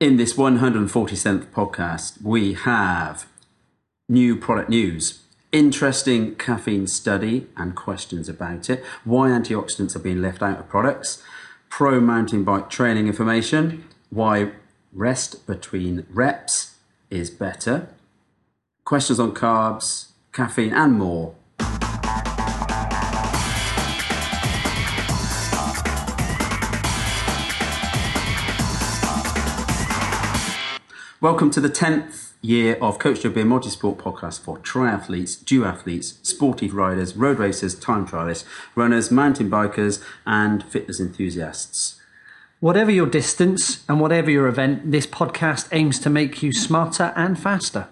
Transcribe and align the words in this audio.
In 0.00 0.16
this 0.16 0.34
147th 0.34 1.46
podcast, 1.46 2.22
we 2.22 2.52
have 2.52 3.26
new 4.08 4.36
product 4.36 4.70
news, 4.70 5.24
interesting 5.50 6.36
caffeine 6.36 6.86
study 6.86 7.48
and 7.56 7.74
questions 7.74 8.28
about 8.28 8.70
it, 8.70 8.84
why 9.02 9.30
antioxidants 9.30 9.96
are 9.96 9.98
being 9.98 10.22
left 10.22 10.40
out 10.40 10.60
of 10.60 10.68
products, 10.68 11.20
pro 11.68 11.98
mountain 11.98 12.44
bike 12.44 12.70
training 12.70 13.08
information, 13.08 13.82
why 14.10 14.52
rest 14.92 15.44
between 15.48 16.06
reps 16.10 16.76
is 17.10 17.28
better, 17.28 17.88
questions 18.84 19.18
on 19.18 19.34
carbs, 19.34 20.12
caffeine, 20.32 20.72
and 20.72 20.92
more. 20.92 21.34
Welcome 31.20 31.50
to 31.50 31.60
the 31.60 31.68
10th 31.68 32.34
year 32.42 32.78
of 32.80 33.00
Coach 33.00 33.22
Joe 33.22 33.30
Beer 33.30 33.44
Multisport 33.44 33.96
podcast 33.96 34.38
for 34.38 34.56
triathletes, 34.58 35.36
duathletes, 35.42 36.24
sportive 36.24 36.72
riders, 36.74 37.16
road 37.16 37.40
racers, 37.40 37.74
time 37.74 38.06
trialists, 38.06 38.44
runners, 38.76 39.10
mountain 39.10 39.50
bikers, 39.50 40.00
and 40.24 40.62
fitness 40.62 41.00
enthusiasts. 41.00 42.00
Whatever 42.60 42.92
your 42.92 43.08
distance 43.08 43.84
and 43.88 44.00
whatever 44.00 44.30
your 44.30 44.46
event, 44.46 44.92
this 44.92 45.08
podcast 45.08 45.66
aims 45.72 45.98
to 45.98 46.08
make 46.08 46.40
you 46.40 46.52
smarter 46.52 47.12
and 47.16 47.36
faster. 47.36 47.88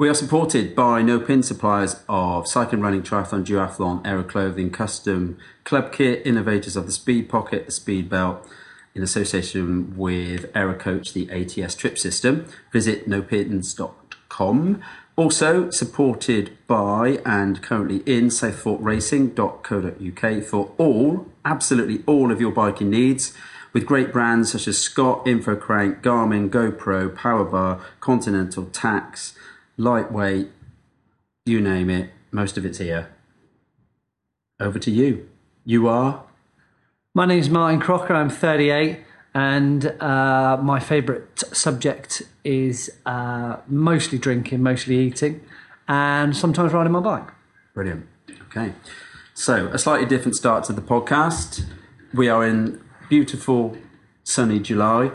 We 0.00 0.08
are 0.08 0.14
supported 0.14 0.74
by 0.74 1.02
Nopinz 1.02 1.44
suppliers 1.44 2.02
of 2.08 2.48
cycling, 2.48 2.80
running, 2.80 3.02
triathlon, 3.02 3.44
duathlon, 3.44 4.00
aero 4.06 4.22
clothing, 4.22 4.70
custom 4.70 5.36
club 5.64 5.92
kit, 5.92 6.22
innovators 6.24 6.74
of 6.74 6.86
the 6.86 6.92
Speed 6.92 7.28
Pocket, 7.28 7.66
the 7.66 7.72
Speed 7.72 8.08
Belt, 8.08 8.48
in 8.94 9.02
association 9.02 9.94
with 9.98 10.50
Aero 10.54 10.72
Coach, 10.72 11.12
the 11.12 11.30
ATS 11.30 11.74
trip 11.74 11.98
system. 11.98 12.46
Visit 12.72 13.10
nopinz.com. 13.10 14.80
Also 15.16 15.68
supported 15.68 16.56
by 16.66 17.20
and 17.26 17.60
currently 17.60 17.98
in 18.06 18.28
southforkracing.co.uk 18.28 20.44
for 20.44 20.72
all, 20.78 21.26
absolutely 21.44 22.02
all 22.06 22.32
of 22.32 22.40
your 22.40 22.52
biking 22.52 22.88
needs 22.88 23.34
with 23.74 23.84
great 23.84 24.14
brands 24.14 24.52
such 24.52 24.66
as 24.66 24.78
Scott, 24.78 25.26
Infocrank, 25.26 26.00
Garmin, 26.00 26.48
GoPro, 26.48 27.14
Powerbar, 27.14 27.82
Continental, 28.00 28.64
Tacx, 28.64 29.34
lightweight, 29.80 30.48
you 31.46 31.60
name 31.60 31.88
it, 31.88 32.10
most 32.30 32.58
of 32.58 32.66
it's 32.66 32.78
here. 32.78 33.08
Over 34.60 34.78
to 34.78 34.90
you. 34.90 35.28
You 35.64 35.88
are? 35.88 36.24
My 37.14 37.24
name's 37.24 37.48
Martin 37.48 37.80
Crocker, 37.80 38.14
I'm 38.14 38.28
38, 38.28 39.00
and 39.34 39.86
uh, 40.02 40.58
my 40.62 40.80
favourite 40.80 41.38
subject 41.38 42.22
is 42.44 42.90
uh, 43.06 43.56
mostly 43.66 44.18
drinking, 44.18 44.62
mostly 44.62 44.98
eating, 44.98 45.40
and 45.88 46.36
sometimes 46.36 46.74
riding 46.74 46.92
my 46.92 47.00
bike. 47.00 47.28
Brilliant. 47.74 48.06
Okay. 48.48 48.74
So, 49.32 49.68
a 49.68 49.78
slightly 49.78 50.06
different 50.06 50.36
start 50.36 50.64
to 50.64 50.74
the 50.74 50.82
podcast. 50.82 51.64
We 52.12 52.28
are 52.28 52.44
in 52.44 52.82
beautiful, 53.08 53.78
sunny 54.24 54.60
July 54.60 55.12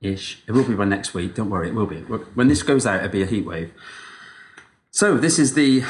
ish. 0.00 0.42
It 0.46 0.52
will 0.52 0.64
be 0.64 0.74
by 0.74 0.84
next 0.84 1.14
week. 1.14 1.34
Don't 1.34 1.50
worry, 1.50 1.68
it 1.68 1.74
will 1.74 1.86
be. 1.86 2.00
When 2.00 2.48
this 2.48 2.62
goes 2.62 2.86
out, 2.86 2.96
it'll 2.96 3.10
be 3.10 3.22
a 3.22 3.26
heat 3.26 3.46
wave. 3.46 3.72
So, 4.90 5.16
this 5.16 5.38
is 5.38 5.54
the 5.54 5.84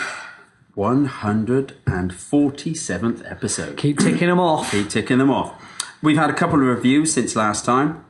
147th 0.77 3.31
episode. 3.31 3.77
Keep 3.77 3.99
ticking 3.99 4.29
them 4.29 4.41
off. 4.41 4.71
Keep 4.71 4.91
ticking 4.91 5.19
them 5.19 5.31
off. 5.31 5.63
We've 6.03 6.19
had 6.19 6.29
a 6.29 6.35
couple 6.35 6.61
of 6.61 6.67
reviews 6.67 7.13
since 7.13 7.35
last 7.35 7.65
time. 7.65 8.05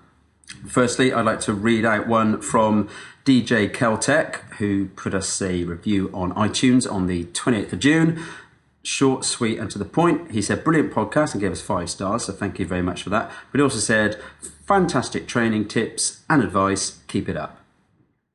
Firstly, 0.67 1.13
I'd 1.13 1.25
like 1.25 1.41
to 1.41 1.53
read 1.53 1.85
out 1.85 2.09
one 2.09 2.41
from 2.41 2.89
DJ 3.25 3.71
Keltec, 3.71 4.37
who 4.59 4.87
put 4.89 5.15
us 5.15 5.41
a 5.43 5.65
review 5.65 6.11
on 6.13 6.33
iTunes 6.35 6.91
on 6.91 7.07
the 7.07 7.25
28th 7.25 7.73
of 7.73 7.79
June. 7.81 8.23
Short, 8.83 9.25
sweet, 9.25 9.59
and 9.59 9.71
to 9.73 9.79
the 9.79 9.85
point. 9.85 10.31
He 10.31 10.41
said, 10.41 10.63
Brilliant 10.63 10.93
podcast 10.93 11.33
and 11.33 11.41
gave 11.41 11.53
us 11.53 11.61
five 11.61 11.91
stars, 11.91 12.25
so 12.25 12.33
thank 12.33 12.59
you 12.59 12.67
very 12.67 12.83
much 12.83 13.03
for 13.03 13.11
that. 13.11 13.31
But 13.51 13.59
he 13.59 13.63
also 13.63 13.79
said, 13.79 14.21
Fantastic 14.67 15.27
training 15.29 15.69
tips 15.69 16.23
and 16.29 16.43
advice. 16.43 16.99
Keep 17.07 17.29
it 17.29 17.37
up. 17.37 17.63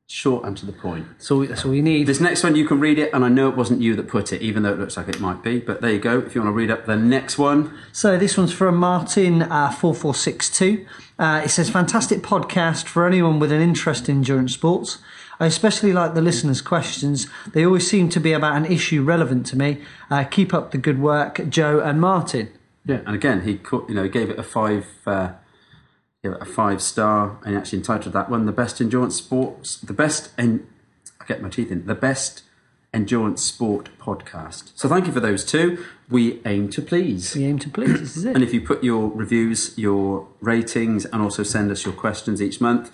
Short 0.06 0.44
and 0.44 0.56
to 0.58 0.66
the 0.66 0.72
point. 0.72 1.06
So 1.18 1.44
that's 1.44 1.64
all 1.64 1.74
you 1.74 1.82
need. 1.82 2.06
This 2.06 2.20
next 2.20 2.42
one, 2.44 2.54
you 2.54 2.66
can 2.66 2.80
read 2.80 2.98
it, 2.98 3.12
and 3.14 3.24
I 3.24 3.28
know 3.28 3.48
it 3.48 3.56
wasn't 3.56 3.80
you 3.80 3.96
that 3.96 4.08
put 4.08 4.32
it, 4.32 4.42
even 4.42 4.62
though 4.62 4.72
it 4.72 4.78
looks 4.78 4.96
like 4.96 5.08
it 5.08 5.20
might 5.20 5.42
be. 5.42 5.58
But 5.58 5.80
there 5.80 5.90
you 5.92 5.98
go. 5.98 6.18
If 6.18 6.34
you 6.34 6.42
want 6.42 6.52
to 6.52 6.56
read 6.56 6.70
up 6.70 6.84
the 6.84 6.96
next 6.96 7.38
one, 7.38 7.72
So 7.92 8.18
this 8.18 8.36
one's 8.36 8.52
from 8.52 8.76
Martin 8.76 9.42
uh, 9.42 9.70
four 9.70 9.94
four 9.94 10.14
six 10.14 10.50
two. 10.50 10.86
Uh, 11.18 11.42
it 11.44 11.48
says, 11.48 11.70
"Fantastic 11.70 12.20
podcast 12.20 12.84
for 12.86 13.06
anyone 13.06 13.38
with 13.38 13.52
an 13.52 13.62
interest 13.62 14.08
in 14.08 14.16
endurance 14.18 14.52
sports. 14.54 14.98
I 15.40 15.46
especially 15.46 15.92
like 15.94 16.12
the 16.14 16.20
listeners' 16.20 16.60
questions. 16.60 17.26
They 17.52 17.64
always 17.64 17.88
seem 17.88 18.08
to 18.10 18.20
be 18.20 18.32
about 18.32 18.56
an 18.56 18.66
issue 18.66 19.02
relevant 19.02 19.46
to 19.46 19.56
me. 19.56 19.80
Uh, 20.10 20.24
keep 20.24 20.52
up 20.52 20.72
the 20.72 20.78
good 20.78 21.00
work, 21.00 21.48
Joe 21.48 21.80
and 21.80 22.00
Martin." 22.00 22.50
yeah. 22.84 23.00
And 23.06 23.14
again, 23.14 23.42
he 23.42 23.60
you 23.88 23.94
know 23.94 24.08
gave 24.08 24.28
it 24.28 24.38
a 24.38 24.42
five, 24.42 24.86
uh, 25.06 25.30
gave 26.22 26.32
it 26.32 26.42
a 26.42 26.44
five 26.44 26.80
star, 26.80 27.38
and 27.44 27.56
actually 27.56 27.78
entitled 27.78 28.14
that 28.14 28.30
one 28.30 28.46
the 28.46 28.52
best 28.52 28.80
endurance 28.80 29.16
sports, 29.16 29.76
the 29.76 29.92
best 29.92 30.30
and 30.38 30.66
I 31.20 31.24
get 31.26 31.42
my 31.42 31.48
teeth 31.48 31.70
in 31.70 31.86
the 31.86 31.94
best 31.94 32.42
endurance 32.94 33.42
sport 33.42 33.88
podcast. 33.98 34.72
So 34.74 34.88
thank 34.88 35.06
you 35.06 35.12
for 35.12 35.20
those 35.20 35.44
two. 35.44 35.84
We 36.10 36.40
aim 36.44 36.68
to 36.70 36.82
please. 36.82 37.34
We 37.34 37.44
aim 37.44 37.58
to 37.60 37.70
please. 37.70 38.00
This 38.00 38.16
is 38.18 38.24
it. 38.26 38.34
And 38.34 38.44
if 38.44 38.52
you 38.52 38.60
put 38.60 38.84
your 38.84 39.08
reviews, 39.08 39.76
your 39.78 40.28
ratings, 40.40 41.06
and 41.06 41.22
also 41.22 41.42
send 41.42 41.70
us 41.70 41.84
your 41.84 41.94
questions 41.94 42.42
each 42.42 42.60
month, 42.60 42.92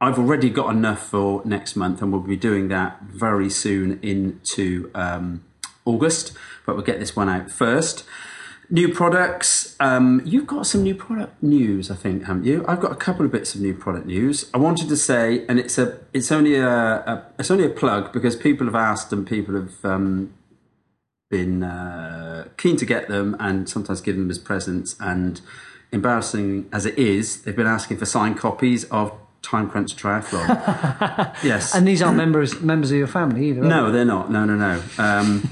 I've 0.00 0.18
already 0.18 0.50
got 0.50 0.70
enough 0.70 1.08
for 1.08 1.42
next 1.44 1.76
month, 1.76 2.02
and 2.02 2.12
we'll 2.12 2.22
be 2.22 2.36
doing 2.36 2.68
that 2.68 3.02
very 3.02 3.48
soon 3.48 4.00
into 4.02 4.90
um, 4.94 5.44
August. 5.84 6.32
But 6.66 6.74
we'll 6.74 6.84
get 6.84 6.98
this 6.98 7.14
one 7.14 7.28
out 7.28 7.50
first. 7.50 8.04
New 8.70 8.92
products. 8.92 9.76
Um, 9.78 10.22
you've 10.24 10.46
got 10.46 10.66
some 10.66 10.82
new 10.82 10.94
product 10.94 11.42
news, 11.42 11.90
I 11.90 11.94
think, 11.94 12.24
haven't 12.24 12.44
you? 12.44 12.64
I've 12.66 12.80
got 12.80 12.92
a 12.92 12.96
couple 12.96 13.26
of 13.26 13.32
bits 13.32 13.54
of 13.54 13.60
new 13.60 13.74
product 13.74 14.06
news. 14.06 14.50
I 14.54 14.58
wanted 14.58 14.88
to 14.88 14.96
say, 14.96 15.44
and 15.48 15.58
it's 15.58 15.76
a, 15.78 15.98
it's 16.12 16.32
only 16.32 16.56
a, 16.56 16.68
a 16.68 17.26
it's 17.38 17.50
only 17.50 17.66
a 17.66 17.70
plug 17.70 18.12
because 18.12 18.36
people 18.36 18.66
have 18.66 18.74
asked 18.74 19.12
and 19.12 19.26
people 19.26 19.54
have 19.54 19.84
um, 19.84 20.32
been 21.30 21.62
uh, 21.62 22.48
keen 22.56 22.76
to 22.76 22.86
get 22.86 23.08
them 23.08 23.36
and 23.38 23.68
sometimes 23.68 24.00
give 24.00 24.16
them 24.16 24.30
as 24.30 24.38
presents. 24.38 24.96
And 24.98 25.40
embarrassing 25.92 26.68
as 26.72 26.86
it 26.86 26.98
is, 26.98 27.42
they've 27.42 27.56
been 27.56 27.66
asking 27.66 27.98
for 27.98 28.06
signed 28.06 28.38
copies 28.38 28.84
of 28.84 29.12
Time 29.42 29.68
Crunch 29.68 29.94
Triathlon. 29.94 30.48
yes. 31.44 31.74
and 31.74 31.86
these 31.86 32.00
aren't 32.00 32.16
members 32.16 32.60
members 32.60 32.90
of 32.90 32.96
your 32.96 33.06
family 33.06 33.48
either. 33.50 33.62
are 33.62 33.68
no, 33.68 33.92
they're 33.92 34.04
not. 34.04 34.30
No, 34.30 34.44
no, 34.44 34.56
no. 34.56 34.82
Um, 34.98 35.50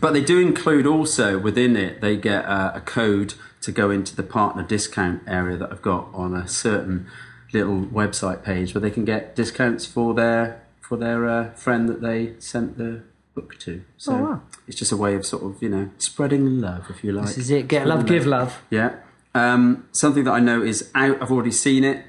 but 0.00 0.12
they 0.12 0.22
do 0.22 0.38
include 0.38 0.86
also 0.86 1.38
within 1.38 1.76
it, 1.76 2.00
they 2.00 2.16
get 2.16 2.44
a, 2.44 2.76
a 2.76 2.80
code 2.80 3.34
to 3.62 3.72
go 3.72 3.90
into 3.90 4.16
the 4.16 4.22
partner 4.22 4.62
discount 4.62 5.22
area 5.26 5.56
that 5.56 5.70
I've 5.70 5.82
got 5.82 6.08
on 6.12 6.34
a 6.34 6.48
certain 6.48 7.06
little 7.52 7.82
website 7.82 8.42
page 8.42 8.74
where 8.74 8.80
they 8.80 8.90
can 8.90 9.04
get 9.04 9.36
discounts 9.36 9.84
for 9.86 10.14
their 10.14 10.62
for 10.80 10.96
their 10.96 11.28
uh, 11.28 11.50
friend 11.54 11.88
that 11.88 12.00
they 12.00 12.34
sent 12.38 12.76
the 12.78 13.02
book 13.34 13.58
to. 13.60 13.82
So 13.96 14.12
Oh, 14.14 14.18
wow. 14.22 14.42
it's 14.66 14.76
just 14.76 14.92
a 14.92 14.96
way 14.96 15.14
of 15.14 15.24
sort 15.24 15.42
of 15.44 15.62
you 15.62 15.68
know 15.68 15.90
spreading 15.98 16.60
love, 16.60 16.86
if 16.90 17.04
you 17.04 17.12
like. 17.12 17.26
This 17.26 17.38
is 17.38 17.50
it. 17.50 17.68
Get 17.68 17.86
love, 17.86 18.06
give 18.06 18.26
love. 18.26 18.60
Yeah. 18.70 18.96
Um, 19.34 19.86
something 19.92 20.24
that 20.24 20.32
I 20.32 20.40
know 20.40 20.62
is 20.62 20.90
out. 20.94 21.22
I've 21.22 21.30
already 21.30 21.52
seen 21.52 21.84
it, 21.84 22.04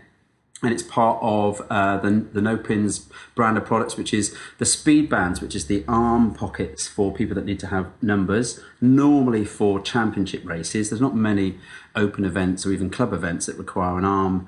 and 0.64 0.72
it's 0.72 0.82
part 0.84 1.20
of 1.22 1.62
uh, 1.70 1.98
the 1.98 2.10
the 2.10 2.40
Nopinz 2.40 3.08
brand 3.36 3.58
of 3.58 3.66
products, 3.66 3.98
which 3.98 4.14
is 4.14 4.36
the 4.58 4.66
speed 4.66 5.10
bands, 5.10 5.42
which 5.42 5.56
is 5.56 5.68
the 5.68 5.84
arm 5.88 6.34
pockets 6.34 6.88
for 6.88 7.14
people 7.14 7.36
that 7.36 7.46
need 7.46 7.60
to 7.60 7.68
have 7.68 7.92
numbers. 8.02 8.62
Normally 8.80 9.46
for 9.46 9.82
championship 9.82 10.46
races, 10.46 10.90
there's 10.90 11.02
not 11.02 11.16
many 11.16 11.58
open 11.96 12.24
events 12.24 12.66
or 12.66 12.72
even 12.72 12.90
club 12.90 13.14
events 13.14 13.46
that 13.46 13.58
require 13.58 13.98
an 13.98 14.06
arm 14.06 14.48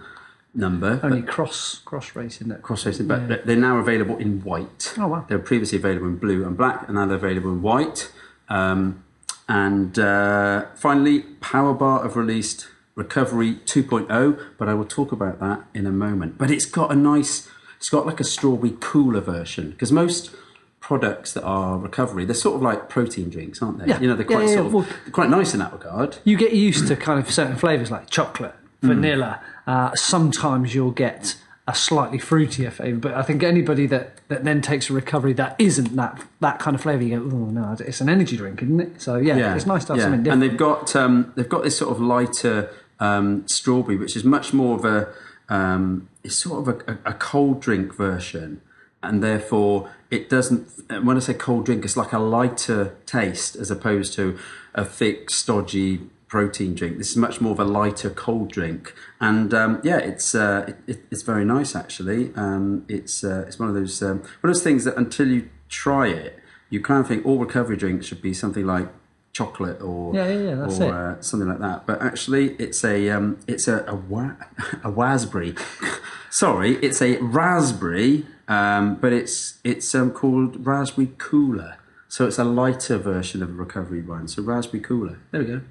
number. 0.53 1.01
Only 1.03 1.21
cross 1.21 1.79
cross 1.79 2.15
racing. 2.15 2.47
That 2.47 2.61
cross 2.61 2.85
racing, 2.85 3.07
but 3.07 3.45
they're 3.45 3.55
now 3.55 3.77
available 3.77 4.17
in 4.17 4.41
white. 4.41 4.93
Oh, 4.97 5.07
wow. 5.07 5.25
They 5.27 5.35
were 5.35 5.43
previously 5.43 5.77
available 5.77 6.07
in 6.07 6.17
blue 6.17 6.45
and 6.45 6.57
black, 6.57 6.87
and 6.87 6.95
now 6.95 7.05
they're 7.05 7.17
available 7.17 7.51
in 7.51 7.61
white. 7.61 8.11
Um, 8.47 9.03
and 9.47 9.99
uh, 9.99 10.67
finally, 10.75 11.23
Powerbar 11.41 12.03
have 12.03 12.15
released 12.15 12.67
Recovery 12.95 13.55
2.0, 13.65 14.41
but 14.57 14.69
I 14.69 14.73
will 14.73 14.85
talk 14.85 15.11
about 15.11 15.39
that 15.41 15.63
in 15.73 15.85
a 15.85 15.91
moment. 15.91 16.37
But 16.37 16.49
it's 16.49 16.65
got 16.65 16.91
a 16.91 16.95
nice, 16.95 17.49
it's 17.77 17.89
got 17.89 18.05
like 18.05 18.19
a 18.19 18.23
strawberry 18.23 18.75
cooler 18.79 19.19
version 19.19 19.71
because 19.71 19.91
most 19.91 20.33
products 20.79 21.33
that 21.33 21.43
are 21.43 21.77
recovery, 21.77 22.25
they're 22.25 22.35
sort 22.35 22.55
of 22.55 22.61
like 22.61 22.89
protein 22.89 23.29
drinks, 23.29 23.61
aren't 23.61 23.79
they? 23.79 23.87
Yeah. 23.87 23.99
You 23.99 24.07
know, 24.07 24.15
they're 24.15 24.25
quite 24.25 24.47
yeah, 24.47 24.53
sort 24.53 24.65
of 24.67 24.73
well- 24.73 24.87
quite 25.11 25.29
nice 25.29 25.53
in 25.53 25.59
that 25.59 25.73
regard. 25.73 26.17
You 26.23 26.37
get 26.37 26.53
used 26.53 26.87
to 26.87 26.95
kind 26.95 27.19
of 27.19 27.29
certain 27.31 27.57
flavours 27.57 27.91
like 27.91 28.09
chocolate, 28.09 28.55
vanilla. 28.81 29.41
Uh, 29.67 29.93
sometimes 29.95 30.75
you'll 30.75 30.91
get 30.91 31.35
a 31.67 31.73
slightly 31.73 32.19
fruitier 32.19 32.71
flavour, 32.71 32.99
but 32.99 33.13
I 33.15 33.23
think 33.23 33.41
anybody 33.41 33.87
that, 33.87 34.19
that 34.27 34.43
then 34.43 34.61
takes 34.61 34.89
a 34.91 34.93
recovery 34.93 35.33
that 35.33 35.55
isn't 35.57 35.95
that 35.95 36.23
that 36.39 36.59
kind 36.59 36.75
of 36.75 36.81
flavour, 36.81 37.01
you 37.01 37.19
go, 37.19 37.35
oh 37.35 37.49
no, 37.49 37.75
it's 37.79 38.01
an 38.01 38.07
energy 38.07 38.37
drink, 38.37 38.61
isn't 38.61 38.79
it? 38.79 39.01
So 39.01 39.15
yeah, 39.15 39.55
it's 39.55 39.65
nice 39.65 39.85
to 39.85 39.93
have 39.93 39.97
yeah. 39.97 40.03
something 40.03 40.23
different. 40.23 40.43
And 40.43 40.51
they've 40.51 40.59
got 40.59 40.95
um, 40.95 41.33
they've 41.35 41.49
got 41.49 41.63
this 41.63 41.77
sort 41.79 41.91
of 41.91 41.99
lighter 41.99 42.69
um, 42.99 43.47
strawberry, 43.47 43.97
which 43.97 44.15
is 44.15 44.23
much 44.23 44.53
more 44.53 44.77
of 44.77 44.85
a 44.85 45.13
um, 45.49 46.09
it's 46.23 46.35
sort 46.35 46.67
of 46.67 46.81
a, 46.87 46.97
a, 47.05 47.13
cold 47.13 47.61
drink 47.61 47.93
version, 47.93 48.61
and 49.03 49.21
therefore 49.21 49.91
it 50.09 50.29
doesn't. 50.29 50.67
When 51.03 51.17
I 51.17 51.19
say 51.19 51.33
cold 51.35 51.65
drink, 51.65 51.85
it's 51.85 51.97
like 51.97 52.13
a 52.13 52.19
lighter 52.19 52.95
taste 53.05 53.55
as 53.55 53.69
opposed 53.69 54.13
to 54.13 54.37
a 54.73 54.83
thick, 54.83 55.29
stodgy 55.29 56.01
protein 56.27 56.73
drink. 56.73 56.97
This 56.97 57.11
is 57.11 57.17
much 57.17 57.39
more 57.41 57.51
of 57.51 57.59
a 57.59 57.65
lighter 57.65 58.09
cold 58.09 58.49
drink, 58.51 58.95
and 59.19 59.53
um, 59.53 59.81
yeah, 59.83 59.97
it's 59.97 60.33
uh, 60.33 60.73
it, 60.87 61.03
it's 61.11 61.21
very 61.21 61.45
nice 61.45 61.75
actually. 61.75 62.33
Um, 62.35 62.85
it's 62.87 63.23
uh, 63.23 63.45
it's 63.47 63.59
one 63.59 63.69
of 63.69 63.75
those 63.75 64.01
um, 64.01 64.19
one 64.19 64.49
of 64.49 64.49
those 64.49 64.63
things 64.63 64.83
that 64.85 64.97
until 64.97 65.27
you 65.27 65.49
try 65.69 66.07
it, 66.07 66.39
you 66.71 66.81
kind 66.81 67.01
of 67.01 67.07
think 67.07 67.25
all 67.25 67.37
recovery 67.37 67.77
drinks 67.77 68.07
should 68.07 68.21
be 68.21 68.33
something 68.33 68.65
like 68.65 68.89
chocolate 69.35 69.81
or 69.81 70.15
Yeah, 70.15 70.27
yeah, 70.29 70.49
yeah, 70.49 70.55
that's 70.55 70.79
or 70.79 70.85
it. 70.85 70.91
Uh, 70.91 71.21
something 71.21 71.49
like 71.49 71.59
that. 71.59 71.85
But 71.85 72.01
actually, 72.01 72.53
it's 72.53 72.83
a 72.85 73.09
um, 73.09 73.37
it's 73.47 73.67
a 73.67 73.83
a, 73.85 73.93
wa- 73.95 74.35
a 74.83 74.89
raspberry. 74.89 75.55
Sorry, 76.29 76.75
it's 76.77 77.01
a 77.01 77.17
raspberry, 77.17 78.25
um, 78.47 78.95
but 78.95 79.11
it's 79.11 79.59
it's 79.63 79.93
um, 79.93 80.11
called 80.11 80.65
raspberry 80.65 81.11
cooler. 81.17 81.77
So 82.07 82.25
it's 82.25 82.39
a 82.39 82.45
lighter 82.45 82.97
version 82.97 83.43
of 83.43 83.49
a 83.49 83.53
recovery 83.53 84.01
wine. 84.01 84.29
So 84.29 84.41
raspberry 84.41 84.81
cooler. 84.81 85.19
There 85.31 85.41
we 85.41 85.47
go. 85.47 85.61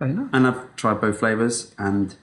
Very 0.00 0.14
nice. 0.14 0.28
And 0.32 0.46
I've 0.48 0.74
tried 0.74 1.00
both 1.00 1.20
flavors, 1.20 1.72
and 1.78 2.16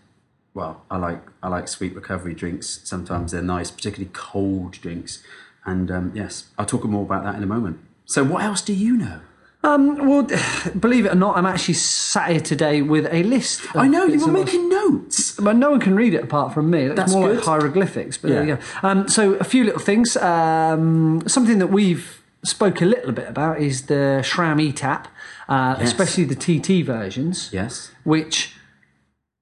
well, 0.53 0.83
I 0.91 0.97
like 0.97 1.21
I 1.41 1.47
like 1.47 1.69
sweet 1.69 1.95
recovery 1.95 2.35
drinks. 2.35 2.81
Sometimes 2.83 3.31
they're 3.31 3.41
nice, 3.41 3.71
particularly 3.71 4.11
cold 4.13 4.73
drinks. 4.73 5.23
And 5.65 5.89
um, 5.91 6.11
yes, 6.13 6.49
I'll 6.57 6.65
talk 6.65 6.83
more 6.83 7.03
about 7.03 7.23
that 7.23 7.35
in 7.35 7.43
a 7.43 7.47
moment. 7.47 7.79
So, 8.05 8.23
what 8.23 8.43
else 8.43 8.61
do 8.61 8.73
you 8.73 8.97
know? 8.97 9.21
Um, 9.63 10.07
well, 10.07 10.23
believe 10.79 11.05
it 11.05 11.11
or 11.11 11.15
not, 11.15 11.37
I'm 11.37 11.45
actually 11.45 11.73
sat 11.75 12.31
here 12.31 12.39
today 12.39 12.81
with 12.81 13.07
a 13.11 13.23
list. 13.23 13.61
I 13.75 13.87
know 13.87 14.05
you 14.05 14.25
were 14.25 14.31
making 14.31 14.69
notes. 14.69 15.35
But 15.39 15.55
no 15.55 15.71
one 15.71 15.79
can 15.79 15.95
read 15.95 16.13
it 16.13 16.23
apart 16.23 16.53
from 16.53 16.69
me. 16.69 16.83
It's 16.83 16.95
That's 16.95 17.11
more 17.13 17.27
good. 17.27 17.37
like 17.37 17.45
hieroglyphics. 17.45 18.17
But 18.17 18.29
there 18.29 18.43
Yeah. 18.45 18.55
you 18.55 18.61
go. 18.81 18.87
Um, 18.87 19.07
so 19.09 19.33
a 19.33 19.43
few 19.43 19.63
little 19.63 19.79
things. 19.81 20.15
Um, 20.17 21.23
something 21.27 21.59
that 21.59 21.67
we've 21.67 22.21
spoke 22.43 22.81
a 22.81 22.85
little 22.85 23.11
bit 23.11 23.27
about 23.27 23.59
is 23.59 23.83
the 23.87 24.21
SRAM 24.23 24.59
ETAP, 24.61 25.05
uh, 25.49 25.75
Yes. 25.79 25.89
especially 25.89 26.23
the 26.23 26.35
TT 26.35 26.81
versions. 26.81 27.49
Yes. 27.51 27.91
Which, 28.05 28.55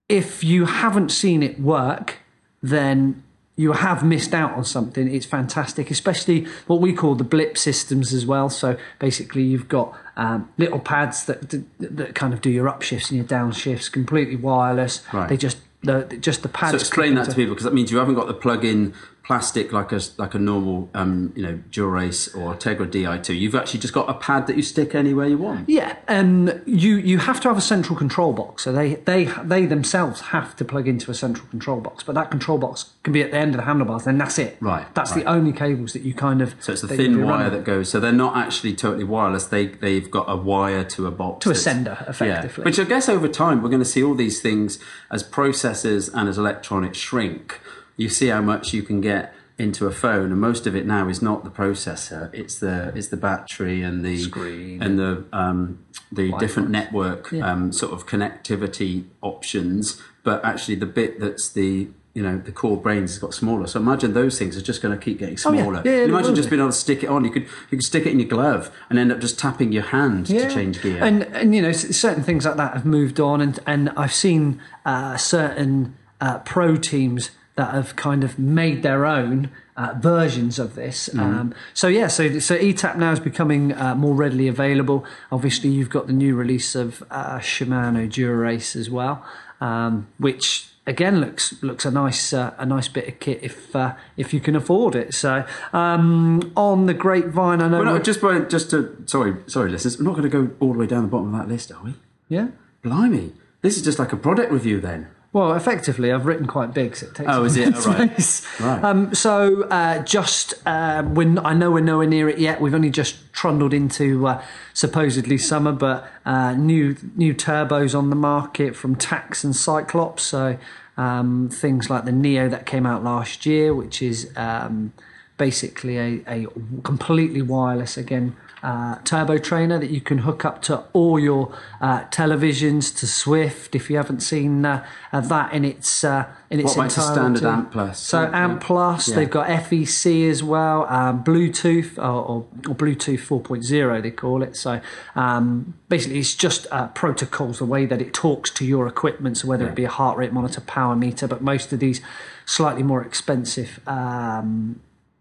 if 0.09 0.43
you 0.43 0.65
haven't 0.65 1.11
seen 1.11 1.43
it 1.43 1.59
work, 1.59 2.19
then 2.63 3.21
you 3.57 3.71
have 3.71 4.05
missed 4.05 4.33
out 4.35 4.53
on 4.53 4.63
something. 4.63 5.13
It's 5.13 5.25
fantastic, 5.25 5.89
especially 5.91 6.45
what 6.67 6.79
we 6.79 6.93
call 6.93 7.15
the 7.15 7.23
blip 7.23 7.57
systems 7.57 8.13
as 8.13 8.25
well. 8.25 8.49
So 8.49 8.77
basically, 8.99 9.43
you've 9.43 9.67
got 9.67 9.97
um, 10.15 10.49
little 10.57 10.79
pads 10.79 11.25
that, 11.25 11.49
that 11.49 11.65
that 11.79 12.15
kind 12.15 12.33
of 12.33 12.41
do 12.41 12.51
your 12.51 12.67
upshifts 12.67 13.09
and 13.09 13.17
your 13.17 13.25
downshifts, 13.25 13.91
completely 13.91 14.35
wireless. 14.35 15.03
Right. 15.11 15.27
They 15.27 15.37
just 15.37 15.57
the 15.81 16.17
just 16.21 16.43
the 16.43 16.49
pads. 16.49 16.71
So 16.71 16.77
explain 16.77 17.15
that 17.15 17.29
to 17.29 17.35
people 17.35 17.55
because 17.55 17.65
that 17.65 17.73
means 17.73 17.91
you 17.91 17.97
haven't 17.97 18.15
got 18.15 18.27
the 18.27 18.33
plug-in 18.33 18.93
plastic 19.27 19.73
like 19.73 19.91
a 19.91 19.99
like 20.15 20.33
a 20.33 20.39
normal 20.39 20.89
um, 20.93 21.33
you 21.35 21.43
know 21.43 21.59
Dura-Ace 21.69 22.33
or 22.33 22.55
Tegra 22.55 22.89
Di2. 22.89 23.37
You've 23.37 23.55
actually 23.55 23.81
just 23.81 23.93
got 23.93 24.09
a 24.09 24.13
pad 24.13 24.47
that 24.47 24.55
you 24.55 24.63
stick 24.63 24.95
anywhere 24.95 25.27
you 25.27 25.37
want. 25.37 25.67
Yeah, 25.67 25.97
um, 26.07 26.49
you 26.65 26.95
you 26.95 27.17
have 27.17 27.41
to 27.41 27.49
have 27.49 27.57
a 27.57 27.61
central 27.61 27.97
control 27.97 28.31
box. 28.31 28.63
So 28.63 28.71
they 28.71 28.95
they 28.95 29.25
they 29.43 29.65
themselves 29.65 30.21
have 30.31 30.55
to 30.55 30.63
plug 30.65 30.87
into 30.87 31.11
a 31.11 31.13
central 31.13 31.45
control 31.49 31.81
box, 31.81 32.05
but 32.05 32.15
that 32.15 32.31
control 32.31 32.57
box 32.57 32.93
can 33.03 33.11
be 33.11 33.21
at 33.21 33.31
the 33.31 33.37
end 33.37 33.53
of 33.53 33.57
the 33.57 33.65
handlebars. 33.65 34.05
Then 34.05 34.17
that's 34.17 34.39
it. 34.39 34.55
Right, 34.61 34.87
That's 34.95 35.11
right. 35.11 35.25
the 35.25 35.29
only 35.29 35.51
cables 35.51 35.91
that 35.91 36.03
you 36.03 36.13
kind 36.13 36.41
of. 36.41 36.55
So 36.61 36.71
it's 36.71 36.83
a 36.83 36.87
thin 36.87 37.21
wire 37.25 37.49
that 37.49 37.65
goes. 37.65 37.89
So 37.89 37.99
they're 37.99 38.13
not 38.13 38.37
actually 38.37 38.75
totally 38.75 39.03
wireless. 39.03 39.47
They 39.47 39.67
they've 39.67 40.09
got 40.09 40.29
a 40.29 40.37
wire 40.37 40.85
to 40.85 41.05
a 41.05 41.11
box 41.11 41.43
To 41.43 41.51
a 41.51 41.55
sender, 41.55 41.97
effectively. 42.07 42.63
Which 42.63 42.79
I 42.79 42.85
guess 42.85 43.09
over 43.09 43.27
time 43.27 43.61
we're 43.61 43.69
going 43.69 43.81
to 43.81 43.85
see 43.85 44.01
all 44.01 44.15
these 44.15 44.41
things 44.41 44.79
as 45.11 45.21
processors 45.21 46.09
and 46.13 46.29
as 46.29 46.37
electronics 46.37 46.97
shrink. 46.97 47.59
You 47.97 48.09
see 48.09 48.27
how 48.27 48.41
much 48.41 48.73
you 48.73 48.83
can 48.83 49.01
get 49.01 49.33
into 49.57 49.87
a 49.87 49.91
phone, 49.91 50.31
and 50.31 50.39
most 50.39 50.67
of 50.67 50.75
it 50.75 50.85
now 50.85 51.09
is 51.09 51.19
not 51.21 51.43
the 51.43 51.49
processor. 51.49 52.31
It's 52.33 52.59
the 52.59 52.91
it's 52.95 53.07
the 53.07 53.17
battery 53.17 53.81
and 53.81 54.05
the 54.05 54.17
Screen. 54.19 54.81
and 54.83 54.99
the 54.99 55.25
um, 55.33 55.83
the 56.11 56.31
different 56.37 56.69
network 56.69 57.33
um, 57.33 57.71
sort 57.71 57.91
of 57.91 58.05
connectivity 58.05 59.05
options. 59.21 60.01
But 60.23 60.43
actually, 60.45 60.75
the 60.75 60.85
bit 60.85 61.19
that's 61.19 61.49
the 61.49 61.87
you 62.13 62.23
know 62.23 62.37
the 62.37 62.51
core 62.51 62.77
brains 62.77 63.11
has 63.11 63.19
got 63.19 63.33
smaller. 63.33 63.65
So 63.67 63.79
imagine 63.79 64.13
those 64.13 64.37
things 64.37 64.55
are 64.57 64.61
just 64.61 64.81
going 64.81 64.97
to 64.97 65.03
keep 65.03 65.17
getting 65.19 65.37
Oh, 65.45 65.51
yeah. 65.51 65.61
smaller. 65.61 65.81
Yeah, 65.85 65.91
yeah, 65.91 66.03
imagine 66.05 66.35
just 66.35 66.49
being 66.51 66.59
able 66.61 66.69
to 66.71 66.75
stick 66.77 67.03
it 67.03 67.09
on. 67.09 67.25
You 67.25 67.31
could 67.31 67.43
you 67.43 67.77
could 67.77 67.83
stick 67.83 68.05
it 68.05 68.11
in 68.11 68.19
your 68.19 68.29
glove 68.29 68.69
and 68.91 68.99
end 68.99 69.11
up 69.11 69.19
just 69.19 69.39
tapping 69.39 69.71
your 69.71 69.83
hand 69.83 70.27
to 70.27 70.49
change 70.53 70.81
gear. 70.83 71.03
And 71.03 71.23
and 71.35 71.55
you 71.55 71.61
know 71.63 71.71
certain 71.71 72.23
things 72.23 72.45
like 72.45 72.57
that 72.57 72.73
have 72.73 72.85
moved 72.85 73.19
on, 73.19 73.41
and 73.41 73.59
and 73.65 73.89
I've 73.97 74.13
seen 74.13 74.61
uh, 74.85 75.17
certain 75.17 75.95
uh, 76.21 76.39
pro 76.39 76.75
teams 76.75 77.31
that 77.57 77.73
have 77.73 77.95
kind 77.97 78.23
of 78.23 78.39
made 78.39 78.81
their 78.83 79.05
own. 79.05 79.49
Uh, 79.79 79.93
versions 80.01 80.57
of 80.57 80.73
this, 80.73 81.07
Mm-hmm. 81.13 81.19
um, 81.19 81.53
so 81.71 81.87
yeah, 81.87 82.07
so 82.07 82.39
so 82.39 82.57
ETAP 82.57 82.97
now 82.97 83.11
is 83.11 83.19
becoming 83.19 83.73
uh, 83.73 83.93
more 83.93 84.15
readily 84.15 84.47
available. 84.47 85.05
Obviously, 85.31 85.69
you've 85.69 85.91
got 85.91 86.07
the 86.07 86.13
new 86.13 86.33
release 86.33 86.73
of 86.73 87.03
uh, 87.11 87.37
Shimano 87.37 88.11
Dura-Ace 88.11 88.75
as 88.75 88.89
well, 88.89 89.23
um, 89.61 90.07
which 90.17 90.69
again 90.87 91.21
looks 91.21 91.61
looks 91.61 91.85
a 91.85 91.91
nice 91.91 92.33
uh, 92.33 92.55
a 92.57 92.65
nice 92.65 92.87
bit 92.87 93.07
of 93.07 93.19
kit 93.19 93.37
if 93.43 93.75
uh, 93.75 93.93
if 94.17 94.33
you 94.33 94.39
can 94.39 94.55
afford 94.55 94.95
it. 94.95 95.13
So 95.13 95.45
um, 95.73 96.51
on 96.55 96.87
the 96.87 96.95
grapevine, 96.95 97.61
I 97.61 97.67
know 97.67 97.77
Well, 97.77 97.85
no, 97.85 97.91
we're- 97.93 98.03
just 98.03 98.19
by, 98.19 98.39
just 98.39 98.71
to 98.71 98.97
sorry 99.05 99.35
sorry 99.45 99.69
listeners, 99.69 99.99
we're 99.99 100.05
not 100.05 100.15
going 100.17 100.27
to 100.27 100.29
go 100.29 100.49
all 100.59 100.73
the 100.73 100.79
way 100.79 100.87
down 100.87 101.03
the 101.03 101.07
bottom 101.09 101.35
of 101.35 101.39
that 101.39 101.47
list, 101.53 101.71
are 101.71 101.83
we? 101.83 101.93
yeah. 102.29 102.47
Blimey, 102.81 103.33
this 103.61 103.77
is 103.77 103.83
just 103.83 103.99
like 103.99 104.11
a 104.11 104.17
product 104.17 104.51
review 104.51 104.81
then. 104.81 105.07
Well, 105.37 105.53
effectively, 105.53 106.11
I've 106.11 106.25
written 106.25 106.47
quite 106.47 106.73
big, 106.73 106.95
so 106.95 107.05
it 107.05 107.13
takes. 107.13 107.29
Oh, 107.31 107.43
is 107.43 107.57
it? 107.57 107.75
Oh, 107.77 107.91
right. 107.91 108.11
space. 108.19 108.59
Right. 108.59 108.83
Um, 108.83 109.13
so, 109.13 109.65
uh, 109.65 110.01
just 110.01 110.55
uh, 110.65 111.03
when 111.03 111.37
I 111.37 111.53
know 111.53 111.69
we're 111.69 111.81
nowhere 111.81 112.07
near 112.07 112.27
it 112.27 112.39
yet, 112.39 112.59
we've 112.59 112.73
only 112.73 112.89
just 112.89 113.31
trundled 113.33 113.71
into 113.71 114.25
uh, 114.25 114.43
supposedly 114.73 115.37
summer, 115.37 115.71
but 115.73 116.09
uh, 116.25 116.53
new 116.53 116.97
new 117.15 117.35
turbos 117.35 117.95
on 117.95 118.09
the 118.09 118.15
market 118.15 118.75
from 118.75 118.95
Tacx 118.95 119.43
and 119.43 119.53
CycleOps. 119.53 120.21
So 120.21 120.57
um, 120.97 121.49
things 121.49 121.87
like 121.87 122.05
the 122.05 122.11
Neo 122.11 122.49
that 122.49 122.65
came 122.65 122.87
out 122.87 123.03
last 123.03 123.45
year, 123.45 123.75
which 123.75 124.01
is 124.01 124.31
um, 124.35 124.91
basically 125.37 125.97
a, 125.97 126.21
a 126.27 126.47
completely 126.83 127.41
wireless 127.41 127.97
again. 127.97 128.35
Uh, 128.63 128.95
turbo 129.03 129.37
trainer 129.37 129.77
that 129.77 129.91
you 129.91 130.01
can 130.01 130.17
hook 130.19 130.43
up 130.43 130.63
to 130.63 130.83
all 130.91 131.19
your 131.19 131.55
uh, 131.79 132.03
televisions 132.05 132.93
to 132.97 133.05
Zwift 133.05 133.75
if 133.75 133.87
you 133.87 133.97
haven't 133.97 134.21
seen 134.21 134.65
uh, 134.65 134.83
uh, 135.13 135.21
that 135.21 135.53
in 135.53 135.63
its 135.63 136.03
uh, 136.03 136.25
in 136.49 136.59
its 136.59 136.75
What 136.75 136.85
entirety. 136.85 137.13
standard 137.13 137.43
Amp 137.43 137.71
Plus? 137.71 137.99
So 137.99 138.23
Yeah. 138.23 138.31
Amp 138.33 138.61
Plus, 138.61 139.09
Yeah. 139.09 139.15
they've 139.15 139.29
got 139.29 139.47
FEC 139.47 140.27
as 140.27 140.41
well, 140.43 140.87
um, 140.89 141.23
Bluetooth 141.23 141.99
or, 141.99 142.01
or, 142.01 142.45
or 142.67 142.75
Bluetooth 142.75 143.19
4.0 143.19 144.01
they 144.01 144.09
call 144.11 144.41
it. 144.41 144.55
So 144.57 144.81
um, 145.15 145.75
basically, 145.87 146.17
it's 146.17 146.33
just 146.33 146.65
uh, 146.71 146.87
protocols, 146.87 147.59
the 147.59 147.65
way 147.65 147.85
that 147.85 148.01
it 148.01 148.11
talks 148.11 148.49
to 148.51 148.65
your 148.65 148.87
equipment. 148.87 149.37
So 149.37 149.47
whether 149.47 149.67
it 149.67 149.75
be 149.75 149.83
a 149.83 149.89
heart 149.89 150.17
rate 150.17 150.33
monitor, 150.33 150.61
power 150.61 150.95
meter, 150.95 151.27
but 151.27 151.43
most 151.43 151.71
of 151.73 151.79
these 151.79 152.01
slightly 152.45 152.81
more 152.81 153.03
expensive. 153.03 153.79
Um, 153.85 154.79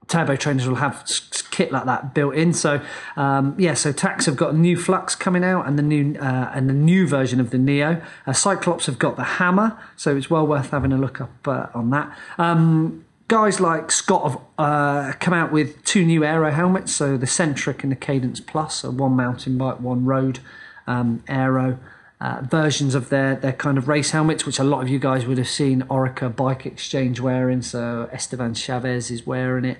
Turbo 0.08 0.36
trainers 0.36 0.68
will 0.68 0.76
have 0.76 1.04
kit 1.50 1.72
like 1.72 1.84
that 1.86 2.14
built 2.14 2.34
in. 2.34 2.52
So 2.52 2.80
um, 3.16 3.54
yeah, 3.58 3.74
so 3.74 3.92
Tacx 3.92 4.26
have 4.26 4.36
got 4.36 4.54
a 4.54 4.56
new 4.56 4.76
Flux 4.76 5.14
coming 5.14 5.42
out, 5.42 5.66
and 5.66 5.78
the 5.78 5.82
new 5.82 6.16
uh, 6.18 6.50
and 6.54 6.68
the 6.68 6.74
new 6.74 7.06
version 7.06 7.40
of 7.40 7.50
the 7.50 7.58
Neo. 7.58 8.02
Uh, 8.26 8.32
CycleOps 8.32 8.86
have 8.86 8.98
got 8.98 9.16
the 9.16 9.24
Hammer, 9.24 9.78
so 9.96 10.16
it's 10.16 10.30
well 10.30 10.46
worth 10.46 10.70
having 10.70 10.92
a 10.92 10.98
look 10.98 11.20
up 11.20 11.48
uh, 11.48 11.66
on 11.74 11.90
that. 11.90 12.16
Um, 12.38 13.04
guys 13.28 13.58
like 13.58 13.90
Scott 13.90 14.30
have 14.30 14.40
uh, 14.58 15.12
come 15.18 15.34
out 15.34 15.50
with 15.50 15.82
two 15.84 16.04
new 16.04 16.24
aero 16.24 16.52
helmets, 16.52 16.92
so 16.92 17.16
the 17.16 17.26
Centric 17.26 17.82
and 17.82 17.90
the 17.90 17.96
Cadence 17.96 18.40
Plus, 18.40 18.76
so 18.76 18.90
one 18.90 19.12
mountain 19.12 19.58
bike, 19.58 19.80
one 19.80 20.04
road 20.04 20.40
um, 20.86 21.22
aero. 21.28 21.78
Uh, 22.18 22.40
versions 22.50 22.94
of 22.94 23.10
their 23.10 23.34
their 23.36 23.52
kind 23.52 23.76
of 23.76 23.88
race 23.88 24.10
helmets, 24.12 24.46
which 24.46 24.58
a 24.58 24.64
lot 24.64 24.80
of 24.80 24.88
you 24.88 24.98
guys 24.98 25.26
would 25.26 25.36
have 25.36 25.48
seen 25.48 25.82
Orica 25.82 26.34
Bike 26.34 26.64
Exchange 26.64 27.20
wearing. 27.20 27.60
So 27.60 28.08
Esteban 28.10 28.54
Chaves 28.54 29.10
is 29.10 29.26
wearing 29.26 29.66
it. 29.66 29.78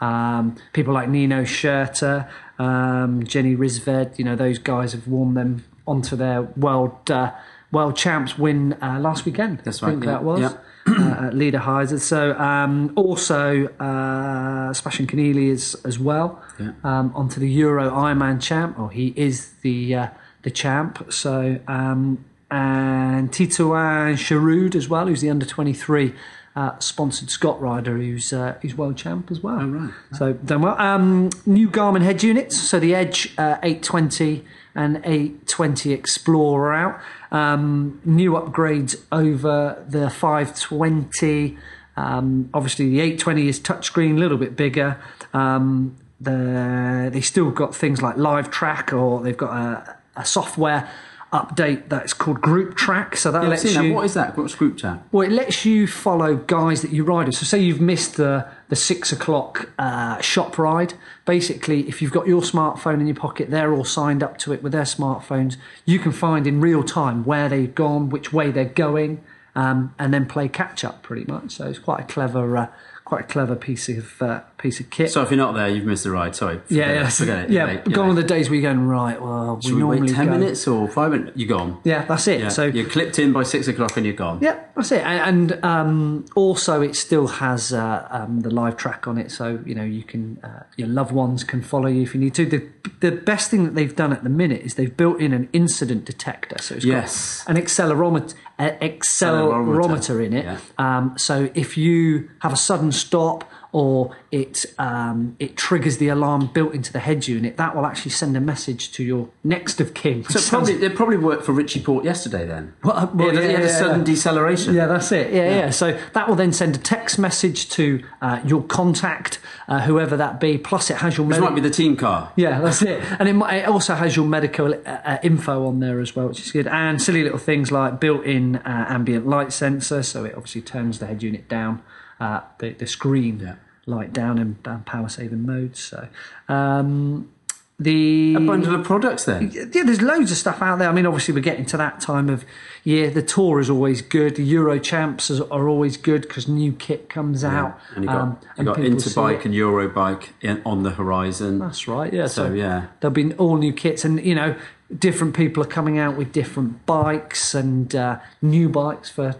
Um, 0.00 0.56
people 0.72 0.92
like 0.92 1.08
Nino 1.08 1.42
Schurter, 1.44 2.28
um, 2.58 3.22
Jenny 3.24 3.54
Rissveds, 3.54 4.18
you 4.18 4.24
know 4.24 4.34
those 4.34 4.58
guys 4.58 4.92
have 4.94 5.06
worn 5.06 5.34
them 5.34 5.64
onto 5.86 6.16
their 6.16 6.42
world 6.42 7.08
uh, 7.08 7.30
world 7.70 7.96
champs 7.96 8.36
win 8.36 8.72
uh, 8.82 8.98
last 9.00 9.24
weekend. 9.24 9.60
That's 9.64 9.80
I 9.82 9.90
think 9.90 10.04
right, 10.04 10.06
yeah, 10.06 10.12
that 10.18 10.24
was 10.24 10.40
yeah. 10.40 10.48
uh, 10.88 11.26
at 11.28 11.34
Lederheiser. 11.34 12.00
So 12.00 12.36
um, 12.38 12.92
also 12.96 13.66
uh, 13.78 14.72
Sebastian 14.72 15.06
Kienle 15.06 15.50
is 15.50 15.76
as 15.84 15.98
well 15.98 16.42
Yeah. 16.58 16.72
um, 16.82 17.12
onto 17.14 17.38
the 17.40 17.48
Euro 17.48 17.90
Ironman 17.90 18.42
champ. 18.42 18.78
Or 18.78 18.90
he 18.90 19.14
is 19.16 19.52
the 19.62 19.94
uh, 19.94 20.08
the 20.46 20.50
champ. 20.52 21.12
So 21.12 21.58
um, 21.66 22.24
and 22.52 23.32
Titouan 23.32 24.14
Carod 24.14 24.76
as 24.76 24.88
well, 24.88 25.08
who's 25.08 25.20
the 25.20 25.28
under 25.28 25.44
23 25.44 26.14
uh, 26.54 26.78
sponsored 26.78 27.30
Scott 27.30 27.60
rider 27.60 27.96
who's 27.96 28.32
uh, 28.32 28.56
who's 28.62 28.76
world 28.76 28.96
champ 28.96 29.32
as 29.32 29.40
well. 29.40 29.58
Oh, 29.60 29.66
right. 29.66 29.92
So 30.12 30.32
done 30.34 30.62
well. 30.62 30.80
Um, 30.80 31.30
new 31.44 31.68
Garmin 31.68 32.02
head 32.02 32.22
units. 32.22 32.56
So 32.56 32.78
the 32.78 32.94
Edge 32.94 33.34
uh, 33.36 33.58
820 33.64 34.44
and 34.76 34.98
820 34.98 35.92
Explorer 35.92 36.72
out. 36.72 37.00
Um, 37.32 38.00
new 38.04 38.32
upgrades 38.32 39.02
over 39.10 39.84
the 39.88 40.08
520. 40.10 41.58
Um, 41.96 42.50
obviously, 42.54 42.88
the 42.88 43.00
820 43.00 43.48
is 43.48 43.58
touchscreen, 43.58 44.16
a 44.16 44.20
little 44.20 44.38
bit 44.38 44.54
bigger. 44.54 45.02
Um, 45.34 45.96
the, 46.20 47.10
they 47.12 47.20
still 47.20 47.50
got 47.50 47.74
things 47.74 48.00
like 48.00 48.16
live 48.16 48.50
track, 48.50 48.92
or 48.92 49.22
they've 49.22 49.36
got 49.36 49.56
a, 49.56 49.95
a 50.16 50.24
software 50.24 50.88
update 51.32 51.88
that's 51.88 52.12
called 52.12 52.40
Group 52.40 52.76
Track. 52.76 53.16
So 53.16 53.30
that 53.32 53.42
Yeah, 53.42 53.48
lets 53.48 53.64
you. 53.64 53.70
that. 53.72 53.94
What 53.94 54.04
is 54.04 54.14
that? 54.14 54.36
What's 54.36 54.54
group 54.54 54.76
chat? 54.78 55.00
Well, 55.12 55.26
it 55.26 55.32
lets 55.32 55.64
you 55.64 55.86
follow 55.86 56.36
guys 56.36 56.82
that 56.82 56.92
you 56.92 57.04
ride 57.04 57.26
with. 57.26 57.36
So, 57.36 57.44
say 57.44 57.58
you've 57.60 57.80
missed 57.80 58.16
the 58.16 58.46
the 58.68 58.76
six 58.76 59.12
o'clock 59.12 59.70
uh, 59.78 60.20
shop 60.20 60.56
ride. 60.56 60.94
Basically, 61.24 61.88
if 61.88 62.00
you've 62.00 62.12
got 62.12 62.26
your 62.26 62.42
smartphone 62.42 63.00
in 63.00 63.06
your 63.06 63.16
pocket, 63.16 63.50
they're 63.50 63.72
all 63.74 63.84
signed 63.84 64.22
up 64.22 64.38
to 64.38 64.52
it 64.52 64.62
with 64.62 64.72
their 64.72 64.82
smartphones. 64.82 65.56
You 65.84 65.98
can 65.98 66.12
find 66.12 66.46
in 66.46 66.60
real 66.60 66.82
time 66.84 67.24
where 67.24 67.48
they've 67.48 67.74
gone, 67.74 68.08
which 68.08 68.32
way 68.32 68.50
they're 68.52 68.64
going, 68.64 69.22
um, 69.56 69.94
and 69.98 70.14
then 70.14 70.26
play 70.26 70.48
catch 70.48 70.84
up 70.84 71.02
pretty 71.02 71.24
much. 71.30 71.50
So 71.52 71.66
it's 71.66 71.78
quite 71.80 72.00
a 72.00 72.04
clever, 72.04 72.56
uh, 72.56 72.66
quite 73.06 73.20
a 73.22 73.26
clever 73.28 73.54
piece 73.56 73.88
of 73.88 74.20
uh, 74.20 74.40
piece 74.58 74.80
of 74.80 74.90
kit. 74.90 75.10
So 75.10 75.22
if 75.22 75.30
you're 75.30 75.38
not 75.38 75.52
there, 75.54 75.68
you've 75.68 75.84
missed 75.86 76.04
the 76.04 76.10
ride. 76.10 76.34
Sorry. 76.36 76.58
Forget 76.58 76.70
yeah, 76.76 76.90
it. 76.90 76.94
yeah, 76.96 77.08
Forget 77.08 77.38
it. 77.44 77.50
yeah. 77.50 77.66
You're 77.66 77.74
late. 77.76 77.92
Gone 77.92 78.10
are 78.10 78.14
the 78.14 78.22
days 78.24 78.50
where 78.50 78.58
you're 78.58 78.70
going 78.74 78.86
right. 78.86 79.22
Well, 79.22 79.60
Should 79.60 79.70
we 79.70 79.74
we 79.76 79.80
normally 79.80 80.00
wait 80.02 80.14
10 80.14 80.26
go- 80.26 80.32
minutes 80.32 80.66
or 80.66 80.88
five 80.88 81.12
minutes? 81.12 81.36
You're 81.36 81.48
gone. 81.48 81.80
Yeah, 81.84 82.04
that's 82.04 82.26
it. 82.26 82.40
Yeah. 82.40 82.48
So 82.48 82.64
you're 82.66 82.88
clipped 82.90 83.18
in 83.20 83.32
by 83.32 83.44
six 83.44 83.68
o'clock 83.68 83.96
and 83.96 84.04
you're 84.04 84.14
gone. 84.16 84.40
Yeah, 84.42 84.60
that's 84.74 84.90
it. 84.92 85.02
And, 85.04 85.52
and 85.52 85.64
um, 85.64 86.24
also, 86.34 86.82
it 86.82 86.96
still 86.96 87.28
has 87.28 87.72
uh, 87.72 88.06
um, 88.10 88.40
the 88.40 88.50
live 88.50 88.76
track 88.76 89.06
on 89.06 89.16
it, 89.18 89.30
so 89.30 89.60
you 89.64 89.74
know 89.74 89.84
you 89.84 90.02
can 90.02 90.38
uh, 90.42 90.64
your 90.76 90.88
loved 90.88 91.12
ones 91.12 91.44
can 91.44 91.62
follow 91.62 91.86
you 91.86 92.02
if 92.02 92.12
you 92.14 92.20
need 92.20 92.34
to. 92.34 92.44
The 92.44 92.68
the 93.00 93.12
best 93.12 93.50
thing 93.50 93.64
that 93.64 93.74
they've 93.76 93.94
done 93.94 94.12
at 94.12 94.24
the 94.24 94.30
minute 94.30 94.62
is 94.62 94.74
they've 94.74 94.96
built 94.96 95.20
in 95.20 95.32
an 95.32 95.48
incident 95.52 96.04
detector, 96.06 96.56
so 96.60 96.74
it's 96.74 96.84
Yes. 96.84 97.44
got 97.44 97.56
an 97.56 97.62
accelerometer, 97.62 98.34
uh, 98.58 98.70
accelerometer 98.80 100.24
in 100.24 100.32
it. 100.32 100.44
Yeah. 100.44 100.58
Um, 100.78 101.14
so 101.18 101.50
if 101.54 101.76
you 101.76 102.30
have 102.40 102.52
a 102.52 102.56
sudden 102.56 102.92
stop 102.92 103.50
or 103.76 104.16
it 104.32 104.64
um, 104.78 105.36
it 105.38 105.54
triggers 105.54 105.98
the 105.98 106.08
alarm 106.08 106.46
built 106.54 106.72
into 106.72 106.90
the 106.90 106.98
head 106.98 107.28
unit, 107.28 107.58
that 107.58 107.76
will 107.76 107.84
actually 107.84 108.10
send 108.10 108.34
a 108.34 108.40
message 108.40 108.90
to 108.92 109.04
your 109.04 109.28
next 109.44 109.82
of 109.82 109.92
kin. 109.92 110.24
So 110.24 110.30
sounds- 110.38 110.70
probably, 110.70 110.86
it 110.86 110.96
probably 110.96 111.18
worked 111.18 111.44
for 111.44 111.52
Richie 111.52 111.82
Porte 111.82 112.02
yesterday 112.06 112.46
then. 112.46 112.72
Well, 112.82 112.96
uh, 112.96 113.10
well, 113.12 113.34
yeah, 113.34 113.40
he 113.42 113.46
yeah, 113.48 113.52
had 113.52 113.62
a 113.64 113.68
sudden 113.68 113.98
yeah. 113.98 114.04
deceleration. 114.06 114.72
Yeah, 114.74 114.86
that's 114.86 115.12
it. 115.12 115.30
Yeah, 115.30 115.50
yeah. 115.50 115.70
So 115.70 116.00
that 116.14 116.26
will 116.26 116.36
then 116.36 116.54
send 116.54 116.74
a 116.74 116.78
text 116.78 117.18
message 117.18 117.68
to 117.70 118.02
uh, 118.22 118.40
your 118.46 118.62
contact, 118.62 119.40
uh, 119.68 119.80
whoever 119.82 120.16
that 120.16 120.40
be. 120.40 120.56
Plus, 120.56 120.88
it 120.88 120.96
has 120.96 121.18
your 121.18 121.26
This 121.26 121.32
medical. 121.32 121.50
might 121.50 121.62
be 121.62 121.68
the 121.68 121.74
team 121.74 121.98
car. 121.98 122.32
Yeah, 122.34 122.62
that's 122.62 122.80
it. 122.80 123.02
And 123.18 123.28
it, 123.28 123.34
might, 123.34 123.56
it 123.56 123.68
also 123.68 123.94
has 123.94 124.16
your 124.16 124.24
medical 124.24 124.72
uh, 124.72 124.88
uh, 124.88 125.18
info 125.22 125.66
on 125.66 125.80
there 125.80 126.00
as 126.00 126.16
well, 126.16 126.28
which 126.28 126.40
is 126.40 126.50
good. 126.50 126.66
And 126.66 127.02
silly 127.02 127.22
little 127.22 127.38
things 127.38 127.70
like 127.70 128.00
built-in 128.00 128.56
uh, 128.56 128.86
ambient 128.88 129.26
light 129.26 129.52
sensor, 129.52 130.02
so 130.02 130.24
it 130.24 130.34
obviously 130.34 130.62
turns 130.62 130.98
the 130.98 131.06
head 131.06 131.22
unit 131.22 131.46
down, 131.46 131.82
uh, 132.18 132.40
the, 132.58 132.70
the 132.72 132.86
screen 132.86 133.40
Yeah. 133.40 133.56
Light 133.86 134.12
down 134.12 134.38
in 134.38 134.58
uh, 134.64 134.78
power-saving 134.84 135.46
modes. 135.46 135.80
So 135.80 136.08
um, 136.48 137.30
the 137.78 138.34
A 138.34 138.40
bundle 138.40 138.74
of 138.74 138.84
products 138.84 139.24
then. 139.24 139.50
yeah, 139.52 139.82
there's 139.84 140.00
loads 140.00 140.30
of 140.30 140.38
stuff 140.38 140.62
out 140.62 140.78
there. 140.78 140.88
I 140.88 140.92
mean, 140.92 141.04
obviously, 141.04 141.34
we're 141.34 141.40
getting 141.40 141.66
to 141.66 141.76
that 141.76 142.00
time 142.00 142.30
of 142.30 142.44
year. 142.84 143.10
The 143.10 143.22
tour 143.22 143.60
is 143.60 143.68
always 143.68 144.00
good. 144.00 144.36
The 144.36 144.44
Euro 144.44 144.78
champs 144.78 145.30
are 145.30 145.68
always 145.68 145.98
good 145.98 146.22
because 146.22 146.48
new 146.48 146.72
kit 146.72 147.10
comes 147.10 147.44
out. 147.44 147.78
And 147.94 148.04
you 148.04 148.10
got, 148.10 148.20
um, 148.20 148.38
you 148.56 148.64
got 148.64 148.76
Interbike 148.78 149.44
and 149.44 149.52
Eurobike 149.52 150.28
in, 150.40 150.62
on 150.64 150.84
the 150.84 150.90
horizon. 150.90 151.58
That's 151.58 151.86
right. 151.86 152.10
Yeah. 152.12 152.28
So, 152.28 152.50
yeah. 152.52 152.86
there'll 153.00 153.12
be 153.12 153.34
all 153.34 153.56
new 153.58 153.74
kits, 153.74 154.06
and 154.06 154.24
you 154.24 154.34
know, 154.34 154.56
different 154.98 155.36
people 155.36 155.62
are 155.62 155.66
coming 155.66 155.98
out 155.98 156.16
with 156.16 156.32
different 156.32 156.86
bikes 156.86 157.54
and 157.54 157.94
uh, 157.94 158.20
new 158.40 158.70
bikes 158.70 159.10
for 159.10 159.32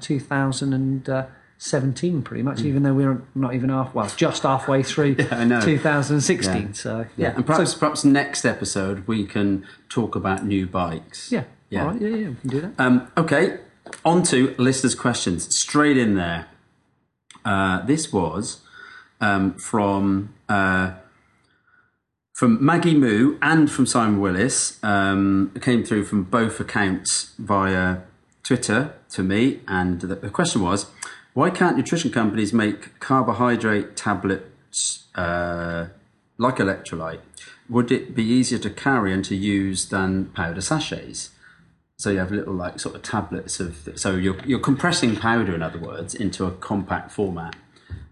2017, 1.58 2.22
pretty 2.22 2.42
much. 2.42 2.60
Even 2.62 2.82
though 2.82 2.94
we're 2.94 3.22
not 3.34 3.54
even 3.54 3.70
half, 3.70 3.94
well, 3.94 4.10
just 4.16 4.42
halfway 4.42 4.82
through 4.82 5.14
know. 5.44 5.60
2016. 5.60 6.54
Yeah. 6.54 6.72
So 6.72 6.98
Yeah, 7.16 7.28
yeah, 7.28 7.36
and 7.36 7.46
perhaps 7.46 7.75
perhaps 7.75 8.04
next 8.04 8.44
episode 8.44 9.06
we 9.06 9.25
can 9.25 9.66
talk 9.88 10.14
about 10.14 10.44
new 10.44 10.66
bikes. 10.66 11.32
yeah, 11.32 11.44
Yeah. 11.70 11.86
Right. 11.86 12.00
Yeah, 12.00 12.08
yeah, 12.08 12.28
we 12.28 12.34
can 12.36 12.50
do 12.50 12.60
that. 12.60 12.72
Um, 12.78 13.10
okay, 13.16 13.58
on 14.04 14.22
to 14.25 14.54
listeners' 14.58 14.94
questions. 14.94 15.54
Straight 15.56 15.96
in 15.96 16.14
there. 16.14 16.46
Uh, 17.44 17.84
this 17.86 18.12
was 18.12 18.60
um, 19.20 19.54
from 19.54 20.34
uh, 20.48 20.92
from 22.34 22.62
Maggie 22.64 22.94
Moo 22.94 23.38
and 23.40 23.70
from 23.70 23.86
Simon 23.86 24.20
Willis. 24.20 24.78
Um, 24.84 25.52
came 25.62 25.84
through 25.84 26.04
from 26.04 26.25
both 26.25 26.60
accounts 26.60 27.32
via 27.38 27.98
Twitter 28.42 28.92
to 29.10 29.22
me, 29.22 29.60
and 29.66 30.00
the, 30.02 30.16
the 30.16 30.28
question 30.30 30.60
was, 30.60 30.86
why 31.37 31.50
can't 31.50 31.76
nutrition 31.76 32.11
companies 32.11 32.55
make 32.55 32.99
carbohydrate 32.99 33.95
tablets 33.95 35.05
uh, 35.14 35.88
like 36.38 36.57
electrolyte? 36.57 37.21
Would 37.69 37.93
it 37.93 38.14
be 38.14 38.25
easier 38.25 38.59
to 38.61 38.71
carry 38.71 39.12
and 39.12 39.23
to 39.26 39.37
use 39.37 39.90
than 39.90 40.31
powder 40.31 40.62
sachets? 40.62 41.28
So 41.99 42.09
you 42.09 42.21
have 42.21 42.33
little 42.33 42.55
like 42.55 42.81
sort 42.81 42.95
of 42.95 43.02
tablets 43.02 43.61
of 43.61 43.87
so 43.97 44.16
you're 44.16 44.38
you're 44.47 44.61
compressing 44.61 45.14
powder 45.14 45.55
in 45.55 45.61
other 45.61 45.78
words 45.78 46.14
into 46.14 46.47
a 46.47 46.52
compact 46.52 47.11
format. 47.11 47.55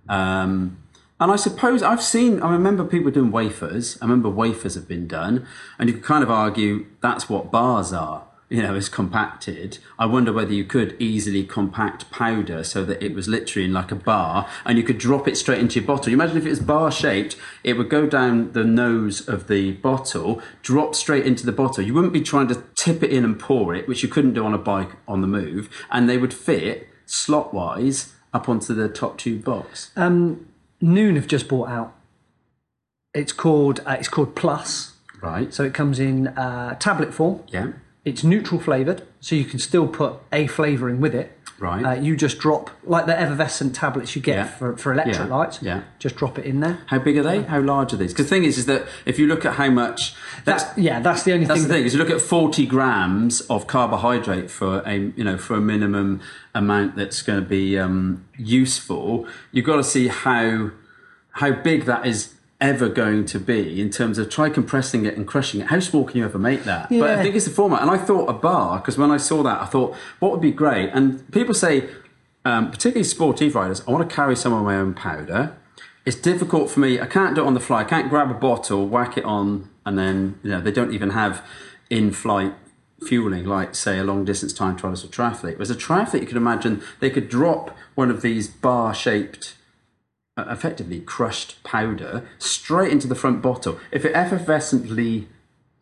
Um, 0.07 0.77
and 1.19 1.33
I 1.33 1.37
suppose 1.37 1.83
I've 1.83 2.03
seen 2.03 2.43
I 2.43 2.53
remember 2.53 2.85
people 2.85 3.11
doing 3.11 3.31
wafers. 3.31 3.97
I 4.03 4.05
remember 4.05 4.29
wafers 4.29 4.75
have 4.75 4.87
been 4.87 5.09
done, 5.09 5.47
and 5.79 5.89
you 5.89 5.95
could 5.95 6.05
kind 6.05 6.23
of 6.23 6.31
argue 6.31 6.85
that's 7.01 7.31
what 7.31 7.51
bars 7.51 7.91
are. 7.91 8.27
You 8.55 8.63
know, 8.63 8.77
is 8.77 8.89
compacted. 8.89 9.79
I 9.99 10.07
wonder 10.07 10.33
whether 10.33 10.53
you 10.53 10.65
could 10.65 10.95
easily 11.01 11.43
compact 11.43 12.09
powder 12.13 12.63
so 12.63 12.85
that 12.85 13.03
it 13.03 13.13
was 13.13 13.27
literally 13.27 13.65
in 13.65 13.73
like 13.73 13.91
a 13.91 13.97
bar, 13.97 14.49
and 14.65 14.79
you 14.79 14.85
could 14.85 14.99
drop 14.99 15.27
it 15.27 15.37
straight 15.37 15.59
into 15.59 15.81
your 15.81 15.87
bottle. 15.89 16.11
You 16.11 16.17
imagine 16.17 16.37
if 16.37 16.47
it 16.47 16.51
was 16.51 16.61
bar 16.61 16.93
shaped, 16.93 17.37
it 17.65 17.73
would 17.73 17.91
go 17.91 18.07
down 18.07 18.53
the 18.53 18.63
nose 18.63 19.27
of 19.27 19.49
the 19.49 19.73
bottle, 19.73 20.41
drop 20.63 20.95
straight 20.95 21.27
into 21.27 21.45
the 21.45 21.51
bottle. 21.51 21.83
You 21.83 21.95
wouldn't 21.95 22.13
be 22.13 22.21
trying 22.21 22.47
to 22.47 22.63
tip 22.77 23.03
it 23.03 23.11
in 23.11 23.25
and 23.25 23.41
pour 23.41 23.75
it, 23.75 23.89
which 23.89 24.05
you 24.05 24.09
couldn't 24.09 24.35
do 24.35 24.45
on 24.45 24.55
a 24.55 24.59
bike 24.59 24.93
on 25.09 25.21
the 25.21 25.27
move, 25.27 25.69
and 25.91 26.09
they 26.09 26.17
would 26.17 26.33
fit 26.33 26.87
slot 27.07 27.53
wise 27.53 28.15
up 28.33 28.49
onto 28.49 28.73
the 28.73 28.89
top 28.89 29.19
tube 29.19 29.43
box. 29.43 29.91
Um, 29.97 30.47
Nuun 30.81 31.17
have 31.17 31.27
just 31.27 31.49
bought 31.49 31.71
out. 31.71 31.93
It's 33.15 33.33
called 33.33 33.81
uh, 33.85 33.97
it's 33.99 34.09
called 34.09 34.37
Plus. 34.37 34.93
Right. 35.21 35.53
So 35.53 35.65
it 35.65 35.75
comes 35.75 35.99
in 35.99 36.29
uh, 36.29 36.77
tablet 36.77 37.13
form. 37.13 37.43
Yeah. 37.49 37.73
It's 38.05 38.23
neutral 38.23 38.61
flavored, 38.61 39.03
so 39.21 39.35
you 39.35 39.45
can 39.45 39.59
still 39.59 39.89
put 39.89 40.15
a 40.33 40.47
flavoring 40.47 41.01
with 41.01 41.15
it. 41.15 41.39
Right. 41.59 41.85
Uh, 41.85 42.01
you 42.03 42.17
just 42.17 42.39
drop 42.39 42.69
like 42.85 43.07
the 43.07 43.19
effervescent 43.19 43.75
tablets 43.77 44.15
you 44.17 44.21
get 44.21 44.37
Yeah. 44.37 44.45
for, 44.47 44.77
for 44.77 44.95
electrolytes. 44.95 45.63
Yeah. 45.63 45.85
Just 46.01 46.17
drop 46.17 46.37
it 46.39 46.45
in 46.45 46.59
there. 46.61 46.81
How 46.89 46.99
big 46.99 47.17
are 47.17 47.23
they? 47.23 47.43
How 47.43 47.61
large 47.61 47.95
are 47.95 47.97
these? 47.97 48.13
Because 48.13 48.27
the 48.27 48.31
thing 48.31 48.45
is, 48.45 48.59
is 48.59 48.67
that 48.67 48.87
if 49.07 49.19
you 49.21 49.27
look 49.29 49.45
at 49.47 49.55
how 49.55 49.71
much 49.71 50.15
that's 50.45 50.65
That, 50.65 50.79
yeah, 50.79 51.01
that's 51.01 51.23
the 51.23 51.33
only 51.33 51.47
That's 51.47 51.61
thing. 51.61 51.69
the 51.69 51.75
thing. 51.75 51.85
Is 51.87 51.93
you 51.95 52.01
look 52.01 52.11
at 52.11 52.21
forty 52.21 52.67
grams 52.67 53.41
of 53.43 53.69
carbohydrate 53.69 54.51
for 54.51 54.81
a 54.85 54.97
you 55.17 55.23
know 55.25 55.39
for 55.39 55.55
a 55.55 55.61
minimum 55.61 56.21
amount 56.55 56.97
that's 56.97 57.23
going 57.23 57.41
to 57.41 57.49
be 57.49 57.79
um, 57.79 58.25
useful. 58.37 59.27
You've 59.53 59.65
got 59.65 59.77
to 59.77 59.85
see 59.85 60.09
how 60.09 60.73
how 61.31 61.53
big 61.53 61.85
that 61.85 62.05
is 62.05 62.34
ever 62.61 62.89
going 62.89 63.27
to 63.27 63.39
be 63.39 63.81
in 63.81 63.91
terms 63.91 64.17
of 64.19 64.31
try 64.31 64.49
compressing 64.49 65.05
it 65.05 65.17
and 65.17 65.27
crushing 65.27 65.61
it. 65.61 65.67
How 65.67 65.81
small 65.81 66.05
can 66.05 66.19
you 66.19 66.25
ever 66.25 66.39
make 66.39 66.65
that? 66.65 66.89
But 67.01 67.11
I 67.19 67.23
think 67.23 67.35
it's 67.35 67.45
the 67.45 67.51
format. 67.51 67.83
And 67.83 67.91
I 67.91 67.99
thought 67.99 68.29
a 68.29 68.33
bar 68.33 68.79
because 68.79 68.97
when 68.97 69.11
I 69.11 69.17
saw 69.17 69.43
that, 69.43 69.61
I 69.61 69.67
thought 69.67 69.95
what 70.21 70.33
would 70.33 70.41
be 70.41 70.53
great. 70.53 70.91
And 70.91 71.31
people 71.33 71.55
say, 71.55 71.89
um, 72.45 72.71
particularly 72.71 73.05
sportive 73.05 73.55
riders, 73.55 73.83
I 73.87 73.91
want 73.91 74.09
to 74.09 74.15
carry 74.15 74.37
some 74.37 74.53
of 74.53 74.63
my 74.63 74.77
own 74.77 74.95
powder. 74.95 75.57
It's 76.05 76.17
difficult 76.17 76.71
for 76.71 76.81
me. 76.81 77.01
I 77.01 77.07
can't 77.07 77.35
do 77.35 77.43
it 77.43 77.47
on 77.47 77.55
the 77.55 77.61
fly. 77.61 77.81
I 77.81 77.85
can't 77.85 78.11
grab 78.11 78.31
a 78.31 78.35
bottle, 78.35 78.87
whack 78.87 79.17
it 79.17 79.25
on, 79.25 79.71
and 79.87 79.99
then 79.99 80.39
you 80.43 80.51
know 80.51 80.61
they 80.61 80.73
don't 80.73 80.93
even 80.93 81.11
have 81.11 81.45
in-flight 81.91 82.55
fueling 83.03 83.45
like 83.45 83.75
say 83.75 83.99
a 83.99 84.05
long 84.05 84.25
distance 84.25 84.53
time 84.53 84.77
trialist 84.77 85.05
or 85.05 85.09
triathlete. 85.09 85.55
Whereas 85.55 85.71
a 85.71 85.75
triathlete, 85.75 86.21
you 86.21 86.27
could 86.27 86.37
imagine 86.37 86.83
they 87.01 87.11
could 87.11 87.29
drop 87.29 87.77
one 87.95 88.11
of 88.11 88.23
these 88.23 88.49
bar-shaped, 88.49 89.49
uh, 89.49 89.55
effectively 90.37 91.01
crushed 91.01 91.63
powder 91.63 92.29
straight 92.39 92.93
into 92.93 93.07
the 93.07 93.15
front 93.15 93.41
bottle. 93.41 93.79
If 93.93 94.05
it 94.05 94.15
effervescently 94.15 95.27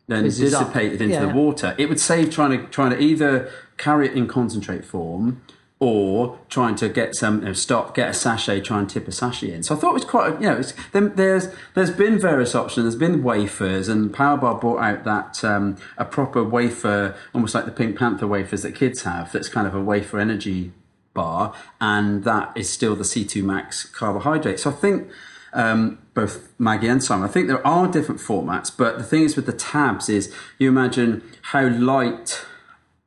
then 0.07 0.23
Fizzes 0.23 0.53
up. 0.53 0.67
dissipated 0.67 1.01
into 1.01 1.19
the 1.19 1.33
water, 1.33 1.75
it 1.77 1.87
would 1.87 1.99
save 1.99 2.31
trying 2.31 2.51
to 2.51 2.67
trying 2.67 2.91
to 2.91 2.99
either 2.99 3.49
carry 3.77 4.07
it 4.07 4.13
in 4.13 4.27
concentrate 4.27 4.83
form 4.85 5.41
or 5.79 6.39
trying 6.47 6.75
to 6.75 6.87
get 6.87 7.13
some 7.13 7.39
you 7.39 7.45
know, 7.47 7.53
stop, 7.53 7.93
get 7.93 8.09
a 8.09 8.13
sachet, 8.13 8.61
try 8.61 8.79
and 8.79 8.89
tip 8.89 9.05
a 9.07 9.11
sachet 9.11 9.51
in. 9.51 9.63
So 9.63 9.75
I 9.75 9.79
thought 9.79 9.89
it 9.89 9.93
was 9.95 10.05
quite, 10.05 10.39
you 10.39 10.47
know, 10.47 10.57
it's, 10.57 10.73
there's 10.93 11.49
there's 11.73 11.91
been 11.91 12.17
various 12.17 12.55
options. 12.55 12.85
There's 12.85 12.95
been 12.95 13.23
wafers, 13.23 13.89
and 13.89 14.13
Powerbar 14.13 14.61
brought 14.61 14.79
out 14.79 15.03
that 15.03 15.43
um, 15.43 15.77
a 15.97 16.05
proper 16.05 16.43
wafer, 16.43 17.15
almost 17.33 17.55
like 17.55 17.65
the 17.65 17.71
Pink 17.71 17.97
Panther 17.97 18.27
wafers 18.27 18.61
that 18.61 18.75
kids 18.75 19.03
have. 19.03 19.31
That's 19.31 19.49
kind 19.49 19.67
of 19.67 19.75
a 19.75 19.81
wafer 19.81 20.19
energy 20.19 20.71
bar, 21.13 21.53
and 21.79 22.23
that 22.23 22.55
is 22.55 22.69
still 22.69 22.95
the 22.95 23.03
C2 23.03 23.43
Max 23.43 23.85
carbohydrate. 23.85 24.59
So 24.59 24.69
I 24.69 24.73
think. 24.73 25.09
Um, 25.55 25.99
both 26.15 26.51
Maggie 26.59 26.87
and 26.87 27.03
Simon. 27.03 27.29
I 27.29 27.31
think 27.31 27.47
there 27.47 27.65
are 27.65 27.87
different 27.87 28.19
formats, 28.19 28.75
but 28.75 28.97
the 28.97 29.03
thing 29.03 29.21
is 29.21 29.35
with 29.35 29.45
the 29.45 29.53
tabs 29.53 30.09
is 30.09 30.33
you 30.57 30.67
imagine 30.67 31.21
how 31.43 31.67
light 31.67 32.43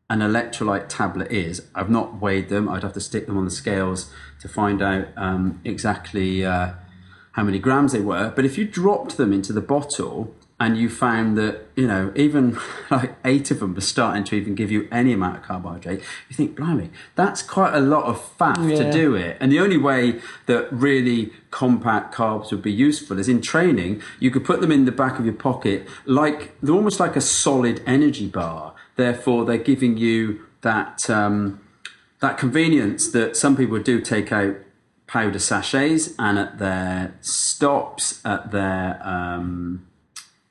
an 0.08 0.20
electrolyte 0.20 0.86
tablet 0.88 1.30
is. 1.32 1.62
I've 1.74 1.90
not 1.90 2.20
weighed 2.20 2.48
them. 2.48 2.68
I'd 2.68 2.84
have 2.84 2.92
to 2.92 3.00
stick 3.00 3.26
them 3.26 3.36
on 3.36 3.44
the 3.44 3.50
scales 3.50 4.12
to 4.40 4.48
find 4.48 4.80
out 4.80 5.08
um, 5.16 5.60
exactly 5.64 6.44
uh, 6.44 6.74
how 7.32 7.42
many 7.42 7.58
grams 7.58 7.92
they 7.92 8.00
were. 8.00 8.32
But 8.34 8.44
if 8.44 8.56
you 8.56 8.64
dropped 8.64 9.16
them 9.16 9.32
into 9.32 9.52
the 9.52 9.60
bottle 9.60 10.35
and 10.58 10.78
you 10.78 10.88
found 10.88 11.36
that, 11.36 11.66
you 11.76 11.86
know, 11.86 12.12
even 12.16 12.58
like 12.90 13.14
eight 13.24 13.50
of 13.50 13.60
them 13.60 13.74
were 13.74 13.80
starting 13.82 14.24
to 14.24 14.34
even 14.36 14.54
give 14.54 14.70
you 14.70 14.88
any 14.90 15.12
amount 15.12 15.36
of 15.36 15.42
carbohydrate, 15.42 16.00
you 16.28 16.36
think, 16.36 16.56
blimey, 16.56 16.90
that's 17.14 17.42
quite 17.42 17.74
a 17.74 17.80
lot 17.80 18.04
of 18.04 18.22
fat 18.38 18.58
Yeah. 18.60 18.76
to 18.76 18.92
do 18.92 19.14
it. 19.14 19.36
And 19.38 19.52
the 19.52 19.60
only 19.60 19.76
way 19.76 20.20
that 20.46 20.72
really 20.72 21.32
compact 21.50 22.14
carbs 22.14 22.50
would 22.50 22.62
be 22.62 22.72
useful 22.72 23.18
is 23.18 23.28
in 23.28 23.42
training, 23.42 24.00
you 24.18 24.30
could 24.30 24.44
put 24.44 24.60
them 24.62 24.72
in 24.72 24.86
the 24.86 24.92
back 24.92 25.18
of 25.18 25.24
your 25.26 25.34
pocket 25.34 25.86
like 26.06 26.58
they're 26.62 26.74
almost 26.74 27.00
like 27.00 27.16
a 27.16 27.20
solid 27.20 27.82
energy 27.86 28.26
bar. 28.26 28.74
Therefore, 28.96 29.44
they're 29.44 29.58
giving 29.58 29.98
you 29.98 30.40
that 30.62 31.08
um, 31.10 31.60
that 32.20 32.38
convenience 32.38 33.10
that 33.12 33.36
some 33.36 33.56
people 33.58 33.78
do 33.78 34.00
take 34.00 34.32
out 34.32 34.56
powder 35.06 35.38
sachets 35.38 36.14
and 36.18 36.38
at 36.38 36.58
their 36.58 37.14
stops 37.20 38.20
at 38.24 38.50
their 38.50 39.00
um, 39.06 39.85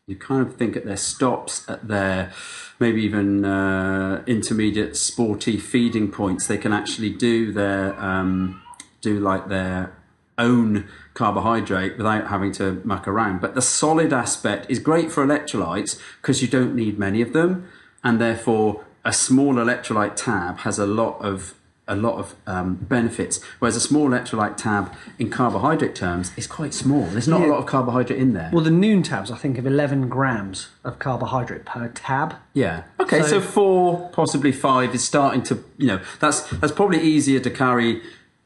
you 0.08 0.16
kind 0.16 0.46
of 0.46 0.56
think 0.56 0.76
at 0.76 0.86
their 0.86 0.98
stops, 0.98 1.68
at 1.68 1.88
their 1.88 2.32
maybe 2.80 3.02
even 3.02 3.44
uh, 3.44 4.24
intermediate 4.28 4.96
sporty 4.96 5.58
feeding 5.58 6.12
points, 6.12 6.46
they 6.46 6.58
can 6.58 6.72
actually 6.72 7.10
do 7.10 7.52
their 7.52 8.00
um, 8.00 8.62
do 9.02 9.20
like 9.20 9.48
their 9.50 9.96
own 10.38 10.88
carbohydrate 11.16 11.98
without 11.98 12.28
having 12.28 12.52
to 12.52 12.82
muck 12.84 13.08
around. 13.08 13.42
But 13.42 13.56
the 13.56 13.62
solid 13.62 14.14
aspect 14.14 14.70
is 14.70 14.80
great 14.80 15.12
for 15.12 15.26
electrolytes 15.26 16.00
because 16.22 16.42
you 16.42 16.48
don't 16.48 16.76
need 16.76 17.00
many 17.00 17.22
of 17.22 17.34
them, 17.34 17.68
and 18.04 18.22
therefore 18.22 18.86
a 19.04 19.14
small 19.14 19.56
electrolyte 19.56 20.16
tab 20.16 20.60
has 20.60 20.78
a 20.78 20.86
lot 20.86 21.20
of 21.20 21.56
a 21.88 21.96
lot 21.96 22.18
of 22.18 22.36
um, 22.48 22.76
benefits, 22.76 23.40
whereas 23.60 23.76
a 23.76 23.80
small 23.80 24.10
electrolyte 24.10 24.58
tab 24.58 24.92
in 25.20 25.30
carbohydrate 25.30 25.94
terms 25.96 26.32
is 26.36 26.48
quite 26.48 26.74
small. 26.74 27.06
There's 27.06 27.28
not 27.28 27.42
a 27.42 27.46
lot 27.46 27.60
of 27.60 27.66
carbohydrate 27.68 28.20
in 28.20 28.34
there. 28.34 28.50
Well, 28.52 28.64
the 28.64 28.72
Nuun 28.72 29.04
tabs, 29.04 29.30
I 29.30 29.38
think, 29.38 29.58
of 29.58 29.68
11 29.68 30.10
grams 30.10 30.70
of 30.84 30.98
carbohydrate 30.98 31.66
per 31.66 31.90
tab. 31.90 32.36
Yeah. 32.54 32.84
Okay. 33.00 33.22
So, 33.22 33.28
So- 33.28 33.42
four, 33.42 34.10
possibly 34.10 34.52
five, 34.52 34.96
is 34.96 35.04
starting 35.04 35.44
to 35.44 35.64
you 35.78 35.88
know 35.88 36.00
that's 36.20 36.42
that's 36.60 36.74
probably 36.74 37.02
easier 37.02 37.40
to 37.40 37.50
carry 37.50 38.02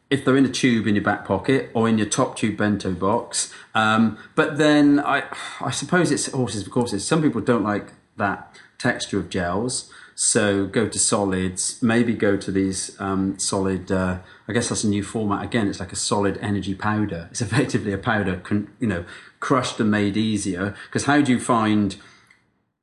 if 0.10 0.26
they're 0.26 0.38
in 0.38 0.46
a 0.46 0.50
tube 0.50 0.88
in 0.88 0.96
your 0.96 1.04
back 1.04 1.24
pocket 1.24 1.70
or 1.74 1.88
in 1.88 1.98
your 1.98 2.08
top 2.08 2.36
tube 2.36 2.58
bento 2.58 2.92
box. 2.92 3.54
Um, 3.76 4.18
but 4.36 4.58
then 4.58 5.00
I 5.00 5.24
I 5.62 5.72
suppose 5.72 6.12
it's 6.12 6.32
horses 6.32 6.64
for 6.64 6.72
courses. 6.72 7.06
Some 7.06 7.22
people 7.22 7.42
don't 7.42 7.64
like 7.64 7.94
that 8.18 8.58
texture 8.78 9.20
of 9.20 9.30
gels. 9.30 9.92
So 10.22 10.66
go 10.66 10.90
to 10.90 11.00
solids, 11.00 11.82
maybe 11.82 12.14
go 12.14 12.36
to 12.36 12.52
these 12.52 12.94
um, 13.00 13.40
solid. 13.40 13.90
Uh, 13.90 14.20
I 14.50 14.52
guess 14.52 14.68
that's 14.68 14.84
a 14.84 14.90
new 14.90 15.02
format. 15.02 15.46
Again, 15.46 15.70
it's 15.70 15.80
like 15.80 15.94
a 15.94 15.96
solid 15.96 16.38
energy 16.42 16.76
powder. 16.76 17.30
It's 17.32 17.40
effectively 17.48 17.94
a 17.94 17.98
powder, 17.98 18.36
con- 18.44 18.70
you 18.82 18.88
know, 18.88 19.06
crushed 19.40 19.80
and 19.80 19.90
made 19.90 20.18
easier. 20.18 20.76
Because 20.88 21.06
how 21.06 21.22
do 21.22 21.32
you 21.32 21.40
find 21.40 21.96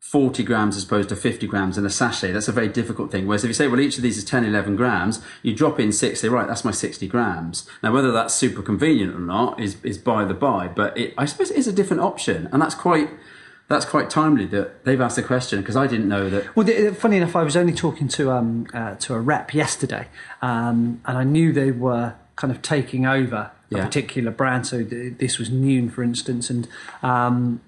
40 0.01 0.45
grams 0.45 0.79
as 0.79 0.85
opposed 0.85 1.11
to 1.11 1.17
50 1.17 1.47
grams 1.47 1.77
in 1.77 1.85
a 1.85 1.91
sachet. 1.91 2.33
That's 2.33 2.49
a 2.49 2.53
very 2.53 2.69
difficult 2.69 3.11
thing. 3.11 3.27
Whereas 3.27 3.45
if 3.45 3.49
you 3.49 3.55
say, 3.55 3.67
well, 3.67 3.81
each 3.81 3.97
of 3.97 4.03
these 4.03 4.17
is 4.17 4.25
10, 4.25 4.45
11 4.45 4.77
grams, 4.77 5.21
you 5.43 5.53
drop 5.53 5.79
in 5.79 5.93
six, 5.93 6.21
say, 6.21 6.29
right, 6.29 6.47
that's 6.47 6.65
my 6.65 6.71
60 6.71 7.07
grams. 7.09 7.69
Now, 7.83 7.93
whether 7.93 8.13
that's 8.13 8.33
super 8.33 8.63
convenient 8.63 9.15
or 9.15 9.19
not 9.19 9.61
is, 9.61 9.77
is 9.83 9.99
by 9.99 10.25
the 10.25 10.33
by, 10.33 10.69
but 10.69 10.97
it, 10.97 11.13
I 11.19 11.27
suppose 11.27 11.51
it 11.51 11.59
is 11.59 11.67
a 11.67 11.73
different 11.73 12.03
option. 12.03 12.49
And 12.51 12.63
that's 12.63 12.75
quite, 12.75 13.11
that's 13.69 13.85
quite 13.85 14.09
timely 14.11 14.47
that 14.47 14.85
they've 14.85 15.01
asked 15.01 15.17
the 15.17 15.23
question 15.23 15.61
because 15.61 15.77
I 15.77 15.87
didn't 15.87 16.09
know 16.09 16.31
that. 16.31 16.55
Well, 16.57 16.65
the, 16.67 16.95
funny 16.95 17.17
enough, 17.17 17.35
I 17.35 17.43
was 17.43 17.57
only 17.57 17.73
talking 17.73 18.09
to 18.09 18.31
um, 18.31 18.67
uh, 18.73 18.95
to 18.97 19.15
a 19.15 19.21
rep 19.21 19.53
yesterday, 19.55 20.09
um, 20.43 21.01
and 21.05 21.19
I 21.19 21.25
knew 21.25 21.53
they 21.53 21.73
were 21.73 22.15
kind 22.37 22.53
of 22.53 22.63
taking 22.63 23.07
over 23.07 23.37
a 23.37 23.53
Yeah. 23.77 23.85
particular 23.85 24.31
brand. 24.31 24.67
So 24.67 24.85
th- 24.85 25.19
this 25.19 25.39
was 25.39 25.51
Nuun, 25.51 25.91
for 25.91 26.03
instance, 26.05 26.49
and 26.51 26.69
um, 27.03 27.61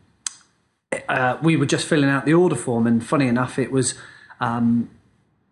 uh, 1.09 1.37
we 1.43 1.57
were 1.57 1.67
just 1.67 1.87
filling 1.87 2.09
out 2.09 2.25
the 2.25 2.35
order 2.35 2.57
form, 2.57 2.87
and 2.87 3.05
funny 3.05 3.27
enough, 3.29 3.59
it 3.59 3.71
was. 3.73 3.95
Um, 4.41 4.91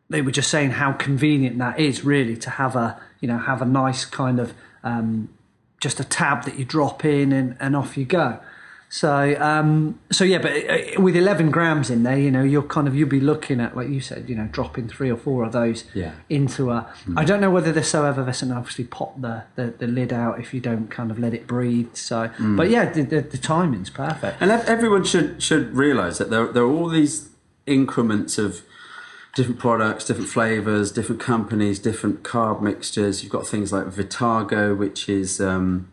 they 0.09 0.23
were 0.23 0.31
just 0.31 0.49
saying 0.51 0.71
how 0.71 0.93
convenient 0.93 1.59
that 1.59 1.81
is, 1.81 2.05
really, 2.05 2.37
to 2.37 2.51
have 2.51 2.77
a 2.77 3.01
you 3.21 3.27
know 3.27 3.39
have 3.39 3.61
a 3.61 3.65
nice 3.65 4.05
kind 4.05 4.39
of 4.39 4.55
um, 4.85 5.29
just 5.81 5.99
a 5.99 6.05
tab 6.05 6.45
that 6.45 6.57
you 6.57 6.65
drop 6.65 7.05
in 7.05 7.33
and, 7.33 7.57
and 7.59 7.75
off 7.75 7.97
you 7.97 8.05
go. 8.05 8.39
So 8.89 9.37
um, 9.41 9.99
so 10.13 10.23
yeah, 10.25 10.39
but 10.39 10.53
uh, 10.53 11.01
with 11.03 11.17
11 11.17 11.51
grams 11.51 11.91
in 11.91 12.03
there, 12.05 12.17
you 12.19 12.31
know, 12.31 12.43
you're 12.43 12.63
kind 12.63 12.87
of 12.87 12.95
you'll 12.95 13.09
be 13.09 13.21
looking 13.21 13.61
at 13.61 13.77
like 13.77 13.89
you 13.89 14.01
said, 14.01 14.29
you 14.29 14.37
know, 14.37 14.47
dropping 14.53 14.89
three 14.89 15.11
or 15.11 15.17
four 15.17 15.45
of 15.45 15.53
those 15.53 15.85
Yeah. 15.93 16.13
into 16.29 16.71
a. 16.71 16.89
I 17.17 17.25
don't 17.25 17.41
know 17.41 17.51
whether 17.51 17.73
they're 17.73 17.83
so 17.83 18.05
effervescent. 18.07 18.53
Obviously, 18.53 18.85
pop 18.85 19.21
the, 19.21 19.43
the 19.57 19.75
the 19.79 19.87
lid 19.87 20.13
out 20.13 20.39
if 20.39 20.55
you 20.55 20.61
don't 20.61 20.89
kind 20.89 21.11
of 21.11 21.19
let 21.19 21.35
it 21.35 21.47
breathe. 21.47 21.95
So, 21.95 22.31
but 22.39 22.71
yeah, 22.71 22.91
the, 22.91 23.03
the, 23.03 23.21
the 23.23 23.39
timing's 23.39 23.91
perfect. 23.91 24.41
And 24.41 24.51
everyone 24.51 25.05
should, 25.05 25.43
should 25.43 25.75
realize 25.75 26.19
that 26.19 26.31
there, 26.31 26.47
there 26.47 26.63
are 26.63 26.71
all 26.71 26.89
these 26.89 27.31
increments 27.67 28.39
of 28.39 28.63
different 29.35 29.59
products, 29.61 30.05
different 30.07 30.31
flavors, 30.31 30.91
different 30.93 31.21
companies, 31.21 31.79
different 31.79 32.23
carb 32.23 32.63
mixtures. 32.63 33.23
You've 33.23 33.33
got 33.33 33.47
things 33.47 33.73
like 33.73 33.87
Vitargo, 33.87 34.75
which 34.77 35.09
is 35.09 35.41
um, 35.41 35.93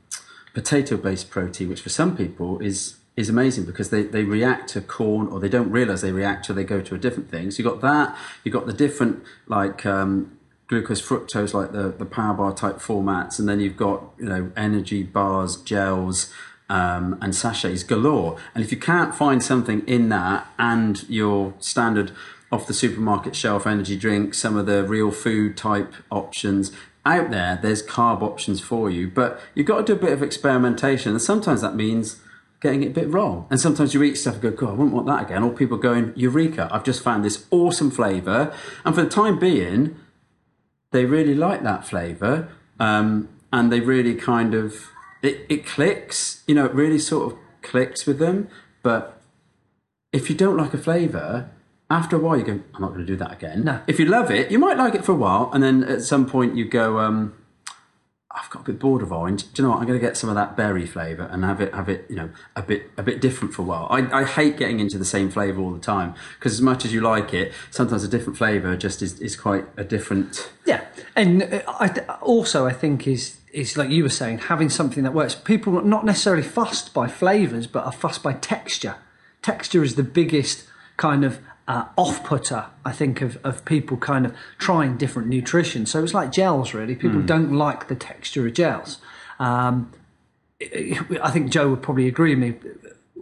potato-based 0.53 1.29
protein, 1.29 1.69
which 1.69 1.81
for 1.81 1.89
some 1.89 2.15
people 2.15 2.59
is 2.59 2.97
is 3.15 3.29
amazing 3.29 3.63
because 3.63 3.91
they, 3.91 4.01
they 4.01 4.23
react 4.23 4.69
to 4.69 4.81
corn 4.81 5.27
or 5.27 5.39
they 5.39 5.49
don't 5.49 5.69
realize 5.69 6.01
they 6.01 6.11
react 6.11 6.45
till 6.45 6.55
they 6.55 6.63
go 6.63 6.81
to 6.81 6.95
a 6.95 6.97
different 6.97 7.29
thing. 7.29 7.51
So 7.51 7.61
you've 7.61 7.71
got 7.71 7.81
that, 7.81 8.17
you've 8.43 8.53
got 8.53 8.65
the 8.65 8.73
different 8.73 9.23
like 9.47 9.85
um, 9.85 10.35
glucose 10.67 11.01
fructose 11.01 11.53
like 11.53 11.71
the, 11.71 11.91
the 11.91 12.05
power 12.05 12.33
bar 12.33 12.53
type 12.53 12.77
formats, 12.77 13.37
and 13.37 13.47
then 13.47 13.59
you've 13.59 13.77
got, 13.77 14.03
you 14.17 14.25
know, 14.25 14.51
energy 14.57 15.03
bars, 15.03 15.57
gels, 15.57 16.33
um, 16.69 17.19
and 17.21 17.35
sachets 17.35 17.83
galore. 17.83 18.39
And 18.55 18.63
if 18.63 18.71
you 18.71 18.79
can't 18.79 19.13
find 19.13 19.43
something 19.43 19.83
in 19.85 20.09
that 20.09 20.47
and 20.57 21.07
your 21.07 21.53
standard 21.59 22.11
off 22.51 22.65
the 22.65 22.73
supermarket 22.73 23.35
shelf 23.35 23.67
energy 23.67 23.95
drink, 23.95 24.33
some 24.33 24.57
of 24.57 24.65
the 24.65 24.83
real 24.83 25.11
food 25.11 25.55
type 25.55 25.93
options, 26.09 26.71
out 27.05 27.31
there, 27.31 27.59
there's 27.61 27.83
carb 27.83 28.21
options 28.21 28.61
for 28.61 28.89
you, 28.89 29.09
but 29.09 29.39
you've 29.55 29.67
got 29.67 29.77
to 29.77 29.83
do 29.83 29.93
a 29.93 30.01
bit 30.01 30.13
of 30.13 30.23
experimentation, 30.23 31.11
and 31.11 31.21
sometimes 31.21 31.61
that 31.61 31.75
means 31.75 32.21
getting 32.63 32.81
it 32.81 32.87
a 32.87 32.91
bit 32.91 33.09
wrong. 33.09 33.45
And 33.49 33.59
sometimes 33.59 33.93
you 33.93 34.01
eat 34.03 34.15
stuff 34.15 34.35
and 34.35 34.41
go, 34.41 34.51
God, 34.51 34.69
I 34.69 34.71
wouldn't 34.71 34.93
want 34.93 35.05
that 35.07 35.23
again. 35.23 35.43
Or 35.43 35.51
people 35.51 35.77
going, 35.77 36.13
Eureka, 36.15 36.69
I've 36.71 36.85
just 36.85 37.03
found 37.03 37.25
this 37.25 37.45
awesome 37.51 37.91
flavour. 37.91 38.53
And 38.85 38.95
for 38.95 39.03
the 39.03 39.09
time 39.09 39.37
being, 39.37 39.97
they 40.91 41.03
really 41.03 41.35
like 41.35 41.63
that 41.63 41.85
flavour. 41.85 42.47
Um, 42.79 43.27
and 43.51 43.69
they 43.69 43.81
really 43.81 44.15
kind 44.15 44.53
of, 44.53 44.87
it, 45.21 45.45
it 45.49 45.65
clicks, 45.65 46.41
you 46.47 46.55
know, 46.55 46.65
it 46.65 46.73
really 46.73 46.99
sort 46.99 47.33
of 47.33 47.39
clicks 47.61 48.05
with 48.05 48.17
them. 48.17 48.47
But 48.81 49.21
if 50.13 50.29
you 50.29 50.35
don't 50.35 50.55
like 50.55 50.73
a 50.73 50.77
flavour, 50.77 51.51
after 51.93 52.15
a 52.15 52.19
while 52.19 52.38
you 52.38 52.43
go, 52.43 52.60
I'm 52.73 52.82
not 52.82 52.89
going 52.89 53.01
to 53.01 53.06
do 53.06 53.15
that 53.17 53.32
again. 53.32 53.63
No. 53.63 53.82
If 53.88 53.99
you 53.99 54.06
love 54.06 54.32
it, 54.32 54.51
you 54.51 54.58
might 54.58 54.77
like 54.77 54.95
it 54.95 55.06
for 55.06 55.12
a 55.12 55.15
while. 55.15 55.49
And 55.53 55.63
then 55.63 55.84
at 55.84 56.01
some 56.01 56.27
point 56.27 56.56
you 56.56 56.65
go, 56.65 56.99
um, 56.99 57.34
I've 58.32 58.49
got 58.49 58.62
a 58.62 58.71
bit 58.71 58.79
bored 58.79 59.03
of 59.03 59.12
orange. 59.12 59.43
Do 59.53 59.62
you 59.62 59.67
know 59.67 59.73
what? 59.73 59.79
I'm 59.79 59.86
going 59.86 59.99
to 59.99 60.06
get 60.06 60.17
some 60.17 60.27
of 60.27 60.36
that 60.36 60.58
berry 60.58 60.88
flavour 60.88 61.29
and 61.32 61.45
have 61.45 61.62
it, 61.62 61.71
have 61.73 61.89
it, 61.89 62.06
you 62.10 62.15
know, 62.15 62.32
a 62.56 62.63
bit, 62.63 62.89
a 62.97 63.03
bit 63.03 63.21
different 63.21 63.53
for 63.53 63.62
a 63.62 63.65
while. 63.65 63.88
I, 63.91 64.21
I 64.21 64.23
hate 64.25 64.58
getting 64.58 64.79
into 64.79 64.97
the 64.97 65.06
same 65.06 65.29
flavour 65.29 65.62
all 65.62 65.71
the 65.71 65.79
time 65.79 66.15
because 66.39 66.53
as 66.53 66.62
much 66.62 66.84
as 66.84 66.91
you 66.91 67.01
like 67.01 67.32
it, 67.32 67.53
sometimes 67.69 68.03
a 68.03 68.08
different 68.08 68.38
flavour 68.38 68.75
just 68.75 69.03
is, 69.03 69.19
is 69.19 69.36
quite 69.36 69.65
a 69.77 69.84
different. 69.84 70.51
Yeah, 70.65 70.84
and 71.15 71.43
uh, 71.43 71.62
I 71.79 71.89
th- 71.89 72.08
also 72.21 72.65
I 72.65 72.73
think 72.73 73.08
is 73.08 73.38
is 73.51 73.77
like 73.77 73.91
you 73.91 74.01
were 74.01 74.10
saying, 74.10 74.39
having 74.39 74.67
something 74.67 75.03
that 75.03 75.13
works. 75.13 75.36
People 75.36 75.77
are 75.77 75.84
not 75.84 76.03
necessarily 76.03 76.41
fussed 76.41 76.91
by 76.91 77.08
flavors, 77.08 77.67
but 77.67 77.86
are 77.86 77.91
fussed 77.91 78.23
by 78.23 78.34
texture. 78.34 78.95
Texture 79.43 79.84
is 79.84 79.93
the 79.93 80.03
biggest 80.03 80.65
kind 80.97 81.23
of 81.23 81.39
uh, 81.67 81.86
off-putter, 81.95 82.65
I 82.86 82.91
think, 82.91 83.21
of, 83.21 83.38
of 83.43 83.63
people 83.65 83.97
kind 83.97 84.26
of 84.26 84.36
trying 84.58 84.97
different 84.97 85.30
nutrition. 85.30 85.86
So 85.86 86.04
it's 86.04 86.13
like 86.13 86.32
gels, 86.32 86.73
really. 86.73 86.95
People 86.95 87.21
don't 87.21 87.54
like 87.54 87.88
the 87.88 87.95
texture 87.95 88.45
of 88.47 88.54
gels. 88.54 88.99
Um, 89.39 89.91
I 90.62 91.32
think 91.32 91.49
Joe 91.52 91.69
would 91.69 91.82
probably 91.82 92.08
agree 92.08 92.36
with 92.36 92.39
me. 92.39 92.71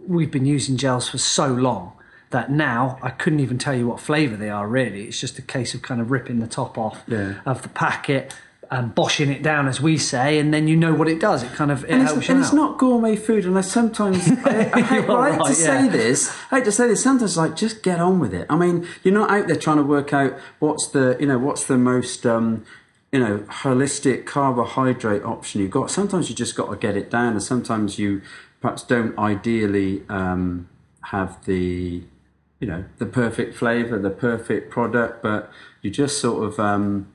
We've 0.06 0.30
been 0.30 0.46
using 0.46 0.76
gels 0.76 1.08
for 1.08 1.18
so 1.18 1.46
long 1.48 1.92
that 2.30 2.50
now 2.50 2.98
I 3.02 3.10
couldn't 3.10 3.40
even 3.40 3.58
tell 3.58 3.74
you 3.74 3.86
what 3.88 4.00
flavour 4.00 4.36
they 4.36 4.48
are. 4.50 4.66
Really, 4.66 5.04
it's 5.04 5.20
just 5.20 5.38
a 5.38 5.42
case 5.42 5.74
of 5.74 5.82
kind 5.82 6.00
of 6.00 6.10
ripping 6.10 6.38
the 6.40 6.46
top 6.46 6.78
off 6.78 7.02
Yeah. 7.06 7.34
of 7.46 7.62
the 7.62 7.68
packet. 7.68 8.34
And 8.74 8.94
boshing 8.94 9.28
it 9.28 9.42
down, 9.42 9.68
as 9.68 9.82
we 9.82 9.98
say, 9.98 10.38
and 10.38 10.52
then 10.54 10.66
you 10.66 10.76
know 10.76 10.94
what 10.94 11.06
it 11.06 11.20
does. 11.20 11.42
It 11.42 11.52
kind 11.52 11.70
of 11.70 11.84
it 11.84 11.90
And 11.90 12.02
helps 12.04 12.20
it's, 12.20 12.28
you 12.28 12.34
and 12.34 12.42
out. 12.42 12.46
it's 12.46 12.54
not 12.54 12.78
gourmet 12.78 13.16
food, 13.16 13.44
and 13.44 13.58
I 13.58 13.60
sometimes 13.60 14.26
I, 14.46 14.70
I, 14.72 14.80
hate, 14.80 15.08
are 15.10 15.18
I 15.20 15.30
hate 15.32 15.36
to 15.36 15.44
right, 15.44 15.54
say 15.54 15.88
this. 15.88 16.30
I 16.50 16.56
hate 16.56 16.64
to 16.64 16.72
say 16.72 16.88
this. 16.88 17.02
Sometimes, 17.02 17.36
like, 17.36 17.54
just 17.54 17.82
get 17.82 18.00
on 18.00 18.18
with 18.18 18.32
it. 18.32 18.46
I 18.48 18.56
mean, 18.56 18.86
you're 19.02 19.12
not 19.12 19.30
out 19.30 19.46
there 19.46 19.56
trying 19.56 19.76
to 19.76 19.82
work 19.82 20.14
out 20.14 20.38
what's 20.58 20.86
the, 20.88 21.18
you 21.20 21.26
know, 21.26 21.36
what's 21.36 21.64
the 21.64 21.76
most, 21.76 22.24
um, 22.24 22.64
you 23.12 23.20
know, 23.20 23.40
holistic 23.40 24.24
carbohydrate 24.24 25.22
option 25.22 25.60
you've 25.60 25.70
got. 25.70 25.90
Sometimes 25.90 26.30
you 26.30 26.34
just 26.34 26.56
got 26.56 26.70
to 26.70 26.76
get 26.76 26.96
it 26.96 27.10
down, 27.10 27.32
and 27.32 27.42
sometimes 27.42 27.98
you 27.98 28.22
perhaps 28.62 28.82
don't 28.82 29.18
ideally 29.18 30.02
um, 30.08 30.66
have 31.10 31.44
the, 31.44 32.04
you 32.58 32.66
know, 32.66 32.86
the 32.96 33.04
perfect 33.04 33.54
flavour, 33.54 33.98
the 33.98 34.08
perfect 34.08 34.70
product, 34.70 35.22
but 35.22 35.52
you 35.82 35.90
just 35.90 36.18
sort 36.22 36.42
of. 36.42 36.58
Um, 36.58 37.12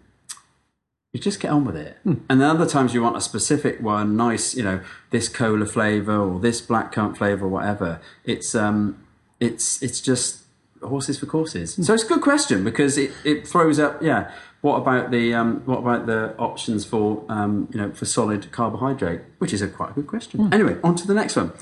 you 1.13 1.19
just 1.19 1.39
get 1.39 1.51
on 1.51 1.65
with 1.65 1.75
it. 1.75 1.97
Hmm. 2.03 2.15
And 2.29 2.41
then 2.41 2.49
other 2.49 2.65
times 2.65 2.93
you 2.93 3.01
want 3.01 3.17
a 3.17 3.21
specific 3.21 3.81
one, 3.81 4.15
nice, 4.17 4.55
you 4.55 4.63
know, 4.63 4.81
this 5.09 5.29
cola 5.29 5.65
flavor 5.65 6.17
or 6.17 6.39
this 6.39 6.61
blackcurrant 6.61 7.17
flavor 7.17 7.45
or 7.45 7.49
whatever. 7.49 8.01
It's 8.25 8.53
um, 8.53 9.03
it's 9.39 9.81
it's 9.81 10.01
just 10.01 10.43
horses 10.83 11.17
for 11.17 11.25
courses. 11.25 11.75
Hmm. 11.75 11.83
So 11.83 11.93
it's 11.93 12.03
a 12.03 12.07
good 12.07 12.21
question 12.21 12.63
because 12.63 12.97
it, 12.97 13.11
it 13.23 13.47
throws 13.47 13.79
up. 13.79 14.01
Yeah, 14.01 14.31
what 14.61 14.77
about 14.77 15.11
the 15.11 15.33
um, 15.33 15.61
what 15.65 15.79
about 15.79 16.05
the 16.07 16.35
options 16.37 16.85
for 16.85 17.23
um, 17.29 17.69
you 17.71 17.79
know 17.79 17.91
for 17.91 18.05
solid 18.05 18.51
carbohydrate, 18.51 19.21
which 19.39 19.53
is 19.53 19.61
a 19.61 19.67
quite 19.67 19.91
a 19.91 19.93
good 19.93 20.07
question. 20.07 20.47
Hmm. 20.47 20.53
Anyway, 20.53 20.77
on 20.83 20.95
to 20.95 21.07
the 21.07 21.13
next 21.13 21.35
one. 21.35 21.53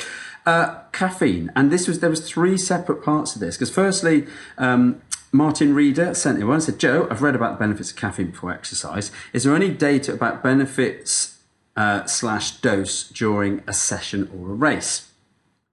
Uh, 0.46 0.80
caffeine, 0.92 1.52
and 1.56 1.72
this 1.72 1.88
was 1.88 2.02
there 2.02 2.10
was 2.10 2.28
three 2.28 2.58
separate 2.58 3.04
parts 3.04 3.34
to 3.34 3.40
this 3.40 3.56
because 3.56 3.70
firstly. 3.70 4.26
Um, 4.58 5.02
Martin 5.36 5.76
Reeder 5.76 6.14
sent 6.14 6.40
in 6.40 6.48
one 6.48 6.62
said, 6.62 6.80
Joe, 6.80 7.08
I've 7.12 7.22
read 7.22 7.36
about 7.36 7.54
the 7.54 7.60
benefits 7.60 7.92
of 7.92 7.98
caffeine 7.98 8.32
before 8.32 8.52
exercise. 8.52 9.12
Is 9.34 9.44
there 9.44 9.54
any 9.56 9.70
data 9.70 10.14
about 10.14 10.42
benefits 10.42 11.40
uh, 11.76 12.06
slash 12.06 12.52
dose 12.62 13.10
during 13.10 13.62
a 13.68 13.74
session 13.74 14.30
or 14.34 14.52
a 14.52 14.54
race? 14.54 15.12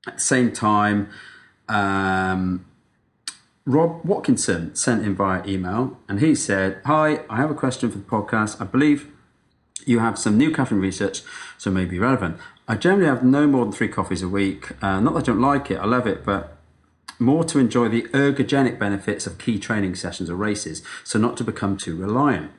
At 0.07 0.15
the 0.15 0.21
same 0.21 0.53
time, 0.53 1.11
um, 1.69 2.67
Rob 3.65 4.05
Watkinson 4.05 4.75
sent 4.75 5.07
in 5.07 5.15
via 5.15 5.47
email 5.47 5.97
and 6.09 6.19
he 6.19 6.35
said, 6.35 6.81
Hi, 6.85 7.21
I 7.31 7.37
have 7.37 7.51
a 7.51 7.55
question 7.55 7.89
for 7.89 7.99
the 7.99 8.05
podcast. 8.05 8.61
I 8.61 8.65
believe 8.65 9.09
you 9.87 10.01
have 10.01 10.19
some 10.19 10.37
new 10.37 10.51
caffeine 10.51 10.81
research, 10.81 11.23
so 11.57 11.71
may 11.71 11.85
be 11.85 12.01
relevant. 12.01 12.37
I 12.67 12.75
generally 12.75 13.07
have 13.07 13.23
no 13.23 13.47
more 13.47 13.65
than 13.65 13.73
three 13.73 13.89
coffees 13.89 14.23
a 14.23 14.29
week. 14.29 14.73
Uh, 14.83 14.99
not 14.99 15.15
that 15.15 15.21
I 15.21 15.27
don't 15.27 15.41
like 15.41 15.71
it, 15.71 15.77
I 15.77 15.87
love 15.87 16.09
it, 16.09 16.25
but 16.25 16.52
more 17.23 17.45
to 17.45 17.59
enjoy 17.59 17.89
the 17.89 18.03
ergogenic 18.09 18.79
benefits 18.79 19.27
of 19.27 19.39
key 19.39 19.59
training 19.59 19.95
sessions 19.95 20.29
or 20.29 20.37
races, 20.37 20.83
so 21.05 21.19
not 21.19 21.37
to 21.39 21.45
become 21.45 21.77
too 21.77 21.97
reliant. 21.97 22.51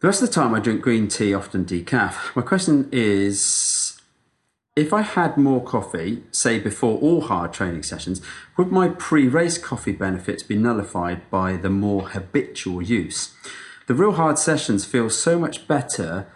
The 0.00 0.08
rest 0.08 0.22
of 0.22 0.28
the 0.28 0.34
time, 0.34 0.54
I 0.54 0.60
drink 0.60 0.82
green 0.82 1.08
tea, 1.08 1.32
often 1.32 1.64
decaf. 1.64 2.34
My 2.34 2.42
question 2.42 2.88
is 2.90 4.00
if 4.74 4.92
I 4.92 5.02
had 5.02 5.36
more 5.36 5.62
coffee, 5.62 6.22
say 6.30 6.58
before 6.58 6.98
all 6.98 7.20
hard 7.20 7.52
training 7.52 7.82
sessions, 7.82 8.22
would 8.56 8.72
my 8.72 8.88
pre 8.88 9.28
race 9.28 9.58
coffee 9.58 9.92
benefits 9.92 10.42
be 10.42 10.56
nullified 10.56 11.30
by 11.30 11.56
the 11.56 11.70
more 11.70 12.08
habitual 12.08 12.80
use? 12.80 13.34
The 13.86 13.94
real 13.94 14.12
hard 14.12 14.38
sessions 14.38 14.84
feel 14.84 15.10
so 15.10 15.38
much 15.38 15.68
better 15.68 16.26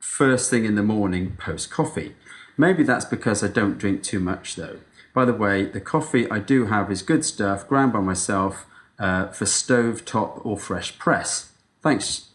first 0.00 0.50
thing 0.50 0.64
in 0.64 0.74
the 0.74 0.82
morning 0.82 1.36
post 1.38 1.70
coffee. 1.70 2.14
Maybe 2.56 2.82
that's 2.82 3.04
because 3.04 3.44
I 3.44 3.48
don't 3.48 3.78
drink 3.78 4.02
too 4.02 4.20
much 4.20 4.56
though. 4.56 4.78
By 5.14 5.24
the 5.24 5.32
way, 5.32 5.64
the 5.64 5.80
coffee 5.80 6.28
I 6.30 6.40
do 6.40 6.66
have 6.66 6.90
is 6.90 7.00
good 7.00 7.24
stuff, 7.24 7.66
ground 7.68 7.92
by 7.92 8.00
myself 8.00 8.66
uh, 8.98 9.28
for 9.28 9.46
stove 9.46 10.04
top 10.04 10.44
or 10.44 10.58
fresh 10.58 10.98
press. 10.98 11.52
Thanks. 11.82 12.30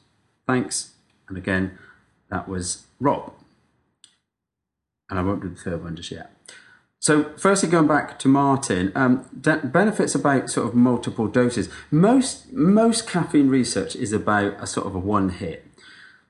Thanks. 0.47 0.93
And 1.27 1.37
again, 1.37 1.77
that 2.29 2.47
was 2.47 2.87
Rob. 2.99 3.33
And 5.09 5.19
I 5.19 5.23
won't 5.23 5.41
do 5.41 5.49
the 5.49 5.55
third 5.55 5.83
one 5.83 5.95
just 5.95 6.11
yet. 6.11 6.31
So, 7.01 7.31
firstly, 7.37 7.69
going 7.69 7.87
back 7.87 8.19
to 8.19 8.27
Martin, 8.27 8.91
um, 8.93 9.25
de- 9.39 9.65
benefits 9.65 10.15
about 10.15 10.49
sort 10.49 10.67
of 10.67 10.75
multiple 10.75 11.27
doses. 11.27 11.69
Most 11.91 12.51
most 12.51 13.07
caffeine 13.07 13.49
research 13.49 13.95
is 13.95 14.11
about 14.11 14.61
a 14.61 14.67
sort 14.67 14.85
of 14.85 14.95
a 14.95 14.99
one 14.99 15.29
hit, 15.29 15.65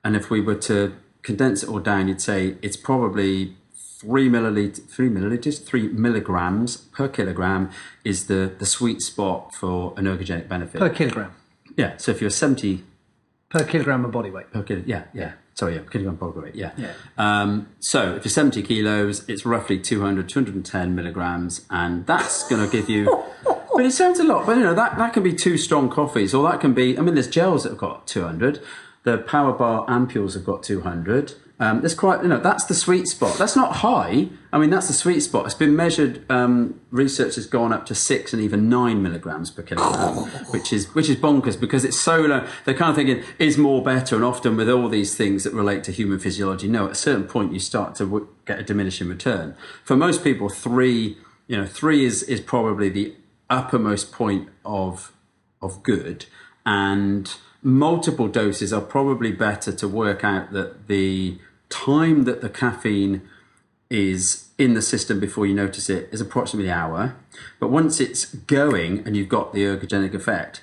and 0.04 0.14
if 0.14 0.30
we 0.30 0.40
were 0.40 0.54
to 0.54 0.94
condense 1.22 1.64
it 1.64 1.68
all 1.68 1.80
down, 1.80 2.06
you'd 2.06 2.20
say 2.20 2.56
it's 2.62 2.76
probably 2.76 3.56
three 4.00 4.28
milliliters, 4.28 4.88
three 4.88 5.08
milliliters, 5.10 5.62
three 5.64 5.88
milligrams 5.88 6.76
per 6.76 7.08
kilogram 7.08 7.70
is 8.04 8.26
the 8.26 8.52
the 8.58 8.66
sweet 8.66 9.00
spot 9.02 9.54
for 9.54 9.94
an 9.96 10.04
ergogenic 10.06 10.48
benefit. 10.48 10.78
per 10.80 10.90
kilogram. 10.90 11.32
yeah. 11.76 11.96
So 11.98 12.10
if 12.12 12.20
you're 12.20 12.30
seventy 12.30 12.84
Per 13.50 13.64
kilogram 13.64 14.04
of 14.04 14.12
body 14.12 14.30
weight. 14.30 14.52
per 14.52 14.62
kilo, 14.62 14.82
yeah, 14.86 15.04
yeah. 15.12 15.32
Sorry, 15.54 15.74
yeah, 15.74 15.82
kilogram 15.90 16.14
body 16.14 16.38
weight, 16.40 16.54
yeah. 16.54 16.70
Yeah. 16.76 16.92
Um, 17.18 17.66
so 17.80 18.14
if 18.14 18.24
you're 18.24 18.30
70 18.30 18.62
kilos, 18.62 19.28
it's 19.28 19.44
roughly 19.44 19.76
200, 19.80 20.28
210 20.28 20.94
milligrams, 20.94 21.66
and 21.68 22.06
that's 22.06 22.48
going 22.48 22.64
to 22.64 22.70
give 22.70 22.88
you. 22.88 23.02
But 23.74 23.86
it 23.86 23.92
sounds 23.92 24.18
a 24.20 24.24
lot, 24.24 24.46
but 24.46 24.56
you 24.58 24.62
know 24.62 24.74
that 24.74 24.98
that 24.98 25.12
can 25.14 25.22
be 25.22 25.32
two 25.32 25.56
strong 25.56 25.88
coffees, 25.88 26.34
or 26.34 26.42
that 26.50 26.60
can 26.60 26.74
be. 26.74 26.98
I 26.98 27.00
mean, 27.02 27.14
there's 27.14 27.28
gels 27.28 27.62
that 27.62 27.70
have 27.70 27.78
got 27.78 28.06
200. 28.06 28.60
The 29.04 29.18
Power 29.18 29.52
Bar 29.52 29.86
ampules 29.86 30.34
have 30.34 30.44
got 30.44 30.62
200. 30.62 31.34
Um, 31.60 31.80
there's 31.80 31.94
quite, 31.94 32.22
you 32.22 32.28
know, 32.28 32.40
that's 32.40 32.64
the 32.64 32.74
sweet 32.74 33.06
spot. 33.06 33.36
That's 33.36 33.54
not 33.54 33.76
high. 33.76 34.30
I 34.50 34.58
mean, 34.58 34.70
that's 34.70 34.88
the 34.88 34.94
sweet 34.94 35.20
spot. 35.20 35.44
It's 35.44 35.54
been 35.54 35.76
measured. 35.76 36.24
Um, 36.30 36.80
research 36.90 37.34
has 37.34 37.46
gone 37.46 37.70
up 37.70 37.84
to 37.86 37.94
six 37.94 38.32
and 38.32 38.42
even 38.42 38.70
nine 38.70 39.02
milligrams 39.02 39.50
per 39.50 39.60
kilogram, 39.62 40.24
which 40.52 40.72
is 40.72 40.94
which 40.94 41.10
is 41.10 41.16
bonkers 41.16 41.60
because 41.60 41.84
it's 41.84 42.00
so 42.00 42.22
low. 42.22 42.46
They're 42.64 42.74
kind 42.74 42.88
of 42.88 42.96
thinking 42.96 43.22
is 43.38 43.58
more 43.58 43.82
better, 43.82 44.16
and 44.16 44.24
often 44.24 44.56
with 44.56 44.70
all 44.70 44.88
these 44.88 45.14
things 45.14 45.44
that 45.44 45.52
relate 45.52 45.84
to 45.84 45.92
human 45.92 46.18
physiology, 46.18 46.66
no, 46.66 46.86
at 46.86 46.92
a 46.92 46.94
certain 46.94 47.24
point 47.24 47.52
you 47.52 47.60
start 47.60 47.94
to 47.96 48.06
w- 48.06 48.28
get 48.46 48.58
a 48.58 48.62
diminishing 48.62 49.08
return. 49.08 49.54
For 49.84 49.96
most 49.96 50.24
people, 50.24 50.48
three, 50.48 51.18
you 51.46 51.58
know, 51.58 51.66
three 51.66 52.06
is 52.06 52.22
is 52.22 52.40
probably 52.40 52.88
the 52.88 53.14
uppermost 53.50 54.12
point 54.12 54.48
of 54.64 55.12
of 55.60 55.82
good, 55.82 56.24
and 56.64 57.34
multiple 57.62 58.28
doses 58.28 58.72
are 58.72 58.80
probably 58.80 59.30
better 59.30 59.70
to 59.70 59.86
work 59.86 60.24
out 60.24 60.52
that 60.52 60.86
the 60.88 61.38
time 61.70 62.24
that 62.24 62.42
the 62.42 62.50
caffeine 62.50 63.22
is 63.88 64.48
in 64.58 64.74
the 64.74 64.82
system 64.82 65.18
before 65.18 65.46
you 65.46 65.54
notice 65.54 65.88
it 65.88 66.08
is 66.12 66.20
approximately 66.20 66.70
an 66.70 66.76
hour. 66.76 67.16
But 67.58 67.70
once 67.70 67.98
it's 67.98 68.26
going 68.26 69.02
and 69.06 69.16
you've 69.16 69.28
got 69.28 69.52
the 69.52 69.64
ergogenic 69.64 70.14
effect, 70.14 70.62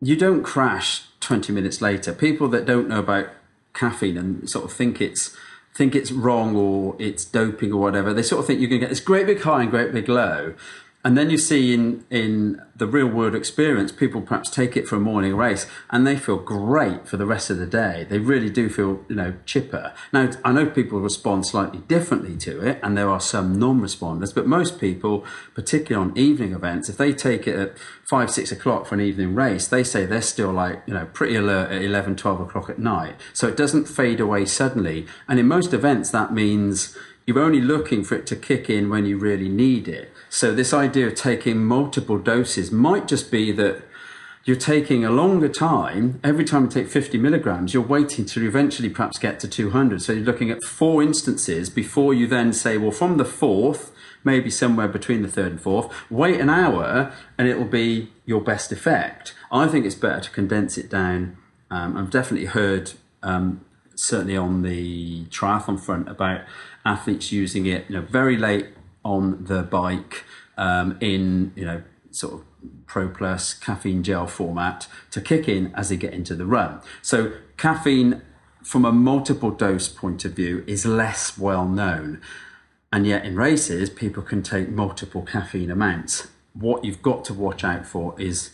you 0.00 0.16
don't 0.16 0.42
crash 0.42 1.04
20 1.20 1.52
minutes 1.52 1.80
later. 1.80 2.12
People 2.12 2.48
that 2.48 2.66
don't 2.66 2.88
know 2.88 3.00
about 3.00 3.28
caffeine 3.72 4.16
and 4.16 4.48
sort 4.48 4.64
of 4.64 4.72
think 4.72 5.00
it's 5.00 5.36
think 5.74 5.94
it's 5.94 6.10
wrong 6.10 6.56
or 6.56 6.96
it's 6.98 7.24
doping 7.24 7.72
or 7.72 7.80
whatever, 7.80 8.12
they 8.12 8.22
sort 8.22 8.40
of 8.40 8.46
think 8.46 8.60
you're 8.60 8.68
going 8.68 8.80
to 8.80 8.86
get 8.86 8.90
this 8.90 9.00
great 9.00 9.26
big 9.26 9.40
high 9.42 9.62
and 9.62 9.70
great 9.70 9.92
big 9.92 10.08
low. 10.08 10.54
And 11.02 11.16
then 11.16 11.30
you 11.30 11.38
see 11.38 11.72
in, 11.72 12.04
in 12.10 12.60
the 12.76 12.86
real 12.86 13.06
world 13.06 13.34
experience, 13.34 13.90
people 13.90 14.20
perhaps 14.20 14.50
take 14.50 14.76
it 14.76 14.86
for 14.86 14.96
a 14.96 15.00
morning 15.00 15.34
race 15.34 15.66
and 15.88 16.06
they 16.06 16.16
feel 16.16 16.36
great 16.36 17.08
for 17.08 17.16
the 17.16 17.24
rest 17.24 17.48
of 17.48 17.56
the 17.56 17.66
day. 17.66 18.06
They 18.08 18.18
really 18.18 18.50
do 18.50 18.68
feel, 18.68 19.02
you 19.08 19.16
know, 19.16 19.32
chipper. 19.46 19.94
Now, 20.12 20.30
I 20.44 20.52
know 20.52 20.66
people 20.66 21.00
respond 21.00 21.46
slightly 21.46 21.78
differently 21.88 22.36
to 22.38 22.60
it 22.60 22.80
and 22.82 22.98
there 22.98 23.08
are 23.08 23.20
some 23.20 23.58
non-responders, 23.58 24.34
but 24.34 24.46
most 24.46 24.78
people, 24.78 25.24
particularly 25.54 26.10
on 26.10 26.18
evening 26.18 26.52
events, 26.52 26.90
if 26.90 26.98
they 26.98 27.14
take 27.14 27.46
it 27.46 27.58
at 27.58 27.78
five, 28.10 28.30
six 28.30 28.52
o'clock 28.52 28.84
for 28.84 28.94
an 28.94 29.00
evening 29.00 29.34
race, 29.34 29.66
they 29.66 29.82
say 29.82 30.04
they're 30.04 30.20
still 30.20 30.52
like, 30.52 30.82
you 30.86 30.92
know, 30.92 31.06
pretty 31.14 31.34
alert 31.34 31.70
at 31.70 31.80
11, 31.80 32.16
12 32.16 32.40
o'clock 32.42 32.68
at 32.68 32.78
night. 32.78 33.14
So 33.32 33.48
it 33.48 33.56
doesn't 33.56 33.86
fade 33.86 34.20
away 34.20 34.44
suddenly. 34.44 35.06
And 35.26 35.40
in 35.40 35.48
most 35.48 35.72
events, 35.72 36.10
that 36.10 36.34
means 36.34 36.94
you're 37.26 37.38
only 37.38 37.60
looking 37.60 38.04
for 38.04 38.16
it 38.16 38.26
to 38.26 38.36
kick 38.36 38.68
in 38.68 38.90
when 38.90 39.06
you 39.06 39.16
really 39.16 39.48
need 39.48 39.88
it. 39.88 40.09
So 40.32 40.54
this 40.54 40.72
idea 40.72 41.08
of 41.08 41.16
taking 41.16 41.64
multiple 41.64 42.16
doses 42.16 42.70
might 42.70 43.08
just 43.08 43.32
be 43.32 43.50
that 43.50 43.82
you're 44.44 44.56
taking 44.56 45.04
a 45.04 45.10
longer 45.10 45.48
time. 45.48 46.20
Every 46.22 46.44
time 46.44 46.64
you 46.64 46.70
take 46.70 46.88
50 46.88 47.18
milligrams, 47.18 47.74
you're 47.74 47.82
waiting 47.82 48.24
to 48.26 48.46
eventually 48.46 48.88
perhaps 48.88 49.18
get 49.18 49.40
to 49.40 49.48
200. 49.48 50.00
So 50.00 50.12
you're 50.12 50.24
looking 50.24 50.48
at 50.50 50.62
four 50.62 51.02
instances 51.02 51.68
before 51.68 52.14
you 52.14 52.28
then 52.28 52.52
say, 52.52 52.78
well, 52.78 52.92
from 52.92 53.16
the 53.16 53.24
fourth, 53.24 53.90
maybe 54.22 54.50
somewhere 54.50 54.86
between 54.86 55.22
the 55.22 55.28
third 55.28 55.50
and 55.50 55.60
fourth, 55.60 55.92
wait 56.08 56.40
an 56.40 56.48
hour 56.48 57.12
and 57.36 57.48
it 57.48 57.58
will 57.58 57.64
be 57.64 58.12
your 58.24 58.40
best 58.40 58.70
effect. 58.70 59.34
I 59.50 59.66
think 59.66 59.84
it's 59.84 59.96
better 59.96 60.20
to 60.20 60.30
condense 60.30 60.78
it 60.78 60.88
down. 60.88 61.38
Um, 61.72 61.96
I've 61.96 62.10
definitely 62.10 62.46
heard 62.46 62.92
um, 63.24 63.64
certainly 63.96 64.36
on 64.36 64.62
the 64.62 65.24
triathlon 65.24 65.78
front 65.78 66.08
about 66.08 66.42
athletes 66.86 67.30
using 67.32 67.66
it 67.66 67.84
you 67.88 67.96
know 67.96 68.02
very 68.02 68.36
late 68.36 68.68
on 69.04 69.44
the 69.44 69.62
bike 69.62 70.24
um, 70.56 70.96
in 71.00 71.52
you 71.56 71.64
know 71.64 71.82
sort 72.10 72.34
of 72.34 72.44
pro 72.86 73.08
plus 73.08 73.54
caffeine 73.54 74.02
gel 74.02 74.26
format 74.26 74.86
to 75.10 75.20
kick 75.20 75.48
in 75.48 75.72
as 75.74 75.88
they 75.88 75.96
get 75.96 76.12
into 76.12 76.34
the 76.34 76.46
run. 76.46 76.80
So 77.02 77.32
caffeine 77.56 78.22
from 78.62 78.84
a 78.84 78.92
multiple 78.92 79.50
dose 79.50 79.88
point 79.88 80.24
of 80.24 80.32
view 80.32 80.64
is 80.66 80.84
less 80.84 81.38
well 81.38 81.66
known. 81.66 82.20
And 82.92 83.06
yet 83.06 83.24
in 83.24 83.36
races 83.36 83.88
people 83.88 84.22
can 84.22 84.42
take 84.42 84.68
multiple 84.68 85.22
caffeine 85.22 85.70
amounts. 85.70 86.28
What 86.52 86.84
you've 86.84 87.02
got 87.02 87.24
to 87.26 87.34
watch 87.34 87.64
out 87.64 87.86
for 87.86 88.20
is 88.20 88.50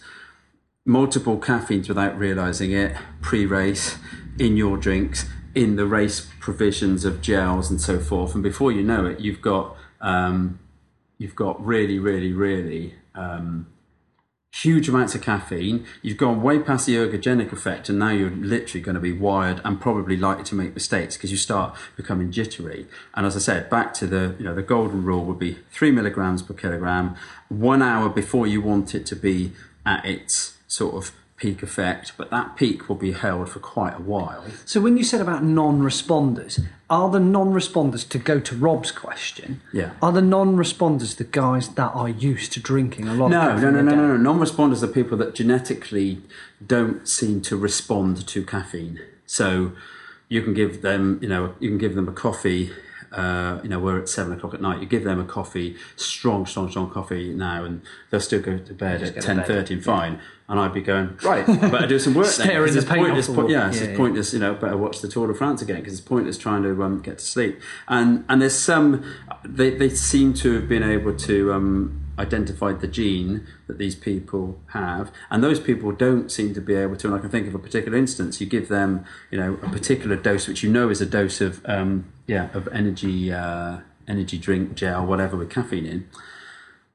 multiple 0.84 1.38
caffeines 1.38 1.88
without 1.88 2.16
realizing 2.16 2.70
it 2.72 2.96
pre-race 3.20 3.96
in 4.38 4.56
your 4.56 4.76
drinks 4.76 5.26
in 5.54 5.76
the 5.76 5.86
race 5.86 6.28
provisions 6.38 7.04
of 7.04 7.22
gels 7.22 7.70
and 7.70 7.80
so 7.80 7.98
forth. 7.98 8.34
And 8.34 8.42
before 8.42 8.70
you 8.70 8.82
know 8.82 9.06
it 9.06 9.20
you've 9.20 9.40
got 9.40 9.76
um, 10.06 10.58
you've 11.18 11.34
got 11.34 11.62
really 11.64 11.98
really 11.98 12.32
really 12.32 12.94
um, 13.14 13.66
huge 14.52 14.88
amounts 14.88 15.14
of 15.14 15.20
caffeine 15.20 15.84
you've 16.00 16.16
gone 16.16 16.40
way 16.40 16.58
past 16.58 16.86
the 16.86 16.94
ergogenic 16.94 17.52
effect 17.52 17.90
and 17.90 17.98
now 17.98 18.10
you're 18.10 18.30
literally 18.30 18.80
going 18.80 18.94
to 18.94 19.00
be 19.00 19.12
wired 19.12 19.60
and 19.64 19.80
probably 19.80 20.16
likely 20.16 20.44
to 20.44 20.54
make 20.54 20.72
mistakes 20.72 21.16
because 21.16 21.30
you 21.30 21.36
start 21.36 21.76
becoming 21.96 22.30
jittery 22.30 22.86
and 23.14 23.26
as 23.26 23.36
i 23.36 23.38
said 23.38 23.68
back 23.68 23.92
to 23.92 24.06
the 24.06 24.34
you 24.38 24.44
know 24.44 24.54
the 24.54 24.62
golden 24.62 25.04
rule 25.04 25.24
would 25.24 25.38
be 25.38 25.58
three 25.70 25.90
milligrams 25.90 26.42
per 26.42 26.54
kilogram 26.54 27.14
one 27.48 27.82
hour 27.82 28.08
before 28.08 28.46
you 28.46 28.62
want 28.62 28.94
it 28.94 29.04
to 29.04 29.16
be 29.16 29.52
at 29.84 30.04
its 30.06 30.56
sort 30.68 30.94
of 30.94 31.12
peak 31.36 31.62
effect, 31.62 32.12
but 32.16 32.30
that 32.30 32.56
peak 32.56 32.88
will 32.88 32.96
be 32.96 33.12
held 33.12 33.48
for 33.48 33.58
quite 33.58 33.94
a 33.94 34.02
while. 34.02 34.44
So 34.64 34.80
when 34.80 34.96
you 34.96 35.04
said 35.04 35.20
about 35.20 35.44
non-responders, 35.44 36.64
are 36.88 37.10
the 37.10 37.18
non-responders 37.18 38.08
to 38.10 38.18
go 38.18 38.38
to 38.38 38.54
Rob's 38.54 38.92
question? 38.92 39.60
Yeah. 39.72 39.92
Are 40.00 40.12
the 40.12 40.22
non-responders 40.22 41.16
the 41.16 41.24
guys 41.24 41.68
that 41.70 41.90
are 41.94 42.08
used 42.08 42.52
to 42.52 42.60
drinking 42.60 43.08
a 43.08 43.14
lot? 43.14 43.28
No, 43.28 43.56
no, 43.56 43.70
no, 43.70 43.82
no, 43.82 43.94
no, 43.94 44.06
no. 44.08 44.16
Non-responders 44.16 44.82
are 44.82 44.88
people 44.88 45.18
that 45.18 45.34
genetically 45.34 46.22
don't 46.64 47.08
seem 47.08 47.40
to 47.42 47.56
respond 47.56 48.26
to 48.28 48.44
caffeine. 48.44 49.00
So 49.26 49.72
you 50.28 50.42
can 50.42 50.54
give 50.54 50.82
them, 50.82 51.18
you 51.20 51.28
know, 51.28 51.54
you 51.58 51.70
can 51.70 51.78
give 51.78 51.96
them 51.96 52.08
a 52.08 52.12
coffee. 52.12 52.70
Uh, 53.16 53.60
you 53.62 53.68
know, 53.68 53.78
we're 53.78 53.98
at 53.98 54.08
seven 54.08 54.32
o'clock 54.34 54.52
at 54.54 54.60
night. 54.60 54.80
You 54.80 54.86
give 54.86 55.04
them 55.04 55.18
a 55.18 55.24
coffee, 55.24 55.76
strong, 55.96 56.44
strong, 56.46 56.68
strong 56.70 56.90
coffee 56.90 57.32
now, 57.32 57.64
and 57.64 57.80
they'll 58.10 58.20
still 58.20 58.40
go 58.42 58.58
to 58.58 58.74
bed 58.74 59.02
at 59.02 59.14
go 59.14 59.20
to 59.20 59.26
ten 59.26 59.36
bed. 59.38 59.46
thirty 59.46 59.74
and 59.74 59.84
fine. 59.84 60.20
And 60.48 60.60
I'd 60.60 60.72
be 60.74 60.80
going 60.82 61.16
right, 61.24 61.44
but 61.46 61.82
I 61.82 61.86
do 61.86 61.98
some 61.98 62.14
work. 62.14 62.26
then, 62.26 62.34
Staring 62.34 62.62
because 62.62 62.74
the 62.74 62.80
it's 62.82 62.88
paint 62.88 63.00
off 63.00 63.06
pointless. 63.06 63.26
the 63.26 63.32
po- 63.34 63.40
wall. 63.42 63.50
yeah, 63.50 63.68
it's 63.68 63.80
Yeah, 63.80 63.88
yeah. 63.90 63.96
pointless. 63.96 64.32
You 64.32 64.38
know, 64.40 64.54
better 64.54 64.76
watch 64.76 65.00
the 65.00 65.08
Tour 65.08 65.26
de 65.28 65.34
France 65.34 65.62
again 65.62 65.76
because 65.78 65.94
it's 65.94 66.06
pointless 66.06 66.38
trying 66.38 66.62
to 66.62 66.82
um, 66.84 67.00
get 67.00 67.18
to 67.18 67.24
sleep. 67.24 67.60
And 67.88 68.24
and 68.28 68.40
there's 68.42 68.54
some 68.58 69.02
they 69.44 69.70
they 69.70 69.88
seem 69.88 70.34
to 70.34 70.52
have 70.54 70.68
been 70.68 70.82
able 70.84 71.14
to 71.16 71.52
um, 71.52 72.02
identify 72.18 72.72
the 72.72 72.86
gene 72.86 73.46
that 73.66 73.78
these 73.78 73.94
people 73.96 74.60
have, 74.68 75.10
and 75.30 75.42
those 75.42 75.58
people 75.58 75.90
don't 75.90 76.30
seem 76.30 76.54
to 76.54 76.60
be 76.60 76.74
able 76.74 76.96
to. 76.96 77.08
And 77.08 77.16
I 77.16 77.18
can 77.18 77.30
think 77.30 77.48
of 77.48 77.54
a 77.54 77.58
particular 77.58 77.96
instance. 77.98 78.40
You 78.40 78.46
give 78.46 78.68
them, 78.68 79.04
you 79.30 79.38
know, 79.38 79.54
a 79.62 79.68
particular 79.70 80.14
dose 80.16 80.46
which 80.46 80.62
you 80.62 80.70
know 80.70 80.90
is 80.90 81.00
a 81.00 81.06
dose 81.06 81.40
of 81.40 81.60
um, 81.66 82.04
yeah 82.26 82.48
of 82.54 82.68
energy 82.72 83.32
uh, 83.32 83.78
energy 84.08 84.38
drink 84.38 84.74
gel 84.74 85.04
whatever 85.06 85.36
with 85.36 85.50
caffeine 85.50 85.86
in. 85.86 86.08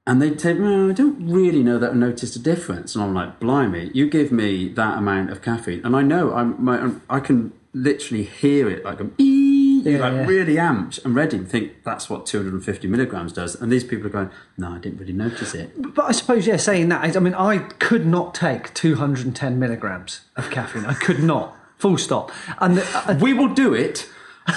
And 0.08 0.20
they'd 0.20 0.42
say, 0.42 0.56
well, 0.56 0.90
I 0.90 0.94
don't 0.94 1.30
really 1.32 1.62
know 1.62 1.78
that 1.78 1.92
I 1.92 1.94
noticed 1.94 2.36
a 2.36 2.40
difference. 2.40 2.96
And 2.96 3.04
I'm 3.04 3.14
like, 3.14 3.40
blimey, 3.40 3.92
you 3.94 4.10
give 4.10 4.32
me 4.32 4.68
that 4.70 4.98
amount 4.98 5.30
of 5.30 5.44
caffeine. 5.44 5.86
And 5.86 5.96
I 5.96 6.02
know 6.02 6.34
I'm, 6.34 6.62
my, 6.62 6.80
I'm, 6.80 7.04
I 7.08 7.20
can 7.20 7.54
literally 7.72 8.24
hear 8.24 8.68
it 8.68 8.84
like 8.84 9.00
I'm 9.00 9.14
ee, 9.20 9.82
Yeah, 9.84 10.00
like 10.00 10.14
yeah. 10.14 10.26
really 10.26 10.56
amped 10.56 11.06
and 11.06 11.14
ready 11.16 11.38
and 11.38 11.48
think 11.48 11.84
that's 11.84 12.10
what 12.10 12.26
250 12.26 12.88
milligrams 12.88 13.32
does. 13.32 13.54
And 13.54 13.72
these 13.72 13.84
people 13.84 14.08
are 14.08 14.10
going, 14.10 14.32
no, 14.58 14.72
I 14.72 14.80
didn't 14.80 14.98
really 14.98 15.14
notice 15.14 15.54
it. 15.54 15.70
But 15.94 16.06
I 16.06 16.14
suppose, 16.14 16.48
yeah, 16.48 16.58
saying 16.58 16.90
that, 16.90 17.06
is- 17.08 17.16
I 17.16 17.20
mean, 17.20 17.36
I 17.36 17.60
could 17.60 18.08
not 18.08 18.34
take 18.34 18.74
210 18.74 19.60
milligrams 19.60 20.22
of 20.36 20.50
caffeine. 20.50 20.84
I 20.88 20.96
could 20.96 21.22
not. 21.22 21.56
Full 21.78 22.00
stop. 22.00 22.32
And 22.60 22.78
the, 22.78 22.84
uh, 23.08 23.20
We 23.22 23.34
will 23.34 23.54
do 23.54 23.76
it. 23.76 24.10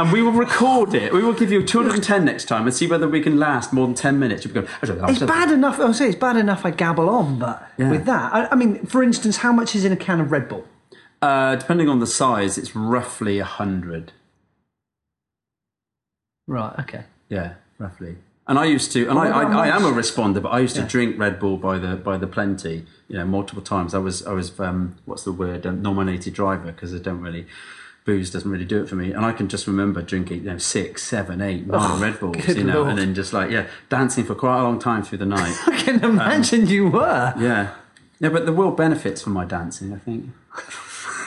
and 0.00 0.10
we 0.12 0.22
will 0.22 0.32
record 0.32 0.94
it. 0.94 1.12
We 1.12 1.22
will 1.22 1.34
give 1.34 1.52
you 1.52 1.62
210 1.62 2.24
next 2.24 2.46
time 2.46 2.66
and 2.66 2.74
see 2.74 2.86
whether 2.86 3.06
we 3.06 3.20
can 3.20 3.38
last 3.38 3.70
more 3.72 3.86
than 3.86 3.94
10 3.94 4.18
minutes. 4.18 4.44
You'll 4.44 4.54
be 4.54 4.60
going, 4.62 4.72
it's 4.82 5.20
bad 5.20 5.50
enough. 5.50 5.78
I'll 5.78 5.92
say 5.92 6.08
it's 6.08 6.16
bad 6.18 6.36
enough. 6.36 6.64
I 6.64 6.70
gabble 6.70 7.10
on, 7.10 7.38
but 7.38 7.68
Yeah. 7.76 7.90
with 7.90 8.06
that, 8.06 8.32
I, 8.32 8.48
I 8.50 8.54
mean, 8.54 8.86
for 8.86 9.02
instance, 9.02 9.38
how 9.38 9.52
much 9.52 9.76
is 9.76 9.84
in 9.84 9.92
a 9.92 9.96
can 9.96 10.20
of 10.20 10.32
Red 10.32 10.48
Bull? 10.48 10.64
Uh, 11.20 11.56
depending 11.56 11.90
on 11.90 12.00
the 12.00 12.06
size, 12.06 12.56
it's 12.56 12.74
roughly 12.74 13.38
100. 13.38 14.12
Right. 16.46 16.78
Okay. 16.80 17.04
Yeah, 17.28 17.54
roughly. 17.78 18.16
And 18.48 18.58
I 18.58 18.64
used 18.64 18.90
to, 18.92 19.06
and 19.08 19.18
I, 19.18 19.28
I, 19.28 19.68
I 19.68 19.76
am 19.76 19.84
a 19.84 19.92
responder, 19.92 20.42
but 20.42 20.48
I 20.48 20.60
used 20.60 20.76
to 20.76 20.82
drink 20.82 21.18
Red 21.18 21.38
Bull 21.38 21.56
by 21.56 21.78
the 21.78 21.94
by 21.94 22.16
the 22.16 22.26
plenty, 22.26 22.84
you 23.06 23.16
know, 23.16 23.24
multiple 23.24 23.62
times. 23.62 23.94
I 23.94 23.98
was 23.98 24.26
I 24.26 24.32
was 24.32 24.58
um, 24.58 24.96
what's 25.04 25.22
the 25.22 25.30
word, 25.30 25.66
um, 25.66 25.82
nominated 25.82 26.34
driver 26.34 26.72
because 26.72 26.92
I 26.92 26.98
don't 26.98 27.20
really 27.20 27.46
booze 28.10 28.30
doesn't 28.30 28.50
really 28.50 28.64
do 28.64 28.82
it 28.82 28.88
for 28.88 28.96
me. 28.96 29.12
And 29.12 29.24
I 29.24 29.30
can 29.30 29.48
just 29.48 29.68
remember 29.68 30.02
drinking, 30.02 30.38
you 30.38 30.50
know, 30.50 30.58
six, 30.58 31.04
seven, 31.04 31.40
eight, 31.40 31.66
nine 31.66 31.90
oh, 31.92 32.02
Red 32.02 32.18
Bulls, 32.18 32.36
Oh, 32.48 32.52
you 32.52 32.64
know, 32.64 32.78
Lord. 32.78 32.88
and 32.90 32.98
then 32.98 33.14
just 33.14 33.32
like 33.32 33.50
yeah, 33.50 33.68
dancing 33.88 34.24
for 34.24 34.34
quite 34.34 34.58
a 34.58 34.64
long 34.64 34.80
time 34.80 35.04
through 35.04 35.18
the 35.18 35.26
night. 35.26 35.56
I 35.66 35.76
can 35.80 36.04
um, 36.04 36.12
imagine 36.12 36.66
you 36.66 36.88
were. 36.88 37.32
yeah, 37.38 37.74
yeah, 38.18 38.28
but 38.28 38.46
the 38.46 38.52
world 38.52 38.76
benefits 38.76 39.22
from 39.22 39.32
my 39.34 39.44
dancing, 39.44 39.92
I 39.92 39.98
think. 39.98 40.30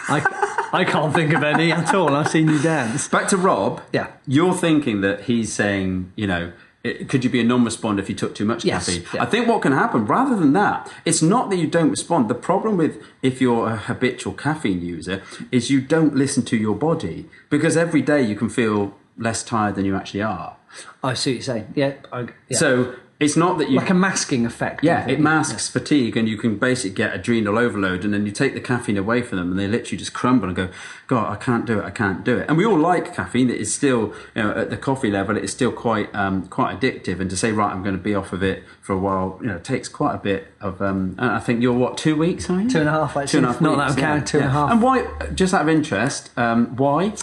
I, 0.10 0.70
I 0.74 0.84
can't 0.84 1.14
think 1.14 1.34
of 1.34 1.44
any 1.44 1.72
at 1.72 1.96
all. 1.96 2.14
I've 2.14 2.28
seen 2.30 2.50
you 2.50 2.62
dance. 2.62 3.08
Back 3.08 3.30
to 3.30 3.38
Rob. 3.38 3.82
Yeah. 3.94 4.08
You're 4.28 4.54
thinking 4.54 5.00
that 5.02 5.22
he's 5.22 5.54
saying, 5.54 6.12
you 6.18 6.28
know, 6.28 6.52
it, 6.84 7.08
could 7.10 7.24
you 7.24 7.30
be 7.30 7.40
a 7.40 7.44
non-responder 7.44 8.00
if 8.00 8.10
you 8.10 8.16
took 8.16 8.36
too 8.36 8.46
much 8.46 8.66
Yes, 8.66 8.86
caffeine? 8.88 9.06
yeah. 9.14 9.24
I 9.24 9.26
think 9.26 9.48
what 9.48 9.62
can 9.62 9.72
happen, 9.72 10.06
rather 10.06 10.36
than 10.36 10.54
that, 10.54 10.92
it's 11.06 11.22
not 11.22 11.50
that 11.50 11.56
you 11.58 11.68
don't 11.68 11.90
respond. 11.90 12.30
The 12.30 12.36
problem 12.36 12.76
with 12.78 13.02
if 13.22 13.40
you're 13.40 13.70
a 13.70 13.78
habitual 13.78 14.34
caffeine 14.34 14.82
user 14.82 15.22
is 15.52 15.70
you 15.70 15.80
don't 15.80 16.14
listen 16.16 16.44
to 16.44 16.58
your 16.58 16.76
body 16.76 17.30
because 17.50 17.78
every 17.78 18.02
day 18.02 18.22
you 18.22 18.36
can 18.36 18.50
feel 18.50 18.94
less 19.18 19.44
tired 19.44 19.76
than 19.76 19.86
you 19.86 19.96
actually 19.96 20.24
are. 20.24 20.58
I 21.04 21.14
see 21.14 21.32
what 21.32 21.34
you're 21.36 21.42
saying. 21.44 21.74
Yeah. 21.76 21.94
I, 22.12 22.28
yeah. 22.50 22.58
So 22.58 22.96
it's 23.20 23.38
not 23.38 23.58
that 23.60 23.70
you 23.70 23.78
like 23.78 23.90
a 23.90 23.94
masking 23.94 24.46
effect. 24.46 24.84
yeah, 24.84 25.08
it 25.08 25.20
masks 25.20 25.70
fatigue, 25.70 26.18
and 26.18 26.28
you 26.28 26.38
can 26.38 26.58
basically 26.58 26.96
get 26.96 27.14
adrenal 27.14 27.58
overload. 27.58 28.04
And 28.04 28.14
then 28.14 28.26
you 28.26 28.32
take 28.32 28.54
the 28.54 28.60
caffeine 28.60 28.98
away 28.98 29.22
from 29.22 29.38
them, 29.38 29.52
and 29.52 29.60
they 29.60 29.68
literally 29.68 29.98
just 29.98 30.14
crumble 30.14 30.48
and 30.48 30.56
go, 30.56 30.70
"God, 31.08 31.32
I 31.32 31.36
can't 31.36 31.66
do 31.66 31.80
it. 31.80 31.86
I 31.86 31.92
can't 31.92 32.24
do 32.24 32.38
it." 32.38 32.50
And 32.50 32.58
we 32.58 32.66
all 32.66 32.78
like 32.78 33.16
caffeine. 33.16 33.50
It 33.50 33.62
is 33.62 33.74
still, 33.74 34.14
you 34.36 34.44
know, 34.44 34.52
at 34.52 34.70
the 34.70 34.78
coffee 34.78 35.12
level, 35.12 35.38
it 35.38 35.44
is 35.44 35.52
still 35.52 35.72
quite, 35.72 36.14
um, 36.14 36.48
quite 36.48 36.80
addictive. 36.80 37.20
And 37.20 37.30
to 37.30 37.38
say, 37.38 37.52
right, 37.52 37.72
I'm 37.72 37.84
going 37.84 37.96
to 37.96 38.02
be 38.02 38.16
off 38.16 38.34
of 38.34 38.44
it 38.44 38.64
for 38.82 38.94
a 38.94 38.98
while, 39.00 39.38
you 39.42 39.48
know, 39.48 39.60
takes 39.60 39.88
quite 39.88 40.16
a 40.16 40.20
bit 40.20 40.48
of. 40.60 40.82
Um, 40.82 41.16
and 41.18 41.32
I 41.32 41.40
think 41.40 41.62
you're 41.62 41.74
what 41.74 41.98
two 41.98 42.16
weeks, 42.16 42.50
are 42.50 42.62
you? 42.62 42.70
Two 42.70 42.80
and 42.80 42.90
a 42.90 42.92
half, 42.92 43.16
actually. 43.16 43.28
Two 43.28 43.38
and 43.38 43.46
a 43.46 43.52
half 43.52 43.62
Not 43.62 43.78
that 43.78 43.88
weeks, 43.88 43.94
I'm 43.96 44.00
counting, 44.00 44.26
two 44.26 44.38
and 44.40 44.48
a 44.48 44.52
half. 44.52 44.72
And 44.72 44.82
why? 44.82 45.30
Just 45.34 45.54
out 45.54 45.62
of 45.62 45.70
interest, 45.70 46.32
um, 46.38 46.76
why? 46.76 47.14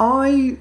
I 0.00 0.58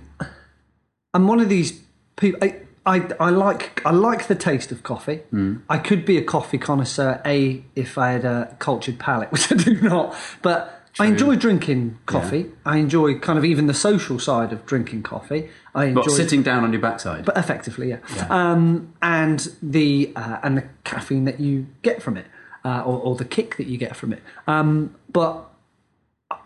am 1.14 1.28
one 1.28 1.40
of 1.40 1.50
these 1.50 1.82
people. 2.18 2.40
I, 2.44 2.63
I, 2.86 3.10
I 3.20 3.30
like 3.30 3.82
I 3.86 3.92
like 3.92 4.28
the 4.28 4.36
taste 4.36 4.72
of 4.72 4.84
coffee. 4.84 5.22
I 5.70 5.78
could 5.78 6.06
be 6.06 6.18
a 6.18 6.24
coffee 6.24 6.58
connoisseur, 6.58 7.22
a 7.26 7.64
if 7.76 7.98
I 7.98 8.12
had 8.12 8.26
a 8.26 8.56
cultured 8.60 9.00
palate, 9.00 9.32
which 9.34 9.52
I 9.52 9.56
do 9.56 9.80
not. 9.82 10.16
But 10.42 10.82
I 11.00 11.06
enjoy 11.08 11.36
drinking 11.38 11.98
coffee. 12.06 12.52
I 12.66 12.78
enjoy 12.78 13.18
kind 13.20 13.40
of 13.40 13.46
even 13.46 13.68
the 13.68 13.74
social 13.74 14.20
side 14.20 14.52
of 14.54 14.66
drinking 14.66 15.04
coffee. 15.04 15.50
I 15.74 15.86
enjoy 15.86 16.04
But 16.04 16.12
sitting 16.12 16.44
down 16.44 16.64
on 16.64 16.72
your 16.72 16.82
backside. 16.82 17.26
but 17.26 17.36
effectively, 17.38 17.90
yeah. 17.90 18.00
Um, 18.30 18.94
and 19.02 19.48
the 19.62 20.12
uh, 20.16 20.40
and 20.44 20.58
the 20.58 20.66
caffeine 20.84 21.24
that 21.26 21.40
you 21.40 21.68
get 21.82 22.02
from 22.04 22.18
it, 22.18 22.26
uh, 22.66 22.82
or, 22.82 23.00
or 23.00 23.16
the 23.16 23.26
kick 23.26 23.58
that 23.58 23.68
you 23.68 23.78
get 23.78 23.96
from 23.96 24.14
it. 24.14 24.22
Um, 24.46 24.94
but 25.12 25.46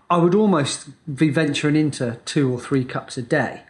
I 0.09 0.17
would 0.17 0.35
almost 0.35 0.89
be 1.13 1.29
venturing 1.29 1.75
into 1.75 2.19
two 2.25 2.49
or 2.53 2.59
three 2.59 2.85
cups 2.85 3.17
a 3.17 3.21
day. 3.21 3.63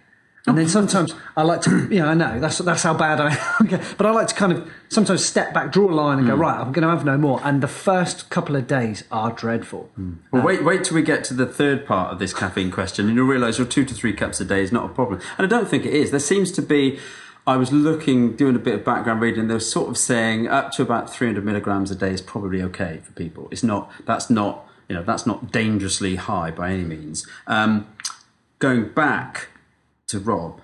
And 0.47 0.57
then 0.57 0.69
sometimes 0.69 1.13
I 1.35 1.43
like 1.43 1.61
to, 1.63 1.87
you 1.91 1.99
know, 1.99 2.07
I 2.07 2.13
know 2.13 2.39
that's 2.39 2.57
that's 2.59 2.83
how 2.83 2.93
bad 2.93 3.19
I 3.19 3.35
am. 3.59 3.67
But 3.97 4.05
I 4.05 4.11
like 4.11 4.27
to 4.27 4.35
kind 4.35 4.53
of 4.53 4.71
sometimes 4.89 5.25
step 5.25 5.53
back, 5.53 5.71
draw 5.71 5.91
a 5.91 5.93
line, 5.93 6.19
and 6.19 6.27
go 6.27 6.35
hmm. 6.35 6.41
right. 6.41 6.59
I'm 6.59 6.71
going 6.71 6.87
to 6.87 6.89
have 6.89 7.05
no 7.05 7.17
more. 7.17 7.41
And 7.43 7.61
the 7.61 7.67
first 7.67 8.29
couple 8.29 8.55
of 8.55 8.65
days 8.65 9.03
are 9.11 9.31
dreadful. 9.31 9.89
Hmm. 9.95 10.13
Well, 10.31 10.41
uh, 10.41 10.45
wait, 10.45 10.63
wait 10.63 10.83
till 10.85 10.95
we 10.95 11.01
get 11.01 11.23
to 11.25 11.33
the 11.33 11.45
third 11.45 11.85
part 11.85 12.13
of 12.13 12.19
this 12.19 12.33
caffeine 12.33 12.71
question, 12.71 13.07
and 13.07 13.15
you'll 13.15 13.27
realise 13.27 13.57
your 13.57 13.67
two 13.67 13.83
to 13.85 13.93
three 13.93 14.13
cups 14.13 14.39
a 14.39 14.45
day 14.45 14.61
is 14.61 14.71
not 14.71 14.85
a 14.85 14.93
problem. 14.93 15.19
And 15.37 15.45
I 15.45 15.49
don't 15.49 15.67
think 15.67 15.85
it 15.85 15.93
is. 15.93 16.11
There 16.11 16.19
seems 16.19 16.51
to 16.53 16.61
be. 16.61 16.99
I 17.45 17.55
was 17.55 17.71
looking, 17.71 18.35
doing 18.35 18.57
a 18.57 18.59
bit 18.59 18.75
of 18.75 18.83
background 18.83 19.21
reading, 19.21 19.47
they 19.47 19.53
were 19.53 19.61
sort 19.61 19.87
of 19.87 19.97
saying 19.97 20.49
up 20.49 20.73
to 20.73 20.81
about 20.81 21.09
300 21.09 21.45
milligrams 21.45 21.89
a 21.89 21.95
day 21.95 22.11
is 22.11 22.21
probably 22.21 22.61
okay 22.61 22.99
for 23.03 23.13
people. 23.13 23.47
It's 23.51 23.63
not. 23.63 23.91
That's 24.05 24.29
not. 24.29 24.67
You 24.89 24.95
know, 24.95 25.03
that's 25.03 25.25
not 25.25 25.51
dangerously 25.51 26.15
high 26.15 26.51
by 26.51 26.71
any 26.71 26.83
means. 26.83 27.27
Um, 27.45 27.87
going 28.59 28.89
back 28.89 29.49
to 30.07 30.19
Rob, 30.19 30.61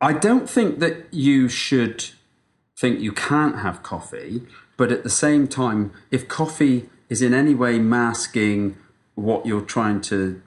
I 0.00 0.12
don't 0.12 0.48
think 0.48 0.80
that 0.80 1.12
you 1.12 1.48
should 1.48 2.10
think 2.76 3.00
you 3.00 3.12
can't 3.12 3.58
have 3.60 3.82
coffee, 3.82 4.42
but 4.76 4.90
at 4.90 5.02
the 5.02 5.10
same 5.10 5.46
time, 5.46 5.92
if 6.10 6.28
coffee 6.28 6.90
is 7.08 7.22
in 7.22 7.32
any 7.32 7.54
way 7.54 7.78
masking 7.78 8.76
what 9.14 9.46
you're 9.46 9.60
trying 9.60 10.00
to 10.00 10.42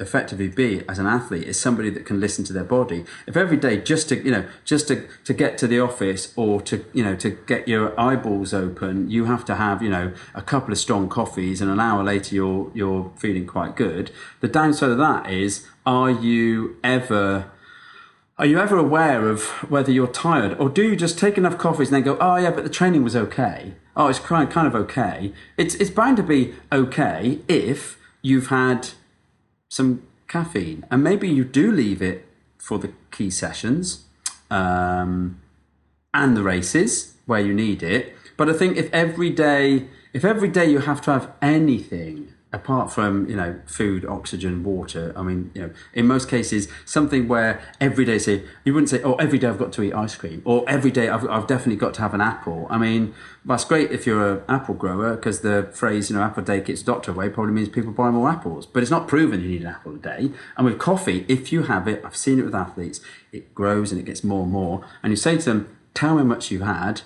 effectively 0.00 0.48
be 0.48 0.82
as 0.88 0.98
an 0.98 1.06
athlete 1.06 1.46
is 1.46 1.58
somebody 1.58 1.88
that 1.88 2.04
can 2.04 2.20
listen 2.20 2.44
to 2.44 2.52
their 2.52 2.64
body. 2.64 3.04
If 3.26 3.36
every 3.36 3.56
day 3.56 3.80
just 3.80 4.08
to 4.08 4.22
you 4.22 4.30
know 4.30 4.44
just 4.64 4.88
to, 4.88 5.06
to 5.24 5.32
get 5.32 5.56
to 5.58 5.66
the 5.68 5.78
office 5.78 6.32
or 6.36 6.60
to 6.62 6.84
you 6.92 7.04
know 7.04 7.14
to 7.16 7.30
get 7.30 7.68
your 7.68 7.98
eyeballs 7.98 8.52
open 8.52 9.08
you 9.08 9.26
have 9.26 9.44
to 9.46 9.54
have 9.54 9.82
you 9.82 9.90
know 9.90 10.12
a 10.34 10.42
couple 10.42 10.72
of 10.72 10.78
strong 10.78 11.08
coffees 11.08 11.60
and 11.60 11.70
an 11.70 11.78
hour 11.78 12.02
later 12.02 12.34
you're 12.34 12.72
you're 12.74 13.12
feeling 13.16 13.46
quite 13.46 13.76
good. 13.76 14.10
The 14.40 14.48
downside 14.48 14.90
of 14.90 14.98
that 14.98 15.30
is 15.30 15.66
are 15.86 16.10
you 16.10 16.76
ever 16.82 17.50
Are 18.36 18.46
you 18.46 18.58
ever 18.58 18.76
aware 18.76 19.28
of 19.28 19.44
whether 19.70 19.92
you're 19.92 20.08
tired, 20.08 20.58
or 20.58 20.68
do 20.68 20.82
you 20.82 20.96
just 20.96 21.16
take 21.20 21.38
enough 21.38 21.56
coffees 21.56 21.92
and 21.92 21.96
then 21.96 22.02
go, 22.02 22.18
"Oh 22.20 22.34
yeah, 22.36 22.50
but 22.50 22.64
the 22.64 22.70
training 22.70 23.04
was 23.04 23.14
okay. 23.14 23.74
Oh, 23.96 24.08
it's 24.08 24.18
kind 24.18 24.66
of 24.66 24.74
okay." 24.74 25.32
It's 25.56 25.76
it's 25.76 25.90
bound 25.90 26.16
to 26.16 26.24
be 26.24 26.54
okay 26.72 27.38
if 27.46 27.96
you've 28.22 28.48
had 28.48 28.90
some 29.68 30.02
caffeine, 30.26 30.84
and 30.90 31.04
maybe 31.04 31.28
you 31.28 31.44
do 31.44 31.70
leave 31.70 32.02
it 32.02 32.26
for 32.58 32.78
the 32.78 32.90
key 33.12 33.30
sessions 33.30 34.04
um, 34.50 35.40
and 36.12 36.36
the 36.36 36.42
races 36.42 37.14
where 37.26 37.40
you 37.40 37.54
need 37.54 37.84
it. 37.84 38.14
But 38.36 38.48
I 38.48 38.52
think 38.52 38.76
if 38.76 38.92
every 38.92 39.30
day, 39.30 39.86
if 40.12 40.24
every 40.24 40.48
day 40.48 40.66
you 40.66 40.80
have 40.80 41.00
to 41.02 41.12
have 41.12 41.30
anything 41.40 42.33
apart 42.54 42.92
from 42.92 43.28
you 43.28 43.36
know 43.36 43.60
food, 43.66 44.06
oxygen, 44.06 44.62
water. 44.62 45.12
I 45.16 45.22
mean, 45.22 45.50
you 45.54 45.62
know, 45.62 45.70
in 45.92 46.06
most 46.06 46.28
cases, 46.28 46.68
something 46.84 47.26
where 47.28 47.60
every 47.80 48.04
day 48.04 48.18
say 48.18 48.44
you 48.64 48.72
wouldn't 48.72 48.88
say, 48.88 49.02
oh, 49.02 49.14
every 49.16 49.38
day 49.38 49.48
I've 49.48 49.58
got 49.58 49.72
to 49.74 49.82
eat 49.82 49.92
ice 49.92 50.14
cream, 50.14 50.40
or 50.44 50.64
every 50.68 50.90
day 50.90 51.08
I've, 51.08 51.28
I've 51.28 51.46
definitely 51.46 51.76
got 51.76 51.94
to 51.94 52.00
have 52.00 52.14
an 52.14 52.20
apple. 52.20 52.66
I 52.70 52.78
mean, 52.78 53.12
that's 53.44 53.64
great 53.64 53.90
if 53.90 54.06
you're 54.06 54.34
an 54.34 54.42
apple 54.48 54.74
grower 54.74 55.16
because 55.16 55.40
the 55.40 55.68
phrase 55.72 56.08
you 56.08 56.16
know 56.16 56.22
apple 56.22 56.44
day 56.44 56.60
gets 56.60 56.82
doctor 56.82 57.10
away 57.10 57.28
probably 57.28 57.52
means 57.52 57.68
people 57.68 57.92
buy 57.92 58.10
more 58.10 58.30
apples, 58.30 58.66
but 58.66 58.82
it's 58.82 58.90
not 58.90 59.08
proven 59.08 59.40
you 59.40 59.48
need 59.48 59.62
an 59.62 59.66
apple 59.66 59.96
a 59.96 59.98
day. 59.98 60.30
And 60.56 60.64
with 60.64 60.78
coffee, 60.78 61.26
if 61.28 61.52
you 61.52 61.64
have 61.64 61.88
it, 61.88 62.02
I've 62.04 62.16
seen 62.16 62.38
it 62.38 62.44
with 62.44 62.54
athletes, 62.54 63.00
it 63.32 63.54
grows 63.54 63.90
and 63.90 64.00
it 64.00 64.04
gets 64.04 64.22
more 64.22 64.44
and 64.44 64.52
more. 64.52 64.86
And 65.02 65.12
you 65.12 65.16
say 65.16 65.36
to 65.38 65.44
them, 65.44 65.76
tell 65.92 66.14
me 66.14 66.22
how 66.22 66.24
much 66.24 66.50
you've 66.50 66.62
had, 66.62 67.02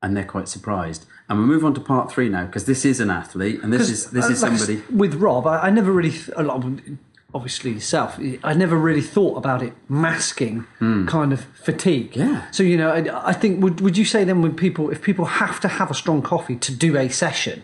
and 0.00 0.16
they're 0.16 0.24
quite 0.24 0.48
surprised. 0.48 1.06
And 1.28 1.38
we 1.40 1.46
move 1.46 1.64
on 1.64 1.72
to 1.74 1.80
part 1.80 2.12
three 2.12 2.28
now 2.28 2.44
because 2.46 2.64
this 2.66 2.84
is 2.84 3.00
an 3.00 3.10
athlete 3.10 3.60
and 3.62 3.72
this 3.72 3.88
is 3.88 4.10
this 4.10 4.26
Uh, 4.26 4.32
is 4.32 4.42
like 4.42 4.58
somebody. 4.58 4.82
with 4.90 5.14
Rob. 5.14 5.46
I, 5.46 5.58
I 5.68 5.70
never 5.70 5.90
really, 5.92 6.10
th- 6.10 6.30
a 6.36 6.42
lot 6.42 6.56
of, 6.62 6.80
obviously 7.34 7.70
yourself. 7.72 8.18
I 8.44 8.52
never 8.52 8.76
really 8.76 9.00
thought 9.00 9.36
about 9.38 9.62
it 9.62 9.72
masking 9.88 10.66
kind 11.06 11.32
of 11.32 11.40
fatigue. 11.54 12.14
Hmm. 12.14 12.20
Yeah. 12.20 12.42
So 12.50 12.62
you 12.62 12.76
know, 12.76 12.90
I, 12.90 13.30
I 13.30 13.32
think 13.32 13.62
would 13.62 13.80
would 13.80 13.96
you 13.96 14.04
say 14.04 14.24
then 14.24 14.42
when 14.42 14.54
people, 14.54 14.90
if 14.90 15.00
people 15.00 15.24
have 15.24 15.58
to 15.60 15.68
have 15.68 15.90
a 15.90 15.94
strong 15.94 16.20
coffee 16.22 16.56
to 16.56 16.72
do 16.86 16.98
a 16.98 17.08
session, 17.08 17.62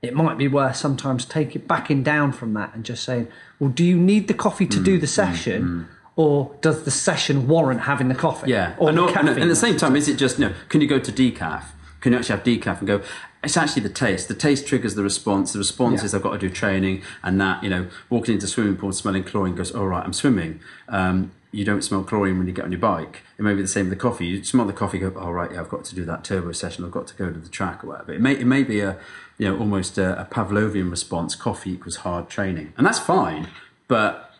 it 0.00 0.14
might 0.14 0.38
be 0.38 0.48
worth 0.48 0.76
sometimes 0.76 1.26
take 1.26 1.54
it 1.54 1.68
backing 1.68 2.02
down 2.02 2.32
from 2.32 2.54
that 2.54 2.74
and 2.74 2.84
just 2.84 3.02
saying, 3.04 3.28
well, 3.58 3.70
do 3.70 3.84
you 3.84 3.98
need 3.98 4.28
the 4.28 4.34
coffee 4.34 4.66
to 4.66 4.78
Hmm. 4.78 4.84
do 4.84 4.98
the 4.98 5.06
session? 5.06 5.88
Or 6.16 6.54
does 6.60 6.82
the 6.84 6.90
session 6.90 7.46
warrant 7.48 7.82
having 7.82 8.08
the 8.08 8.14
coffee? 8.14 8.50
Yeah, 8.50 8.74
Or 8.78 8.88
and, 8.88 8.98
the 8.98 9.02
al- 9.02 9.08
and 9.08 9.16
caffeine? 9.28 9.42
at 9.42 9.48
the 9.48 9.56
same 9.56 9.76
time, 9.76 9.96
is 9.96 10.06
it 10.08 10.16
just 10.16 10.38
no? 10.38 10.52
Can 10.68 10.80
you 10.82 10.86
go 10.88 10.98
to 10.98 11.12
decaf? 11.12 11.62
Can 12.00 12.12
you 12.12 12.18
actually 12.18 12.36
have 12.36 12.44
decaf 12.44 12.78
and 12.78 12.86
go? 12.86 13.02
It's 13.42 13.56
actually 13.56 13.82
the 13.82 13.88
taste. 13.88 14.28
The 14.28 14.34
taste 14.34 14.66
triggers 14.66 14.94
the 14.94 15.02
response. 15.02 15.52
The 15.52 15.58
response 15.58 16.00
Yeah. 16.00 16.06
is 16.06 16.14
I've 16.14 16.22
got 16.22 16.32
to 16.32 16.38
do 16.38 16.50
training, 16.50 17.02
and 17.22 17.40
that 17.40 17.62
you 17.62 17.70
know, 17.70 17.86
walking 18.08 18.34
into 18.34 18.46
a 18.46 18.48
swimming 18.48 18.76
pool 18.76 18.92
smelling 18.92 19.24
chlorine 19.24 19.54
goes, 19.54 19.72
all 19.72 19.86
right, 19.88 20.04
I'm 20.04 20.12
swimming. 20.12 20.60
Um, 20.88 21.32
you 21.52 21.64
don't 21.64 21.82
smell 21.82 22.04
chlorine 22.04 22.38
when 22.38 22.46
you 22.46 22.52
get 22.52 22.64
on 22.64 22.70
your 22.70 22.80
bike. 22.80 23.22
It 23.36 23.42
may 23.42 23.54
be 23.54 23.62
the 23.62 23.66
same 23.68 23.88
with 23.88 23.98
the 23.98 24.02
coffee. 24.02 24.26
You 24.26 24.44
smell 24.44 24.66
the 24.66 24.72
coffee, 24.72 24.98
go, 24.98 25.10
all 25.18 25.32
right, 25.32 25.50
yeah, 25.52 25.60
I've 25.60 25.68
got 25.68 25.84
to 25.86 25.94
do 25.96 26.04
that 26.04 26.22
turbo 26.22 26.52
session. 26.52 26.84
I've 26.84 26.92
got 26.92 27.08
to 27.08 27.14
go 27.16 27.30
to 27.32 27.38
the 27.38 27.48
track 27.48 27.82
or 27.82 27.88
whatever. 27.88 28.12
It 28.12 28.20
may 28.20 28.32
it 28.34 28.46
may 28.46 28.62
be 28.62 28.80
a 28.80 28.98
you 29.36 29.48
know 29.48 29.58
almost 29.58 29.98
a, 29.98 30.20
a 30.20 30.24
Pavlovian 30.26 30.90
response. 30.90 31.34
Coffee 31.34 31.72
equals 31.72 31.96
hard 31.96 32.28
training, 32.28 32.72
and 32.76 32.86
that's 32.86 33.00
fine. 33.00 33.48
But 33.88 34.30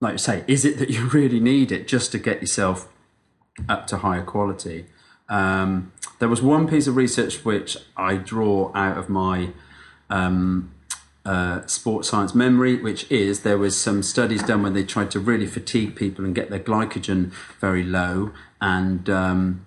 like 0.00 0.12
you 0.12 0.18
say, 0.18 0.44
is 0.46 0.64
it 0.64 0.78
that 0.78 0.90
you 0.90 1.06
really 1.12 1.40
need 1.40 1.72
it 1.72 1.88
just 1.88 2.12
to 2.12 2.18
get 2.18 2.40
yourself 2.40 2.88
up 3.68 3.86
to 3.88 3.98
higher 3.98 4.22
quality? 4.22 4.86
Um, 5.28 5.92
there 6.20 6.28
was 6.28 6.40
one 6.40 6.68
piece 6.68 6.86
of 6.86 6.96
research 6.96 7.44
which 7.44 7.76
I 7.96 8.14
draw 8.14 8.70
out 8.74 8.96
of 8.96 9.08
my 9.08 9.50
um, 10.08 10.72
uh, 11.24 11.66
sports 11.66 12.10
science 12.10 12.34
memory, 12.34 12.80
which 12.80 13.10
is 13.10 13.40
there 13.40 13.58
was 13.58 13.78
some 13.78 14.02
studies 14.02 14.42
done 14.42 14.62
when 14.62 14.74
they 14.74 14.84
tried 14.84 15.10
to 15.12 15.18
really 15.18 15.46
fatigue 15.46 15.96
people 15.96 16.24
and 16.24 16.34
get 16.34 16.50
their 16.50 16.60
glycogen 16.60 17.32
very 17.58 17.82
low, 17.82 18.32
and 18.60 19.10
um, 19.10 19.66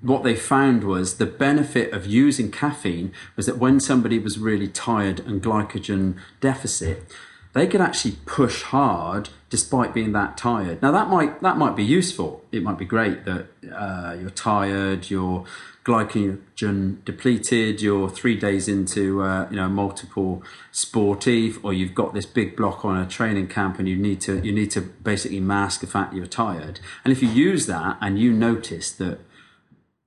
what 0.00 0.22
they 0.22 0.34
found 0.34 0.84
was 0.84 1.18
the 1.18 1.26
benefit 1.26 1.92
of 1.92 2.06
using 2.06 2.50
caffeine 2.50 3.12
was 3.36 3.46
that 3.46 3.58
when 3.58 3.80
somebody 3.80 4.18
was 4.18 4.38
really 4.38 4.68
tired 4.68 5.20
and 5.20 5.42
glycogen 5.42 6.16
deficit, 6.40 7.02
they 7.52 7.66
could 7.66 7.80
actually 7.80 8.16
push 8.26 8.62
hard 8.62 9.30
despite 9.48 9.92
being 9.92 10.12
that 10.12 10.36
tired. 10.36 10.80
Now 10.80 10.92
that 10.92 11.08
might 11.08 11.40
that 11.42 11.56
might 11.56 11.74
be 11.74 11.84
useful. 11.84 12.44
It 12.52 12.62
might 12.62 12.78
be 12.78 12.84
great 12.84 13.24
that 13.24 13.46
uh, 13.74 14.16
you're 14.18 14.30
tired, 14.30 15.10
you're 15.10 15.44
glycogen 15.84 17.04
depleted, 17.04 17.80
you're 17.80 18.08
three 18.08 18.36
days 18.36 18.68
into 18.68 19.22
uh, 19.22 19.48
you 19.50 19.56
know 19.56 19.68
multiple 19.68 20.42
sportive, 20.70 21.58
or 21.64 21.72
you've 21.72 21.94
got 21.94 22.14
this 22.14 22.26
big 22.26 22.56
block 22.56 22.84
on 22.84 22.96
a 22.96 23.06
training 23.06 23.48
camp, 23.48 23.78
and 23.78 23.88
you 23.88 23.96
need 23.96 24.20
to 24.20 24.40
you 24.44 24.52
need 24.52 24.70
to 24.70 24.80
basically 24.80 25.40
mask 25.40 25.80
the 25.80 25.86
fact 25.86 26.14
you're 26.14 26.26
tired. 26.26 26.78
And 27.04 27.12
if 27.12 27.22
you 27.22 27.28
use 27.28 27.66
that 27.66 27.98
and 28.00 28.18
you 28.18 28.32
notice 28.32 28.92
that 28.92 29.18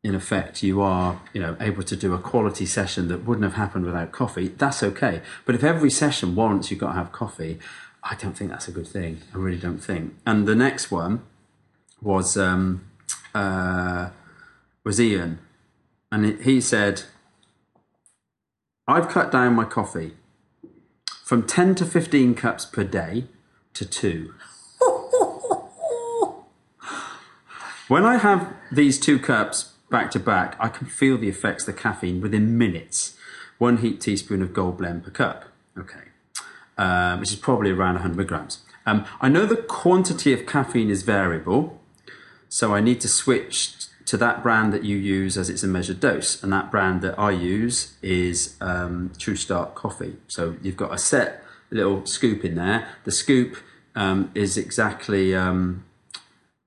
in 0.03 0.13
effect 0.13 0.61
you 0.61 0.81
are 0.81 1.21
you 1.33 1.39
know 1.41 1.55
able 1.61 1.81
to 1.81 1.95
do 1.95 2.13
a 2.13 2.19
quality 2.19 2.65
session 2.65 3.07
that 3.07 3.25
wouldn't 3.25 3.43
have 3.43 3.53
happened 3.53 3.85
without 3.85 4.11
coffee. 4.11 4.49
That's 4.49 4.83
okay. 4.83 5.21
But 5.45 5.55
if 5.55 5.63
every 5.63 5.89
session 5.89 6.35
warrants 6.35 6.69
you've 6.69 6.79
got 6.81 6.89
to 6.93 6.97
have 6.97 7.11
coffee 7.11 7.59
i 8.03 8.15
don't 8.15 8.35
think 8.37 8.49
that's 8.51 8.67
a 8.67 8.71
good 8.71 8.87
thing. 8.87 9.21
I 9.33 9.37
really 9.37 9.57
don't 9.57 9.79
think. 9.79 10.15
And 10.25 10.45
the 10.45 10.55
next 10.55 10.91
one 10.91 11.21
was 12.01 12.35
um 12.37 12.83
uh 13.33 14.09
was 14.83 14.99
ian. 14.99 15.39
And 16.11 16.39
he- 16.41 16.61
said 16.61 17.03
i've 18.87 19.07
cut 19.07 19.31
down 19.31 19.55
my 19.55 19.63
coffee 19.63 20.13
from 21.23 21.43
10 21.43 21.75
to 21.75 21.85
15 21.85 22.35
cups 22.35 22.65
per 22.65 22.83
day 22.83 23.27
to 23.73 23.85
2 23.85 24.33
When 27.87 28.05
I 28.05 28.17
have 28.17 28.53
these 28.71 28.97
two 28.99 29.19
cups 29.19 29.72
back 29.93 30.09
to 30.09 30.19
back, 30.19 30.57
I 30.59 30.69
can 30.69 30.87
feel 30.87 31.19
the 31.19 31.29
effects 31.29 31.67
of 31.67 31.75
the 31.75 31.79
caffeine 31.79 32.19
within 32.19 32.57
minutes. 32.57 33.15
One 33.59 33.77
heat 33.77 34.01
teaspoon 34.01 34.41
of 34.41 34.51
gold 34.51 34.79
blend 34.79 35.03
per 35.03 35.11
cup. 35.11 35.45
Okay. 35.77 36.05
Um, 36.79 37.19
which 37.19 37.31
is 37.31 37.37
probably 37.37 37.69
around 37.69 37.93
100 37.93 38.27
grams. 38.27 38.63
Um, 38.87 39.05
I 39.21 39.29
know 39.29 39.45
the 39.45 39.55
quantity 39.55 40.33
of 40.33 40.47
caffeine 40.47 40.89
is 40.89 41.03
variable, 41.03 41.79
so 42.49 42.73
I 42.73 42.81
need 42.81 43.01
to 43.01 43.07
switch 43.07 43.75
to 44.05 44.17
that 44.17 44.41
brand 44.41 44.73
that 44.73 44.83
you 44.83 44.97
use 44.97 45.37
as 45.37 45.47
it's 45.47 45.61
a 45.61 45.67
measured 45.67 45.99
dose. 45.99 46.41
And 46.41 46.51
that 46.51 46.71
brand 46.71 47.03
that 47.03 47.17
I 47.19 47.29
use 47.29 47.93
is 48.01 48.55
um, 48.59 49.11
True 49.19 49.35
Start 49.35 49.75
Coffee. 49.75 50.15
So 50.27 50.57
you've 50.63 50.75
got 50.75 50.91
a 50.91 50.97
set 50.97 51.43
little 51.69 52.03
scoop 52.07 52.43
in 52.43 52.55
there. 52.55 52.89
The 53.03 53.11
scoop 53.11 53.57
um, 53.93 54.31
is 54.33 54.57
exactly. 54.57 55.35
Um, 55.35 55.85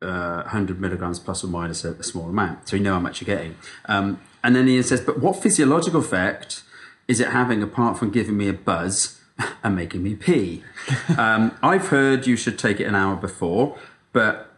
uh, 0.02 0.42
100 0.42 0.80
milligrams 0.80 1.18
plus 1.18 1.42
or 1.42 1.48
minus 1.48 1.84
a, 1.84 1.92
a 1.92 2.02
small 2.02 2.28
amount, 2.28 2.68
so 2.68 2.76
you 2.76 2.82
know 2.82 2.94
how 2.94 3.00
much 3.00 3.20
you're 3.20 3.36
getting. 3.36 3.56
Um, 3.86 4.20
and 4.44 4.54
then 4.54 4.68
Ian 4.68 4.82
says, 4.82 5.00
but 5.00 5.18
what 5.20 5.42
physiological 5.42 6.00
effect 6.00 6.62
is 7.08 7.20
it 7.20 7.28
having 7.28 7.62
apart 7.62 7.98
from 7.98 8.10
giving 8.10 8.36
me 8.36 8.48
a 8.48 8.52
buzz 8.52 9.20
and 9.62 9.74
making 9.74 10.02
me 10.02 10.14
pee? 10.14 10.62
um, 11.18 11.56
I've 11.62 11.88
heard 11.88 12.26
you 12.26 12.36
should 12.36 12.58
take 12.58 12.80
it 12.80 12.84
an 12.84 12.94
hour 12.94 13.16
before, 13.16 13.78
but 14.12 14.52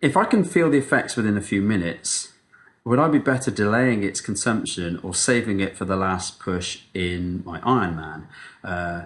if 0.00 0.16
I 0.16 0.24
can 0.24 0.44
feel 0.44 0.70
the 0.70 0.78
effects 0.78 1.16
within 1.16 1.36
a 1.36 1.40
few 1.40 1.62
minutes, 1.62 2.32
would 2.84 2.98
I 2.98 3.08
be 3.08 3.18
better 3.18 3.50
delaying 3.50 4.04
its 4.04 4.20
consumption 4.20 5.00
or 5.02 5.14
saving 5.14 5.60
it 5.60 5.76
for 5.76 5.86
the 5.86 5.96
last 5.96 6.38
push 6.38 6.82
in 6.92 7.42
my 7.44 7.58
Ironman? 7.60 8.26
Uh, 8.62 9.04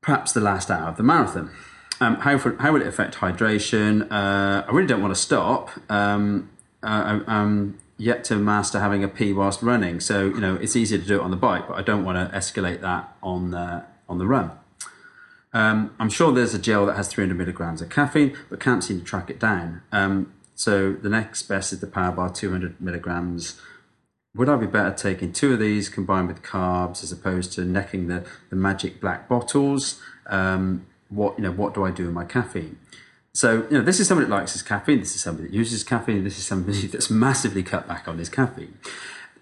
perhaps 0.00 0.32
the 0.32 0.40
last 0.40 0.70
hour 0.70 0.88
of 0.88 0.96
the 0.96 1.02
marathon. 1.02 1.50
Um, 2.00 2.16
how, 2.16 2.36
how 2.38 2.72
will 2.72 2.82
it 2.82 2.86
affect 2.86 3.16
hydration? 3.16 4.10
Uh, 4.10 4.64
I 4.66 4.70
really 4.70 4.86
don't 4.86 5.00
want 5.00 5.14
to 5.14 5.20
stop. 5.20 5.70
Um, 5.90 6.50
uh, 6.82 7.20
I'm 7.26 7.78
yet 7.96 8.24
to 8.24 8.36
master 8.36 8.80
having 8.80 9.02
a 9.02 9.08
pee 9.08 9.32
whilst 9.32 9.62
running, 9.62 10.00
so 10.00 10.26
you 10.26 10.40
know 10.40 10.56
it's 10.56 10.76
easier 10.76 10.98
to 10.98 11.04
do 11.04 11.16
it 11.16 11.22
on 11.22 11.30
the 11.30 11.36
bike, 11.36 11.66
but 11.66 11.78
I 11.78 11.82
don't 11.82 12.04
want 12.04 12.18
to 12.18 12.36
escalate 12.36 12.82
that 12.82 13.16
on 13.22 13.50
the, 13.50 13.84
on 14.08 14.18
the 14.18 14.26
run. 14.26 14.50
Um, 15.54 15.94
I'm 15.98 16.10
sure 16.10 16.32
there's 16.32 16.52
a 16.52 16.58
gel 16.58 16.84
that 16.86 16.96
has 16.96 17.08
300 17.08 17.34
milligrams 17.34 17.80
of 17.80 17.88
caffeine, 17.88 18.36
but 18.50 18.60
can't 18.60 18.84
seem 18.84 18.98
to 18.98 19.04
track 19.04 19.30
it 19.30 19.40
down. 19.40 19.80
Um, 19.90 20.34
so 20.54 20.92
the 20.92 21.08
next 21.08 21.44
best 21.44 21.72
is 21.72 21.80
the 21.80 21.86
Power 21.86 22.12
Bar, 22.12 22.30
200 22.30 22.78
milligrams. 22.78 23.58
Would 24.34 24.50
I 24.50 24.56
be 24.56 24.66
better 24.66 24.94
taking 24.94 25.32
two 25.32 25.54
of 25.54 25.60
these 25.60 25.88
combined 25.88 26.28
with 26.28 26.42
carbs 26.42 27.02
as 27.02 27.10
opposed 27.10 27.52
to 27.54 27.64
necking 27.64 28.08
the, 28.08 28.26
the 28.50 28.56
magic 28.56 29.00
black 29.00 29.30
bottles? 29.30 29.98
Um, 30.26 30.86
what 31.08 31.38
you 31.38 31.44
know, 31.44 31.52
what 31.52 31.74
do 31.74 31.84
I 31.84 31.90
do 31.90 32.04
with 32.04 32.14
my 32.14 32.24
caffeine? 32.24 32.78
So 33.32 33.66
you 33.70 33.78
know, 33.78 33.82
this 33.82 34.00
is 34.00 34.08
somebody 34.08 34.28
that 34.28 34.34
likes 34.34 34.54
his 34.54 34.62
caffeine. 34.62 35.00
This 35.00 35.14
is 35.14 35.20
somebody 35.20 35.48
that 35.48 35.54
uses 35.54 35.84
caffeine. 35.84 36.24
This 36.24 36.38
is 36.38 36.46
somebody 36.46 36.86
that's 36.86 37.10
massively 37.10 37.62
cut 37.62 37.86
back 37.86 38.08
on 38.08 38.18
his 38.18 38.28
caffeine. 38.28 38.78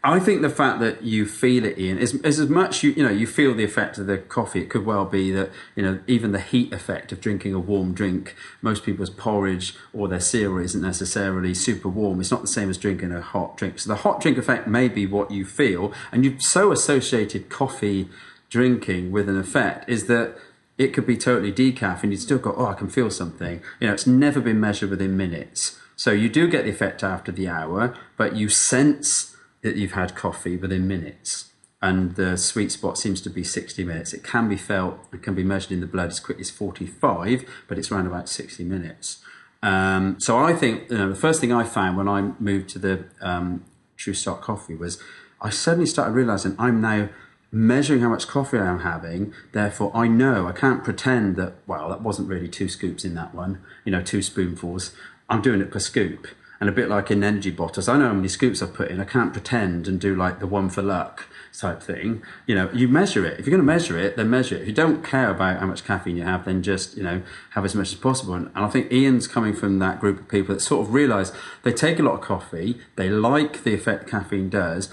I 0.06 0.20
think 0.20 0.42
the 0.42 0.50
fact 0.50 0.80
that 0.80 1.02
you 1.02 1.24
feel 1.24 1.64
it, 1.64 1.78
Ian, 1.78 1.96
is, 1.96 2.12
is 2.16 2.38
as 2.38 2.50
much 2.50 2.82
you 2.82 2.90
you 2.90 3.02
know 3.02 3.10
you 3.10 3.26
feel 3.26 3.54
the 3.54 3.64
effect 3.64 3.96
of 3.96 4.06
the 4.06 4.18
coffee. 4.18 4.60
It 4.60 4.68
could 4.68 4.84
well 4.84 5.06
be 5.06 5.30
that 5.30 5.50
you 5.74 5.82
know 5.82 6.00
even 6.06 6.32
the 6.32 6.40
heat 6.40 6.74
effect 6.74 7.10
of 7.10 7.22
drinking 7.22 7.54
a 7.54 7.58
warm 7.58 7.94
drink. 7.94 8.34
Most 8.60 8.84
people's 8.84 9.08
porridge 9.08 9.74
or 9.94 10.06
their 10.06 10.20
cereal 10.20 10.62
isn't 10.62 10.82
necessarily 10.82 11.54
super 11.54 11.88
warm. 11.88 12.20
It's 12.20 12.30
not 12.30 12.42
the 12.42 12.48
same 12.48 12.68
as 12.68 12.76
drinking 12.76 13.12
a 13.12 13.22
hot 13.22 13.56
drink. 13.56 13.78
So 13.78 13.88
the 13.88 14.00
hot 14.00 14.20
drink 14.20 14.36
effect 14.36 14.68
may 14.68 14.88
be 14.88 15.06
what 15.06 15.30
you 15.30 15.46
feel, 15.46 15.90
and 16.12 16.22
you've 16.22 16.42
so 16.42 16.70
associated 16.70 17.48
coffee 17.48 18.10
drinking 18.50 19.10
with 19.10 19.28
an 19.28 19.38
effect 19.38 19.88
is 19.88 20.06
that 20.06 20.36
it 20.76 20.88
could 20.88 21.06
be 21.06 21.16
totally 21.16 21.52
decaf 21.52 22.02
and 22.02 22.12
you 22.12 22.18
still 22.18 22.38
go, 22.38 22.54
oh, 22.56 22.66
I 22.66 22.74
can 22.74 22.88
feel 22.88 23.10
something. 23.10 23.62
You 23.80 23.88
know, 23.88 23.94
it's 23.94 24.06
never 24.06 24.40
been 24.40 24.60
measured 24.60 24.90
within 24.90 25.16
minutes. 25.16 25.78
So 25.96 26.10
you 26.10 26.28
do 26.28 26.48
get 26.48 26.64
the 26.64 26.70
effect 26.70 27.04
after 27.04 27.30
the 27.30 27.48
hour, 27.48 27.96
but 28.16 28.34
you 28.34 28.48
sense 28.48 29.36
that 29.62 29.76
you've 29.76 29.92
had 29.92 30.14
coffee 30.14 30.56
within 30.56 30.88
minutes. 30.88 31.52
And 31.80 32.16
the 32.16 32.36
sweet 32.36 32.72
spot 32.72 32.98
seems 32.98 33.20
to 33.22 33.30
be 33.30 33.44
60 33.44 33.84
minutes. 33.84 34.12
It 34.12 34.24
can 34.24 34.48
be 34.48 34.56
felt, 34.56 34.98
it 35.12 35.22
can 35.22 35.34
be 35.34 35.44
measured 35.44 35.72
in 35.72 35.80
the 35.80 35.86
blood 35.86 36.08
as 36.08 36.18
quick 36.18 36.40
as 36.40 36.50
45, 36.50 37.44
but 37.68 37.78
it's 37.78 37.92
around 37.92 38.06
about 38.06 38.28
60 38.28 38.64
minutes. 38.64 39.18
Um, 39.62 40.16
so 40.18 40.38
I 40.38 40.54
think 40.54 40.90
you 40.90 40.98
know, 40.98 41.08
the 41.08 41.14
first 41.14 41.40
thing 41.40 41.52
I 41.52 41.64
found 41.64 41.96
when 41.96 42.08
I 42.08 42.32
moved 42.38 42.68
to 42.70 42.78
the 42.78 43.04
um, 43.20 43.64
True 43.96 44.14
Start 44.14 44.40
Coffee 44.40 44.74
was 44.74 45.00
I 45.40 45.50
suddenly 45.50 45.86
started 45.86 46.12
realizing 46.12 46.56
I'm 46.58 46.80
now 46.80 47.10
measuring 47.54 48.00
how 48.00 48.08
much 48.08 48.26
coffee 48.26 48.58
I 48.58 48.66
am 48.66 48.80
having. 48.80 49.32
Therefore, 49.52 49.92
I 49.94 50.08
know 50.08 50.48
I 50.48 50.52
can't 50.52 50.82
pretend 50.82 51.36
that, 51.36 51.54
well, 51.66 51.88
that 51.88 52.02
wasn't 52.02 52.28
really 52.28 52.48
two 52.48 52.68
scoops 52.68 53.04
in 53.04 53.14
that 53.14 53.34
one, 53.34 53.60
you 53.84 53.92
know, 53.92 54.02
two 54.02 54.22
spoonfuls. 54.22 54.94
I'm 55.30 55.40
doing 55.40 55.60
it 55.60 55.70
per 55.70 55.78
scoop. 55.78 56.26
And 56.60 56.68
a 56.68 56.72
bit 56.72 56.88
like 56.88 57.10
in 57.10 57.22
energy 57.22 57.50
bottles, 57.50 57.88
I 57.88 57.98
know 57.98 58.06
how 58.08 58.14
many 58.14 58.28
scoops 58.28 58.62
I've 58.62 58.74
put 58.74 58.90
in. 58.90 59.00
I 59.00 59.04
can't 59.04 59.32
pretend 59.32 59.86
and 59.86 60.00
do 60.00 60.14
like 60.16 60.40
the 60.40 60.46
one 60.46 60.70
for 60.70 60.82
luck 60.82 61.28
type 61.56 61.82
thing. 61.82 62.22
You 62.46 62.54
know, 62.54 62.70
you 62.72 62.88
measure 62.88 63.24
it. 63.24 63.38
If 63.38 63.46
you're 63.46 63.56
going 63.56 63.66
to 63.66 63.72
measure 63.72 63.98
it, 63.98 64.16
then 64.16 64.30
measure 64.30 64.56
it. 64.56 64.62
If 64.62 64.68
you 64.68 64.74
don't 64.74 65.04
care 65.04 65.30
about 65.30 65.60
how 65.60 65.66
much 65.66 65.84
caffeine 65.84 66.16
you 66.16 66.22
have, 66.22 66.44
then 66.44 66.62
just, 66.62 66.96
you 66.96 67.02
know, 67.02 67.22
have 67.50 67.64
as 67.64 67.74
much 67.74 67.92
as 67.92 67.98
possible. 67.98 68.34
And, 68.34 68.50
and 68.54 68.64
I 68.64 68.68
think 68.68 68.90
Ian's 68.92 69.28
coming 69.28 69.52
from 69.52 69.78
that 69.80 70.00
group 70.00 70.20
of 70.20 70.28
people 70.28 70.54
that 70.54 70.60
sort 70.60 70.86
of 70.86 70.94
realize 70.94 71.32
they 71.62 71.72
take 71.72 71.98
a 71.98 72.02
lot 72.02 72.14
of 72.14 72.20
coffee, 72.20 72.80
they 72.96 73.08
like 73.10 73.64
the 73.64 73.74
effect 73.74 74.08
caffeine 74.08 74.48
does, 74.48 74.90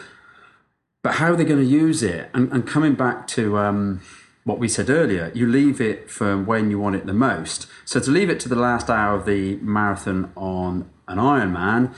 but 1.04 1.16
how 1.16 1.32
are 1.32 1.36
they 1.36 1.46
going 1.46 1.60
to 1.60 1.66
use 1.66 2.04
it? 2.04 2.30
And, 2.34 2.52
and 2.52 2.68
coming 2.68 2.94
back 2.94 3.28
to 3.30 3.58
um, 3.58 4.02
what 4.44 4.60
we 4.60 4.68
said 4.68 4.90
earlier, 4.90 5.32
you 5.34 5.48
leave 5.48 5.82
it 5.82 6.10
for 6.10 6.38
when 6.38 6.70
you 6.70 6.80
want 6.80 6.96
it 6.96 7.06
the 7.06 7.14
most. 7.14 7.68
So 7.86 8.00
to 8.00 8.12
leave 8.12 8.30
it 8.30 8.40
to 8.42 8.50
the 8.50 8.56
last 8.56 8.90
hour 8.90 9.16
of 9.16 9.26
the 9.26 9.56
marathon 9.58 10.32
on 10.36 10.90
an 11.08 11.18
Ironman, 11.18 11.94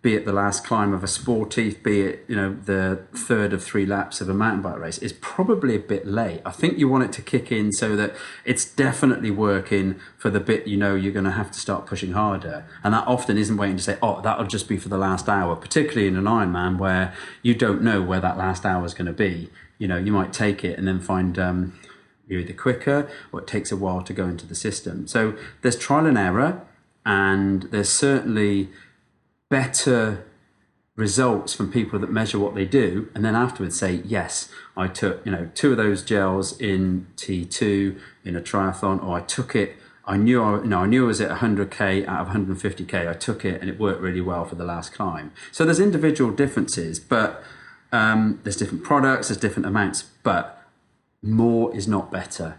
be 0.00 0.14
it 0.14 0.24
the 0.24 0.32
last 0.32 0.64
climb 0.64 0.92
of 0.92 1.02
a 1.02 1.08
sportive, 1.08 1.82
be 1.82 2.02
it 2.02 2.24
you 2.28 2.36
know 2.36 2.54
the 2.54 3.02
third 3.12 3.52
of 3.52 3.64
three 3.64 3.84
laps 3.84 4.20
of 4.20 4.28
a 4.28 4.34
mountain 4.34 4.62
bike 4.62 4.78
race, 4.78 4.98
is 4.98 5.12
probably 5.12 5.74
a 5.74 5.80
bit 5.80 6.06
late. 6.06 6.40
I 6.46 6.52
think 6.52 6.78
you 6.78 6.88
want 6.88 7.04
it 7.04 7.12
to 7.14 7.22
kick 7.22 7.50
in 7.50 7.72
so 7.72 7.96
that 7.96 8.14
it's 8.44 8.64
definitely 8.64 9.30
working 9.30 9.98
for 10.16 10.30
the 10.30 10.40
bit 10.40 10.66
you 10.66 10.76
know 10.76 10.94
you're 10.94 11.12
going 11.12 11.24
to 11.24 11.32
have 11.32 11.50
to 11.50 11.58
start 11.58 11.86
pushing 11.86 12.12
harder, 12.12 12.64
and 12.84 12.94
that 12.94 13.06
often 13.08 13.36
isn't 13.36 13.56
waiting 13.56 13.76
to 13.76 13.82
say, 13.82 13.98
oh, 14.00 14.20
that'll 14.20 14.46
just 14.46 14.68
be 14.68 14.76
for 14.76 14.88
the 14.88 14.98
last 14.98 15.28
hour. 15.28 15.56
Particularly 15.56 16.06
in 16.06 16.16
an 16.16 16.24
Ironman 16.24 16.78
where 16.78 17.12
you 17.42 17.54
don't 17.54 17.82
know 17.82 18.00
where 18.00 18.20
that 18.20 18.38
last 18.38 18.64
hour 18.64 18.84
is 18.84 18.94
going 18.94 19.06
to 19.06 19.12
be. 19.12 19.50
You 19.78 19.88
know, 19.88 19.96
you 19.96 20.12
might 20.12 20.32
take 20.32 20.64
it 20.64 20.78
and 20.78 20.86
then 20.86 21.00
find. 21.00 21.38
Um, 21.38 21.78
you're 22.28 22.40
either 22.40 22.52
quicker 22.52 23.08
or 23.32 23.40
it 23.40 23.46
takes 23.46 23.72
a 23.72 23.76
while 23.76 24.02
to 24.02 24.12
go 24.12 24.26
into 24.26 24.46
the 24.46 24.54
system. 24.54 25.06
So 25.06 25.34
there's 25.62 25.78
trial 25.78 26.04
and 26.04 26.18
error, 26.18 26.60
and 27.04 27.62
there's 27.62 27.88
certainly 27.88 28.68
better 29.48 30.24
results 30.96 31.54
from 31.54 31.70
people 31.70 31.98
that 32.00 32.10
measure 32.10 32.38
what 32.40 32.56
they 32.56 32.64
do 32.64 33.08
and 33.14 33.24
then 33.24 33.36
afterwards 33.36 33.78
say 33.78 34.02
yes 34.04 34.48
i 34.76 34.88
took 34.88 35.24
you 35.24 35.30
know 35.30 35.48
two 35.54 35.70
of 35.70 35.76
those 35.76 36.02
gels 36.02 36.60
in 36.60 37.06
t2 37.16 37.96
in 38.24 38.34
a 38.34 38.40
triathlon 38.40 39.02
or 39.04 39.16
i 39.16 39.20
took 39.20 39.54
it 39.54 39.76
i 40.06 40.16
knew 40.16 40.42
i 40.42 40.56
you 40.56 40.64
know 40.64 40.80
i 40.80 40.86
knew 40.86 41.04
i 41.04 41.06
was 41.06 41.20
at 41.20 41.38
100k 41.38 42.04
out 42.08 42.26
of 42.26 42.34
150k 42.34 43.08
i 43.08 43.12
took 43.12 43.44
it 43.44 43.60
and 43.60 43.70
it 43.70 43.78
worked 43.78 44.00
really 44.00 44.20
well 44.20 44.44
for 44.44 44.56
the 44.56 44.64
last 44.64 44.92
climb. 44.92 45.30
So 45.52 45.64
there's 45.64 45.78
individual 45.78 46.32
differences 46.32 46.98
but 46.98 47.44
um, 47.90 48.40
there's 48.42 48.56
different 48.56 48.82
products 48.82 49.28
there's 49.28 49.40
different 49.40 49.66
amounts 49.66 50.02
but 50.24 50.64
more 51.22 51.74
is 51.76 51.86
not 51.86 52.10
better 52.10 52.56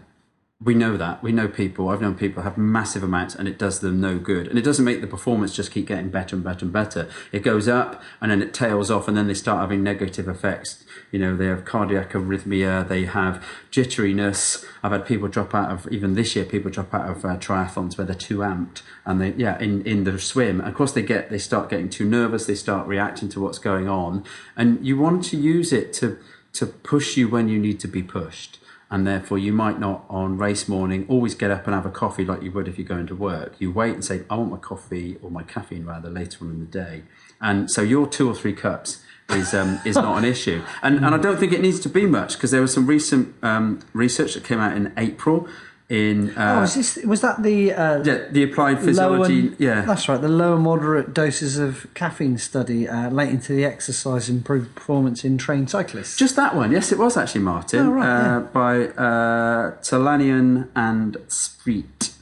we 0.62 0.74
know 0.74 0.98
that. 0.98 1.22
We 1.22 1.32
know 1.32 1.48
people. 1.48 1.88
I've 1.88 2.02
known 2.02 2.16
people 2.16 2.42
have 2.42 2.58
massive 2.58 3.02
amounts 3.02 3.34
and 3.34 3.48
it 3.48 3.58
does 3.58 3.80
them 3.80 3.98
no 3.98 4.18
good. 4.18 4.46
And 4.46 4.58
it 4.58 4.62
doesn't 4.62 4.84
make 4.84 5.00
the 5.00 5.06
performance 5.06 5.56
just 5.56 5.72
keep 5.72 5.86
getting 5.86 6.10
better 6.10 6.36
and 6.36 6.44
better 6.44 6.66
and 6.66 6.72
better. 6.72 7.08
It 7.32 7.40
goes 7.40 7.66
up 7.66 8.02
and 8.20 8.30
then 8.30 8.42
it 8.42 8.52
tails 8.52 8.90
off 8.90 9.08
and 9.08 9.16
then 9.16 9.26
they 9.26 9.32
start 9.32 9.62
having 9.62 9.82
negative 9.82 10.28
effects. 10.28 10.84
You 11.10 11.18
know, 11.18 11.34
they 11.34 11.46
have 11.46 11.64
cardiac 11.64 12.10
arrhythmia, 12.10 12.86
they 12.86 13.06
have 13.06 13.42
jitteriness. 13.72 14.62
I've 14.82 14.92
had 14.92 15.06
people 15.06 15.28
drop 15.28 15.54
out 15.54 15.70
of, 15.70 15.90
even 15.90 16.12
this 16.12 16.36
year, 16.36 16.44
people 16.44 16.70
drop 16.70 16.92
out 16.92 17.08
of 17.08 17.24
uh, 17.24 17.38
triathlons 17.38 17.96
where 17.96 18.06
they're 18.06 18.14
too 18.14 18.38
amped 18.38 18.82
and 19.06 19.18
they, 19.18 19.32
yeah, 19.32 19.58
in, 19.60 19.82
in 19.86 20.04
the 20.04 20.18
swim. 20.18 20.60
Of 20.60 20.74
course 20.74 20.92
they 20.92 21.02
get, 21.02 21.30
they 21.30 21.38
start 21.38 21.70
getting 21.70 21.88
too 21.88 22.04
nervous, 22.04 22.44
they 22.44 22.54
start 22.54 22.86
reacting 22.86 23.30
to 23.30 23.40
what's 23.40 23.58
going 23.58 23.88
on. 23.88 24.24
And 24.58 24.86
you 24.86 24.98
want 24.98 25.24
to 25.24 25.38
use 25.38 25.72
it 25.72 25.94
to, 25.94 26.18
to 26.52 26.66
push 26.66 27.16
you 27.16 27.28
when 27.30 27.48
you 27.48 27.58
need 27.58 27.80
to 27.80 27.88
be 27.88 28.02
pushed 28.02 28.58
and 28.90 29.06
therefore 29.06 29.38
you 29.38 29.52
might 29.52 29.78
not 29.78 30.04
on 30.10 30.36
race 30.36 30.68
morning 30.68 31.06
always 31.08 31.34
get 31.34 31.50
up 31.50 31.66
and 31.66 31.74
have 31.74 31.86
a 31.86 31.90
coffee 31.90 32.24
like 32.24 32.42
you 32.42 32.50
would 32.50 32.66
if 32.66 32.76
you're 32.76 32.86
going 32.86 33.06
to 33.06 33.14
work. 33.14 33.54
You 33.58 33.70
wait 33.70 33.94
and 33.94 34.04
say, 34.04 34.22
I 34.28 34.36
want 34.36 34.50
my 34.50 34.56
coffee 34.56 35.16
or 35.22 35.30
my 35.30 35.44
caffeine 35.44 35.84
rather 35.84 36.10
later 36.10 36.44
on 36.44 36.50
in 36.50 36.60
the 36.60 36.66
day. 36.66 37.02
And 37.40 37.70
so 37.70 37.82
your 37.82 38.06
two 38.06 38.28
or 38.28 38.34
three 38.34 38.52
cups 38.52 39.02
is 39.30 39.54
um, 39.54 39.80
is 39.84 39.94
not 39.94 40.18
an 40.18 40.24
issue. 40.34 40.62
And 40.82 40.96
and 40.96 41.14
I 41.14 41.18
don't 41.18 41.38
think 41.38 41.52
it 41.52 41.60
needs 41.60 41.80
to 41.80 41.88
be 41.88 42.06
much 42.06 42.34
because 42.34 42.50
there 42.50 42.60
was 42.60 42.74
some 42.74 42.86
recent 42.86 43.34
um, 43.42 43.80
research 43.92 44.34
that 44.34 44.44
came 44.44 44.58
out 44.58 44.76
in 44.76 44.92
April 44.96 45.48
in 45.90 46.30
uh, 46.38 46.54
oh, 46.56 46.60
was, 46.60 46.74
this, 46.76 46.96
was 47.04 47.20
that 47.20 47.42
the 47.42 47.72
uh, 47.72 48.02
yeah, 48.04 48.28
the 48.30 48.44
applied 48.44 48.78
physiology? 48.80 49.48
and- 49.48 49.56
yeah, 49.58 49.82
that's 49.82 50.08
right. 50.08 50.20
The 50.20 50.28
lower 50.28 50.56
moderate 50.56 51.12
doses 51.12 51.58
of 51.58 51.92
caffeine 51.94 52.38
study 52.38 52.88
uh, 52.88 53.10
late 53.10 53.30
into 53.30 53.52
the 53.52 53.64
exercise 53.64 54.30
improved 54.30 54.76
performance 54.76 55.24
in 55.24 55.36
trained 55.36 55.68
cyclists. 55.68 56.16
Just 56.16 56.36
that 56.36 56.54
one. 56.54 56.70
Yes, 56.70 56.92
it 56.92 56.98
was 56.98 57.16
actually 57.16 57.40
Martin 57.40 57.86
Oh, 57.86 57.90
right, 57.90 58.06
uh, 58.06 58.38
yeah. 58.38 58.46
by 58.52 58.76
uh, 58.86 59.76
Talanian 59.82 60.68
and 60.76 61.16
Spriet. 61.26 62.14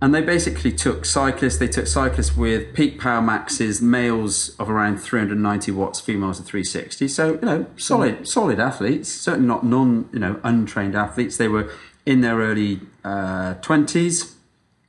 And 0.00 0.14
they 0.14 0.20
basically 0.22 0.70
took 0.70 1.04
cyclists. 1.04 1.56
They 1.58 1.66
took 1.66 1.88
cyclists 1.88 2.36
with 2.36 2.72
peak 2.72 3.00
power 3.00 3.20
maxes, 3.20 3.82
males 3.82 4.54
of 4.60 4.70
around 4.70 4.98
390 4.98 5.72
watts, 5.72 5.98
females 5.98 6.38
of 6.38 6.46
360. 6.46 7.08
So 7.08 7.32
you 7.32 7.40
know, 7.40 7.66
solid, 7.76 8.28
solid 8.28 8.60
athletes. 8.60 9.08
Certainly 9.08 9.48
not 9.48 9.66
non, 9.66 10.08
you 10.12 10.20
know, 10.20 10.38
untrained 10.44 10.94
athletes. 10.94 11.36
They 11.36 11.48
were 11.48 11.68
in 12.08 12.22
their 12.22 12.36
early 12.38 12.80
uh, 13.04 13.52
20s, 13.60 14.32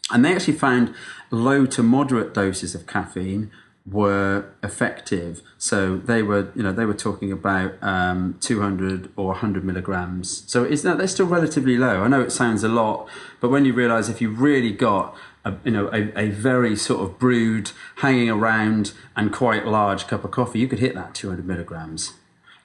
and 0.10 0.24
they 0.24 0.34
actually 0.34 0.54
found 0.54 0.96
low 1.32 1.66
to 1.66 1.84
moderate 1.84 2.34
doses 2.34 2.74
of 2.74 2.88
caffeine 2.88 3.52
were 3.86 4.46
effective. 4.64 5.42
So 5.58 5.98
they 5.98 6.24
were, 6.24 6.50
you 6.56 6.64
know, 6.64 6.72
they 6.72 6.86
were 6.86 6.94
talking 6.94 7.34
about 7.34 7.74
um, 7.82 8.38
200 8.40 9.12
or 9.18 9.28
100 9.28 9.66
milligrams. 9.66 10.50
So 10.50 10.64
it's 10.64 10.84
they're 10.84 11.08
still 11.08 11.26
relatively 11.26 11.78
low. 11.78 12.04
I 12.04 12.08
know 12.08 12.22
it 12.22 12.32
sounds 12.32 12.64
a 12.64 12.70
lot, 12.70 13.10
but 13.42 13.50
when 13.50 13.66
you 13.66 13.74
realise 13.74 14.08
if 14.08 14.22
you 14.22 14.30
really 14.30 14.72
got 14.72 15.14
a, 15.44 15.56
you 15.66 15.72
know, 15.72 15.90
a, 15.92 16.18
a 16.18 16.30
very 16.30 16.78
sort 16.78 17.02
of 17.02 17.20
brewed, 17.20 17.72
hanging 17.98 18.30
around 18.30 18.94
and 19.18 19.34
quite 19.34 19.66
large 19.66 20.08
cup 20.08 20.24
of 20.24 20.32
coffee, 20.32 20.60
you 20.60 20.70
could 20.70 20.80
hit 20.80 20.96
that 20.96 21.14
200 21.16 21.46
milligrams. 21.46 22.14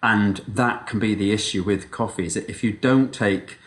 And 0.00 0.42
that 0.46 0.86
can 0.86 1.00
be 1.00 1.16
the 1.16 1.32
issue 1.32 1.64
with 1.64 1.90
coffee 1.90 2.26
is 2.26 2.34
that 2.34 2.48
if 2.48 2.62
you 2.62 2.72
don't 2.72 3.12
take 3.12 3.58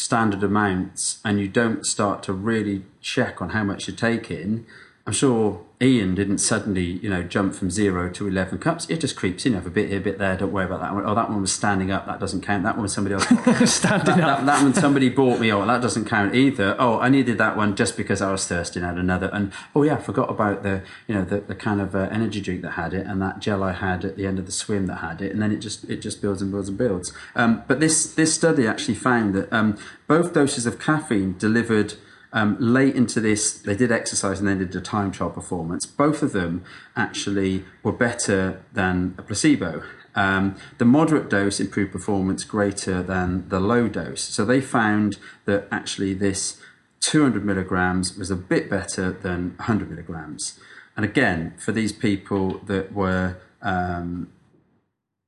standard 0.00 0.42
amounts 0.42 1.20
and 1.24 1.38
you 1.38 1.48
don't 1.48 1.84
start 1.84 2.22
to 2.24 2.32
really 2.32 2.82
check 3.00 3.40
on 3.40 3.50
how 3.50 3.62
much 3.62 3.86
you're 3.86 3.96
taking, 3.96 4.66
I'm 5.06 5.12
sure 5.14 5.64
Ian 5.82 6.14
didn't 6.14 6.38
suddenly, 6.38 6.84
you 6.84 7.08
know, 7.08 7.22
jump 7.22 7.54
from 7.54 7.70
zero 7.70 8.10
to 8.10 8.28
11 8.28 8.58
cups. 8.58 8.88
It 8.90 9.00
just 9.00 9.16
creeps 9.16 9.46
in, 9.46 9.52
you 9.52 9.56
have 9.56 9.66
a 9.66 9.70
bit 9.70 9.88
here, 9.88 9.96
a 9.96 10.00
bit 10.02 10.18
there, 10.18 10.36
don't 10.36 10.52
worry 10.52 10.66
about 10.66 10.80
that 10.80 10.94
one. 10.94 11.06
Oh, 11.06 11.14
that 11.14 11.30
one 11.30 11.40
was 11.40 11.52
standing 11.52 11.90
up, 11.90 12.04
that 12.04 12.20
doesn't 12.20 12.42
count. 12.42 12.64
That 12.64 12.74
one 12.74 12.82
was 12.82 12.92
somebody 12.92 13.14
else. 13.14 13.24
Standing 13.74 14.18
that, 14.18 14.28
up. 14.28 14.38
that, 14.40 14.46
that 14.46 14.62
one 14.62 14.74
somebody 14.74 15.08
bought 15.08 15.40
me, 15.40 15.50
oh, 15.50 15.64
that 15.66 15.80
doesn't 15.80 16.04
count 16.04 16.34
either. 16.34 16.76
Oh, 16.78 17.00
I 17.00 17.08
needed 17.08 17.38
that 17.38 17.56
one 17.56 17.76
just 17.76 17.96
because 17.96 18.20
I 18.20 18.30
was 18.30 18.46
thirsty 18.46 18.78
and 18.78 18.86
had 18.86 18.98
another. 18.98 19.30
And 19.32 19.52
oh, 19.74 19.82
yeah, 19.82 19.94
I 19.94 20.02
forgot 20.02 20.28
about 20.28 20.62
the, 20.62 20.82
you 21.06 21.14
know, 21.14 21.24
the, 21.24 21.40
the 21.40 21.54
kind 21.54 21.80
of 21.80 21.94
uh, 21.94 22.08
energy 22.12 22.42
drink 22.42 22.60
that 22.60 22.72
had 22.72 22.92
it 22.92 23.06
and 23.06 23.22
that 23.22 23.38
gel 23.38 23.62
I 23.62 23.72
had 23.72 24.04
at 24.04 24.16
the 24.16 24.26
end 24.26 24.38
of 24.38 24.44
the 24.44 24.52
swim 24.52 24.86
that 24.88 24.96
had 24.96 25.22
it. 25.22 25.32
And 25.32 25.40
then 25.40 25.50
it 25.50 25.60
just, 25.60 25.84
it 25.84 26.02
just 26.02 26.20
builds 26.20 26.42
and 26.42 26.50
builds 26.50 26.68
and 26.68 26.76
builds. 26.76 27.10
Um, 27.34 27.64
but 27.66 27.80
this, 27.80 28.12
this 28.12 28.34
study 28.34 28.66
actually 28.66 28.96
found 28.96 29.34
that 29.34 29.50
um, 29.50 29.78
both 30.06 30.34
doses 30.34 30.66
of 30.66 30.78
caffeine 30.78 31.38
delivered 31.38 31.94
um, 32.32 32.56
late 32.60 32.94
into 32.94 33.20
this, 33.20 33.54
they 33.54 33.74
did 33.74 33.90
exercise 33.90 34.38
and 34.38 34.48
then 34.48 34.58
did 34.58 34.74
a 34.74 34.80
time 34.80 35.10
trial 35.10 35.30
performance. 35.30 35.86
Both 35.86 36.22
of 36.22 36.32
them 36.32 36.64
actually 36.96 37.64
were 37.82 37.92
better 37.92 38.62
than 38.72 39.14
a 39.18 39.22
placebo. 39.22 39.82
Um, 40.14 40.56
the 40.78 40.84
moderate 40.84 41.28
dose 41.28 41.60
improved 41.60 41.92
performance 41.92 42.44
greater 42.44 43.02
than 43.02 43.48
the 43.48 43.60
low 43.60 43.88
dose. 43.88 44.22
So 44.22 44.44
they 44.44 44.60
found 44.60 45.18
that 45.44 45.66
actually 45.70 46.14
this 46.14 46.60
200 47.00 47.44
milligrams 47.44 48.16
was 48.16 48.30
a 48.30 48.36
bit 48.36 48.68
better 48.68 49.10
than 49.10 49.54
100 49.56 49.90
milligrams. 49.90 50.58
And 50.96 51.04
again, 51.04 51.54
for 51.58 51.72
these 51.72 51.92
people 51.92 52.58
that 52.66 52.92
were 52.92 53.38
um, 53.62 54.30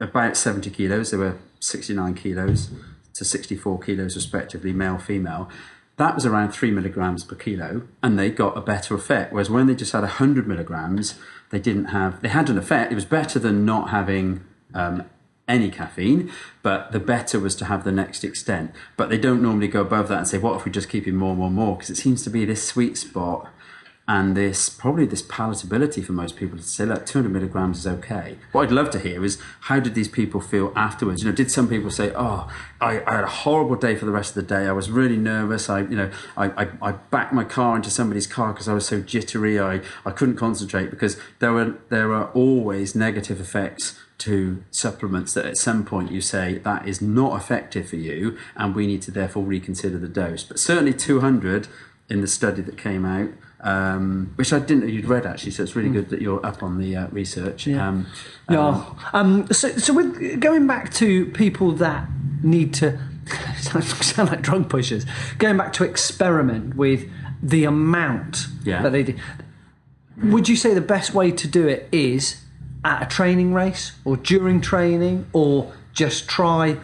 about 0.00 0.36
70 0.36 0.70
kilos, 0.70 1.11
they 1.11 1.16
were 1.16 1.38
69 1.61 2.14
kilos 2.14 2.70
to 3.14 3.24
64 3.24 3.78
kilos 3.80 4.16
respectively, 4.16 4.72
male, 4.72 4.98
female. 4.98 5.48
That 6.03 6.16
was 6.16 6.26
around 6.26 6.50
three 6.50 6.72
milligrams 6.72 7.22
per 7.22 7.36
kilo, 7.36 7.82
and 8.03 8.18
they 8.18 8.28
got 8.28 8.59
a 8.59 8.61
better 8.61 8.96
effect. 8.96 9.32
Whereas 9.32 9.48
when 9.48 9.68
they 9.68 9.76
just 9.76 9.92
had 9.92 10.00
100 10.00 10.48
milligrams, 10.48 11.14
they 11.50 11.61
didn't 11.61 11.84
have, 11.96 12.20
they 12.22 12.28
had 12.28 12.50
an 12.50 12.59
effect. 12.59 12.90
It 12.90 12.96
was 12.96 13.05
better 13.05 13.38
than 13.38 13.64
not 13.64 13.90
having 13.90 14.42
um, 14.74 15.05
any 15.46 15.70
caffeine, 15.70 16.28
but 16.61 16.90
the 16.90 16.98
better 16.98 17.38
was 17.38 17.55
to 17.55 17.66
have 17.66 17.84
the 17.84 17.92
next 17.92 18.24
extent. 18.24 18.72
But 18.96 19.11
they 19.11 19.16
don't 19.16 19.40
normally 19.40 19.68
go 19.68 19.82
above 19.82 20.09
that 20.09 20.18
and 20.18 20.26
say, 20.26 20.38
what 20.38 20.57
if 20.57 20.64
we 20.64 20.72
just 20.72 20.88
keep 20.88 21.07
in 21.07 21.14
more, 21.14 21.36
more, 21.36 21.53
more? 21.53 21.76
Because 21.76 21.90
it 21.90 21.98
seems 21.98 22.24
to 22.24 22.30
be 22.30 22.44
this 22.44 22.66
sweet 22.66 22.98
spot 22.98 23.48
and 24.09 24.36
this 24.36 24.68
probably 24.68 25.07
this 25.07 25.22
palatability 25.22 26.05
for 26.05 26.12
most 26.12 26.36
people 26.36 26.59
to 26.59 26.64
say, 26.64 26.84
look, 26.84 27.07
200 27.07 27.30
milligrams 27.30 27.78
is 27.78 27.86
okay. 27.86 28.36
What 28.50 28.64
I'd 28.64 28.72
love 28.72 28.90
to 28.90 28.98
hear 28.98 29.24
is 29.24 29.38
how 29.61 29.78
did 29.78 29.94
these 29.94 30.09
people 30.09 30.40
feel 30.40 30.72
afterwards? 30.74 31.22
You 31.22 31.30
know, 31.30 31.34
did 31.34 31.53
some 31.53 31.68
people 31.68 31.90
say, 31.90 32.12
oh, 32.16 32.50
I, 32.80 33.03
I 33.07 33.14
had 33.16 33.24
a 33.24 33.28
horrible 33.28 33.76
day 33.76 33.94
for 33.94 34.05
the 34.05 34.11
rest 34.11 34.36
of 34.36 34.46
the 34.46 34.55
day. 34.55 34.66
I 34.66 34.72
was 34.72 34.90
really 34.90 35.16
nervous. 35.16 35.70
I, 35.70 35.80
you 35.80 35.96
know, 35.96 36.11
I, 36.36 36.64
I, 36.64 36.68
I 36.82 36.92
backed 36.92 37.32
my 37.32 37.44
car 37.44 37.76
into 37.76 37.90
somebody's 37.90 38.26
car 38.26 38.53
because 38.53 38.68
I 38.68 38.74
was 38.74 38.86
so 38.86 39.00
jittery. 39.00 39.61
I, 39.61 39.80
I 40.05 40.11
couldn't 40.11 40.36
concentrate 40.36 40.90
because 40.90 41.16
there 41.38 41.53
were 41.53 41.76
there 41.88 42.12
are 42.12 42.30
always 42.32 42.96
negative 42.96 43.40
effects 43.40 43.98
to 44.18 44.62
supplements 44.70 45.34
that 45.34 45.46
at 45.46 45.57
some 45.57 45.84
point 45.84 46.11
you 46.11 46.20
say 46.20 46.59
that 46.59 46.86
is 46.86 47.00
not 47.00 47.40
effective 47.40 47.88
for 47.88 47.96
you 47.96 48.36
and 48.55 48.74
we 48.74 48.86
need 48.86 49.03
to 49.03 49.11
therefore 49.11 49.44
reconsider 49.44 49.98
the 49.98 50.09
dose. 50.09 50.44
But 50.44 50.59
certainly 50.59 50.92
200 50.92 51.68
in 52.09 52.20
the 52.20 52.26
study 52.26 52.62
that 52.62 52.76
came 52.76 53.05
out 53.05 53.30
um, 53.62 54.32
which 54.36 54.52
I 54.52 54.58
didn't 54.58 54.80
know 54.80 54.86
you'd 54.86 55.04
read 55.06 55.24
actually. 55.26 55.52
So 55.52 55.62
it's 55.62 55.76
really 55.76 55.90
good 55.90 56.08
that 56.10 56.20
you're 56.20 56.44
up 56.44 56.62
on 56.62 56.78
the 56.78 56.96
uh, 56.96 57.08
research. 57.08 57.66
Yeah. 57.66 57.88
Um, 57.88 58.06
Yeah. 58.50 58.84
Um, 59.12 59.46
so, 59.52 59.68
so 59.78 59.92
with, 59.94 60.40
going 60.40 60.66
back 60.66 60.92
to 60.94 61.26
people 61.26 61.72
that 61.72 62.08
need 62.42 62.74
to 62.74 62.98
sound, 63.60 63.84
sound 63.84 64.30
like 64.30 64.42
drug 64.42 64.68
pushers, 64.68 65.06
going 65.38 65.56
back 65.56 65.72
to 65.74 65.84
experiment 65.84 66.74
with 66.76 67.08
the 67.42 67.64
amount 67.64 68.46
Yeah. 68.64 68.82
that 68.82 68.90
they 68.92 69.02
do. 69.04 69.14
Would 70.22 70.48
you 70.48 70.56
say 70.56 70.74
the 70.74 70.80
best 70.80 71.14
way 71.14 71.30
to 71.30 71.48
do 71.48 71.66
it 71.66 71.88
is 71.90 72.42
at 72.84 73.02
a 73.02 73.06
training 73.06 73.54
race, 73.54 73.92
or 74.04 74.16
during 74.16 74.60
training, 74.60 75.26
or 75.32 75.72
just 75.92 76.28
try 76.28 76.78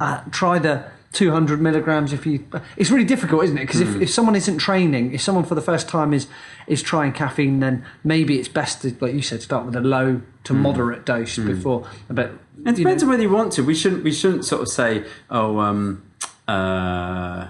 uh, 0.00 0.22
try 0.30 0.58
the 0.58 0.84
200 1.12 1.60
milligrams 1.60 2.12
if 2.12 2.24
you 2.24 2.44
it's 2.76 2.90
really 2.90 3.04
difficult 3.04 3.44
isn't 3.44 3.58
it 3.58 3.66
because 3.66 3.80
if, 3.80 4.00
if 4.00 4.10
someone 4.10 4.34
isn't 4.34 4.58
training 4.58 5.12
if 5.12 5.20
someone 5.20 5.44
for 5.44 5.54
the 5.54 5.60
first 5.60 5.88
time 5.88 6.14
is 6.14 6.26
is 6.66 6.82
trying 6.82 7.12
caffeine 7.12 7.60
then 7.60 7.84
maybe 8.02 8.38
it's 8.38 8.48
best 8.48 8.80
to 8.82 8.96
like 9.00 9.12
you 9.12 9.22
said 9.22 9.42
start 9.42 9.66
with 9.66 9.76
a 9.76 9.80
low 9.80 10.22
to 10.44 10.54
moderate 10.54 11.04
dose 11.04 11.36
before 11.36 11.86
but 12.08 12.26
It 12.26 12.32
you 12.58 12.64
know, 12.64 12.72
depends 12.72 13.02
on 13.02 13.08
whether 13.08 13.22
you 13.22 13.30
want 13.30 13.52
to. 13.54 13.64
We 13.64 13.74
shouldn't. 13.74 14.04
We 14.04 14.12
shouldn't 14.12 14.44
sort 14.44 14.62
of 14.62 14.68
say, 14.68 15.04
"Oh, 15.30 15.58
um, 15.58 16.02
uh, 16.46 17.48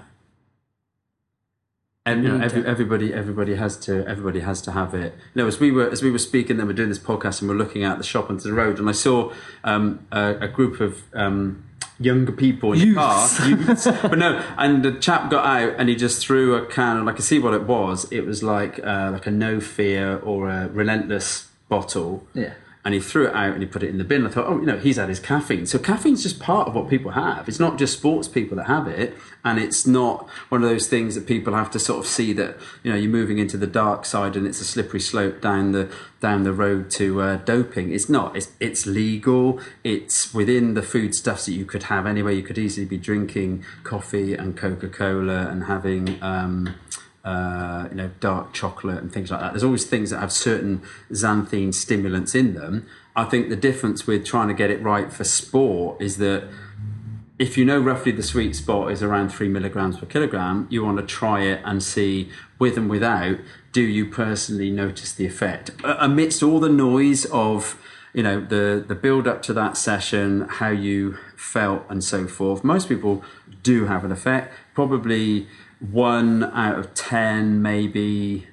and, 2.05 2.24
you 2.24 2.30
know, 2.30 2.44
every, 2.44 2.66
everybody, 2.66 3.12
everybody 3.14 3.55
has 3.55 3.76
to, 3.78 4.07
everybody 4.07 4.40
has 4.40 4.61
to 4.62 4.72
have 4.72 4.94
it." 4.94 5.14
You 5.34 5.42
know, 5.42 5.46
as 5.46 5.61
we 5.61 5.70
were, 5.70 5.88
as 5.88 6.03
we 6.03 6.11
were 6.11 6.18
speaking, 6.18 6.57
then 6.57 6.66
we're 6.66 6.72
doing 6.72 6.88
this 6.88 6.98
podcast, 6.98 7.40
and 7.40 7.48
we're 7.50 7.57
looking 7.57 7.84
out 7.84 7.98
the 7.98 8.05
shop 8.05 8.30
onto 8.30 8.44
the 8.44 8.55
road, 8.55 8.78
and 8.78 8.88
I 8.88 8.92
saw 8.92 9.32
um, 9.64 10.07
a, 10.11 10.36
a 10.40 10.48
group 10.48 10.80
of 10.80 11.03
um, 11.14 11.64
younger 12.00 12.32
people 12.32 12.72
in 12.72 12.78
the 12.80 12.84
Youths. 12.86 13.38
car, 13.38 13.48
youths. 13.48 13.84
but 14.03 14.18
no, 14.18 14.42
and 14.59 14.84
the 14.84 14.92
chap 14.92 15.30
got 15.30 15.44
out, 15.44 15.74
and 15.78 15.88
he 15.88 15.94
just 15.94 16.24
threw 16.26 16.55
a 16.55 16.66
can, 16.66 16.96
and 16.96 17.09
I 17.09 17.12
could 17.12 17.24
see 17.24 17.38
what 17.38 17.55
it 17.55 17.62
was. 17.64 18.11
It 18.11 18.26
was 18.26 18.42
like, 18.42 18.78
uh, 18.84 19.11
like 19.12 19.26
a 19.26 19.30
no 19.30 19.61
fear 19.61 20.18
or 20.18 20.48
a 20.48 20.68
relentless 20.68 21.48
bottle 21.68 22.26
yeah 22.34 22.53
and 22.84 22.94
he 22.94 23.00
threw 23.00 23.28
it 23.28 23.34
out 23.34 23.52
and 23.52 23.62
he 23.62 23.66
put 23.66 23.82
it 23.82 23.90
in 23.90 23.98
the 23.98 24.04
bin. 24.04 24.26
I 24.26 24.30
thought, 24.30 24.46
oh, 24.46 24.58
you 24.58 24.66
know, 24.66 24.78
he's 24.78 24.96
had 24.96 25.08
his 25.08 25.20
caffeine. 25.20 25.66
So 25.66 25.78
caffeine's 25.78 26.22
just 26.22 26.40
part 26.40 26.66
of 26.66 26.74
what 26.74 26.90
people 26.90 27.12
have. 27.12 27.48
It's 27.48 27.60
not 27.60 27.78
just 27.78 27.98
sports 27.98 28.26
people 28.26 28.56
that 28.56 28.66
have 28.66 28.88
it, 28.88 29.14
and 29.44 29.58
it's 29.58 29.86
not 29.86 30.28
one 30.48 30.64
of 30.64 30.68
those 30.68 30.88
things 30.88 31.14
that 31.14 31.26
people 31.26 31.54
have 31.54 31.70
to 31.72 31.78
sort 31.78 32.00
of 32.00 32.06
see 32.06 32.32
that 32.32 32.56
you 32.82 32.90
know 32.90 32.98
you're 32.98 33.10
moving 33.10 33.38
into 33.38 33.56
the 33.56 33.66
dark 33.66 34.04
side 34.04 34.36
and 34.36 34.46
it's 34.46 34.60
a 34.60 34.64
slippery 34.64 35.00
slope 35.00 35.40
down 35.40 35.72
the 35.72 35.92
down 36.20 36.42
the 36.42 36.52
road 36.52 36.90
to 36.92 37.20
uh, 37.20 37.36
doping. 37.36 37.92
It's 37.92 38.08
not. 38.08 38.36
It's 38.36 38.50
it's 38.58 38.84
legal. 38.84 39.60
It's 39.84 40.34
within 40.34 40.74
the 40.74 40.82
foodstuffs 40.82 41.46
that 41.46 41.52
you 41.52 41.64
could 41.64 41.84
have 41.84 42.06
anyway. 42.06 42.34
You 42.34 42.42
could 42.42 42.58
easily 42.58 42.86
be 42.86 42.98
drinking 42.98 43.64
coffee 43.84 44.34
and 44.34 44.56
Coca 44.56 44.88
Cola 44.88 45.48
and 45.48 45.64
having. 45.64 46.20
Um, 46.22 46.74
uh, 47.24 47.88
you 47.90 47.96
know, 47.96 48.10
dark 48.20 48.52
chocolate 48.52 48.98
and 48.98 49.12
things 49.12 49.30
like 49.30 49.40
that. 49.40 49.52
There's 49.52 49.64
always 49.64 49.84
things 49.84 50.10
that 50.10 50.18
have 50.18 50.32
certain 50.32 50.82
xanthine 51.10 51.72
stimulants 51.72 52.34
in 52.34 52.54
them. 52.54 52.86
I 53.14 53.24
think 53.24 53.48
the 53.48 53.56
difference 53.56 54.06
with 54.06 54.24
trying 54.24 54.48
to 54.48 54.54
get 54.54 54.70
it 54.70 54.82
right 54.82 55.12
for 55.12 55.24
sport 55.24 56.00
is 56.00 56.16
that 56.16 56.48
if 57.38 57.56
you 57.58 57.64
know 57.64 57.78
roughly 57.78 58.12
the 58.12 58.22
sweet 58.22 58.54
spot 58.54 58.92
is 58.92 59.02
around 59.02 59.30
three 59.30 59.48
milligrams 59.48 59.98
per 59.98 60.06
kilogram, 60.06 60.66
you 60.70 60.84
want 60.84 60.98
to 60.98 61.06
try 61.06 61.42
it 61.42 61.60
and 61.64 61.82
see 61.82 62.30
with 62.58 62.76
and 62.76 62.88
without, 62.88 63.38
do 63.72 63.82
you 63.82 64.06
personally 64.06 64.70
notice 64.70 65.12
the 65.12 65.26
effect? 65.26 65.70
Amidst 65.82 66.42
all 66.42 66.60
the 66.60 66.68
noise 66.68 67.24
of, 67.26 67.80
you 68.12 68.22
know, 68.22 68.40
the, 68.40 68.84
the 68.86 68.94
build 68.94 69.26
up 69.26 69.42
to 69.42 69.52
that 69.54 69.76
session, 69.76 70.42
how 70.48 70.68
you 70.68 71.18
felt 71.36 71.84
and 71.88 72.04
so 72.04 72.26
forth, 72.26 72.62
most 72.62 72.88
people 72.88 73.24
do 73.62 73.86
have 73.86 74.04
an 74.04 74.12
effect. 74.12 74.52
Probably 74.74 75.48
one 75.90 76.44
out 76.44 76.78
of 76.78 76.94
10, 76.94 77.60
maybe 77.60 78.46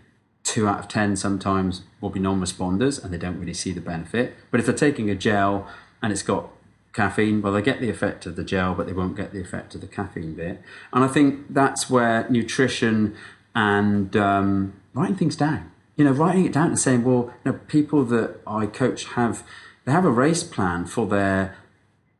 two 0.44 0.68
out 0.68 0.80
of 0.80 0.88
10 0.88 1.16
sometimes 1.16 1.84
will 2.02 2.10
be 2.10 2.20
non 2.20 2.42
responders 2.42 3.04
and 3.04 3.14
they 3.14 3.18
don't 3.18 3.40
really 3.40 3.54
see 3.54 3.72
the 3.72 3.82
benefit. 3.82 4.36
But 4.52 4.60
if 4.60 4.66
they're 4.66 4.76
taking 4.76 5.10
a 5.10 5.16
gel 5.16 5.68
and 6.02 6.12
it's 6.12 6.24
got 6.24 6.50
caffeine, 6.94 7.42
well, 7.42 7.54
they 7.54 7.62
get 7.62 7.80
the 7.80 7.90
effect 7.90 8.26
of 8.26 8.36
the 8.36 8.44
gel, 8.44 8.74
but 8.74 8.88
they 8.88 8.94
won't 8.94 9.16
get 9.16 9.32
the 9.32 9.42
effect 9.42 9.76
of 9.76 9.82
the 9.82 9.88
caffeine 9.88 10.34
bit. 10.34 10.62
And 10.92 11.04
I 11.04 11.08
think 11.08 11.54
that's 11.54 11.90
where 11.90 12.28
nutrition 12.30 13.16
and 13.54 14.16
um, 14.16 14.74
writing 14.94 15.16
things 15.16 15.36
down, 15.36 15.72
you 15.96 16.06
know, 16.06 16.12
writing 16.12 16.46
it 16.46 16.54
down 16.54 16.68
and 16.68 16.80
saying, 16.80 17.04
well, 17.04 17.34
you 17.46 17.52
know, 17.52 17.60
people 17.68 18.04
that 18.06 18.40
I 18.48 18.66
coach 18.66 19.06
have, 19.06 19.44
they 19.86 19.92
have 19.92 20.06
a 20.06 20.12
race 20.12 20.44
plan 20.44 20.86
for 20.86 21.06
their 21.06 21.58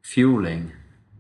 fueling 0.02 0.74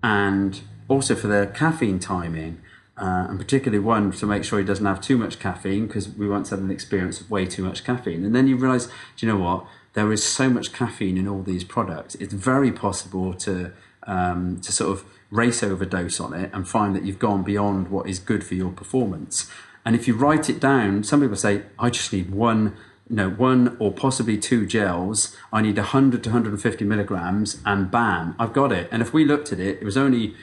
and 0.03 0.61
also 0.87 1.15
for 1.15 1.27
their 1.27 1.45
caffeine 1.45 1.99
timing. 1.99 2.61
Uh, 2.99 3.27
and 3.29 3.39
particularly 3.39 3.81
one 3.81 4.11
to 4.11 4.25
make 4.25 4.43
sure 4.43 4.59
he 4.59 4.65
doesn't 4.65 4.85
have 4.85 4.99
too 4.99 5.17
much 5.17 5.39
caffeine 5.39 5.87
because 5.87 6.09
we 6.09 6.27
once 6.27 6.49
had 6.49 6.59
an 6.59 6.69
experience 6.69 7.21
of 7.21 7.31
way 7.31 7.45
too 7.45 7.63
much 7.63 7.85
caffeine. 7.85 8.25
And 8.25 8.35
then 8.35 8.47
you 8.47 8.57
realize, 8.57 8.87
do 8.87 9.25
you 9.25 9.31
know 9.31 9.37
what? 9.37 9.65
There 9.93 10.11
is 10.11 10.21
so 10.21 10.49
much 10.49 10.73
caffeine 10.73 11.17
in 11.17 11.25
all 11.25 11.41
these 11.41 11.63
products. 11.63 12.15
It's 12.15 12.33
very 12.33 12.71
possible 12.73 13.33
to 13.35 13.71
um, 14.03 14.59
to 14.61 14.71
sort 14.71 14.91
of 14.91 15.05
race 15.31 15.63
overdose 15.63 16.19
on 16.19 16.33
it 16.33 16.49
and 16.53 16.67
find 16.67 16.95
that 16.95 17.03
you've 17.03 17.19
gone 17.19 17.43
beyond 17.43 17.89
what 17.89 18.09
is 18.09 18.19
good 18.19 18.43
for 18.43 18.55
your 18.55 18.71
performance. 18.71 19.49
And 19.85 19.95
if 19.95 20.07
you 20.07 20.15
write 20.15 20.49
it 20.49 20.59
down, 20.59 21.03
some 21.03 21.21
people 21.21 21.35
say, 21.35 21.63
I 21.77 21.89
just 21.89 22.11
need 22.11 22.31
one 22.31 22.75
you 23.09 23.15
know, 23.15 23.29
one 23.29 23.75
or 23.79 23.91
possibly 23.91 24.37
two 24.37 24.65
gels. 24.65 25.35
I 25.51 25.61
need 25.61 25.77
100 25.77 26.23
to 26.23 26.29
150 26.29 26.85
milligrams, 26.85 27.59
and 27.65 27.89
bam, 27.89 28.35
I've 28.37 28.53
got 28.53 28.71
it. 28.71 28.87
And 28.91 29.01
if 29.01 29.13
we 29.13 29.25
looked 29.25 29.51
at 29.51 29.59
it, 29.59 29.79
it 29.81 29.83
was 29.83 29.97
only 29.97 30.35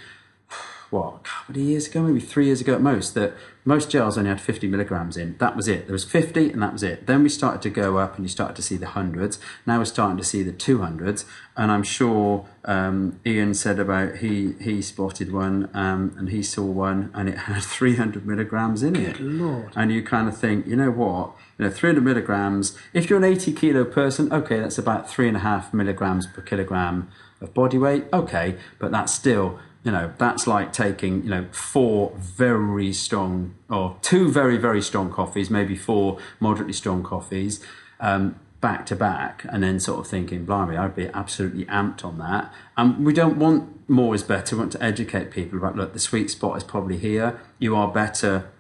what 0.91 1.15
a 1.15 1.19
couple 1.21 1.57
of 1.57 1.63
years 1.63 1.89
ago, 1.89 2.03
maybe 2.03 2.21
three 2.21 2.47
years 2.47 2.61
ago 2.61 2.75
at 2.75 2.81
most, 2.81 3.15
that 3.15 3.35
most 3.65 3.91
gels 3.91 4.17
only 4.17 4.31
had 4.31 4.41
50 4.41 4.69
milligrams 4.69 5.17
in. 5.17 5.37
That 5.39 5.57
was 5.57 5.67
it. 5.67 5.87
There 5.87 5.93
was 5.93 6.05
50 6.05 6.51
and 6.51 6.63
that 6.63 6.73
was 6.73 6.85
it. 6.85 7.07
Then 7.07 7.25
we 7.25 7.29
started 7.29 7.63
to 7.63 7.71
go 7.71 7.99
up 7.99 8.15
and 8.15 8.25
you 8.25 8.29
started 8.29 8.55
to 8.57 8.63
see 8.63 8.77
the 8.77 8.87
hundreds. 8.87 9.41
Now 9.67 9.79
we're 9.79 9.87
starting 9.87 10.17
to 10.19 10.25
see 10.25 10.45
the 10.45 10.53
200s. 10.53 11.25
And 11.57 11.73
I'm 11.73 11.83
sure 11.83 12.47
um, 12.65 13.19
Ian 13.27 13.55
said 13.55 13.81
about 13.81 14.19
he, 14.19 14.53
he 14.61 14.81
spotted 14.83 15.33
one 15.33 15.69
um, 15.75 16.15
and 16.17 16.29
he 16.29 16.45
saw 16.45 16.63
one 16.63 17.11
and 17.13 17.29
it 17.29 17.39
had 17.39 17.63
300 17.65 18.25
milligrams 18.25 18.85
in 18.85 18.95
it. 18.95 19.19
Lord. 19.19 19.73
And 19.75 19.91
you 19.91 20.05
kind 20.05 20.29
of 20.29 20.37
think, 20.37 20.67
you 20.67 20.77
know 20.77 20.93
what? 20.93 21.33
You 21.59 21.65
know, 21.65 21.71
300 21.71 22.05
milligrams. 22.05 22.79
If 22.93 23.11
you're 23.11 23.19
an 23.19 23.25
80 23.25 23.53
kilo 23.53 23.85
person, 23.85 24.33
okay, 24.33 24.61
that's 24.61 24.79
about 24.79 25.11
three 25.11 25.27
and 25.27 25.37
a 25.37 25.41
half 25.41 25.75
milligrams 25.75 26.29
per 26.29 26.43
kilogram 26.43 27.11
of 27.41 27.53
body 27.53 27.79
weight. 27.79 28.05
Okay, 28.13 28.57
but 28.79 28.91
that's 28.91 29.13
still, 29.13 29.59
you 29.87 29.93
know, 29.93 30.13
that's 30.19 30.49
like 30.49 30.73
taking, 30.73 31.23
you 31.23 31.31
know, 31.31 31.47
four 31.53 32.13
very 32.19 32.93
strong 32.93 33.55
or 33.71 33.97
two 34.03 34.33
very, 34.33 34.57
very 34.57 34.83
strong 34.83 35.13
coffees, 35.13 35.49
maybe 35.49 35.77
four 35.77 36.19
moderately 36.41 36.73
strong 36.73 37.05
coffees. 37.05 37.65
Um, 38.01 38.41
back 38.61 38.85
to 38.87 38.97
back 38.97 39.47
and 39.49 39.63
then 39.63 39.79
sort 39.79 40.01
of 40.01 40.09
thinking, 40.09 40.45
blimey, 40.45 40.77
I'd 40.77 40.97
be 40.97 41.07
absolutely 41.15 41.67
amped 41.67 42.05
on 42.05 42.19
that. 42.19 42.53
And 42.77 43.07
we 43.07 43.13
don't 43.13 43.39
want 43.39 43.89
more 43.89 44.13
is 44.13 44.25
better. 44.25 44.57
We 44.57 44.61
want 44.61 44.73
to 44.73 44.83
educate 44.83 45.31
people 45.31 45.57
about, 45.57 45.77
look, 45.77 45.93
the 45.93 46.01
sweet 46.01 46.31
spot 46.31 46.57
is 46.57 46.65
probably 46.65 46.97
here. 46.97 47.41
You 47.61 47.77
are 47.77 47.87
better 47.87 48.51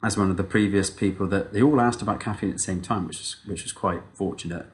as 0.00 0.16
one 0.16 0.30
of 0.30 0.36
the 0.36 0.44
previous 0.44 0.90
people 0.90 1.26
that 1.26 1.52
they 1.52 1.60
all 1.60 1.80
asked 1.80 2.02
about 2.02 2.20
caffeine 2.20 2.50
at 2.50 2.56
the 2.56 2.62
same 2.62 2.82
time, 2.82 3.08
which 3.08 3.18
was 3.18 3.36
which 3.46 3.64
was 3.64 3.72
quite 3.72 4.02
fortunate. 4.14 4.66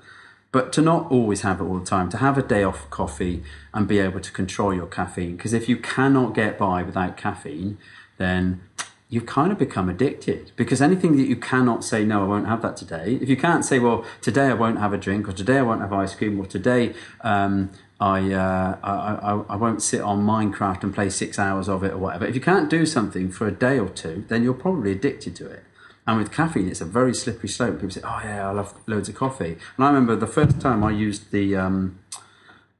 But 0.54 0.72
to 0.74 0.82
not 0.82 1.10
always 1.10 1.40
have 1.40 1.60
it 1.60 1.64
all 1.64 1.80
the 1.80 1.84
time, 1.84 2.08
to 2.10 2.18
have 2.18 2.38
a 2.38 2.42
day 2.42 2.62
off 2.62 2.88
coffee 2.88 3.42
and 3.72 3.88
be 3.88 3.98
able 3.98 4.20
to 4.20 4.30
control 4.30 4.72
your 4.72 4.86
caffeine, 4.86 5.34
because 5.36 5.52
if 5.52 5.68
you 5.68 5.76
cannot 5.76 6.32
get 6.32 6.56
by 6.56 6.84
without 6.84 7.16
caffeine, 7.16 7.76
then 8.18 8.60
you've 9.08 9.26
kind 9.26 9.50
of 9.50 9.58
become 9.58 9.88
addicted 9.88 10.52
because 10.54 10.80
anything 10.80 11.16
that 11.16 11.26
you 11.26 11.36
cannot 11.36 11.84
say 11.84 12.04
no 12.04 12.22
i 12.22 12.26
won't 12.26 12.48
have 12.48 12.62
that 12.62 12.76
today 12.76 13.18
if 13.20 13.28
you 13.28 13.36
can't 13.36 13.64
say 13.64 13.78
well 13.78 14.04
today 14.22 14.46
i 14.46 14.54
won't 14.54 14.78
have 14.78 14.92
a 14.92 14.96
drink 14.96 15.28
or 15.28 15.32
today 15.32 15.58
i 15.58 15.62
won't 15.62 15.80
have 15.82 15.92
ice 15.92 16.14
cream 16.16 16.40
or 16.40 16.46
today 16.46 16.92
um, 17.20 17.70
I, 18.00 18.32
uh, 18.32 18.78
I, 18.82 18.92
I, 18.92 19.32
I 19.50 19.56
won't 19.56 19.80
sit 19.80 20.00
on 20.00 20.26
Minecraft 20.26 20.82
and 20.82 20.92
play 20.92 21.10
six 21.10 21.38
hours 21.38 21.68
of 21.68 21.84
it 21.84 21.92
or 21.92 21.98
whatever. 21.98 22.26
If 22.26 22.34
you 22.34 22.40
can't 22.40 22.68
do 22.68 22.84
something 22.86 23.30
for 23.30 23.46
a 23.46 23.52
day 23.52 23.78
or 23.78 23.88
two, 23.88 24.24
then 24.28 24.42
you're 24.42 24.52
probably 24.52 24.90
addicted 24.90 25.36
to 25.36 25.46
it. 25.46 25.62
And 26.06 26.18
with 26.18 26.30
caffeine, 26.32 26.68
it's 26.68 26.82
a 26.82 26.84
very 26.84 27.14
slippery 27.14 27.48
slope. 27.48 27.76
People 27.76 27.90
say, 27.90 28.02
"Oh 28.04 28.20
yeah, 28.22 28.48
I 28.48 28.52
love 28.52 28.74
loads 28.86 29.08
of 29.08 29.14
coffee." 29.14 29.56
And 29.76 29.84
I 29.84 29.88
remember 29.88 30.16
the 30.16 30.26
first 30.26 30.60
time 30.60 30.84
I 30.84 30.90
used 30.90 31.30
the 31.30 31.56
um, 31.56 31.98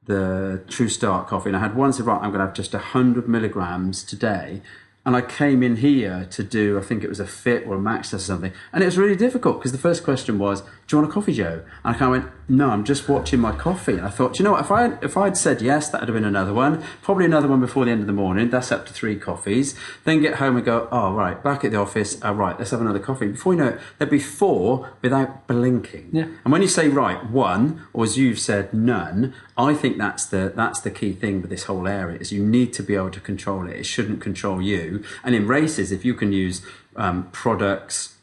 the 0.06 0.62
True 0.68 0.88
Start 0.88 1.28
coffee, 1.28 1.48
and 1.48 1.56
I 1.56 1.60
had 1.60 1.76
one 1.76 1.92
said, 1.92 2.06
right, 2.06 2.16
I'm 2.16 2.30
going 2.30 2.40
to 2.40 2.46
have 2.46 2.54
just 2.54 2.72
100 2.72 3.28
milligrams 3.28 4.04
today. 4.04 4.62
And 5.06 5.14
I 5.14 5.20
came 5.20 5.62
in 5.62 5.76
here 5.76 6.26
to 6.30 6.42
do, 6.42 6.78
I 6.78 6.82
think 6.82 7.04
it 7.04 7.08
was 7.08 7.20
a 7.20 7.26
fit 7.26 7.66
or 7.66 7.74
a 7.74 7.78
max 7.78 8.10
test 8.10 8.24
or 8.24 8.26
something. 8.26 8.52
And 8.72 8.82
it 8.82 8.86
was 8.86 8.96
really 8.96 9.16
difficult 9.16 9.58
because 9.58 9.72
the 9.72 9.78
first 9.78 10.02
question 10.02 10.38
was, 10.38 10.62
Do 10.86 10.96
you 10.96 11.00
want 11.00 11.10
a 11.10 11.14
coffee, 11.14 11.32
Joe? 11.32 11.62
And 11.82 11.94
I 11.96 11.98
kind 11.98 12.14
of 12.14 12.22
went, 12.22 12.34
No, 12.46 12.68
I'm 12.68 12.84
just 12.84 13.08
watching 13.08 13.40
my 13.40 13.52
coffee. 13.52 13.94
And 13.94 14.02
I 14.02 14.10
thought, 14.10 14.38
you 14.38 14.44
know 14.44 14.52
what? 14.52 14.60
If 14.60 14.70
I, 14.70 14.98
if 15.00 15.16
I'd 15.16 15.36
said 15.36 15.62
yes, 15.62 15.88
that 15.88 16.02
would 16.02 16.08
have 16.08 16.14
been 16.14 16.24
another 16.24 16.52
one. 16.52 16.84
Probably 17.00 17.24
another 17.24 17.48
one 17.48 17.60
before 17.60 17.86
the 17.86 17.90
end 17.90 18.02
of 18.02 18.06
the 18.06 18.12
morning. 18.12 18.50
That's 18.50 18.70
up 18.70 18.84
to 18.86 18.92
three 18.92 19.16
coffees. 19.16 19.74
Then 20.04 20.20
get 20.20 20.34
home 20.34 20.56
and 20.56 20.64
go, 20.64 20.88
Oh, 20.92 21.14
right, 21.14 21.42
back 21.42 21.64
at 21.64 21.70
the 21.70 21.78
office. 21.78 22.18
Oh, 22.22 22.32
right, 22.32 22.58
let's 22.58 22.70
have 22.70 22.82
another 22.82 22.98
coffee. 22.98 23.28
Before 23.28 23.54
you 23.54 23.60
know 23.60 23.68
it, 23.68 23.80
there'd 23.98 24.10
be 24.10 24.18
four 24.18 24.90
without 25.00 25.46
blinking. 25.46 26.10
Yeah. 26.12 26.28
And 26.44 26.52
when 26.52 26.60
you 26.60 26.68
say, 26.68 26.88
right, 26.88 27.24
one, 27.30 27.86
or 27.94 28.04
as 28.04 28.18
you've 28.18 28.38
said, 28.38 28.74
none, 28.74 29.32
I 29.56 29.72
think 29.72 29.96
that's 29.96 30.26
the 30.26 30.52
that's 30.54 30.80
the 30.80 30.90
key 30.90 31.12
thing 31.12 31.40
with 31.40 31.50
this 31.50 31.64
whole 31.64 31.88
area 31.88 32.18
is 32.18 32.32
you 32.32 32.44
need 32.44 32.74
to 32.74 32.82
be 32.82 32.94
able 32.94 33.10
to 33.10 33.20
control 33.20 33.66
it. 33.68 33.76
It 33.76 33.86
shouldn't 33.86 34.20
control 34.20 34.60
you. 34.60 35.02
And 35.22 35.34
in 35.34 35.46
races, 35.46 35.92
if 35.92 36.04
you 36.04 36.12
can 36.12 36.32
use 36.32 36.60
um, 36.96 37.30
products 37.32 38.13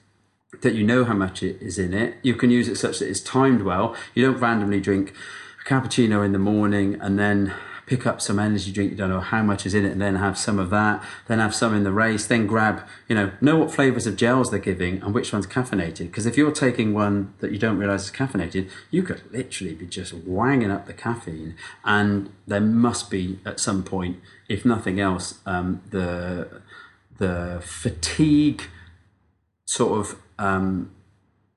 that 0.62 0.74
you 0.74 0.84
know 0.84 1.06
how 1.06 1.14
much 1.14 1.44
it 1.44 1.62
is 1.62 1.78
in 1.78 1.94
it, 1.94 2.16
you 2.22 2.36
can 2.36 2.52
use 2.52 2.68
it 2.68 2.76
such 2.76 3.00
that 3.00 3.10
it's 3.10 3.20
timed 3.20 3.62
well. 3.62 3.96
You 4.14 4.26
don't 4.26 4.40
randomly 4.40 4.80
drink 4.80 5.14
a 5.60 5.68
cappuccino 5.68 6.24
in 6.24 6.32
the 6.32 6.40
morning 6.40 6.98
and 7.02 7.18
then 7.18 7.54
pick 7.92 8.08
up 8.08 8.22
some 8.22 8.40
energy 8.40 8.72
drink 8.72 8.92
you 8.92 8.96
don't 8.96 9.10
know 9.10 9.20
how 9.20 9.44
much 9.44 9.66
is 9.66 9.74
in 9.74 9.84
it 9.84 9.92
and 9.92 10.02
then 10.02 10.16
have 10.16 10.38
some 10.38 10.58
of 10.58 10.70
that 10.70 11.04
then 11.28 11.40
have 11.40 11.54
some 11.54 11.76
in 11.76 11.84
the 11.84 11.92
race 11.92 12.26
then 12.26 12.48
grab 12.48 12.82
you 13.10 13.14
know 13.14 13.32
know 13.42 13.58
what 13.58 13.70
flavors 13.70 14.08
of 14.08 14.16
gels 14.16 14.50
they're 14.50 14.60
giving 14.60 15.02
and 15.02 15.14
which 15.14 15.34
one's 15.34 15.46
caffeinated 15.46 16.06
because 16.06 16.26
if 16.26 16.38
you're 16.38 16.54
taking 16.54 16.94
one 16.94 17.34
that 17.40 17.52
you 17.52 17.58
don't 17.58 17.78
realize 17.78 18.06
is 18.06 18.12
caffeinated 18.12 18.70
you 18.92 19.04
could 19.04 19.22
literally 19.34 19.74
be 19.74 19.86
just 19.86 20.14
wanging 20.14 20.72
up 20.72 20.86
the 20.86 20.94
caffeine 20.94 21.54
and 21.84 22.32
there 22.48 22.62
must 22.62 23.12
be 23.12 23.40
at 23.46 23.60
some 23.60 23.84
point 23.84 24.18
if 24.48 24.64
nothing 24.64 25.02
else 25.02 25.40
um, 25.46 25.82
the 25.90 26.62
the 27.18 27.62
fatigue 27.62 28.64
sort 29.66 30.00
of 30.00 30.16
um, 30.42 30.92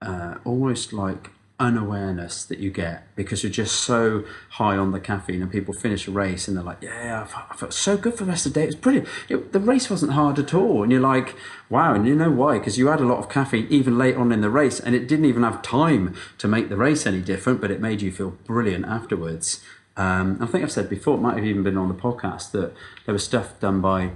uh, 0.03 0.37
almost 0.45 0.93
like 0.93 1.30
unawareness 1.61 2.45
that 2.45 2.59
you 2.59 2.68
get 2.68 3.07
because 3.14 3.45
you're 3.45 3.53
just 3.53 3.76
so 3.76 4.24
high 4.51 4.76
on 4.76 4.91
the 4.91 4.99
caffeine 4.99 5.41
and 5.41 5.53
people 5.53 5.72
finish 5.72 6.09
a 6.09 6.11
race 6.11 6.49
and 6.49 6.57
they're 6.57 6.64
like 6.64 6.78
yeah 6.82 7.22
I 7.22 7.26
felt, 7.26 7.45
I 7.49 7.55
felt 7.55 7.72
so 7.72 7.97
good 7.97 8.14
for 8.14 8.24
the 8.24 8.32
rest 8.32 8.45
of 8.45 8.53
the 8.53 8.61
day. 8.61 8.64
It 8.64 8.66
was 8.66 8.74
brilliant. 8.74 9.09
It, 9.28 9.53
the 9.53 9.61
race 9.61 9.89
wasn't 9.89 10.12
hard 10.12 10.39
at 10.41 10.53
all. 10.53 10.82
And 10.82 10.91
you're 10.91 11.01
like 11.01 11.37
wow. 11.70 11.95
And 11.95 12.07
you 12.07 12.14
know 12.16 12.30
why? 12.30 12.59
Because 12.59 12.76
you 12.76 12.89
had 12.89 13.01
a 13.01 13.07
lot 13.07 13.18
of 13.18 13.28
caffeine 13.28 13.66
even 13.70 13.97
late 13.97 14.16
on 14.16 14.32
in 14.32 14.41
the 14.41 14.51
race 14.51 14.80
and 14.80 14.95
it 14.95 15.09
didn't 15.09 15.24
even 15.26 15.45
have 15.45 15.62
time 15.62 16.14
to 16.39 16.49
make 16.49 16.68
the 16.68 16.76
race 16.76 17.07
any 17.07 17.20
different 17.20 17.61
but 17.61 17.70
it 17.70 17.80
made 17.80 18.03
you 18.03 18.11
feel 18.11 18.30
brilliant 18.45 18.85
afterwards. 18.85 19.64
Um, 19.97 20.39
I 20.41 20.47
think 20.47 20.64
I've 20.64 20.72
said 20.72 20.91
before 20.91 21.14
it 21.14 21.20
might 21.20 21.37
have 21.37 21.47
even 21.47 21.62
been 21.62 21.78
on 21.78 21.87
the 21.87 21.95
podcast 21.95 22.51
that 22.51 22.74
there 23.07 23.12
was 23.12 23.24
stuff 23.24 23.61
done 23.61 23.80
by 23.80 24.11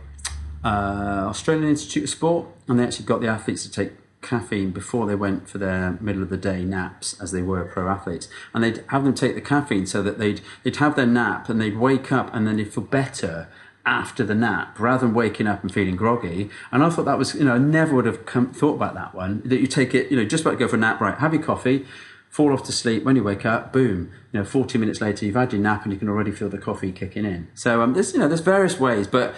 uh, 0.65 1.27
Australian 1.29 1.69
Institute 1.69 2.03
of 2.03 2.11
Sport 2.11 2.49
and 2.67 2.81
they 2.81 2.85
actually 2.85 3.07
got 3.07 3.21
the 3.21 3.29
athletes 3.29 3.63
to 3.63 3.71
take 3.71 3.93
caffeine 4.21 4.71
before 4.71 5.07
they 5.07 5.15
went 5.15 5.49
for 5.49 5.59
their 5.59 5.97
middle 6.01 6.23
of 6.23 6.31
the 6.31 6.37
day 6.37 6.65
naps 6.65 7.19
as 7.21 7.33
they 7.33 7.43
were 7.43 7.65
pro 7.65 7.89
athletes. 7.89 8.29
And 8.53 8.65
they'd 8.65 8.85
have 8.89 9.05
them 9.05 9.15
take 9.15 9.35
the 9.35 9.41
caffeine 9.41 9.87
so 9.87 10.03
that 10.03 10.19
they'd 10.19 10.41
they'd 10.65 10.77
have 10.77 10.97
their 10.97 11.07
nap 11.07 11.49
and 11.49 11.61
they'd 11.61 11.79
wake 11.79 12.11
up 12.11 12.35
and 12.35 12.47
then 12.47 12.57
they'd 12.57 12.73
feel 12.73 12.85
better 12.85 13.49
after 13.87 14.23
the 14.23 14.35
nap 14.35 14.79
rather 14.79 15.07
than 15.07 15.15
waking 15.15 15.47
up 15.47 15.63
and 15.63 15.73
feeling 15.73 15.97
groggy. 15.97 16.51
And 16.71 16.83
I 16.83 16.91
thought 16.91 17.05
that 17.05 17.19
was 17.19 17.35
you 17.35 17.45
know 17.45 17.55
I 17.55 17.59
never 17.59 17.95
would 17.95 18.07
have 18.07 18.27
come, 18.27 18.53
thought 18.53 18.75
about 18.75 18.95
that 18.95 19.15
one 19.15 19.43
that 19.45 19.61
you 19.61 19.67
take 19.67 19.95
it 19.95 20.11
you 20.11 20.17
know 20.17 20.25
just 20.25 20.43
about 20.43 20.53
to 20.53 20.57
go 20.57 20.69
for 20.69 20.77
a 20.77 20.81
nap 20.81 21.01
right 21.01 21.17
have 21.19 21.33
your 21.33 21.43
coffee 21.43 21.87
fall 22.29 22.53
off 22.53 22.63
to 22.65 22.73
sleep. 22.73 23.05
When 23.05 23.17
you 23.17 23.23
wake 23.23 23.47
up 23.47 23.73
boom 23.73 24.11
you 24.33 24.41
know 24.41 24.45
40 24.45 24.79
minutes 24.79 25.01
later 25.01 25.25
you've 25.25 25.37
had 25.37 25.53
your 25.53 25.63
nap 25.63 25.85
and 25.85 25.93
you 25.93 25.99
can 25.99 26.09
already 26.09 26.33
feel 26.33 26.49
the 26.49 26.59
coffee 26.59 26.93
kicking 26.93 27.25
in. 27.25 27.49
So 27.55 27.83
um, 27.83 27.95
there's 27.95 28.13
you 28.13 28.19
know 28.19 28.29
there's 28.29 28.41
various 28.41 28.81
ways 28.81 29.07
but 29.07 29.35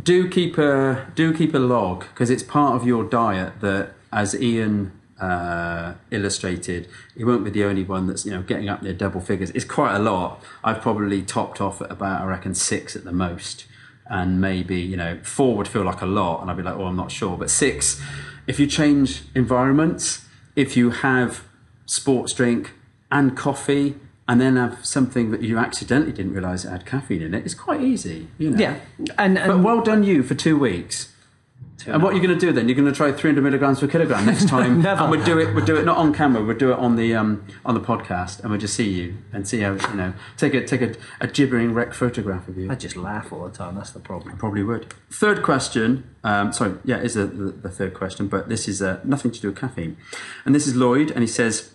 do 0.00 0.28
keep 0.28 0.56
a 0.58 1.10
do 1.14 1.34
keep 1.34 1.54
a 1.54 1.58
log 1.58 2.00
because 2.00 2.30
it's 2.30 2.42
part 2.42 2.74
of 2.74 2.86
your 2.86 3.02
diet 3.02 3.60
that 3.60 3.94
as 4.12 4.34
Ian 4.34 4.92
uh, 5.20 5.94
illustrated, 6.10 6.88
he 7.16 7.24
won't 7.24 7.44
be 7.44 7.50
the 7.50 7.64
only 7.64 7.84
one 7.84 8.06
that's 8.06 8.24
you 8.24 8.30
know 8.30 8.42
getting 8.42 8.68
up 8.68 8.82
near 8.82 8.94
double 8.94 9.20
figures. 9.20 9.50
It's 9.50 9.64
quite 9.64 9.94
a 9.94 9.98
lot. 9.98 10.42
I've 10.64 10.80
probably 10.80 11.22
topped 11.22 11.60
off 11.60 11.80
at 11.82 11.90
about 11.90 12.22
I 12.22 12.24
reckon 12.24 12.54
six 12.54 12.96
at 12.96 13.04
the 13.04 13.12
most, 13.12 13.66
and 14.06 14.40
maybe 14.40 14.80
you 14.80 14.96
know 14.96 15.18
four 15.22 15.56
would 15.56 15.68
feel 15.68 15.82
like 15.82 16.00
a 16.00 16.06
lot, 16.06 16.40
and 16.40 16.50
I'd 16.50 16.56
be 16.56 16.62
like, 16.62 16.76
oh, 16.76 16.86
I'm 16.86 16.96
not 16.96 17.12
sure. 17.12 17.36
But 17.36 17.50
six, 17.50 18.00
if 18.46 18.58
you 18.58 18.66
change 18.66 19.22
environments, 19.34 20.24
if 20.56 20.76
you 20.76 20.90
have 20.90 21.44
sports 21.86 22.32
drink 22.32 22.72
and 23.10 23.36
coffee. 23.36 23.96
And 24.28 24.40
then 24.40 24.54
have 24.54 24.86
something 24.86 25.32
that 25.32 25.42
you 25.42 25.58
accidentally 25.58 26.12
didn't 26.12 26.34
realise 26.34 26.62
had 26.62 26.86
caffeine 26.86 27.20
in 27.20 27.34
it. 27.34 27.44
It's 27.44 27.52
quite 27.52 27.80
easy, 27.80 28.28
you 28.38 28.50
know. 28.50 28.58
Yeah, 28.60 28.78
and, 29.18 29.34
But 29.34 29.50
and 29.50 29.64
well 29.64 29.80
done 29.80 30.04
you 30.04 30.22
for 30.22 30.36
two 30.36 30.56
weeks. 30.56 31.12
And 31.86 32.02
what 32.02 32.12
are 32.12 32.16
you 32.16 32.22
going 32.26 32.38
to 32.38 32.46
do 32.46 32.52
then? 32.52 32.68
You're 32.68 32.76
going 32.76 32.88
to 32.90 32.94
try 32.94 33.12
300 33.12 33.42
milligrams 33.42 33.80
per 33.80 33.86
kilogram 33.86 34.26
next 34.26 34.48
time, 34.54 34.82
Never. 34.82 35.02
and 35.02 35.10
we'll 35.10 35.24
do 35.24 35.38
it. 35.38 35.54
We'll 35.54 35.64
do 35.64 35.76
it 35.76 35.84
not 35.84 35.96
on 35.96 36.12
camera. 36.12 36.42
We'll 36.44 36.56
do 36.56 36.72
it 36.72 36.78
on 36.78 36.96
the 36.96 37.14
um, 37.14 37.44
on 37.64 37.74
the 37.74 37.80
podcast, 37.80 38.40
and 38.40 38.50
we'll 38.50 38.60
just 38.60 38.74
see 38.74 38.88
you 38.88 39.16
and 39.32 39.46
see 39.46 39.60
how 39.60 39.72
you 39.72 39.94
know. 39.94 40.14
Take 40.36 40.54
a 40.54 40.64
take 40.64 40.82
a, 40.82 40.94
a 41.20 41.26
gibbering 41.26 41.72
wreck 41.74 41.94
photograph 41.94 42.48
of 42.48 42.58
you. 42.58 42.70
I 42.70 42.74
just 42.74 42.96
laugh 42.96 43.32
all 43.32 43.44
the 43.44 43.56
time. 43.56 43.74
That's 43.76 43.90
the 43.90 44.00
problem. 44.00 44.34
I 44.34 44.36
probably 44.38 44.62
would. 44.62 44.92
Third 45.10 45.42
question. 45.42 46.04
Um, 46.22 46.52
sorry, 46.52 46.74
yeah, 46.84 46.98
is 46.98 47.14
the, 47.14 47.26
the 47.26 47.70
third 47.70 47.94
question, 47.94 48.28
but 48.28 48.48
this 48.48 48.68
is 48.68 48.82
uh, 48.82 49.00
nothing 49.04 49.30
to 49.30 49.40
do 49.40 49.48
with 49.48 49.58
caffeine. 49.58 49.96
And 50.44 50.54
this 50.54 50.66
is 50.66 50.76
Lloyd, 50.76 51.10
and 51.10 51.20
he 51.20 51.26
says, 51.26 51.70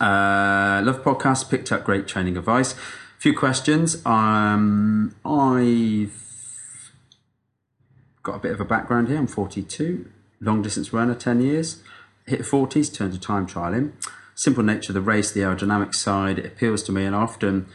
uh, 0.00 0.80
"Love 0.84 1.02
podcast. 1.02 1.50
Picked 1.50 1.70
up 1.72 1.84
great 1.84 2.06
training 2.06 2.36
advice. 2.36 2.72
A 2.72 3.20
few 3.20 3.34
questions. 3.36 4.04
Um, 4.06 5.14
I've 5.24 6.25
got 8.26 8.34
a 8.34 8.40
bit 8.40 8.50
of 8.50 8.60
a 8.60 8.64
background 8.64 9.06
here. 9.06 9.16
I'm 9.16 9.28
42, 9.28 10.10
long 10.40 10.60
distance 10.60 10.92
runner, 10.92 11.14
10 11.14 11.40
years. 11.40 11.80
Hit 12.26 12.40
40s, 12.40 12.92
turned 12.92 13.12
to 13.12 13.20
time 13.20 13.46
trialing. 13.46 13.92
Simple 14.34 14.64
nature 14.64 14.90
of 14.90 14.94
the 14.94 15.00
race, 15.00 15.30
the 15.30 15.40
aerodynamic 15.40 15.94
side, 15.94 16.40
it 16.40 16.44
appeals 16.44 16.82
to 16.82 16.92
me, 16.92 17.04
and 17.04 17.14
often, 17.14 17.66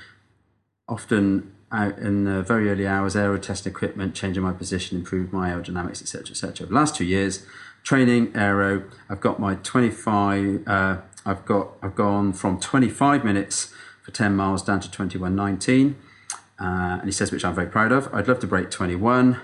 often 0.89 1.53
out 1.71 1.97
in 1.97 2.25
the 2.25 2.43
very 2.43 2.69
early 2.69 2.85
hours, 2.85 3.15
aero 3.15 3.37
test 3.37 3.65
equipment, 3.65 4.13
changing 4.13 4.43
my 4.43 4.51
position, 4.51 4.97
improved 4.97 5.31
my 5.31 5.49
aerodynamics, 5.49 6.01
etc., 6.01 6.31
etc. 6.31 6.67
The 6.67 6.73
last 6.73 6.97
two 6.97 7.05
years, 7.05 7.45
training 7.83 8.33
aero, 8.35 8.83
I've 9.09 9.21
got 9.21 9.39
my 9.39 9.55
25. 9.55 10.67
Uh, 10.67 10.97
I've 11.25 11.45
got 11.45 11.69
I've 11.81 11.95
gone 11.95 12.33
from 12.33 12.59
25 12.59 13.23
minutes 13.23 13.73
for 14.03 14.11
10 14.11 14.35
miles 14.35 14.63
down 14.63 14.81
to 14.81 14.89
21.19, 14.89 15.93
uh, 16.59 16.63
and 16.99 17.05
he 17.05 17.11
says 17.11 17.31
which 17.31 17.45
I'm 17.45 17.55
very 17.55 17.67
proud 17.67 17.93
of. 17.93 18.13
I'd 18.13 18.27
love 18.27 18.39
to 18.39 18.47
break 18.47 18.69
21 18.69 19.39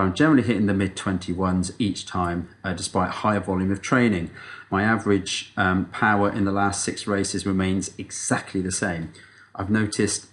I'm 0.00 0.14
generally 0.14 0.42
hitting 0.42 0.66
the 0.66 0.74
mid 0.74 0.96
21s 0.96 1.72
each 1.78 2.06
time, 2.06 2.48
uh, 2.64 2.72
despite 2.72 3.10
higher 3.10 3.40
volume 3.40 3.70
of 3.70 3.82
training. 3.82 4.30
My 4.70 4.82
average 4.82 5.52
um, 5.56 5.86
power 5.86 6.30
in 6.30 6.44
the 6.44 6.52
last 6.52 6.84
six 6.84 7.06
races 7.06 7.46
remains 7.46 7.92
exactly 7.98 8.60
the 8.60 8.72
same. 8.72 9.12
I've 9.54 9.70
noticed 9.70 10.26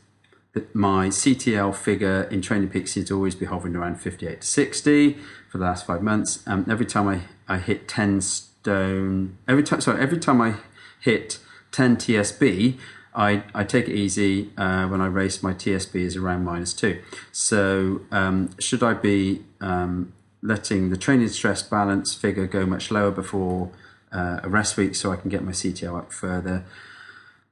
that 0.53 0.74
my 0.74 1.07
CTL 1.07 1.76
figure 1.76 2.24
in 2.32 2.41
Training 2.41 2.70
Peaks 2.70 2.91
seems 2.93 3.07
to 3.07 3.15
always 3.15 3.36
be 3.36 3.45
hovering 3.45 3.76
around 3.76 4.01
58 4.01 4.41
to 4.41 4.47
60 4.47 5.18
for 5.51 5.57
the 5.57 5.63
last 5.63 5.86
five 5.86 6.01
months. 6.01 6.43
Um, 6.47 6.65
every 6.70 6.86
time 6.86 7.07
I, 7.07 7.22
I 7.47 7.57
hit 7.59 7.88
10 7.88 8.22
stone, 8.22 9.38
every 9.47 9.63
time, 9.63 9.82
sorry, 9.82 10.01
every 10.01 10.20
time 10.20 10.41
I 10.41 10.55
hit 10.99 11.39
10 11.72 11.97
TSB, 11.97 12.80
I, 13.18 13.43
I 13.55 13.63
take 13.63 13.89
it 13.89 13.95
easy 13.95 14.51
uh, 14.57 14.88
when 14.88 15.01
I 15.01 15.07
race. 15.07 15.41
My 15.41 15.53
TSB 15.53 15.95
is 15.95 16.15
around 16.15 16.45
minus 16.45 16.72
two. 16.72 17.01
So 17.32 18.01
um, 18.11 18.51
should 18.59 18.84
I 18.84 18.93
be 18.93 19.43
um, 19.59 20.13
letting 20.43 20.91
the 20.91 20.97
training 20.97 21.28
stress 21.30 21.63
balance 21.63 22.13
figure 22.13 22.45
go 22.45 22.68
much 22.68 22.91
lower 22.91 23.09
before 23.09 23.72
uh, 24.11 24.41
a 24.43 24.49
rest 24.49 24.78
week 24.78 24.93
so 24.93 25.11
I 25.11 25.15
can 25.15 25.32
get 25.32 25.43
my 25.43 25.51
CTL 25.51 25.97
up 25.97 26.13
further? 26.13 26.63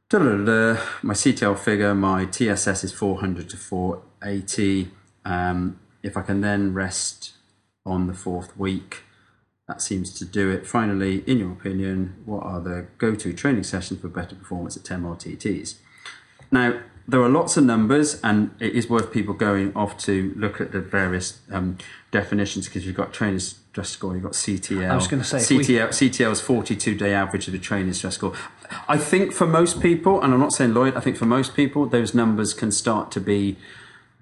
Da-da-da-da. 0.08 0.80
My 1.02 1.16
CTL 1.16 1.58
figure, 1.58 1.96
my 1.96 2.26
TSS 2.26 2.84
is 2.84 2.94
400 2.94 3.50
to 3.50 3.58
480. 3.58 4.92
Um, 5.26 5.80
if 6.04 6.16
I 6.16 6.22
can 6.22 6.42
then 6.42 6.76
rest 6.76 7.32
on 7.88 8.06
the 8.06 8.14
fourth 8.14 8.56
week, 8.56 9.02
that 9.68 9.82
seems 9.82 10.12
to 10.20 10.26
do 10.26 10.52
it. 10.52 10.68
Finally, 10.68 11.24
in 11.26 11.40
your 11.40 11.52
opinion, 11.52 12.16
what 12.26 12.44
are 12.44 12.62
the 12.62 12.86
go 12.98 13.16
to 13.16 13.34
training 13.34 13.64
sessions 13.64 14.00
for 14.00 14.08
better 14.08 14.36
performance 14.36 14.78
at 14.78 14.84
10 14.84 15.02
mile 15.02 15.16
TTs? 15.16 15.76
Now, 16.52 16.82
there 17.08 17.22
are 17.22 17.30
lots 17.30 17.56
of 17.58 17.64
numbers, 17.64 18.20
and 18.24 18.52
it 18.60 18.74
is 18.74 18.90
worth 18.90 19.12
people 19.12 19.34
going 19.34 19.76
off 19.76 19.98
to 20.00 20.34
look 20.36 20.60
at 20.60 20.72
the 20.72 20.82
various 20.82 21.40
um, 21.52 21.78
definitions 22.12 22.66
because 22.68 22.86
you've 22.86 22.96
got 22.96 23.14
training 23.14 23.40
stress 23.40 23.90
score, 23.90 24.14
you've 24.14 24.24
got 24.24 24.34
CTL. 24.34 24.90
I 24.90 24.96
was 24.96 25.08
gonna 25.08 25.24
say, 25.24 25.38
if 25.38 25.50
we- 25.50 25.64
CTL, 25.64 25.90
CTL 25.90 26.32
is 26.32 26.42
42 26.42 26.96
day 26.96 27.14
average 27.14 27.48
of 27.48 27.54
the 27.54 27.60
training 27.60 27.94
stress 27.94 28.16
score. 28.16 28.34
I 28.88 28.98
think 28.98 29.34
for 29.34 29.46
most 29.46 29.82
people, 29.82 30.22
and 30.22 30.34
I'm 30.34 30.40
not 30.40 30.54
saying 30.54 30.74
Lloyd, 30.74 30.96
I 30.96 31.00
think 31.00 31.18
for 31.18 31.26
most 31.26 31.56
people, 31.56 31.86
those 31.86 32.16
numbers 32.16 32.54
can 32.54 32.72
start 32.72 33.12
to 33.12 33.22
be 33.22 33.58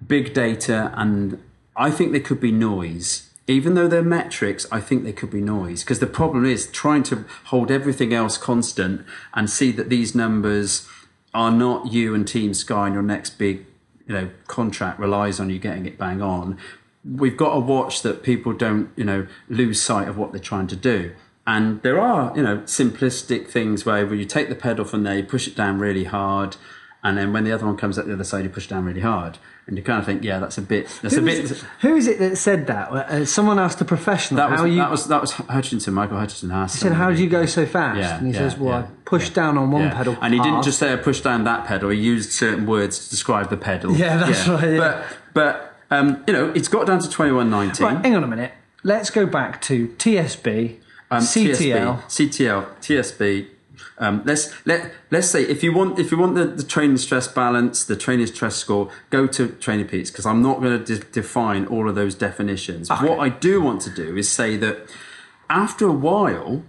big 0.06 0.34
data, 0.34 0.92
and 0.94 1.42
I 1.76 1.90
think 1.90 2.12
they 2.12 2.20
could 2.20 2.40
be 2.40 2.52
noise. 2.52 3.30
Even 3.46 3.74
though 3.74 3.88
they're 3.88 4.02
metrics, 4.02 4.66
I 4.72 4.80
think 4.80 5.04
they 5.04 5.12
could 5.12 5.30
be 5.30 5.40
noise 5.40 5.82
because 5.82 5.98
the 5.98 6.06
problem 6.06 6.46
is 6.46 6.66
trying 6.68 7.02
to 7.04 7.24
hold 7.46 7.70
everything 7.70 8.14
else 8.14 8.38
constant 8.38 9.04
and 9.34 9.50
see 9.50 9.70
that 9.72 9.90
these 9.90 10.14
numbers 10.14 10.88
are 11.34 11.50
not 11.50 11.92
you 11.92 12.14
and 12.14 12.26
Team 12.26 12.54
Sky 12.54 12.86
and 12.86 12.94
your 12.94 13.02
next 13.02 13.38
big, 13.38 13.66
you 14.06 14.14
know, 14.14 14.30
contract 14.46 14.98
relies 14.98 15.40
on 15.40 15.50
you 15.50 15.58
getting 15.58 15.84
it 15.84 15.98
bang 15.98 16.22
on. 16.22 16.58
We've 17.04 17.36
got 17.36 17.52
to 17.52 17.60
watch 17.60 18.00
that 18.02 18.22
people 18.22 18.54
don't, 18.54 18.90
you 18.96 19.04
know, 19.04 19.26
lose 19.48 19.82
sight 19.82 20.08
of 20.08 20.16
what 20.16 20.32
they're 20.32 20.40
trying 20.40 20.68
to 20.68 20.76
do. 20.76 21.12
And 21.46 21.82
there 21.82 22.00
are, 22.00 22.34
you 22.34 22.42
know, 22.42 22.58
simplistic 22.60 23.48
things 23.48 23.84
where 23.84 24.14
you 24.14 24.24
take 24.24 24.48
the 24.48 24.54
pedal 24.54 24.86
from 24.86 25.02
there, 25.02 25.18
you 25.18 25.24
push 25.24 25.46
it 25.46 25.54
down 25.54 25.78
really 25.78 26.04
hard, 26.04 26.56
and 27.02 27.18
then 27.18 27.34
when 27.34 27.44
the 27.44 27.52
other 27.52 27.66
one 27.66 27.76
comes 27.76 27.98
at 27.98 28.06
the 28.06 28.14
other 28.14 28.24
side, 28.24 28.44
you 28.44 28.50
push 28.50 28.66
down 28.66 28.86
really 28.86 29.02
hard. 29.02 29.36
And 29.66 29.78
you 29.78 29.82
kind 29.82 29.98
of 29.98 30.04
think, 30.04 30.22
yeah, 30.22 30.40
that's 30.40 30.58
a 30.58 30.62
bit, 30.62 30.88
that's 31.00 31.14
Who 31.14 31.22
a 31.22 31.24
bit. 31.24 31.50
it, 31.50 31.64
who 31.80 31.96
is 31.96 32.06
it 32.06 32.18
that 32.18 32.36
said 32.36 32.66
that? 32.66 32.92
Uh, 32.92 33.24
someone 33.24 33.58
asked 33.58 33.80
a 33.80 33.84
professional 33.86 34.36
That 34.36 34.50
was, 34.50 34.60
how 34.60 34.66
you. 34.66 34.76
that 34.76 34.90
was 34.90 35.06
that 35.08 35.20
was 35.22 35.30
Hutchinson, 35.32 35.94
Michael 35.94 36.18
Hutchinson 36.18 36.50
asked. 36.50 36.74
he 36.76 36.80
said, 36.80 36.92
"How 36.92 37.08
did 37.08 37.18
you 37.18 37.30
go 37.30 37.46
so 37.46 37.64
fast?" 37.64 37.98
Yeah, 37.98 38.18
and 38.18 38.26
he 38.26 38.32
yeah, 38.34 38.38
says, 38.40 38.58
"Well, 38.58 38.80
yeah, 38.80 38.86
I 38.86 38.88
pushed 39.06 39.32
down 39.32 39.56
on 39.56 39.70
one 39.70 39.90
pedal." 39.90 40.18
And 40.20 40.34
he 40.34 40.40
didn't 40.40 40.64
just 40.64 40.78
say 40.78 40.92
I 40.92 40.96
pushed 40.96 41.24
down 41.24 41.44
that 41.44 41.66
pedal. 41.66 41.88
He 41.88 41.98
used 41.98 42.30
certain 42.32 42.66
words 42.66 43.04
to 43.04 43.10
describe 43.10 43.48
the 43.48 43.56
pedal. 43.56 43.96
Yeah, 43.96 44.18
that's 44.18 44.46
right. 44.46 44.76
But 44.76 45.04
but 45.32 45.76
um, 45.90 46.22
you 46.26 46.34
know, 46.34 46.52
it's 46.54 46.68
got 46.68 46.86
down 46.86 46.98
to 47.00 47.08
twenty 47.08 47.32
one 47.32 47.48
nineteen. 47.48 47.86
Right, 47.86 48.04
hang 48.04 48.16
on 48.16 48.22
a 48.24 48.28
minute. 48.28 48.52
Let's 48.82 49.08
go 49.08 49.24
back 49.24 49.62
to 49.62 49.88
TSB, 49.96 50.76
Um, 51.10 51.22
CTL. 51.22 52.02
CTL, 52.04 52.66
TSB. 52.82 53.46
Um, 53.98 54.22
let's 54.24 54.52
let 54.66 54.92
let's 55.10 55.28
say 55.28 55.42
if 55.42 55.62
you 55.62 55.72
want 55.72 55.98
if 55.98 56.10
you 56.10 56.18
want 56.18 56.34
the, 56.34 56.46
the 56.46 56.64
training 56.64 56.96
stress 56.96 57.28
balance, 57.28 57.84
the 57.84 57.96
training 57.96 58.26
stress 58.26 58.56
score, 58.56 58.90
go 59.10 59.26
to 59.28 59.48
Training 59.48 59.86
Peaks 59.86 60.10
because 60.10 60.26
I'm 60.26 60.42
not 60.42 60.60
going 60.60 60.84
to 60.84 60.96
de- 60.96 61.04
define 61.04 61.66
all 61.66 61.88
of 61.88 61.94
those 61.94 62.14
definitions. 62.14 62.90
What 62.90 63.20
I 63.20 63.28
do 63.28 63.60
want 63.60 63.82
to 63.82 63.90
do 63.90 64.16
is 64.16 64.28
say 64.28 64.56
that 64.56 64.90
after 65.48 65.86
a 65.86 65.92
while, 65.92 66.64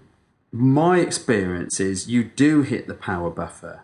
my 0.52 1.00
experience 1.00 1.80
is 1.80 2.08
you 2.08 2.24
do 2.24 2.62
hit 2.62 2.88
the 2.88 2.94
power 2.94 3.32
buffer, 3.32 3.82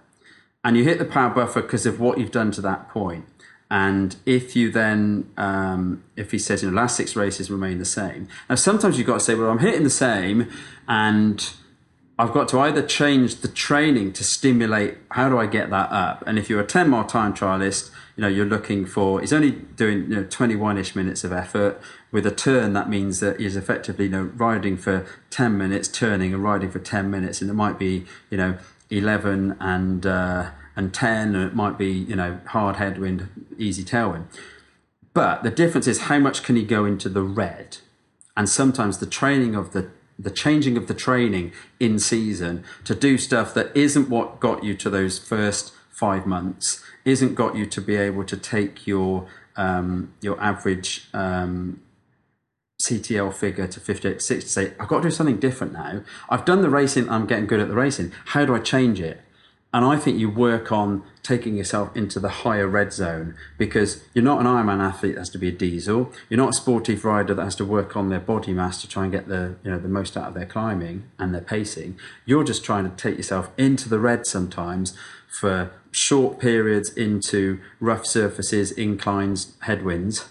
and 0.63 0.77
you 0.77 0.83
hit 0.83 0.99
the 0.99 1.05
power 1.05 1.33
buffer 1.33 1.61
because 1.61 1.85
of 1.87 1.99
what 1.99 2.19
you've 2.19 2.31
done 2.31 2.51
to 2.51 2.61
that 2.61 2.89
point. 2.89 3.25
And 3.71 4.17
if 4.25 4.55
you 4.55 4.69
then, 4.69 5.31
um, 5.37 6.03
if 6.17 6.31
he 6.31 6.37
says, 6.39 6.61
you 6.61 6.69
know, 6.69 6.75
last 6.75 6.97
six 6.97 7.15
races 7.15 7.49
remain 7.49 7.79
the 7.79 7.85
same. 7.85 8.27
Now, 8.49 8.55
sometimes 8.55 8.97
you've 8.97 9.07
got 9.07 9.15
to 9.15 9.19
say, 9.21 9.33
well, 9.33 9.49
I'm 9.49 9.59
hitting 9.59 9.83
the 9.83 9.89
same, 9.89 10.51
and 10.89 11.53
I've 12.21 12.33
got 12.33 12.47
to 12.49 12.59
either 12.59 12.83
change 12.83 13.37
the 13.37 13.47
training 13.47 14.13
to 14.13 14.23
stimulate 14.23 14.97
how 15.09 15.27
do 15.27 15.39
I 15.39 15.47
get 15.47 15.71
that 15.71 15.91
up? 15.91 16.23
And 16.27 16.37
if 16.37 16.51
you're 16.51 16.59
a 16.59 16.65
10 16.65 16.87
mile 16.87 17.05
time 17.05 17.33
trialist, 17.33 17.89
you 18.15 18.21
know, 18.21 18.27
you're 18.27 18.45
looking 18.45 18.85
for, 18.85 19.21
he's 19.21 19.33
only 19.33 19.49
doing, 19.49 20.03
you 20.03 20.17
know, 20.17 20.23
21 20.25 20.77
ish 20.77 20.95
minutes 20.95 21.23
of 21.23 21.33
effort. 21.33 21.81
With 22.11 22.27
a 22.27 22.31
turn, 22.31 22.73
that 22.73 22.87
means 22.91 23.21
that 23.21 23.39
he's 23.39 23.55
effectively, 23.55 24.05
you 24.05 24.11
know, 24.11 24.23
riding 24.35 24.77
for 24.77 25.03
10 25.31 25.57
minutes, 25.57 25.87
turning 25.87 26.31
and 26.31 26.43
riding 26.43 26.69
for 26.69 26.77
10 26.77 27.09
minutes. 27.09 27.41
And 27.41 27.49
it 27.49 27.55
might 27.55 27.79
be, 27.79 28.05
you 28.29 28.37
know, 28.37 28.55
11 28.91 29.57
and, 29.59 30.05
uh, 30.05 30.51
and 30.75 30.93
10, 30.93 31.33
and 31.33 31.43
it 31.43 31.55
might 31.55 31.79
be, 31.79 31.91
you 31.91 32.15
know, 32.15 32.39
hard 32.45 32.75
headwind, 32.75 33.29
easy 33.57 33.83
tailwind. 33.83 34.25
But 35.15 35.41
the 35.41 35.49
difference 35.49 35.87
is 35.87 36.01
how 36.01 36.19
much 36.19 36.43
can 36.43 36.55
he 36.55 36.63
go 36.65 36.85
into 36.85 37.09
the 37.09 37.23
red? 37.23 37.77
And 38.37 38.47
sometimes 38.47 38.99
the 38.99 39.07
training 39.07 39.55
of 39.55 39.73
the 39.73 39.89
the 40.23 40.31
changing 40.31 40.77
of 40.77 40.87
the 40.87 40.93
training 40.93 41.51
in 41.79 41.99
season 41.99 42.63
to 42.83 42.95
do 42.95 43.17
stuff 43.17 43.53
that 43.53 43.75
isn't 43.75 44.09
what 44.09 44.39
got 44.39 44.63
you 44.63 44.75
to 44.75 44.89
those 44.89 45.17
first 45.17 45.73
five 45.89 46.25
months, 46.25 46.83
isn't 47.05 47.35
got 47.35 47.55
you 47.55 47.65
to 47.65 47.81
be 47.81 47.95
able 47.95 48.23
to 48.23 48.37
take 48.37 48.87
your 48.87 49.27
um, 49.57 50.13
your 50.21 50.39
average 50.41 51.09
um, 51.13 51.81
CTL 52.81 53.33
figure 53.33 53.67
to 53.67 53.79
58 53.79 54.13
to 54.15 54.19
60 54.19 54.41
to 54.41 54.51
say, 54.51 54.73
I've 54.79 54.87
got 54.87 54.97
to 54.97 55.09
do 55.09 55.11
something 55.11 55.39
different 55.39 55.73
now. 55.73 56.01
I've 56.29 56.45
done 56.45 56.61
the 56.61 56.69
racing, 56.69 57.09
I'm 57.09 57.27
getting 57.27 57.45
good 57.45 57.59
at 57.59 57.67
the 57.67 57.75
racing. 57.75 58.11
How 58.27 58.45
do 58.45 58.55
I 58.55 58.59
change 58.59 58.99
it? 58.99 59.21
And 59.73 59.85
I 59.85 59.97
think 59.97 60.17
you 60.17 60.29
work 60.29 60.71
on 60.71 61.03
taking 61.23 61.55
yourself 61.55 61.95
into 61.95 62.19
the 62.19 62.29
higher 62.29 62.67
red 62.67 62.91
zone 62.91 63.35
because 63.57 64.03
you're 64.13 64.23
not 64.23 64.39
an 64.39 64.47
Ironman 64.47 64.81
athlete 64.81 65.15
that 65.15 65.21
has 65.21 65.29
to 65.31 65.37
be 65.37 65.49
a 65.49 65.51
diesel. 65.51 66.11
You're 66.29 66.39
not 66.39 66.49
a 66.49 66.53
sportive 66.53 67.05
rider 67.05 67.33
that 67.33 67.43
has 67.43 67.55
to 67.57 67.65
work 67.65 67.95
on 67.95 68.09
their 68.09 68.19
body 68.19 68.53
mass 68.53 68.81
to 68.81 68.87
try 68.87 69.03
and 69.03 69.11
get 69.11 69.27
the 69.27 69.55
you 69.63 69.71
know 69.71 69.79
the 69.79 69.87
most 69.87 70.17
out 70.17 70.29
of 70.29 70.33
their 70.33 70.45
climbing 70.45 71.03
and 71.19 71.33
their 71.33 71.41
pacing. 71.41 71.97
You're 72.25 72.43
just 72.43 72.63
trying 72.63 72.89
to 72.89 72.95
take 72.95 73.17
yourself 73.17 73.51
into 73.57 73.87
the 73.87 73.99
red 73.99 74.25
sometimes 74.25 74.97
for 75.27 75.71
short 75.91 76.39
periods 76.39 76.89
into 76.89 77.59
rough 77.79 78.05
surfaces, 78.05 78.71
inclines, 78.71 79.53
headwinds, 79.61 80.27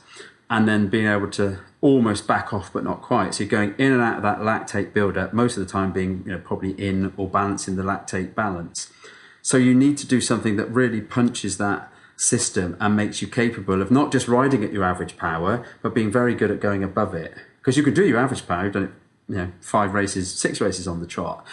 and 0.48 0.68
then 0.68 0.88
being 0.88 1.06
able 1.06 1.30
to 1.30 1.58
almost 1.80 2.26
back 2.26 2.52
off 2.52 2.72
but 2.72 2.84
not 2.84 3.00
quite. 3.00 3.34
So 3.34 3.44
you're 3.44 3.50
going 3.50 3.74
in 3.78 3.92
and 3.92 4.02
out 4.02 4.16
of 4.16 4.22
that 4.22 4.40
lactate 4.40 4.92
buildup, 4.92 5.32
most 5.32 5.56
of 5.56 5.64
the 5.64 5.70
time 5.70 5.92
being 5.92 6.22
you 6.26 6.32
know 6.32 6.38
probably 6.38 6.72
in 6.72 7.12
or 7.16 7.28
balancing 7.28 7.76
the 7.76 7.82
lactate 7.82 8.34
balance. 8.34 8.90
So 9.42 9.56
you 9.56 9.74
need 9.74 9.98
to 9.98 10.06
do 10.06 10.20
something 10.20 10.56
that 10.56 10.70
really 10.70 11.00
punches 11.00 11.58
that 11.58 11.92
system 12.16 12.76
and 12.80 12.94
makes 12.94 13.22
you 13.22 13.28
capable 13.28 13.80
of 13.80 13.90
not 13.90 14.12
just 14.12 14.28
riding 14.28 14.62
at 14.62 14.72
your 14.72 14.84
average 14.84 15.16
power, 15.16 15.64
but 15.82 15.94
being 15.94 16.12
very 16.12 16.34
good 16.34 16.50
at 16.50 16.60
going 16.60 16.84
above 16.84 17.14
it. 17.14 17.34
Because 17.58 17.76
you 17.76 17.82
can 17.82 17.94
do 17.94 18.06
your 18.06 18.18
average 18.18 18.46
power, 18.46 18.64
you've 18.64 18.74
done 18.74 18.84
it, 18.84 18.90
you 19.28 19.36
know, 19.36 19.52
five 19.60 19.94
races, 19.94 20.32
six 20.32 20.60
races 20.60 20.86
on 20.86 21.00
the 21.00 21.06
trot. 21.06 21.46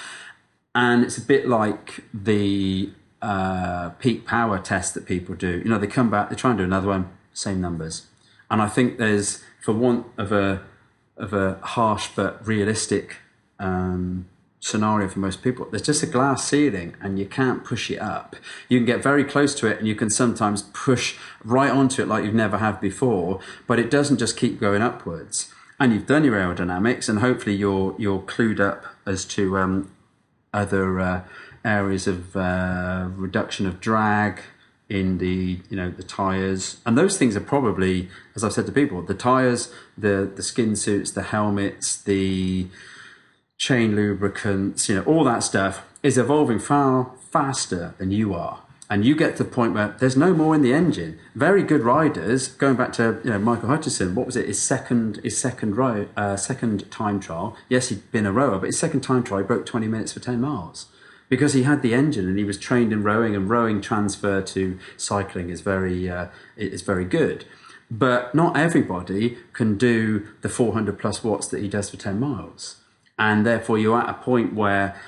And 0.75 1.03
it's 1.03 1.17
a 1.17 1.21
bit 1.21 1.47
like 1.47 2.03
the 2.13 2.91
uh, 3.21 3.89
peak 3.91 4.25
power 4.25 4.59
test 4.59 4.93
that 4.93 5.05
people 5.05 5.35
do. 5.35 5.61
You 5.63 5.69
know, 5.69 5.77
they 5.77 5.87
come 5.87 6.09
back, 6.09 6.29
they 6.29 6.35
try 6.35 6.51
and 6.51 6.57
do 6.57 6.63
another 6.63 6.89
one, 6.89 7.09
same 7.33 7.61
numbers. 7.61 8.07
And 8.51 8.61
I 8.61 8.67
think 8.67 8.97
there's, 8.97 9.43
for 9.61 9.73
want 9.73 10.05
of 10.17 10.31
a 10.31 10.63
of 11.17 11.33
a 11.33 11.57
harsh 11.63 12.09
but 12.15 12.45
realistic 12.45 13.17
um, 13.59 14.27
scenario 14.59 15.07
for 15.07 15.19
most 15.19 15.43
people. 15.43 15.67
There's 15.69 15.81
just 15.81 16.03
a 16.03 16.07
glass 16.07 16.47
ceiling 16.47 16.95
and 17.01 17.19
you 17.19 17.25
can't 17.25 17.63
push 17.63 17.91
it 17.91 17.99
up. 17.99 18.35
You 18.69 18.79
can 18.79 18.85
get 18.85 19.03
very 19.03 19.23
close 19.23 19.53
to 19.55 19.67
it 19.67 19.79
and 19.79 19.87
you 19.87 19.95
can 19.95 20.09
sometimes 20.09 20.63
push 20.73 21.15
right 21.43 21.71
onto 21.71 22.01
it 22.01 22.07
like 22.07 22.23
you've 22.25 22.33
never 22.33 22.57
have 22.57 22.81
before, 22.81 23.39
but 23.67 23.79
it 23.79 23.91
doesn't 23.91 24.17
just 24.17 24.37
keep 24.37 24.59
going 24.59 24.81
upwards. 24.81 25.53
And 25.79 25.93
you've 25.93 26.07
done 26.07 26.23
your 26.23 26.35
aerodynamics 26.35 27.07
and 27.07 27.19
hopefully 27.19 27.55
you're 27.55 27.95
you're 27.99 28.19
clued 28.19 28.59
up 28.59 28.85
as 29.05 29.25
to 29.25 29.57
um, 29.57 29.91
other 30.51 30.99
uh, 30.99 31.23
areas 31.63 32.07
of 32.07 32.35
uh, 32.35 33.09
reduction 33.15 33.67
of 33.67 33.79
drag 33.79 34.41
in 34.89 35.17
the 35.17 35.59
you 35.69 35.75
know 35.75 35.91
the 35.91 36.03
tires 36.03 36.77
and 36.85 36.97
those 36.97 37.17
things 37.17 37.35
are 37.35 37.41
probably 37.41 38.09
as 38.35 38.43
I've 38.43 38.53
said 38.53 38.65
to 38.67 38.71
people 38.71 39.01
the 39.01 39.13
tires 39.13 39.73
the 39.97 40.31
the 40.33 40.41
skin 40.41 40.77
suits 40.77 41.11
the 41.11 41.23
helmets 41.23 42.01
the 42.01 42.67
chain 43.57 43.95
lubricants, 43.95 44.87
you 44.87 44.95
know, 44.95 45.03
all 45.03 45.23
that 45.23 45.39
stuff 45.39 45.83
is 46.03 46.17
evolving 46.17 46.59
far 46.59 47.11
faster 47.31 47.95
than 47.97 48.11
you 48.11 48.33
are. 48.33 48.61
And 48.89 49.03
you 49.03 49.15
get 49.15 49.35
to 49.35 49.43
the 49.43 49.49
point 49.49 49.73
where 49.73 49.97
there's 49.99 50.15
no 50.15 50.33
more 50.33 50.55
in 50.55 50.61
the 50.61 50.73
engine. 50.73 51.19
Very 51.35 51.61
good 51.61 51.81
riders, 51.81 52.47
going 52.47 52.77
back 52.77 52.93
to 52.93 53.19
you 53.21 53.31
know 53.31 53.39
Michael 53.39 53.67
Hutchinson, 53.67 54.15
what 54.15 54.25
was 54.25 54.37
it? 54.37 54.47
His 54.47 54.61
second, 54.61 55.17
his 55.23 55.37
second 55.37 55.75
row, 55.75 56.07
uh, 56.15 56.37
second 56.37 56.89
time 56.89 57.19
trial. 57.19 57.57
Yes, 57.67 57.89
he'd 57.89 58.09
been 58.11 58.25
a 58.25 58.31
rower, 58.31 58.59
but 58.59 58.67
his 58.67 58.79
second 58.79 59.01
time 59.01 59.23
trial, 59.23 59.41
he 59.41 59.47
broke 59.47 59.65
20 59.65 59.87
minutes 59.87 60.13
for 60.13 60.21
10 60.21 60.39
miles 60.39 60.85
because 61.27 61.51
he 61.51 61.63
had 61.63 61.81
the 61.81 61.93
engine 61.93 62.29
and 62.29 62.37
he 62.37 62.45
was 62.45 62.57
trained 62.57 62.93
in 62.93 63.03
rowing. 63.03 63.35
And 63.35 63.49
rowing 63.49 63.81
transfer 63.81 64.41
to 64.41 64.79
cycling 64.95 65.49
is 65.49 65.59
very, 65.59 66.09
uh, 66.09 66.27
is 66.55 66.81
very 66.81 67.03
good. 67.03 67.43
But 67.91 68.33
not 68.33 68.55
everybody 68.55 69.37
can 69.51 69.77
do 69.77 70.27
the 70.43 70.49
400 70.49 70.97
plus 70.97 71.25
watts 71.25 71.47
that 71.47 71.61
he 71.61 71.67
does 71.67 71.89
for 71.89 71.97
10 71.97 72.21
miles 72.21 72.77
and 73.17 73.45
therefore 73.45 73.77
you're 73.77 73.99
at 73.99 74.09
a 74.09 74.13
point 74.13 74.53
where 74.53 74.99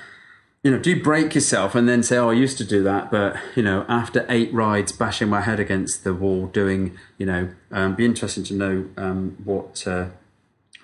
you 0.62 0.70
know 0.70 0.78
do 0.78 0.90
you 0.90 1.02
break 1.02 1.34
yourself 1.34 1.74
and 1.74 1.88
then 1.88 2.02
say 2.02 2.16
oh 2.16 2.30
i 2.30 2.32
used 2.32 2.58
to 2.58 2.64
do 2.64 2.82
that 2.82 3.10
but 3.10 3.36
you 3.56 3.62
know 3.62 3.84
after 3.88 4.26
eight 4.28 4.52
rides 4.52 4.92
bashing 4.92 5.28
my 5.28 5.40
head 5.40 5.58
against 5.58 6.04
the 6.04 6.12
wall 6.12 6.46
doing 6.46 6.96
you 7.18 7.24
know 7.24 7.50
um, 7.70 7.94
be 7.94 8.04
interesting 8.04 8.44
to 8.44 8.54
know 8.54 8.88
um, 8.96 9.36
what 9.44 9.86
uh, 9.86 10.06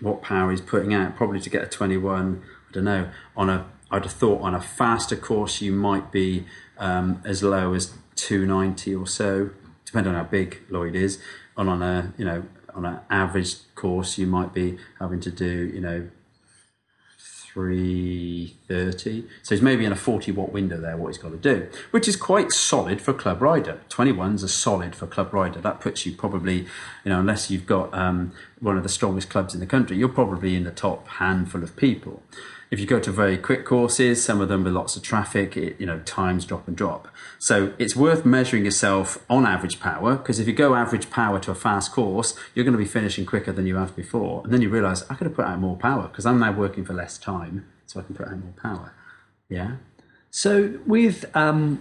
what 0.00 0.20
power 0.20 0.50
he's 0.50 0.60
putting 0.60 0.92
out. 0.92 1.16
Probably 1.16 1.40
to 1.40 1.50
get 1.50 1.62
a 1.62 1.66
21 1.66 2.42
i 2.42 2.72
don't 2.72 2.84
know 2.84 3.10
on 3.36 3.48
a 3.48 3.66
i'd 3.90 4.02
have 4.02 4.12
thought 4.12 4.40
on 4.42 4.54
a 4.54 4.60
faster 4.60 5.16
course 5.16 5.60
you 5.60 5.72
might 5.72 6.10
be 6.12 6.46
um, 6.78 7.22
as 7.24 7.42
low 7.42 7.74
as 7.74 7.94
290 8.16 8.94
or 8.94 9.06
so 9.06 9.50
depending 9.84 10.14
on 10.14 10.24
how 10.24 10.28
big 10.28 10.62
lloyd 10.68 10.94
is. 10.94 11.18
And 11.56 11.68
on 11.70 11.82
a 11.82 12.12
you 12.18 12.24
know 12.24 12.44
on 12.74 12.84
an 12.84 13.00
average 13.08 13.56
course 13.74 14.18
you 14.18 14.26
might 14.26 14.52
be 14.52 14.78
having 15.00 15.20
to 15.20 15.30
do 15.30 15.70
you 15.74 15.80
know 15.80 16.08
330. 17.56 19.24
So 19.42 19.54
he's 19.54 19.62
maybe 19.62 19.86
in 19.86 19.92
a 19.92 19.96
40 19.96 20.30
watt 20.32 20.52
window 20.52 20.78
there, 20.78 20.94
what 20.94 21.08
he's 21.08 21.16
got 21.16 21.30
to 21.30 21.38
do, 21.38 21.70
which 21.90 22.06
is 22.06 22.14
quite 22.14 22.52
solid 22.52 23.00
for 23.00 23.14
club 23.14 23.40
rider. 23.40 23.80
21's 23.88 24.42
a 24.42 24.48
solid 24.48 24.94
for 24.94 25.06
club 25.06 25.32
rider. 25.32 25.58
That 25.62 25.80
puts 25.80 26.04
you 26.04 26.12
probably, 26.12 26.66
you 27.02 27.06
know, 27.06 27.18
unless 27.18 27.50
you've 27.50 27.64
got 27.64 27.94
um, 27.94 28.32
one 28.60 28.76
of 28.76 28.82
the 28.82 28.90
strongest 28.90 29.30
clubs 29.30 29.54
in 29.54 29.60
the 29.60 29.66
country, 29.66 29.96
you're 29.96 30.10
probably 30.10 30.54
in 30.54 30.64
the 30.64 30.70
top 30.70 31.08
handful 31.08 31.62
of 31.62 31.76
people. 31.76 32.22
If 32.70 32.80
you 32.80 32.86
go 32.86 32.98
to 32.98 33.10
very 33.12 33.38
quick 33.38 33.64
courses, 33.64 34.22
some 34.24 34.40
of 34.40 34.48
them 34.48 34.64
with 34.64 34.72
lots 34.72 34.96
of 34.96 35.02
traffic, 35.02 35.56
it, 35.56 35.76
you 35.78 35.86
know, 35.86 36.00
times 36.00 36.44
drop 36.44 36.66
and 36.66 36.76
drop. 36.76 37.08
So 37.38 37.74
it's 37.78 37.94
worth 37.94 38.24
measuring 38.24 38.64
yourself 38.64 39.24
on 39.30 39.46
average 39.46 39.78
power 39.78 40.16
because 40.16 40.40
if 40.40 40.46
you 40.46 40.52
go 40.52 40.74
average 40.74 41.10
power 41.10 41.38
to 41.40 41.50
a 41.50 41.54
fast 41.54 41.92
course, 41.92 42.34
you're 42.54 42.64
going 42.64 42.76
to 42.76 42.78
be 42.78 42.84
finishing 42.84 43.24
quicker 43.24 43.52
than 43.52 43.66
you 43.66 43.76
have 43.76 43.94
before. 43.94 44.42
And 44.44 44.52
then 44.52 44.62
you 44.62 44.68
realize 44.68 45.04
I 45.08 45.14
could 45.14 45.26
have 45.26 45.36
put 45.36 45.46
out 45.46 45.58
more 45.58 45.76
power 45.76 46.08
because 46.08 46.26
I'm 46.26 46.40
now 46.40 46.52
working 46.52 46.84
for 46.84 46.92
less 46.92 47.18
time, 47.18 47.66
so 47.86 48.00
I 48.00 48.02
can 48.02 48.14
put 48.14 48.26
out 48.26 48.38
more 48.38 48.54
power. 48.60 48.92
Yeah. 49.48 49.76
So 50.30 50.80
with 50.86 51.24
um, 51.36 51.80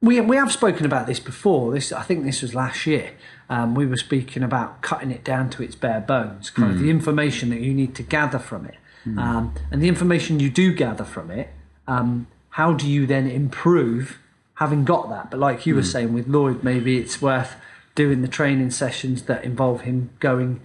we 0.00 0.20
we 0.20 0.36
have 0.36 0.52
spoken 0.52 0.86
about 0.86 1.06
this 1.06 1.20
before. 1.20 1.72
This 1.72 1.92
I 1.92 2.02
think 2.02 2.24
this 2.24 2.42
was 2.42 2.54
last 2.54 2.86
year. 2.86 3.12
Um, 3.50 3.74
we 3.74 3.86
were 3.86 3.96
speaking 3.96 4.42
about 4.42 4.82
cutting 4.82 5.10
it 5.10 5.24
down 5.24 5.50
to 5.50 5.62
its 5.62 5.74
bare 5.74 6.00
bones, 6.00 6.50
kind 6.50 6.72
of 6.72 6.78
the 6.78 6.90
information 6.90 7.48
that 7.50 7.60
you 7.60 7.72
need 7.72 7.94
to 7.94 8.02
gather 8.02 8.38
from 8.38 8.66
it, 8.66 8.76
um, 9.16 9.54
and 9.70 9.80
the 9.82 9.88
information 9.88 10.40
you 10.40 10.50
do 10.50 10.72
gather 10.74 11.04
from 11.04 11.30
it. 11.30 11.50
Um, 11.86 12.26
how 12.50 12.72
do 12.72 12.88
you 12.88 13.06
then 13.06 13.26
improve 13.28 14.18
having 14.54 14.84
got 14.84 15.08
that? 15.10 15.30
But 15.30 15.38
like 15.40 15.64
you 15.66 15.74
were 15.76 15.82
saying 15.84 16.12
with 16.12 16.26
Lloyd, 16.26 16.64
maybe 16.64 16.98
it's 16.98 17.22
worth 17.22 17.54
doing 17.94 18.22
the 18.22 18.28
training 18.28 18.70
sessions 18.72 19.22
that 19.22 19.44
involve 19.44 19.82
him 19.82 20.10
going 20.20 20.60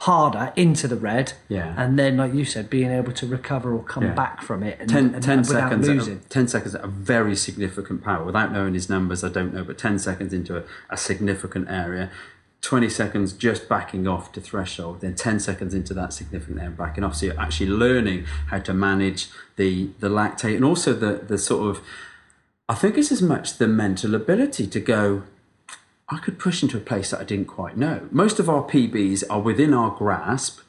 harder 0.00 0.52
into 0.56 0.86
the 0.86 0.96
red, 0.96 1.32
Yeah. 1.48 1.72
and 1.76 1.98
then 1.98 2.18
like 2.18 2.34
you 2.34 2.44
said, 2.44 2.68
being 2.68 2.90
able 2.90 3.12
to 3.12 3.26
recover 3.26 3.72
or 3.72 3.82
come 3.82 4.04
Yeah. 4.04 4.12
back 4.14 4.42
from 4.42 4.62
it, 4.62 4.76
and, 4.78 4.90
10, 4.90 5.14
and- 5.14 5.22
10 5.22 5.38
without 5.38 5.70
seconds 5.70 5.88
losing. 5.88 6.20
10 6.28 6.48
seconds 6.48 6.74
at 6.74 6.84
a 6.84 6.88
very 6.88 7.34
significant 7.34 8.04
power 8.04 8.22
without 8.22 8.52
knowing 8.52 8.74
his 8.74 8.90
numbers 8.90 9.24
i 9.24 9.28
don't 9.30 9.54
know 9.54 9.64
but 9.64 9.78
10 9.78 9.98
seconds 9.98 10.34
into 10.34 10.54
a, 10.58 10.62
a 10.90 10.98
significant 10.98 11.66
area 11.70 12.10
20 12.66 12.88
seconds 12.88 13.32
just 13.32 13.68
backing 13.68 14.08
off 14.08 14.32
to 14.32 14.40
threshold 14.40 15.00
then 15.00 15.14
10 15.14 15.38
seconds 15.38 15.72
into 15.72 15.94
that 15.94 16.12
significant 16.12 16.58
area 16.58 16.70
backing 16.70 17.04
off 17.04 17.14
so 17.14 17.26
you're 17.26 17.40
actually 17.40 17.70
learning 17.70 18.24
how 18.48 18.58
to 18.58 18.74
manage 18.74 19.28
the 19.54 19.90
the 20.00 20.08
lactate 20.08 20.56
and 20.56 20.64
also 20.64 20.92
the 20.92 21.24
the 21.28 21.38
sort 21.38 21.70
of 21.70 21.82
i 22.68 22.74
think 22.74 22.98
it's 22.98 23.12
as 23.12 23.22
much 23.22 23.58
the 23.58 23.68
mental 23.68 24.16
ability 24.16 24.66
to 24.66 24.80
go 24.80 25.22
I 26.08 26.18
could 26.18 26.38
push 26.38 26.62
into 26.62 26.76
a 26.76 26.80
place 26.80 27.10
that 27.10 27.20
I 27.20 27.24
didn't 27.24 27.46
quite 27.46 27.76
know. 27.76 28.06
Most 28.12 28.38
of 28.38 28.48
our 28.48 28.62
PBs 28.62 29.24
are 29.28 29.40
within 29.40 29.74
our 29.74 29.90
grasp. 29.90 30.60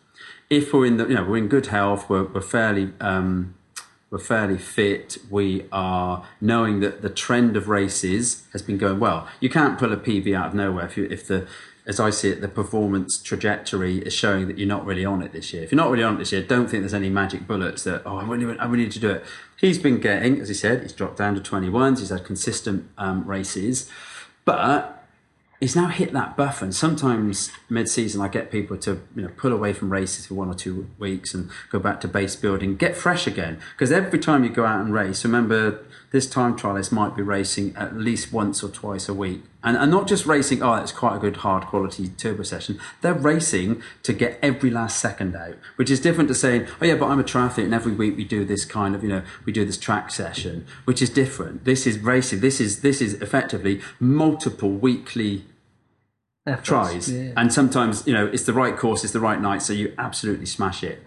If 0.49 0.73
we're 0.73 0.87
in 0.87 0.97
the, 0.97 1.07
you 1.07 1.13
know, 1.13 1.23
we're 1.23 1.37
in 1.37 1.47
good 1.47 1.67
health, 1.67 2.09
we're, 2.09 2.23
we're 2.23 2.41
fairly, 2.41 2.91
um, 2.99 3.53
we're 4.09 4.17
fairly 4.17 4.57
fit. 4.57 5.17
We 5.29 5.65
are 5.71 6.25
knowing 6.41 6.79
that 6.79 7.03
the 7.03 7.09
trend 7.09 7.55
of 7.55 7.67
races 7.67 8.47
has 8.51 8.63
been 8.63 8.79
going 8.79 8.99
well. 8.99 9.27
You 9.39 9.49
can't 9.49 9.77
pull 9.77 9.93
a 9.93 9.97
PB 9.97 10.35
out 10.35 10.47
of 10.47 10.53
nowhere 10.55 10.87
if 10.87 10.97
you, 10.97 11.07
if 11.11 11.27
the, 11.27 11.45
as 11.87 12.01
I 12.01 12.09
see 12.09 12.29
it, 12.29 12.41
the 12.41 12.49
performance 12.49 13.17
trajectory 13.17 13.99
is 13.99 14.13
showing 14.13 14.47
that 14.47 14.57
you're 14.57 14.67
not 14.67 14.85
really 14.85 15.05
on 15.05 15.21
it 15.21 15.31
this 15.31 15.53
year. 15.53 15.63
If 15.63 15.71
you're 15.71 15.77
not 15.77 15.89
really 15.89 16.03
on 16.03 16.15
it 16.15 16.17
this 16.17 16.33
year, 16.33 16.41
don't 16.41 16.69
think 16.69 16.83
there's 16.83 16.93
any 16.93 17.09
magic 17.09 17.47
bullets 17.47 17.85
that 17.85 18.01
oh, 18.05 18.17
I 18.17 18.25
really, 18.25 18.59
I 18.59 18.65
really 18.65 18.83
need 18.83 18.91
to 18.91 18.99
do 18.99 19.09
it. 19.11 19.25
He's 19.55 19.79
been 19.79 19.99
getting, 19.99 20.41
as 20.41 20.49
he 20.49 20.53
said, 20.53 20.81
he's 20.81 20.91
dropped 20.91 21.17
down 21.17 21.35
to 21.35 21.41
21s. 21.41 21.99
He's 21.99 22.09
had 22.09 22.25
consistent 22.25 22.89
um, 22.97 23.25
races, 23.25 23.89
but 24.43 24.97
he's 25.59 25.75
now 25.75 25.87
hit 25.87 26.13
that 26.13 26.37
buffer 26.37 26.65
and 26.65 26.75
sometimes 26.75 27.51
mid-season 27.69 28.21
i 28.21 28.27
get 28.27 28.51
people 28.51 28.77
to 28.77 29.01
you 29.15 29.23
know 29.23 29.29
pull 29.37 29.51
away 29.51 29.73
from 29.73 29.91
races 29.91 30.27
for 30.27 30.35
one 30.35 30.49
or 30.49 30.53
two 30.53 30.87
weeks 30.99 31.33
and 31.33 31.49
go 31.71 31.79
back 31.79 31.99
to 31.99 32.07
base 32.07 32.35
building 32.35 32.75
get 32.75 32.95
fresh 32.95 33.25
again 33.25 33.59
because 33.71 33.91
every 33.91 34.19
time 34.19 34.43
you 34.43 34.49
go 34.49 34.65
out 34.65 34.79
and 34.79 34.93
race 34.93 35.23
remember 35.25 35.83
this 36.11 36.29
time 36.29 36.55
trialist 36.55 36.91
might 36.91 37.15
be 37.15 37.21
racing 37.21 37.75
at 37.75 37.95
least 37.97 38.31
once 38.31 38.63
or 38.63 38.69
twice 38.69 39.09
a 39.09 39.13
week 39.13 39.41
and, 39.67 39.77
and 39.77 39.91
not 39.91 40.07
just 40.07 40.25
racing 40.25 40.63
oh 40.63 40.75
it's 40.75 40.91
quite 40.91 41.17
a 41.17 41.19
good 41.19 41.37
hard 41.37 41.65
quality 41.65 42.07
turbo 42.09 42.43
session. 42.43 42.79
They're 43.01 43.13
racing 43.13 43.81
to 44.03 44.13
get 44.13 44.39
every 44.41 44.69
last 44.69 44.99
second 44.99 45.35
out 45.35 45.55
which 45.75 45.91
is 45.91 45.99
different 45.99 46.29
to 46.29 46.35
saying 46.35 46.67
oh 46.81 46.85
yeah 46.85 46.95
but 46.95 47.07
i'm 47.09 47.19
a 47.19 47.23
triathlete 47.23 47.65
and 47.65 47.73
every 47.73 47.91
week 47.91 48.15
we 48.15 48.23
do 48.23 48.45
this 48.45 48.63
kind 48.65 48.95
of 48.95 49.03
you 49.03 49.09
know 49.09 49.23
we 49.45 49.51
do 49.51 49.65
this 49.65 49.77
track 49.77 50.09
session 50.11 50.65
which 50.85 51.01
is 51.01 51.09
different. 51.09 51.65
This 51.65 51.85
is 51.85 51.99
racing. 51.99 52.39
This 52.39 52.61
is 52.61 52.81
this 52.81 53.01
is 53.01 53.15
effectively 53.15 53.81
multiple 53.99 54.69
weekly 54.71 55.45
Efforts. 56.45 56.67
tries. 56.67 57.11
Yeah. 57.11 57.33
and 57.35 57.51
sometimes 57.51 58.07
you 58.07 58.13
know 58.13 58.27
it's 58.27 58.43
the 58.43 58.53
right 58.53 58.77
course 58.77 59.03
it's 59.03 59.13
the 59.13 59.19
right 59.19 59.41
night 59.41 59.61
so 59.61 59.73
you 59.73 59.93
absolutely 59.97 60.45
smash 60.45 60.83
it. 60.83 61.03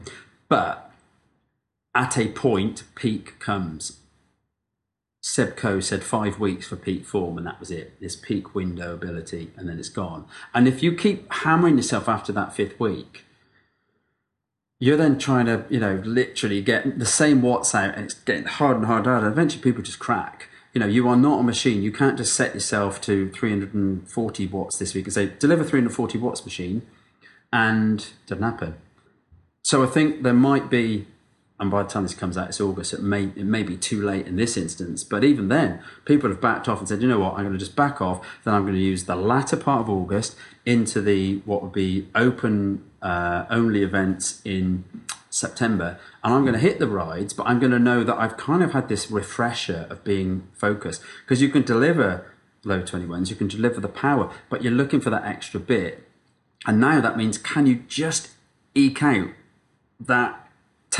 But 0.48 0.90
at 1.94 2.18
a 2.18 2.28
point 2.28 2.82
peak 2.94 3.38
comes 3.38 3.99
Seb 5.22 5.56
Coe 5.56 5.80
said 5.80 6.02
five 6.02 6.40
weeks 6.40 6.66
for 6.66 6.76
peak 6.76 7.04
form 7.04 7.36
and 7.36 7.46
that 7.46 7.60
was 7.60 7.70
it. 7.70 8.00
This 8.00 8.16
peak 8.16 8.54
window 8.54 8.94
ability 8.94 9.50
and 9.56 9.68
then 9.68 9.78
it's 9.78 9.88
gone. 9.90 10.26
And 10.54 10.66
if 10.66 10.82
you 10.82 10.94
keep 10.94 11.30
hammering 11.32 11.76
yourself 11.76 12.08
after 12.08 12.32
that 12.32 12.54
fifth 12.54 12.80
week 12.80 13.24
you're 14.80 14.96
then 14.96 15.18
trying 15.18 15.44
to 15.44 15.64
you 15.68 15.78
know 15.78 16.00
literally 16.04 16.62
get 16.62 16.98
the 16.98 17.06
same 17.06 17.42
watts 17.42 17.74
out 17.74 17.94
and 17.94 18.06
it's 18.06 18.14
getting 18.14 18.46
harder 18.46 18.78
and 18.78 18.86
harder. 18.86 19.14
And 19.14 19.26
eventually 19.26 19.62
people 19.62 19.82
just 19.82 19.98
crack. 19.98 20.48
You 20.72 20.80
know 20.80 20.86
you 20.86 21.06
are 21.06 21.16
not 21.16 21.40
a 21.40 21.42
machine. 21.42 21.82
You 21.82 21.92
can't 21.92 22.16
just 22.16 22.34
set 22.34 22.54
yourself 22.54 23.00
to 23.02 23.30
340 23.30 24.46
watts 24.46 24.78
this 24.78 24.94
week 24.94 25.04
and 25.04 25.12
say 25.12 25.32
deliver 25.38 25.62
340 25.62 26.18
watts 26.18 26.44
machine 26.44 26.82
and 27.52 28.00
it 28.00 28.14
doesn't 28.26 28.42
happen. 28.42 28.74
So 29.62 29.84
i 29.84 29.86
think 29.86 30.22
there 30.22 30.32
might 30.32 30.70
be 30.70 31.06
and 31.60 31.70
by 31.70 31.82
the 31.82 31.88
time 31.88 32.04
this 32.04 32.14
comes 32.14 32.38
out, 32.38 32.48
it's 32.48 32.60
August. 32.60 32.94
It 32.94 33.02
may 33.02 33.24
it 33.24 33.44
may 33.44 33.62
be 33.62 33.76
too 33.76 34.02
late 34.02 34.26
in 34.26 34.36
this 34.36 34.56
instance, 34.56 35.04
but 35.04 35.22
even 35.22 35.48
then, 35.48 35.82
people 36.06 36.30
have 36.30 36.40
backed 36.40 36.68
off 36.68 36.78
and 36.78 36.88
said, 36.88 37.02
you 37.02 37.08
know 37.08 37.20
what, 37.20 37.34
I'm 37.34 37.44
going 37.44 37.52
to 37.52 37.58
just 37.58 37.76
back 37.76 38.00
off. 38.00 38.26
Then 38.44 38.54
I'm 38.54 38.62
going 38.62 38.74
to 38.74 38.80
use 38.80 39.04
the 39.04 39.14
latter 39.14 39.56
part 39.56 39.82
of 39.82 39.90
August 39.90 40.36
into 40.64 41.02
the 41.02 41.36
what 41.44 41.62
would 41.62 41.72
be 41.72 42.08
open 42.14 42.82
uh, 43.02 43.44
only 43.50 43.82
events 43.82 44.40
in 44.44 44.84
September, 45.28 46.00
and 46.24 46.32
I'm 46.32 46.42
going 46.42 46.54
to 46.54 46.60
hit 46.60 46.78
the 46.78 46.88
rides. 46.88 47.34
But 47.34 47.46
I'm 47.46 47.60
going 47.60 47.72
to 47.72 47.78
know 47.78 48.04
that 48.04 48.16
I've 48.16 48.38
kind 48.38 48.62
of 48.62 48.72
had 48.72 48.88
this 48.88 49.10
refresher 49.10 49.86
of 49.90 50.02
being 50.02 50.48
focused 50.54 51.02
because 51.24 51.42
you 51.42 51.50
can 51.50 51.62
deliver 51.62 52.26
low 52.64 52.82
21s, 52.82 53.30
you 53.30 53.36
can 53.36 53.48
deliver 53.48 53.80
the 53.80 53.88
power, 53.88 54.32
but 54.48 54.62
you're 54.62 54.72
looking 54.72 55.00
for 55.00 55.10
that 55.10 55.24
extra 55.24 55.60
bit. 55.60 56.06
And 56.66 56.80
now 56.80 57.00
that 57.00 57.16
means, 57.16 57.38
can 57.38 57.66
you 57.66 57.84
just 57.88 58.30
eke 58.74 59.02
out 59.02 59.28
that 59.98 60.39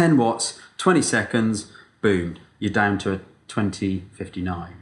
10 0.01 0.17
watts, 0.17 0.59
20 0.79 1.03
seconds, 1.03 1.71
boom, 2.01 2.39
you're 2.59 2.73
down 2.73 2.97
to 2.97 3.13
a 3.13 3.21
2059. 3.49 4.73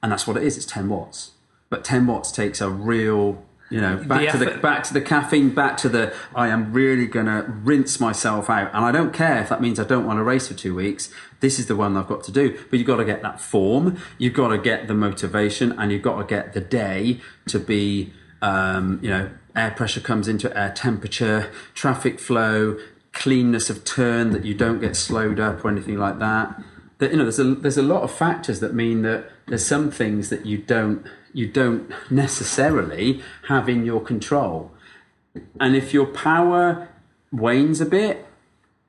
And 0.00 0.12
that's 0.12 0.28
what 0.28 0.36
it 0.36 0.44
is, 0.44 0.56
it's 0.56 0.64
10 0.64 0.88
watts. 0.88 1.32
But 1.70 1.82
10 1.82 2.06
watts 2.06 2.30
takes 2.30 2.60
a 2.60 2.70
real, 2.70 3.44
you 3.68 3.80
know, 3.80 3.96
back 3.96 4.30
to 4.30 4.38
the 4.38 4.52
back 4.58 4.84
to 4.84 4.94
the 4.94 5.00
caffeine, 5.00 5.50
back 5.50 5.76
to 5.78 5.88
the 5.88 6.14
I 6.36 6.48
am 6.48 6.72
really 6.72 7.08
gonna 7.08 7.52
rinse 7.64 7.98
myself 7.98 8.48
out. 8.48 8.72
And 8.72 8.84
I 8.84 8.92
don't 8.92 9.12
care 9.12 9.42
if 9.42 9.48
that 9.48 9.60
means 9.60 9.80
I 9.80 9.84
don't 9.84 10.06
want 10.06 10.20
to 10.20 10.22
race 10.22 10.46
for 10.46 10.54
two 10.54 10.72
weeks. 10.72 11.12
This 11.40 11.58
is 11.58 11.66
the 11.66 11.74
one 11.74 11.96
I've 11.96 12.06
got 12.06 12.22
to 12.22 12.32
do. 12.32 12.56
But 12.70 12.78
you've 12.78 12.86
got 12.86 12.98
to 12.98 13.04
get 13.04 13.22
that 13.22 13.40
form, 13.40 13.98
you've 14.18 14.34
got 14.34 14.48
to 14.50 14.58
get 14.58 14.86
the 14.86 14.94
motivation, 14.94 15.72
and 15.72 15.90
you've 15.90 16.02
got 16.02 16.16
to 16.18 16.24
get 16.24 16.52
the 16.52 16.60
day 16.60 17.20
to 17.48 17.58
be 17.58 18.12
um, 18.40 19.00
you 19.02 19.10
know, 19.10 19.30
air 19.56 19.72
pressure 19.72 20.00
comes 20.00 20.28
into 20.28 20.56
air 20.56 20.72
temperature, 20.72 21.50
traffic 21.74 22.20
flow, 22.20 22.78
cleanness 23.18 23.68
of 23.68 23.84
turn 23.84 24.30
that 24.30 24.44
you 24.44 24.54
don't 24.54 24.80
get 24.80 24.94
slowed 24.94 25.40
up 25.40 25.64
or 25.64 25.68
anything 25.68 25.98
like 25.98 26.20
that. 26.20 26.62
That 26.98 27.10
you 27.10 27.16
know, 27.16 27.24
there's 27.24 27.40
a 27.40 27.54
there's 27.54 27.76
a 27.76 27.82
lot 27.82 28.02
of 28.02 28.12
factors 28.12 28.60
that 28.60 28.74
mean 28.74 29.02
that 29.02 29.28
there's 29.46 29.66
some 29.66 29.90
things 29.90 30.30
that 30.30 30.46
you 30.46 30.58
don't 30.58 31.04
you 31.34 31.48
don't 31.48 31.92
necessarily 32.10 33.20
have 33.48 33.68
in 33.68 33.84
your 33.84 34.00
control. 34.00 34.70
And 35.60 35.74
if 35.74 35.92
your 35.92 36.06
power 36.06 36.88
wanes 37.32 37.80
a 37.80 37.86
bit, 37.86 38.24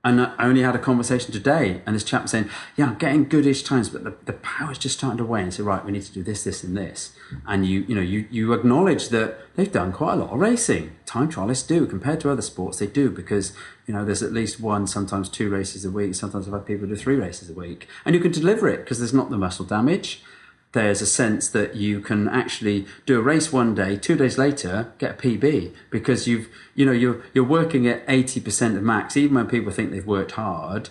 and 0.02 0.22
I 0.22 0.34
only 0.40 0.62
had 0.62 0.76
a 0.76 0.80
conversation 0.80 1.34
today, 1.34 1.82
and 1.86 1.94
this 1.94 2.06
chap 2.06 2.30
saying, 2.30 2.50
"Yeah, 2.78 2.88
I'm 2.88 2.98
getting 2.98 3.28
goodish 3.28 3.64
times, 3.64 3.90
but 3.90 4.06
the, 4.06 4.16
the 4.24 4.34
power's 4.34 4.78
just 4.78 4.98
starting 4.98 5.18
to 5.18 5.26
wane." 5.26 5.46
And 5.46 5.54
So, 5.54 5.64
right, 5.66 5.84
we 5.84 5.92
need 5.92 6.04
to 6.04 6.14
do 6.14 6.24
this, 6.24 6.46
this, 6.46 6.64
and 6.64 6.78
this. 6.78 7.12
And 7.46 7.66
you, 7.66 7.82
you 7.82 7.96
know, 7.96 8.02
you 8.02 8.26
you 8.32 8.54
acknowledge 8.54 9.10
that 9.10 9.40
they've 9.56 9.72
done 9.72 9.92
quite 9.92 10.14
a 10.14 10.16
lot 10.18 10.32
of 10.32 10.40
racing. 10.40 10.92
Time 11.06 11.30
trialists 11.30 11.68
do 11.68 11.86
compared 11.86 12.22
to 12.22 12.32
other 12.32 12.42
sports, 12.42 12.80
they 12.80 12.88
do 12.88 13.10
because 13.10 13.52
you 13.88 13.94
know 13.94 14.06
there's 14.06 14.24
at 14.24 14.32
least 14.32 14.62
one, 14.62 14.88
sometimes 14.88 15.28
two 15.28 15.50
races 15.50 15.84
a 15.84 15.92
week. 15.92 16.16
Sometimes 16.16 16.48
I've 16.48 16.54
had 16.54 16.66
people 16.66 16.88
do 16.88 16.96
three 16.96 17.16
races 17.16 17.50
a 17.50 17.54
week, 17.54 17.88
and 18.06 18.16
you 18.16 18.22
can 18.22 18.32
deliver 18.32 18.70
it 18.70 18.78
because 18.78 19.00
there's 19.00 19.14
not 19.14 19.30
the 19.30 19.38
muscle 19.38 19.66
damage. 19.66 20.24
There's 20.72 21.02
a 21.02 21.08
sense 21.08 21.50
that 21.50 21.76
you 21.76 22.00
can 22.00 22.28
actually 22.28 22.86
do 23.06 23.18
a 23.18 23.22
race 23.24 23.52
one 23.52 23.74
day, 23.74 23.96
two 23.96 24.16
days 24.16 24.38
later 24.38 24.94
get 25.00 25.12
a 25.12 25.18
PB 25.18 25.74
because 25.90 26.28
you've 26.28 26.48
you 26.76 26.86
know 26.86 26.92
you're 26.92 27.24
you're 27.34 27.44
working 27.44 27.88
at 27.88 28.04
eighty 28.08 28.40
percent 28.40 28.78
of 28.78 28.84
max. 28.84 29.18
Even 29.18 29.36
when 29.36 29.48
people 29.48 29.72
think 29.72 29.92
they've 29.92 30.06
worked 30.06 30.34
hard, 30.34 30.90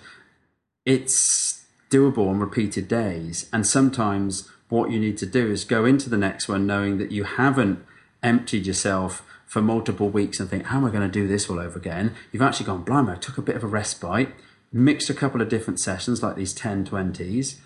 it's 0.84 1.64
doable 1.90 2.28
on 2.28 2.38
repeated 2.38 2.88
days. 2.88 3.48
And 3.52 3.66
sometimes 3.66 4.48
what 4.68 4.90
you 4.90 4.98
need 4.98 5.16
to 5.18 5.26
do 5.26 5.50
is 5.50 5.64
go 5.64 5.84
into 5.84 6.10
the 6.10 6.18
next 6.18 6.48
one 6.48 6.66
knowing 6.66 6.98
that 6.98 7.12
you 7.12 7.24
haven't 7.24 7.84
emptied 8.22 8.66
yourself 8.66 9.24
for 9.46 9.62
multiple 9.62 10.10
weeks 10.10 10.38
and 10.40 10.50
think, 10.50 10.66
how 10.66 10.78
am 10.78 10.84
I 10.84 10.90
going 10.90 11.02
to 11.02 11.08
do 11.08 11.26
this 11.26 11.48
all 11.48 11.58
over 11.58 11.78
again? 11.78 12.14
You've 12.32 12.42
actually 12.42 12.66
gone, 12.66 12.84
blimey, 12.84 13.12
I 13.12 13.16
took 13.16 13.38
a 13.38 13.42
bit 13.42 13.56
of 13.56 13.64
a 13.64 13.66
respite, 13.66 14.28
mixed 14.70 15.08
a 15.08 15.14
couple 15.14 15.40
of 15.40 15.48
different 15.48 15.80
sessions 15.80 16.22
like 16.22 16.36
these 16.36 16.52
10, 16.52 16.84
20s, 16.84 17.56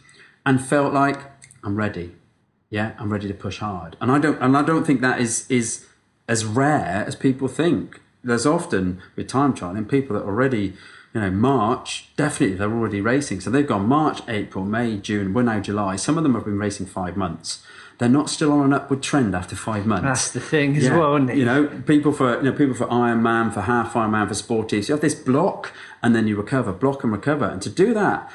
and 0.47 0.65
felt 0.65 0.95
like 0.95 1.19
I'm 1.63 1.77
ready. 1.77 2.15
Yeah, 2.71 2.93
I'm 2.99 3.13
ready 3.13 3.29
to 3.29 3.35
push 3.35 3.59
hard. 3.59 3.97
And 4.01 4.11
I 4.11 4.19
don't 4.19 4.41
and 4.41 4.57
I 4.57 4.63
don't 4.63 4.85
think 4.87 5.01
that 5.03 5.21
is 5.21 5.47
is 5.51 5.87
as 6.29 6.45
rare 6.45 7.05
as 7.07 7.15
people 7.17 7.49
think. 7.49 8.01
There's 8.25 8.47
often 8.47 9.03
with 9.17 9.27
time 9.29 9.53
trialing 9.55 9.89
people 9.89 10.17
that 10.17 10.25
already, 10.25 10.75
you 11.13 11.21
know, 11.21 11.31
March, 11.31 12.09
definitely 12.17 12.57
they're 12.57 12.73
already 12.73 13.01
racing. 13.01 13.41
So 13.41 13.51
they've 13.51 13.67
gone 13.67 13.87
March, 13.87 14.21
April, 14.29 14.65
May, 14.65 14.97
June, 14.99 15.35
we're 15.35 15.43
now 15.43 15.61
July. 15.61 15.97
Some 15.97 16.17
of 16.17 16.23
them 16.23 16.35
have 16.35 16.45
been 16.45 16.59
racing 16.59 16.87
five 16.87 17.17
months. 17.17 17.65
They're 17.99 18.09
not 18.09 18.31
still 18.31 18.53
on 18.53 18.65
an 18.65 18.73
upward 18.73 19.03
trend 19.03 19.35
after 19.35 19.55
five 19.55 19.87
months. 19.87 20.05
That's 20.05 20.31
the 20.31 20.41
thing 20.41 20.77
as 20.77 20.85
Yeah. 20.85 20.97
well, 20.99 21.17
isn't 21.17 21.31
it? 21.31 21.37
You 21.37 21.45
know, 21.45 21.67
people 21.87 22.13
for 22.13 22.37
you 22.37 22.45
know 22.45 22.53
people 22.53 22.75
for 22.75 22.87
Ironman, 22.87 23.53
for 23.53 23.61
half 23.63 23.93
Ironman, 23.95 24.29
for 24.29 24.35
sporties. 24.35 24.89
You 24.89 24.95
have 24.95 25.03
this 25.03 25.15
block, 25.15 25.73
and 26.03 26.15
then 26.17 26.27
you 26.27 26.37
recover, 26.37 26.73
block 26.73 27.05
and 27.05 27.13
recover. 27.13 27.45
And 27.45 27.61
to 27.63 27.69
do 27.71 27.93
that, 27.95 28.31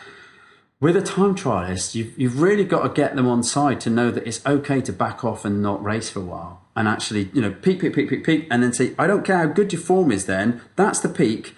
with 0.79 0.95
a 0.95 1.01
time 1.01 1.35
trialist, 1.35 1.95
you've, 1.95 2.17
you've 2.19 2.39
really 2.41 2.63
got 2.63 2.83
to 2.83 2.89
get 2.89 3.15
them 3.15 3.27
on 3.27 3.41
side 3.43 3.79
to 3.81 3.89
know 3.89 4.11
that 4.11 4.27
it's 4.27 4.45
okay 4.45 4.81
to 4.81 4.93
back 4.93 5.23
off 5.23 5.43
and 5.43 5.61
not 5.61 5.83
race 5.83 6.09
for 6.09 6.19
a 6.19 6.23
while. 6.23 6.61
And 6.75 6.87
actually, 6.87 7.29
you 7.33 7.41
know, 7.41 7.51
peak, 7.51 7.79
peak, 7.81 7.95
peak, 7.95 8.09
peak, 8.09 8.23
peak, 8.23 8.47
and 8.51 8.61
then 8.61 8.73
say, 8.73 8.93
I 8.99 9.07
don't 9.07 9.25
care 9.25 9.39
how 9.39 9.45
good 9.47 9.73
your 9.73 9.81
form 9.81 10.11
is 10.11 10.25
then, 10.25 10.61
that's 10.75 10.99
the 10.99 11.09
peak. 11.09 11.55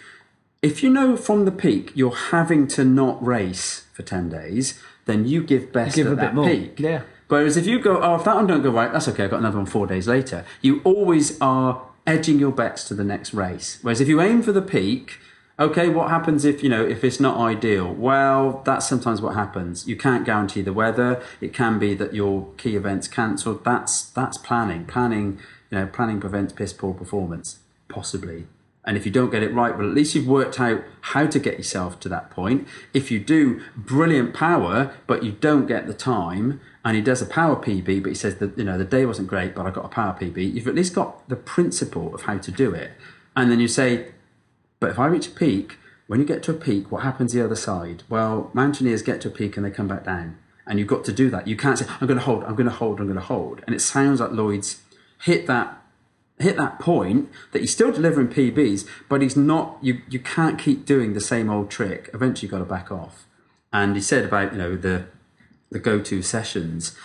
If 0.62 0.82
you 0.84 0.90
know 0.90 1.18
from 1.18 1.46
the 1.46 1.52
peak 1.52 1.92
you're 1.96 2.16
having 2.16 2.68
to 2.70 2.86
not 2.86 3.24
race 3.26 3.86
for 3.94 4.04
10 4.04 4.30
days, 4.30 4.82
then 5.06 5.28
you 5.28 5.44
give 5.44 5.74
best 5.74 5.96
Give 5.96 6.08
at 6.08 6.14
a 6.14 6.16
bit 6.16 6.22
that 6.22 6.36
more. 6.36 6.46
peak. 6.48 6.80
Yeah. 6.80 7.02
Whereas 7.28 7.58
if 7.58 7.68
you 7.68 7.80
go, 7.80 8.02
oh, 8.02 8.16
if 8.16 8.24
that 8.24 8.36
one 8.36 8.48
don't 8.48 8.64
go 8.64 8.72
right, 8.72 8.92
that's 8.92 9.08
okay, 9.10 9.26
I've 9.26 9.30
got 9.30 9.40
another 9.40 9.58
one 9.58 9.66
four 9.66 9.86
days 9.86 10.08
later. 10.08 10.46
You 10.62 10.82
always 10.84 11.40
are 11.42 11.82
edging 12.08 12.40
your 12.40 12.52
bets 12.52 12.86
to 12.86 12.94
the 12.94 13.04
next 13.04 13.34
race. 13.34 13.80
Whereas 13.82 14.02
if 14.02 14.08
you 14.08 14.20
aim 14.22 14.42
for 14.42 14.52
the 14.52 14.62
peak, 14.62 15.20
okay, 15.60 15.90
what 15.90 16.10
happens 16.10 16.46
if, 16.46 16.64
you 16.64 16.70
know, 16.70 16.86
if 16.86 17.04
it's 17.04 17.20
not 17.20 17.38
ideal? 17.38 17.94
Well, 17.94 18.62
that's 18.66 18.88
sometimes 18.88 19.22
what 19.22 19.36
happens. 19.36 19.88
You 19.88 19.98
can't 19.98 20.26
guarantee 20.26 20.62
the 20.62 20.74
weather. 20.74 21.22
It 21.42 21.54
can 21.54 21.78
be 21.78 21.94
that 21.96 22.14
your 22.14 22.48
key 22.58 22.76
event's 22.76 23.08
cancelled. 23.08 23.66
That's, 23.66 24.04
that's 24.04 24.38
planning. 24.38 24.86
Planning, 24.86 25.40
you 25.70 25.80
know, 25.80 25.88
planning 25.88 26.20
prevents 26.20 26.54
piss 26.54 26.72
poor 26.72 26.94
performance, 26.94 27.60
possibly. 27.90 28.48
And 28.86 28.96
if 28.96 29.06
you 29.06 29.12
don't 29.12 29.30
get 29.30 29.44
it 29.44 29.54
right, 29.54 29.78
well, 29.78 29.88
at 29.88 29.94
least 29.94 30.16
you've 30.16 30.28
worked 30.28 30.60
out 30.60 30.82
how 31.02 31.28
to 31.28 31.38
get 31.38 31.58
yourself 31.58 32.00
to 32.00 32.10
that 32.10 32.32
point. 32.32 32.68
If 32.94 33.12
you 33.12 33.20
do 33.20 33.62
brilliant 33.76 34.34
power, 34.34 34.96
but 35.06 35.24
you 35.24 35.34
don't 35.34 35.68
get 35.68 35.86
the 35.86 35.94
time, 35.94 36.62
and 36.86 36.96
he 36.96 37.04
does 37.04 37.22
a 37.22 37.26
power 37.26 37.58
PB, 37.58 38.02
but 38.02 38.10
he 38.10 38.16
says 38.16 38.38
that 38.38 38.58
you 38.58 38.64
know 38.64 38.78
the 38.78 38.86
day 38.86 39.06
wasn't 39.06 39.28
great, 39.28 39.54
but 39.54 39.66
I 39.66 39.72
got 39.72 39.86
a 39.86 39.90
power 39.90 40.18
PB. 40.20 40.54
You've 40.54 40.68
at 40.68 40.76
least 40.76 40.96
got 40.96 41.28
the 41.28 41.36
principle 41.36 42.16
of 42.16 42.22
how 42.22 42.38
to 42.38 42.52
do 42.52 42.74
it, 42.74 42.92
and 43.36 43.52
then 43.52 43.60
you 43.60 43.68
say, 43.68 44.14
but 44.80 44.90
if 44.90 45.00
I 45.00 45.08
reach 45.08 45.28
a 45.28 45.32
peak, 45.32 45.78
when 46.08 46.20
you 46.20 46.26
get 46.26 46.42
to 46.44 46.52
a 46.52 46.56
peak, 46.56 46.92
what 46.92 47.04
happens 47.04 47.34
the 47.34 47.44
other 47.44 47.56
side? 47.56 48.04
Well, 48.10 48.50
mountaineers 48.54 49.02
get 49.02 49.22
to 49.22 49.28
a 49.28 49.32
peak 49.32 49.58
and 49.58 49.66
they 49.66 49.72
come 49.72 49.88
back 49.88 50.06
down, 50.06 50.38
and 50.66 50.80
you've 50.80 50.88
got 50.88 51.06
to 51.06 51.14
do 51.14 51.30
that. 51.30 51.48
You 51.48 51.56
can't 51.56 51.78
say, 51.78 51.86
I'm 52.02 52.08
going 52.08 52.20
to 52.20 52.26
hold, 52.26 52.44
I'm 52.44 52.56
going 52.56 52.70
to 52.70 52.76
hold, 52.76 53.00
I'm 53.00 53.06
going 53.06 53.16
to 53.16 53.22
hold, 53.22 53.62
and 53.66 53.76
it 53.76 53.80
sounds 53.80 54.20
like 54.20 54.32
Lloyd's 54.32 54.82
hit 55.22 55.48
that 55.48 55.80
hit 56.40 56.56
that 56.56 56.80
point 56.80 57.30
that 57.52 57.60
he's 57.60 57.72
still 57.72 57.92
delivering 57.92 58.30
PBs, 58.30 58.88
but 59.08 59.22
he's 59.22 59.36
not. 59.36 59.78
You 59.82 60.02
you 60.10 60.20
can't 60.20 60.58
keep 60.58 60.86
doing 60.86 61.14
the 61.14 61.22
same 61.22 61.50
old 61.50 61.70
trick. 61.70 62.10
Eventually, 62.14 62.48
you've 62.48 62.52
got 62.52 62.60
to 62.60 62.66
back 62.66 62.92
off. 62.92 63.26
And 63.72 63.96
he 63.96 64.02
said 64.02 64.26
about 64.26 64.54
you 64.54 64.58
know 64.58 64.76
the 64.76 65.06
the 65.70 65.80
go 65.80 66.00
to 66.00 66.22
sessions. 66.22 66.96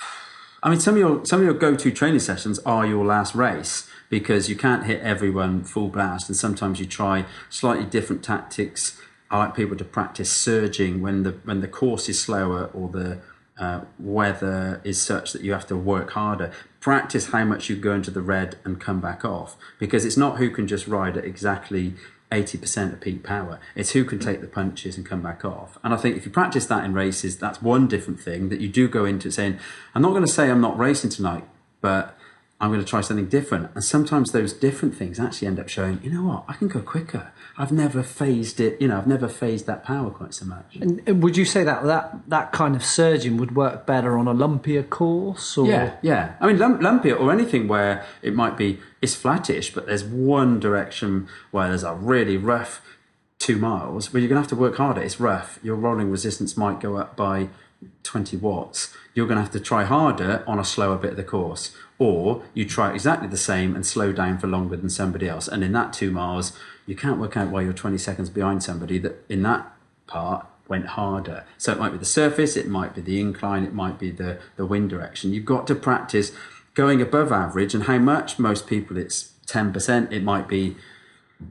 I 0.62 0.70
mean, 0.70 0.80
some 0.80 0.94
of 0.94 1.00
your 1.00 1.24
some 1.24 1.40
of 1.40 1.44
your 1.44 1.54
go 1.54 1.74
to 1.74 1.90
training 1.90 2.20
sessions 2.20 2.58
are 2.60 2.86
your 2.86 3.04
last 3.04 3.34
race 3.34 3.88
because 4.10 4.48
you 4.48 4.56
can't 4.56 4.84
hit 4.84 5.00
everyone 5.02 5.64
full 5.64 5.88
blast, 5.88 6.28
and 6.28 6.36
sometimes 6.36 6.80
you 6.80 6.86
try 6.86 7.26
slightly 7.50 7.84
different 7.84 8.22
tactics. 8.22 9.00
I 9.30 9.38
like 9.38 9.54
people 9.54 9.76
to 9.76 9.84
practice 9.84 10.30
surging 10.30 11.02
when 11.02 11.22
the 11.22 11.32
when 11.44 11.60
the 11.60 11.68
course 11.68 12.08
is 12.08 12.20
slower 12.20 12.70
or 12.72 12.88
the 12.88 13.20
uh, 13.58 13.80
weather 13.98 14.80
is 14.84 15.00
such 15.00 15.32
that 15.32 15.42
you 15.42 15.52
have 15.52 15.66
to 15.66 15.76
work 15.76 16.12
harder. 16.12 16.52
Practice 16.80 17.28
how 17.28 17.44
much 17.44 17.68
you 17.68 17.76
go 17.76 17.92
into 17.92 18.10
the 18.10 18.22
red 18.22 18.56
and 18.64 18.80
come 18.80 19.00
back 19.00 19.24
off 19.24 19.56
because 19.78 20.04
it's 20.04 20.16
not 20.16 20.38
who 20.38 20.48
can 20.50 20.66
just 20.66 20.86
ride 20.86 21.16
at 21.16 21.24
exactly 21.24 21.94
80% 22.30 22.92
of 22.92 23.00
peak 23.00 23.22
power. 23.24 23.58
It's 23.74 23.92
who 23.92 24.04
can 24.04 24.18
take 24.18 24.40
the 24.40 24.46
punches 24.46 24.96
and 24.96 25.04
come 25.04 25.22
back 25.22 25.44
off. 25.44 25.78
And 25.82 25.94
I 25.94 25.96
think 25.96 26.16
if 26.16 26.26
you 26.26 26.30
practice 26.30 26.66
that 26.66 26.84
in 26.84 26.92
races, 26.92 27.38
that's 27.38 27.62
one 27.62 27.88
different 27.88 28.20
thing 28.20 28.48
that 28.50 28.60
you 28.60 28.68
do 28.68 28.86
go 28.86 29.04
into 29.04 29.32
saying, 29.32 29.58
I'm 29.94 30.02
not 30.02 30.10
going 30.10 30.24
to 30.24 30.30
say 30.30 30.50
I'm 30.50 30.60
not 30.60 30.78
racing 30.78 31.10
tonight, 31.10 31.44
but 31.80 32.17
I'm 32.60 32.70
going 32.70 32.80
to 32.80 32.86
try 32.86 33.02
something 33.02 33.28
different. 33.28 33.70
And 33.74 33.84
sometimes 33.84 34.32
those 34.32 34.52
different 34.52 34.96
things 34.96 35.20
actually 35.20 35.46
end 35.46 35.60
up 35.60 35.68
showing, 35.68 36.00
you 36.02 36.10
know 36.10 36.24
what, 36.24 36.44
I 36.48 36.54
can 36.54 36.66
go 36.66 36.80
quicker. 36.80 37.30
I've 37.56 37.70
never 37.70 38.02
phased 38.02 38.58
it, 38.58 38.80
you 38.80 38.88
know, 38.88 38.98
I've 38.98 39.06
never 39.06 39.28
phased 39.28 39.66
that 39.66 39.84
power 39.84 40.10
quite 40.10 40.34
so 40.34 40.44
much. 40.44 40.76
And 40.80 41.22
would 41.22 41.36
you 41.36 41.44
say 41.44 41.62
that 41.62 41.84
that, 41.84 42.18
that 42.26 42.50
kind 42.50 42.74
of 42.74 42.84
surging 42.84 43.36
would 43.36 43.54
work 43.54 43.86
better 43.86 44.18
on 44.18 44.26
a 44.26 44.34
lumpier 44.34 44.88
course? 44.88 45.56
Or? 45.56 45.68
Yeah, 45.68 45.94
yeah. 46.02 46.34
I 46.40 46.48
mean, 46.48 46.58
lump, 46.58 46.82
lumpy 46.82 47.12
or 47.12 47.32
anything 47.32 47.68
where 47.68 48.04
it 48.22 48.34
might 48.34 48.56
be 48.56 48.80
it's 49.00 49.14
flattish, 49.14 49.72
but 49.72 49.86
there's 49.86 50.04
one 50.04 50.58
direction 50.58 51.28
where 51.52 51.68
there's 51.68 51.84
a 51.84 51.94
really 51.94 52.36
rough 52.36 52.82
two 53.38 53.56
miles 53.56 54.12
where 54.12 54.20
you're 54.20 54.28
going 54.28 54.36
to 54.36 54.42
have 54.42 54.50
to 54.50 54.56
work 54.56 54.76
harder. 54.76 55.00
It's 55.00 55.20
rough. 55.20 55.60
Your 55.62 55.76
rolling 55.76 56.10
resistance 56.10 56.56
might 56.56 56.80
go 56.80 56.96
up 56.96 57.16
by 57.16 57.50
20 58.02 58.36
watts. 58.36 58.92
You're 59.14 59.26
going 59.26 59.36
to 59.36 59.42
have 59.42 59.52
to 59.52 59.60
try 59.60 59.84
harder 59.84 60.42
on 60.46 60.58
a 60.58 60.64
slower 60.64 60.96
bit 60.96 61.12
of 61.12 61.16
the 61.16 61.24
course, 61.24 61.74
or 61.98 62.42
you 62.54 62.64
try 62.64 62.92
exactly 62.92 63.28
the 63.28 63.36
same 63.36 63.74
and 63.74 63.84
slow 63.84 64.12
down 64.12 64.38
for 64.38 64.46
longer 64.46 64.76
than 64.76 64.88
somebody 64.88 65.28
else. 65.28 65.48
And 65.48 65.64
in 65.64 65.72
that 65.72 65.92
two 65.92 66.10
miles, 66.10 66.56
you 66.86 66.94
can't 66.94 67.18
work 67.18 67.36
out 67.36 67.50
why 67.50 67.62
you're 67.62 67.72
20 67.72 67.98
seconds 67.98 68.30
behind 68.30 68.62
somebody 68.62 68.98
that 68.98 69.24
in 69.28 69.42
that 69.42 69.72
part 70.06 70.46
went 70.68 70.86
harder. 70.86 71.44
So 71.56 71.72
it 71.72 71.78
might 71.78 71.92
be 71.92 71.98
the 71.98 72.04
surface, 72.04 72.56
it 72.56 72.68
might 72.68 72.94
be 72.94 73.00
the 73.00 73.20
incline, 73.20 73.64
it 73.64 73.74
might 73.74 73.98
be 73.98 74.10
the, 74.10 74.38
the 74.56 74.66
wind 74.66 74.90
direction. 74.90 75.32
You've 75.32 75.44
got 75.44 75.66
to 75.66 75.74
practice 75.74 76.32
going 76.74 77.02
above 77.02 77.32
average 77.32 77.74
and 77.74 77.84
how 77.84 77.98
much 77.98 78.38
most 78.38 78.66
people 78.66 78.96
it's 78.96 79.32
10%, 79.46 80.12
it 80.12 80.22
might 80.22 80.46
be 80.46 80.76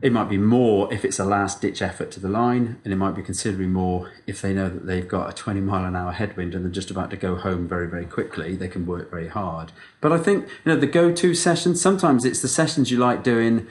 it 0.02 0.12
might 0.12 0.30
be 0.30 0.38
more 0.38 0.94
if 0.94 1.06
it's 1.06 1.18
a 1.18 1.24
last 1.24 1.62
ditch 1.62 1.82
effort 1.82 2.12
to 2.12 2.20
the 2.20 2.28
line, 2.28 2.80
and 2.84 2.94
it 2.94 2.98
might 2.98 3.16
be 3.16 3.24
considerably 3.24 3.68
more 3.68 4.12
if 4.28 4.42
they 4.42 4.54
know 4.54 4.70
that 4.70 4.86
they've 4.86 5.08
got 5.08 5.30
a 5.30 5.34
20 5.34 5.62
mile 5.62 5.86
an 5.86 5.96
hour 5.96 6.12
headwind 6.12 6.54
and 6.54 6.66
they're 6.66 6.72
just 6.72 6.92
about 6.92 7.10
to 7.12 7.18
go 7.18 7.36
home 7.36 7.68
very, 7.68 7.88
very 7.88 8.06
quickly. 8.06 8.56
They 8.56 8.68
can 8.68 8.86
work 8.86 9.10
very 9.10 9.30
hard. 9.30 9.72
But 10.02 10.12
I 10.12 10.18
think, 10.18 10.46
you 10.66 10.74
know, 10.74 10.76
the 10.76 10.88
go 10.88 11.12
to 11.14 11.34
sessions, 11.34 11.82
sometimes 11.82 12.26
it's 12.26 12.42
the 12.42 12.48
sessions 12.50 12.92
you 12.92 12.98
like 12.98 13.24
doing, 13.24 13.66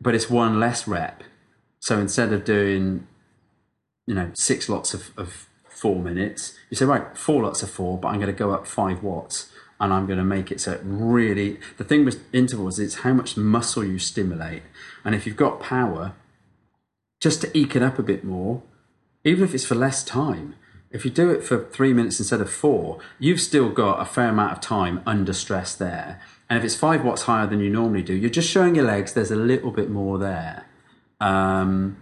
but 0.00 0.14
it's 0.14 0.30
one 0.30 0.60
less 0.60 0.86
rep. 0.86 1.24
So 1.80 1.98
instead 1.98 2.32
of 2.32 2.44
doing, 2.44 3.06
you 4.06 4.14
know, 4.14 4.30
six 4.34 4.68
lots 4.68 4.94
of, 4.94 5.10
of 5.16 5.48
four 5.68 5.96
minutes, 5.96 6.56
you 6.70 6.76
say, 6.76 6.84
right, 6.84 7.16
four 7.18 7.42
lots 7.42 7.62
of 7.62 7.70
four, 7.70 7.98
but 7.98 8.08
I'm 8.08 8.16
going 8.16 8.26
to 8.28 8.32
go 8.32 8.52
up 8.52 8.66
five 8.66 9.02
watts 9.02 9.50
and 9.80 9.92
I'm 9.92 10.06
going 10.06 10.18
to 10.18 10.24
make 10.24 10.50
it 10.50 10.60
so 10.60 10.72
it 10.72 10.80
really. 10.82 11.58
The 11.76 11.84
thing 11.84 12.04
with 12.04 12.22
intervals 12.32 12.78
is 12.78 12.96
how 12.96 13.12
much 13.12 13.36
muscle 13.36 13.84
you 13.84 13.98
stimulate. 13.98 14.62
And 15.04 15.14
if 15.14 15.26
you've 15.26 15.36
got 15.36 15.60
power, 15.60 16.14
just 17.20 17.40
to 17.42 17.58
eke 17.58 17.76
it 17.76 17.82
up 17.82 17.98
a 17.98 18.02
bit 18.02 18.24
more, 18.24 18.62
even 19.24 19.44
if 19.44 19.54
it's 19.54 19.64
for 19.64 19.74
less 19.74 20.02
time, 20.04 20.54
if 20.90 21.04
you 21.04 21.10
do 21.10 21.30
it 21.30 21.42
for 21.42 21.64
three 21.64 21.92
minutes 21.92 22.18
instead 22.18 22.40
of 22.40 22.50
four, 22.50 23.00
you've 23.18 23.40
still 23.40 23.68
got 23.70 24.00
a 24.00 24.04
fair 24.04 24.28
amount 24.28 24.52
of 24.52 24.60
time 24.60 25.02
under 25.04 25.32
stress 25.32 25.74
there. 25.74 26.20
And 26.48 26.58
if 26.58 26.64
it's 26.64 26.76
five 26.76 27.04
watts 27.04 27.22
higher 27.22 27.46
than 27.46 27.60
you 27.60 27.68
normally 27.68 28.02
do, 28.02 28.14
you're 28.14 28.30
just 28.30 28.48
showing 28.48 28.76
your 28.76 28.84
legs 28.84 29.12
there's 29.12 29.32
a 29.32 29.36
little 29.36 29.72
bit 29.72 29.90
more 29.90 30.16
there. 30.16 30.66
Um, 31.20 31.96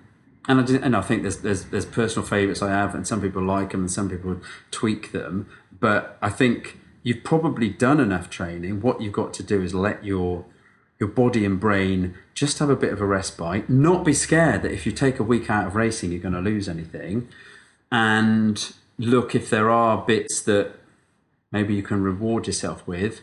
and 0.47 0.61
I, 0.61 0.77
and 0.85 0.95
I 0.95 1.01
think 1.01 1.23
there's, 1.23 1.39
there's 1.39 1.65
there's 1.65 1.87
personal 1.87 2.27
favourites 2.27 2.61
I 2.61 2.71
have, 2.71 2.95
and 2.95 3.07
some 3.07 3.23
people 3.23 3.43
like 3.43 3.71
them, 3.71 3.81
and 3.81 3.91
some 3.91 4.11
people 4.11 4.41
tweak 4.71 5.13
them. 5.13 5.49
But 5.81 6.19
I 6.21 6.29
think 6.29 6.79
you've 7.05 7.23
probably 7.23 7.69
done 7.69 8.01
enough 8.01 8.29
training. 8.29 8.81
What 8.81 9.01
you've 9.01 9.13
got 9.13 9.33
to 9.35 9.45
do 9.45 9.63
is 9.63 9.73
let 9.73 10.05
your 10.05 10.45
your 10.99 11.09
body 11.09 11.45
and 11.45 11.61
brain 11.61 12.15
just 12.35 12.59
have 12.61 12.71
a 12.71 12.77
bit 12.77 12.93
of 12.93 13.01
a 13.01 13.07
respite. 13.07 13.69
Not 13.69 14.05
be 14.05 14.15
scared 14.15 14.63
that 14.63 14.73
if 14.73 14.87
you 14.87 14.93
take 14.93 15.19
a 15.19 15.25
week 15.25 15.51
out 15.51 15.67
of 15.67 15.75
racing, 15.75 16.13
you're 16.13 16.21
going 16.21 16.35
to 16.35 16.41
lose 16.41 16.69
anything. 16.69 17.29
And 17.91 18.73
look 18.97 19.35
if 19.35 19.51
there 19.51 19.71
are 19.71 20.05
bits 20.05 20.41
that 20.43 20.73
maybe 21.51 21.75
you 21.75 21.83
can 21.83 22.03
reward 22.03 22.47
yourself 22.47 22.87
with. 22.87 23.21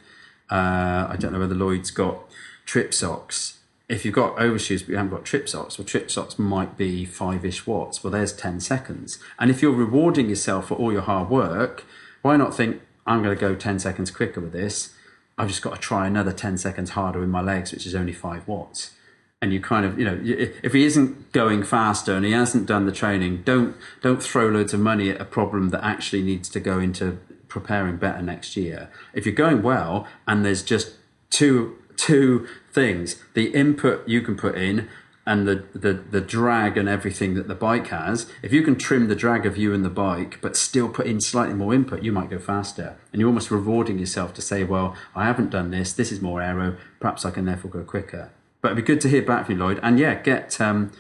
Uh, 0.50 1.08
I 1.10 1.16
don't 1.18 1.32
know 1.32 1.40
whether 1.40 1.56
Lloyd's 1.56 1.92
got 1.92 2.30
trip 2.66 2.94
socks. 2.94 3.60
If 3.88 4.06
you've 4.06 4.14
got 4.14 4.38
overshoes 4.38 4.84
but 4.84 4.90
you 4.90 4.98
haven't 4.98 5.12
got 5.12 5.26
trip 5.26 5.48
socks, 5.48 5.78
well, 5.78 5.86
trip 5.86 6.12
socks 6.12 6.38
might 6.38 6.78
be 6.78 7.06
five 7.06 7.46
ish 7.46 7.66
watts. 7.66 8.04
Well, 8.04 8.12
there's 8.12 8.34
10 8.34 8.60
seconds. 8.60 9.18
And 9.40 9.50
if 9.50 9.62
you're 9.62 9.72
rewarding 9.72 10.30
yourself 10.30 10.68
for 10.68 10.76
all 10.76 10.92
your 10.92 11.02
hard 11.02 11.30
work, 11.30 11.86
why 12.22 12.36
not 12.36 12.56
think, 12.56 12.82
I'm 13.12 13.22
going 13.22 13.36
to 13.36 13.40
go 13.40 13.56
10 13.56 13.80
seconds 13.80 14.10
quicker 14.10 14.40
with 14.40 14.54
this? 14.54 14.94
I've 15.38 15.50
just 15.50 15.62
got 15.62 15.76
to 15.76 15.80
try 15.80 16.08
another 16.08 16.32
10 16.32 16.58
seconds 16.58 16.92
harder 16.92 17.20
with 17.20 17.30
my 17.30 17.42
legs, 17.42 17.72
which 17.72 17.86
is 17.86 17.94
only 17.94 18.14
five 18.14 18.48
watts. 18.48 18.92
And 19.42 19.52
you 19.52 19.60
kind 19.60 19.86
of, 19.86 20.00
you 20.00 20.06
know, 20.06 20.20
if 20.24 20.72
he 20.72 20.86
isn't 20.86 21.32
going 21.32 21.64
faster 21.64 22.14
and 22.16 22.24
he 22.24 22.32
hasn't 22.32 22.68
done 22.68 22.86
the 22.86 22.92
training, 22.92 23.42
don't 23.44 23.76
don't 24.02 24.22
throw 24.22 24.48
loads 24.48 24.72
of 24.74 24.80
money 24.80 25.10
at 25.10 25.20
a 25.20 25.26
problem 25.26 25.70
that 25.70 25.84
actually 25.84 26.22
needs 26.22 26.48
to 26.50 26.60
go 26.60 26.80
into 26.80 27.18
preparing 27.48 27.98
better 27.98 28.22
next 28.22 28.56
year. 28.56 28.90
If 29.14 29.26
you're 29.26 29.34
going 29.34 29.64
well 29.64 30.08
and 30.28 30.46
there's 30.46 30.62
just 30.62 30.94
two 31.32 31.76
two 31.98 32.48
things, 32.72 33.16
the 33.34 33.48
input 33.48 34.08
you 34.08 34.22
can 34.22 34.36
put 34.38 34.56
in 34.56 34.88
and 35.26 35.48
the, 35.48 35.64
the, 35.74 35.94
the 35.94 36.22
drag 36.22 36.78
and 36.78 36.90
everything 36.90 37.36
that 37.36 37.48
the 37.48 37.56
bike 37.56 37.88
has, 37.88 38.26
if 38.42 38.52
you 38.52 38.64
can 38.64 38.76
trim 38.76 39.08
the 39.08 39.16
drag 39.16 39.46
of 39.46 39.56
you 39.56 39.74
and 39.74 39.86
the 39.86 39.90
bike, 39.90 40.40
but 40.42 40.56
still 40.56 40.90
put 40.90 41.06
in 41.06 41.22
slightly 41.22 41.54
more 41.54 41.74
input, 41.74 42.02
you 42.02 42.12
might 42.12 42.30
go 42.30 42.40
faster. 42.40 42.98
And 43.12 43.20
you're 43.20 43.30
almost 43.30 43.52
rewarding 43.52 44.00
yourself 44.00 44.34
to 44.34 44.42
say, 44.42 44.64
well, 44.64 44.96
I 45.16 45.26
haven't 45.26 45.52
done 45.52 45.70
this, 45.70 45.94
this 45.94 46.12
is 46.12 46.22
more 46.22 46.42
aero, 46.42 46.78
perhaps 47.00 47.24
I 47.24 47.32
can 47.32 47.46
therefore 47.46 47.70
go 47.70 47.84
quicker. 47.84 48.32
But 48.62 48.72
it'd 48.72 48.84
be 48.84 48.94
good 48.94 49.02
to 49.02 49.10
hear 49.10 49.22
back 49.22 49.46
from 49.46 49.56
you, 49.56 49.64
Lloyd. 49.64 49.80
And 49.82 50.00
yeah, 50.00 50.16
get 50.16 50.60
um, 50.62 50.92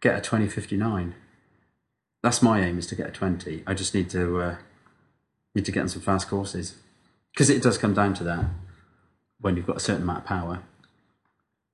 get 0.00 0.16
a 0.16 0.20
2059. 0.20 1.14
That's 2.22 2.42
my 2.42 2.60
aim 2.60 2.78
is 2.78 2.86
to 2.88 2.96
get 2.96 3.08
a 3.08 3.12
20. 3.12 3.62
I 3.66 3.74
just 3.74 3.94
need 3.94 4.10
to 4.10 4.40
uh, 4.40 4.56
need 5.54 5.64
to 5.64 5.72
get 5.72 5.82
on 5.82 5.88
some 5.88 6.02
fast 6.02 6.28
courses. 6.28 6.76
Because 7.32 7.50
it 7.50 7.62
does 7.62 7.78
come 7.78 7.94
down 7.94 8.14
to 8.14 8.24
that 8.24 8.46
when 9.40 9.56
you've 9.56 9.66
got 9.66 9.76
a 9.76 9.80
certain 9.80 10.02
amount 10.02 10.20
of 10.20 10.24
power. 10.24 10.62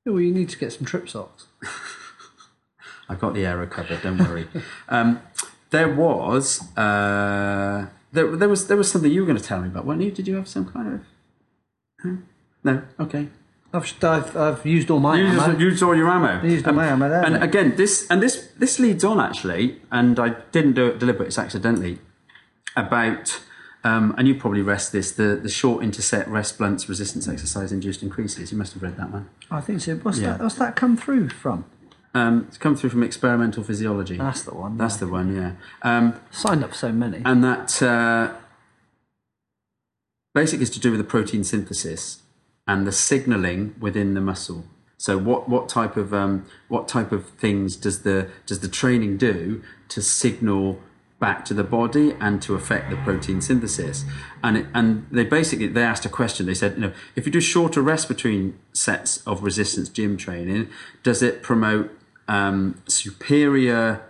Well, 0.07 0.21
you 0.21 0.33
need 0.35 0.51
to 0.51 0.59
get 0.59 0.73
some 0.73 0.85
trip 0.87 1.09
socks. 1.09 1.47
I've 3.09 3.21
got 3.21 3.35
the 3.35 3.45
aero 3.47 3.67
covered, 3.67 4.03
don't 4.03 4.19
worry. 4.19 4.47
um, 4.89 5.21
there 5.71 5.89
was 5.93 6.61
uh, 6.77 7.87
there, 8.13 8.37
there 8.37 8.49
was 8.49 8.67
there 8.69 8.77
was 8.77 8.91
something 8.91 9.11
you 9.11 9.21
were 9.21 9.27
going 9.27 9.39
to 9.39 9.45
tell 9.45 9.61
me 9.61 9.69
about, 9.69 9.85
weren't 9.87 10.03
you? 10.03 10.11
Did 10.11 10.27
you 10.29 10.35
have 10.37 10.49
some 10.49 10.67
kind 10.71 10.95
of? 10.95 11.01
Huh? 12.03 12.17
No. 12.63 12.83
Okay. 13.01 13.29
I've, 13.73 14.05
I've, 14.05 14.37
I've 14.37 14.65
used 14.65 14.89
all 14.89 15.01
my 15.01 15.19
You 15.19 15.27
ammo. 15.27 15.59
used 15.59 15.83
all 15.83 15.97
your 15.97 16.09
ammo. 16.09 16.41
I 16.41 16.47
Used 16.47 16.67
all 16.69 16.75
my 16.75 16.87
ammo 16.87 17.09
there, 17.09 17.25
And 17.25 17.43
again, 17.43 17.75
this 17.77 18.07
and 18.09 18.23
this 18.23 18.49
this 18.57 18.79
leads 18.79 19.03
on 19.05 19.19
actually, 19.21 19.81
and 19.91 20.19
I 20.21 20.29
didn't 20.53 20.75
do 20.75 20.87
it 20.87 20.99
deliberately, 21.01 21.27
it's 21.29 21.39
accidentally, 21.39 21.99
about 22.77 23.41
um, 23.85 24.15
and 24.19 24.27
you 24.27 24.35
probably 24.35 24.63
rest 24.63 24.93
this 24.93 25.13
the 25.13 25.37
the 25.37 25.49
short 25.49 25.85
interset 25.85 26.27
rest 26.29 26.59
blunts 26.59 26.89
resistance 26.89 27.29
exercise 27.29 27.71
induced 27.71 28.03
increases. 28.03 28.51
You 28.51 28.59
must 28.59 28.73
have 28.75 28.83
read 28.83 28.97
that 28.97 29.11
one. 29.11 29.29
I 29.51 29.61
think 29.61 29.81
so. 29.83 29.95
What's 29.97 30.19
Yeah. 30.19 30.33
that? 30.33 30.41
What's 30.41 30.57
that 30.57 30.75
come 30.77 30.97
through 30.97 31.29
from? 31.29 31.65
Um, 32.17 32.45
it's 32.49 32.59
come 32.59 32.77
through 32.77 32.91
from 32.91 33.03
experimental 33.03 33.65
physiology. 33.65 34.17
That's 34.17 34.43
the 34.43 34.55
one. 34.55 34.77
That's 34.79 34.97
the 34.97 35.09
one, 35.09 35.35
yeah. 35.35 35.53
Um, 35.83 36.21
Signed 36.31 36.63
up 36.63 36.73
so 36.73 36.93
many. 36.93 37.21
and 37.25 37.43
that 37.43 37.83
uh, 37.83 38.33
basically 40.35 40.63
is 40.63 40.71
to 40.71 40.81
do 40.81 40.91
with 40.91 40.99
the 40.99 41.05
protein 41.05 41.45
synthesis 41.45 42.23
and 42.67 42.87
the 42.87 42.93
signaling 42.93 43.75
within 43.81 44.15
the 44.15 44.21
muscle. 44.21 44.65
So 44.97 45.19
what, 45.19 45.49
what 45.49 45.69
type 45.69 45.97
of 45.97 46.15
um, 46.15 46.47
what 46.69 46.87
type 46.89 47.11
of 47.13 47.29
things 47.31 47.77
does 47.77 48.03
the 48.03 48.29
does 48.47 48.61
the 48.61 48.69
training 48.69 49.17
do 49.17 49.63
to 49.89 50.01
signal 50.01 50.79
back 51.25 51.43
to 51.47 51.55
the 51.55 51.65
body 51.65 52.15
and 52.21 52.43
to 52.43 52.55
affect 52.55 52.91
the 52.91 52.97
protein 52.97 53.41
synthesis? 53.41 54.05
And 54.43 54.59
it, 54.59 54.67
and 54.75 55.07
they 55.11 55.25
basically 55.25 55.69
they 55.69 55.83
asked 55.83 56.05
a 56.05 56.15
question. 56.21 56.45
They 56.45 56.61
said, 56.63 56.75
you 56.75 56.83
know, 56.85 56.93
if 57.17 57.25
you 57.25 57.33
do 57.33 57.41
shorter 57.41 57.81
rest 57.81 58.09
between 58.09 58.59
sets 58.73 59.11
of 59.27 59.43
resistance 59.43 59.89
gym 59.89 60.19
training, 60.19 60.69
does 61.03 61.23
it 61.23 61.43
promote 61.43 61.91
um, 62.29 62.83
superior 62.87 64.03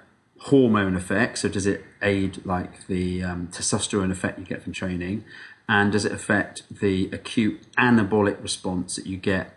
hormone 0.50 0.96
effects? 0.96 1.42
So 1.42 1.48
does 1.48 1.66
it 1.66 1.84
aid 2.02 2.44
like 2.44 2.86
the 2.88 3.22
um, 3.22 3.48
testosterone 3.56 4.10
effect 4.10 4.40
you 4.40 4.44
get 4.44 4.62
from 4.64 4.72
training? 4.72 5.24
And 5.68 5.92
does 5.92 6.04
it 6.04 6.12
affect 6.12 6.64
the 6.80 7.08
acute 7.12 7.56
anabolic 7.78 8.42
response 8.42 8.96
that 8.96 9.06
you 9.06 9.16
get 9.16 9.54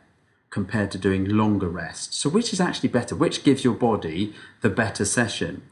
compared 0.51 0.91
to 0.91 0.97
doing 0.97 1.25
longer 1.25 1.69
rest? 1.69 2.13
So 2.13 2.29
which 2.29 2.53
is 2.53 2.61
actually 2.61 2.89
better? 2.89 3.15
Which 3.15 3.43
gives 3.43 3.63
your 3.63 3.73
body 3.73 4.33
the 4.61 4.69
better 4.69 5.05
session? 5.05 5.63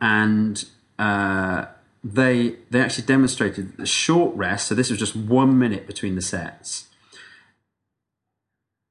And 0.00 0.64
uh, 1.04 1.66
they 2.04 2.56
they 2.70 2.80
actually 2.80 3.06
demonstrated 3.06 3.76
the 3.76 3.86
short 3.86 4.34
rest. 4.36 4.68
So 4.68 4.74
this 4.74 4.90
was 4.90 4.98
just 4.98 5.16
one 5.16 5.58
minute 5.58 5.86
between 5.86 6.14
the 6.14 6.22
sets 6.22 6.88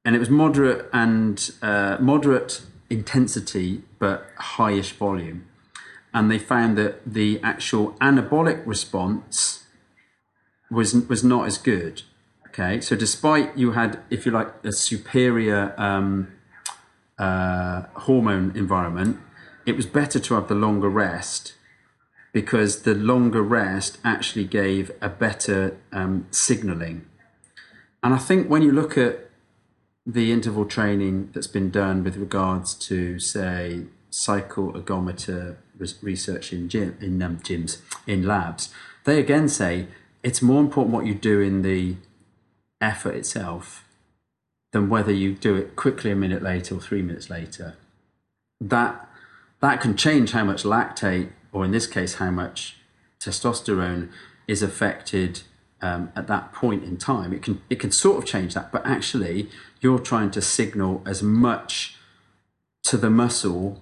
and 0.04 0.16
it 0.16 0.20
was 0.20 0.30
moderate 0.30 0.90
and 0.94 1.52
uh, 1.62 1.98
moderate 2.00 2.62
intensity 2.90 3.84
but 4.00 4.28
highish 4.38 4.94
volume 4.94 5.48
and 6.14 6.30
they 6.30 6.40
found 6.40 6.78
that 6.78 7.02
the 7.06 7.40
actual 7.42 7.92
anabolic 7.94 8.66
response 8.66 9.66
was 10.70 10.94
was 11.08 11.24
not 11.24 11.48
as 11.48 11.58
good 11.58 12.02
okay 12.48 12.82
so 12.82 12.96
despite 12.96 13.56
you 13.58 13.72
had 13.72 14.00
if 14.10 14.26
you 14.26 14.32
like 14.32 14.50
a 14.64 14.72
superior 14.72 15.74
um, 15.78 16.28
uh, 17.18 17.84
hormone 17.96 18.52
environment 18.56 19.18
it 19.66 19.76
was 19.76 19.86
better 19.86 20.20
to 20.20 20.34
have 20.34 20.48
the 20.48 20.56
longer 20.56 20.90
rest 20.90 21.54
because 22.32 22.84
the 22.84 22.96
longer 22.96 23.42
rest 23.42 23.98
actually 24.04 24.46
gave 24.46 24.92
a 25.02 25.10
better 25.10 25.78
um, 25.92 26.26
signaling 26.32 27.06
and 28.04 28.14
i 28.14 28.18
think 28.18 28.50
when 28.50 28.62
you 28.62 28.72
look 28.72 28.98
at 28.98 29.32
the 30.06 30.32
interval 30.32 30.66
training 30.66 31.30
that's 31.34 31.48
been 31.48 31.70
done 31.70 32.04
with 32.04 32.18
regards 32.18 32.74
to, 32.74 33.20
say, 33.20 33.86
cycle 34.10 34.74
ergometer 34.74 35.58
research 36.02 36.52
in 36.52 36.68
gym 36.70 36.98
in 37.00 37.22
um, 37.22 37.38
gyms 37.40 37.82
in 38.06 38.26
labs, 38.26 38.74
they 39.06 39.20
again 39.20 39.48
say 39.48 39.88
it's 40.22 40.42
more 40.42 40.60
important 40.60 40.94
what 40.94 41.06
you 41.06 41.16
do 41.16 41.40
in 41.40 41.62
the 41.62 41.96
effort 42.80 43.16
itself 43.16 43.86
than 44.74 44.90
whether 44.90 45.12
you 45.12 45.34
do 45.34 45.56
it 45.56 45.76
quickly 45.76 46.12
a 46.12 46.16
minute 46.16 46.42
later 46.42 46.76
or 46.76 46.80
three 46.80 47.02
minutes 47.02 47.30
later. 47.30 47.76
That 48.60 49.08
that 49.62 49.82
can 49.82 49.96
change 49.96 50.32
how 50.32 50.44
much 50.44 50.64
lactate, 50.64 51.30
or 51.52 51.66
in 51.66 51.72
this 51.72 51.88
case, 51.88 52.16
how 52.16 52.32
much 52.32 52.78
testosterone 53.20 54.10
is 54.48 54.62
affected 54.62 55.42
um, 55.82 56.12
at 56.16 56.28
that 56.28 56.54
point 56.54 56.84
in 56.84 56.98
time. 56.98 57.34
It 57.34 57.42
can 57.42 57.62
it 57.70 57.80
can 57.80 57.92
sort 57.92 58.18
of 58.18 58.26
change 58.26 58.54
that, 58.54 58.72
but 58.72 58.86
actually, 58.86 59.50
you're 59.80 60.00
trying 60.00 60.32
to 60.32 60.42
signal 60.42 61.02
as 61.06 61.24
much 61.24 61.96
to 62.84 62.98
the 62.98 63.10
muscle 63.10 63.82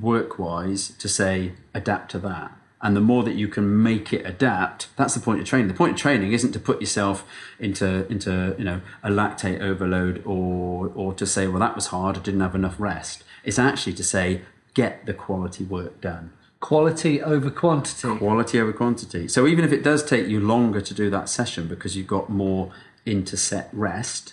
work 0.00 0.38
wise 0.38 0.90
to 0.98 1.08
say 1.08 1.52
adapt 1.72 2.10
to 2.12 2.18
that. 2.20 2.52
And 2.80 2.94
the 2.94 3.00
more 3.00 3.22
that 3.22 3.34
you 3.34 3.48
can 3.48 3.82
make 3.82 4.12
it 4.12 4.26
adapt, 4.26 4.88
that's 4.96 5.14
the 5.14 5.20
point 5.20 5.40
of 5.40 5.46
training. 5.46 5.68
The 5.68 5.74
point 5.74 5.92
of 5.92 5.98
training 5.98 6.32
isn't 6.32 6.52
to 6.52 6.58
put 6.58 6.80
yourself 6.80 7.26
into 7.58 8.06
into 8.10 8.54
you 8.58 8.64
know 8.64 8.80
a 9.02 9.10
lactate 9.10 9.60
overload 9.60 10.22
or 10.26 10.90
or 10.94 11.14
to 11.14 11.26
say, 11.26 11.46
well, 11.46 11.60
that 11.60 11.74
was 11.74 11.86
hard, 11.88 12.16
I 12.16 12.20
didn't 12.20 12.40
have 12.40 12.54
enough 12.54 12.76
rest. 12.78 13.24
It's 13.42 13.58
actually 13.58 13.94
to 13.94 14.04
say, 14.04 14.42
get 14.72 15.06
the 15.06 15.14
quality 15.14 15.64
work 15.64 16.00
done 16.00 16.32
Quality 16.64 17.20
over 17.20 17.50
quantity. 17.50 18.16
quality 18.16 18.58
over 18.58 18.72
quantity. 18.72 19.28
So 19.28 19.46
even 19.46 19.66
if 19.66 19.72
it 19.72 19.82
does 19.82 20.02
take 20.02 20.28
you 20.28 20.40
longer 20.40 20.80
to 20.80 20.94
do 20.94 21.10
that 21.10 21.28
session 21.28 21.68
because 21.68 21.94
you've 21.94 22.06
got 22.06 22.30
more 22.30 22.72
interset 23.04 23.68
rest, 23.70 24.32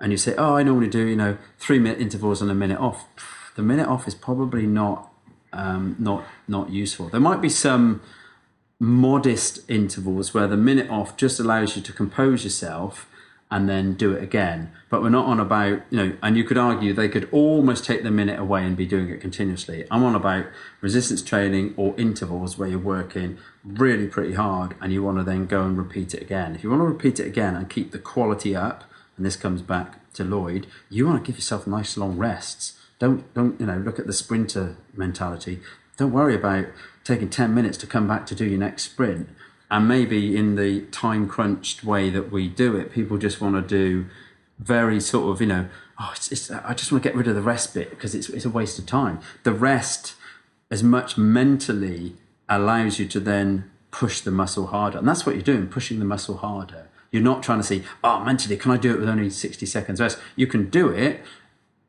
and 0.00 0.10
you 0.10 0.16
say, 0.16 0.34
"Oh, 0.38 0.54
I 0.56 0.62
normally 0.62 0.88
do 0.88 1.04
you 1.04 1.16
know 1.16 1.36
three 1.58 1.78
minute 1.78 2.00
intervals 2.00 2.40
and 2.40 2.50
a 2.50 2.54
minute 2.54 2.80
off," 2.80 3.04
the 3.56 3.62
minute 3.62 3.88
off 3.88 4.08
is 4.08 4.14
probably 4.14 4.66
not 4.66 5.12
um, 5.52 5.96
not 5.98 6.24
not 6.48 6.70
useful. 6.70 7.10
There 7.10 7.20
might 7.20 7.42
be 7.42 7.50
some 7.50 8.00
modest 8.80 9.60
intervals 9.68 10.32
where 10.32 10.46
the 10.46 10.56
minute 10.56 10.88
off 10.88 11.18
just 11.18 11.38
allows 11.38 11.76
you 11.76 11.82
to 11.82 11.92
compose 11.92 12.42
yourself 12.42 13.06
and 13.50 13.68
then 13.68 13.94
do 13.94 14.12
it 14.12 14.22
again. 14.22 14.72
But 14.90 15.02
we're 15.02 15.10
not 15.10 15.26
on 15.26 15.38
about, 15.38 15.82
you 15.90 15.98
know, 15.98 16.16
and 16.22 16.36
you 16.36 16.44
could 16.44 16.58
argue 16.58 16.92
they 16.92 17.08
could 17.08 17.28
almost 17.30 17.84
take 17.84 18.02
the 18.02 18.10
minute 18.10 18.40
away 18.40 18.64
and 18.64 18.76
be 18.76 18.86
doing 18.86 19.08
it 19.08 19.20
continuously. 19.20 19.86
I'm 19.90 20.02
on 20.02 20.16
about 20.16 20.46
resistance 20.80 21.22
training 21.22 21.74
or 21.76 21.94
intervals 21.96 22.58
where 22.58 22.68
you're 22.68 22.78
working 22.78 23.38
really 23.64 24.08
pretty 24.08 24.34
hard 24.34 24.74
and 24.80 24.92
you 24.92 25.02
want 25.02 25.18
to 25.18 25.24
then 25.24 25.46
go 25.46 25.64
and 25.64 25.78
repeat 25.78 26.12
it 26.12 26.22
again. 26.22 26.54
If 26.56 26.64
you 26.64 26.70
want 26.70 26.80
to 26.80 26.86
repeat 26.86 27.20
it 27.20 27.26
again 27.26 27.54
and 27.54 27.70
keep 27.70 27.92
the 27.92 27.98
quality 27.98 28.56
up, 28.56 28.84
and 29.16 29.24
this 29.24 29.36
comes 29.36 29.62
back 29.62 30.12
to 30.14 30.24
Lloyd, 30.24 30.66
you 30.90 31.06
want 31.06 31.24
to 31.24 31.26
give 31.26 31.38
yourself 31.38 31.66
nice 31.66 31.96
long 31.96 32.18
rests. 32.18 32.78
Don't 32.98 33.32
don't 33.34 33.58
you 33.60 33.66
know 33.66 33.78
look 33.78 33.98
at 33.98 34.06
the 34.06 34.12
sprinter 34.12 34.76
mentality. 34.94 35.60
Don't 35.96 36.12
worry 36.12 36.34
about 36.34 36.66
taking 37.04 37.30
ten 37.30 37.54
minutes 37.54 37.78
to 37.78 37.86
come 37.86 38.06
back 38.06 38.26
to 38.26 38.34
do 38.34 38.44
your 38.44 38.58
next 38.58 38.84
sprint. 38.84 39.28
And 39.70 39.88
maybe 39.88 40.36
in 40.36 40.54
the 40.54 40.82
time 40.92 41.28
crunched 41.28 41.82
way 41.82 42.08
that 42.10 42.30
we 42.30 42.48
do 42.48 42.76
it, 42.76 42.92
people 42.92 43.18
just 43.18 43.40
want 43.40 43.56
to 43.56 43.62
do 43.62 44.06
very 44.58 45.00
sort 45.00 45.30
of 45.30 45.40
you 45.42 45.46
know 45.46 45.68
oh 46.00 46.10
it's, 46.14 46.32
it's 46.32 46.50
I 46.50 46.72
just 46.72 46.90
want 46.90 47.02
to 47.02 47.08
get 47.10 47.14
rid 47.14 47.28
of 47.28 47.34
the 47.34 47.42
rest 47.42 47.74
bit 47.74 47.90
because 47.90 48.14
it's 48.14 48.28
it's 48.28 48.44
a 48.44 48.50
waste 48.50 48.78
of 48.78 48.86
time. 48.86 49.20
The 49.42 49.52
rest 49.52 50.14
as 50.70 50.82
much 50.82 51.16
mentally 51.18 52.14
allows 52.48 52.98
you 52.98 53.06
to 53.06 53.20
then 53.20 53.70
push 53.90 54.20
the 54.20 54.30
muscle 54.30 54.66
harder. 54.68 54.98
And 54.98 55.08
that's 55.08 55.24
what 55.24 55.34
you're 55.34 55.44
doing, 55.44 55.68
pushing 55.68 55.98
the 55.98 56.04
muscle 56.04 56.38
harder. 56.38 56.88
You're 57.10 57.22
not 57.22 57.42
trying 57.42 57.60
to 57.60 57.64
see, 57.64 57.82
oh, 58.04 58.20
mentally, 58.20 58.56
can 58.56 58.72
I 58.72 58.76
do 58.76 58.92
it 58.92 59.00
with 59.00 59.08
only 59.08 59.30
60 59.30 59.64
seconds 59.64 60.00
rest? 60.00 60.18
You 60.34 60.46
can 60.46 60.68
do 60.68 60.90
it, 60.90 61.22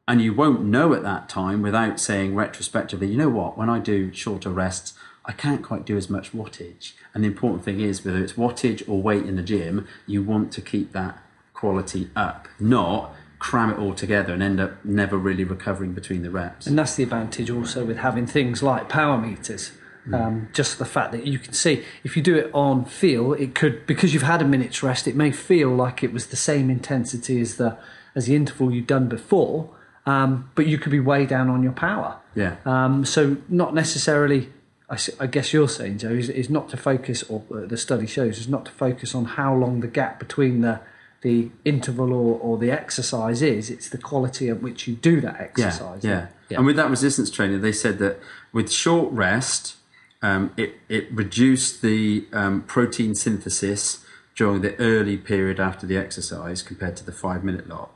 and 0.07 0.21
you 0.21 0.33
won't 0.33 0.63
know 0.63 0.93
at 0.93 1.03
that 1.03 1.27
time 1.27 1.61
without 1.61 1.99
saying 1.99 2.33
retrospectively, 2.33 3.07
you 3.07 3.17
know 3.17 3.29
what, 3.29 3.57
when 3.57 3.69
I 3.69 3.79
do 3.79 4.13
shorter 4.13 4.49
rests, 4.49 4.93
I 5.27 5.33
can't 5.33 5.61
quite 5.61 5.85
do 5.85 5.97
as 5.97 6.09
much 6.09 6.31
wattage. 6.31 6.93
And 7.13 7.23
the 7.23 7.27
important 7.27 7.63
thing 7.63 7.81
is, 7.81 8.03
whether 8.03 8.19
it's 8.23 8.33
wattage 8.33 8.87
or 8.87 9.01
weight 9.01 9.25
in 9.25 9.35
the 9.35 9.43
gym, 9.43 9.87
you 10.05 10.23
want 10.23 10.51
to 10.53 10.61
keep 10.61 10.93
that 10.93 11.21
quality 11.53 12.09
up, 12.15 12.47
not 12.59 13.13
cram 13.39 13.69
it 13.69 13.77
all 13.77 13.93
together 13.93 14.33
and 14.33 14.41
end 14.41 14.59
up 14.59 14.83
never 14.83 15.17
really 15.17 15.43
recovering 15.43 15.93
between 15.93 16.23
the 16.23 16.29
reps. 16.29 16.65
And 16.65 16.77
that's 16.77 16.95
the 16.95 17.03
advantage 17.03 17.49
also 17.49 17.85
with 17.85 17.97
having 17.97 18.25
things 18.25 18.63
like 18.63 18.89
power 18.89 19.17
meters. 19.17 19.71
Um, 20.13 20.47
just 20.53 20.79
the 20.79 20.85
fact 20.85 21.11
that 21.11 21.27
you 21.27 21.37
can 21.37 21.51
see 21.51 21.83
if 22.05 22.15
you 22.15 22.23
do 22.23 22.37
it 22.37 22.49
on 22.53 22.85
feel, 22.85 23.33
it 23.33 23.53
could 23.53 23.85
because 23.85 24.13
you've 24.13 24.23
had 24.23 24.41
a 24.41 24.45
minute's 24.45 24.81
rest, 24.81 25.05
it 25.05 25.17
may 25.17 25.31
feel 25.31 25.69
like 25.69 26.01
it 26.01 26.13
was 26.13 26.27
the 26.27 26.37
same 26.37 26.69
intensity 26.69 27.41
as 27.41 27.57
the 27.57 27.77
as 28.15 28.25
the 28.25 28.33
interval 28.33 28.71
you've 28.71 28.87
done 28.87 29.09
before, 29.09 29.69
um, 30.05 30.49
but 30.55 30.65
you 30.65 30.77
could 30.77 30.93
be 30.93 30.99
way 31.01 31.25
down 31.25 31.49
on 31.49 31.61
your 31.61 31.73
power. 31.73 32.17
Yeah. 32.35 32.55
Um, 32.65 33.03
so 33.03 33.35
not 33.49 33.73
necessarily. 33.73 34.49
I, 34.89 35.27
guess 35.27 35.51
you're 35.51 35.67
saying, 35.67 35.97
Joe, 35.97 36.11
is, 36.11 36.29
is 36.29 36.49
not 36.49 36.69
to 36.69 36.77
focus, 36.77 37.23
or 37.23 37.43
uh, 37.53 37.65
the 37.65 37.75
study 37.75 38.07
shows, 38.07 38.37
is 38.37 38.47
not 38.47 38.65
to 38.65 38.71
focus 38.71 39.13
on 39.13 39.25
how 39.25 39.53
long 39.53 39.81
the 39.81 39.87
gap 39.87 40.19
between 40.19 40.61
the 40.61 40.79
the 41.21 41.49
interval 41.65 42.13
or, 42.13 42.39
or 42.39 42.57
the 42.59 42.69
exercise 42.69 43.41
is. 43.41 43.71
It's 43.71 43.89
the 43.89 43.97
quality 43.97 44.49
at 44.49 44.61
which 44.61 44.87
you 44.87 44.93
do 44.95 45.19
that 45.21 45.41
exercise. 45.41 46.03
Yeah, 46.03 46.27
yeah. 46.47 46.57
And 46.57 46.65
with 46.65 46.75
that 46.75 46.91
resistance 46.91 47.31
training, 47.31 47.61
they 47.61 47.71
said 47.71 47.97
that 47.99 48.19
with 48.53 48.71
short 48.71 49.11
rest, 49.11 49.75
um, 50.21 50.53
it 50.55 50.75
it 50.87 51.11
reduced 51.11 51.81
the 51.81 52.25
um, 52.31 52.61
protein 52.61 53.13
synthesis 53.15 54.05
during 54.35 54.61
the 54.61 54.79
early 54.79 55.17
period 55.17 55.59
after 55.59 55.85
the 55.85 55.97
exercise 55.97 56.61
compared 56.61 56.95
to 56.97 57.05
the 57.05 57.11
five 57.11 57.43
minute 57.43 57.67
lot 57.67 57.91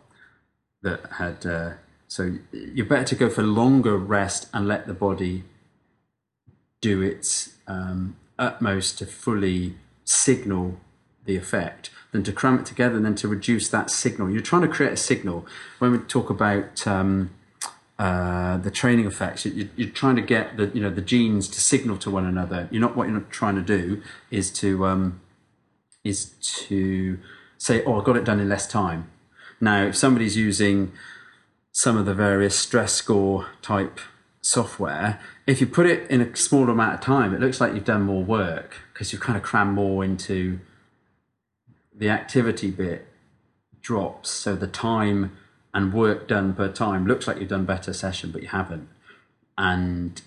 that 0.81 1.05
had. 1.18 1.45
Uh, 1.45 1.72
so 2.07 2.34
you're 2.51 2.85
better 2.85 3.05
to 3.05 3.15
go 3.15 3.30
for 3.30 3.43
longer 3.43 3.97
rest 3.97 4.49
and 4.53 4.68
let 4.68 4.85
the 4.85 4.93
body 4.93 5.45
do 6.81 7.01
its 7.01 7.55
um, 7.67 8.15
utmost 8.37 8.97
to 8.97 9.05
fully 9.05 9.75
signal 10.03 10.77
the 11.25 11.37
effect 11.37 11.91
than 12.11 12.23
to 12.23 12.33
cram 12.33 12.59
it 12.59 12.65
together 12.65 12.95
and 12.95 13.05
then 13.05 13.15
to 13.15 13.27
reduce 13.27 13.69
that 13.69 13.89
signal. 13.89 14.29
You're 14.29 14.41
trying 14.41 14.63
to 14.63 14.67
create 14.67 14.91
a 14.91 14.97
signal. 14.97 15.45
When 15.79 15.91
we 15.91 15.99
talk 15.99 16.29
about 16.29 16.85
um, 16.85 17.29
uh, 17.97 18.57
the 18.57 18.71
training 18.71 19.05
effects, 19.05 19.45
you, 19.45 19.69
you're 19.75 19.89
trying 19.89 20.15
to 20.15 20.21
get 20.21 20.57
the 20.57 20.71
you 20.73 20.81
know 20.81 20.89
the 20.89 21.01
genes 21.01 21.47
to 21.49 21.61
signal 21.61 21.97
to 21.99 22.09
one 22.09 22.25
another. 22.25 22.67
You're 22.71 22.81
not 22.81 22.97
what 22.97 23.07
you're 23.07 23.19
not 23.19 23.29
trying 23.29 23.55
to 23.55 23.61
do 23.61 24.01
is 24.29 24.51
to 24.53 24.85
um, 24.85 25.21
is 26.03 26.31
to 26.67 27.19
say, 27.57 27.83
oh, 27.85 28.01
I 28.01 28.03
got 28.03 28.17
it 28.17 28.23
done 28.23 28.39
in 28.39 28.49
less 28.49 28.67
time. 28.67 29.09
Now, 29.59 29.85
if 29.85 29.95
somebody's 29.95 30.35
using 30.35 30.91
some 31.71 31.95
of 31.95 32.07
the 32.07 32.15
various 32.15 32.57
stress 32.57 32.93
score 32.93 33.47
type 33.61 33.99
software, 34.41 35.19
if 35.47 35.59
you 35.59 35.68
put 35.68 35.85
it 35.85 36.09
in 36.09 36.22
a 36.22 36.35
smaller 36.35 36.72
amount 36.72 36.95
of 36.95 37.01
time, 37.01 37.34
it 37.34 37.39
looks 37.39 37.59
like 37.59 37.73
you've 37.73 37.85
done 37.85 38.03
more 38.03 38.23
work 38.23 38.77
because 38.93 39.11
you've 39.11 39.22
kind 39.22 39.38
of 39.38 39.43
crammed 39.43 39.73
more 39.73 40.03
into 40.03 40.59
the 41.93 42.09
activity 42.09 42.72
bit 42.72 43.07
drops. 43.81 44.30
So 44.30 44.55
the 44.55 44.68
time 44.68 45.38
and 45.73 45.93
work 45.93 46.27
done 46.27 46.53
per 46.53 46.68
time 46.68 47.07
looks 47.07 47.27
like 47.27 47.39
you've 47.39 47.49
done 47.49 47.65
better 47.65 47.93
session, 47.93 48.31
but 48.31 48.41
you 48.41 48.49
haven't. 48.49 48.88
And 49.57 50.22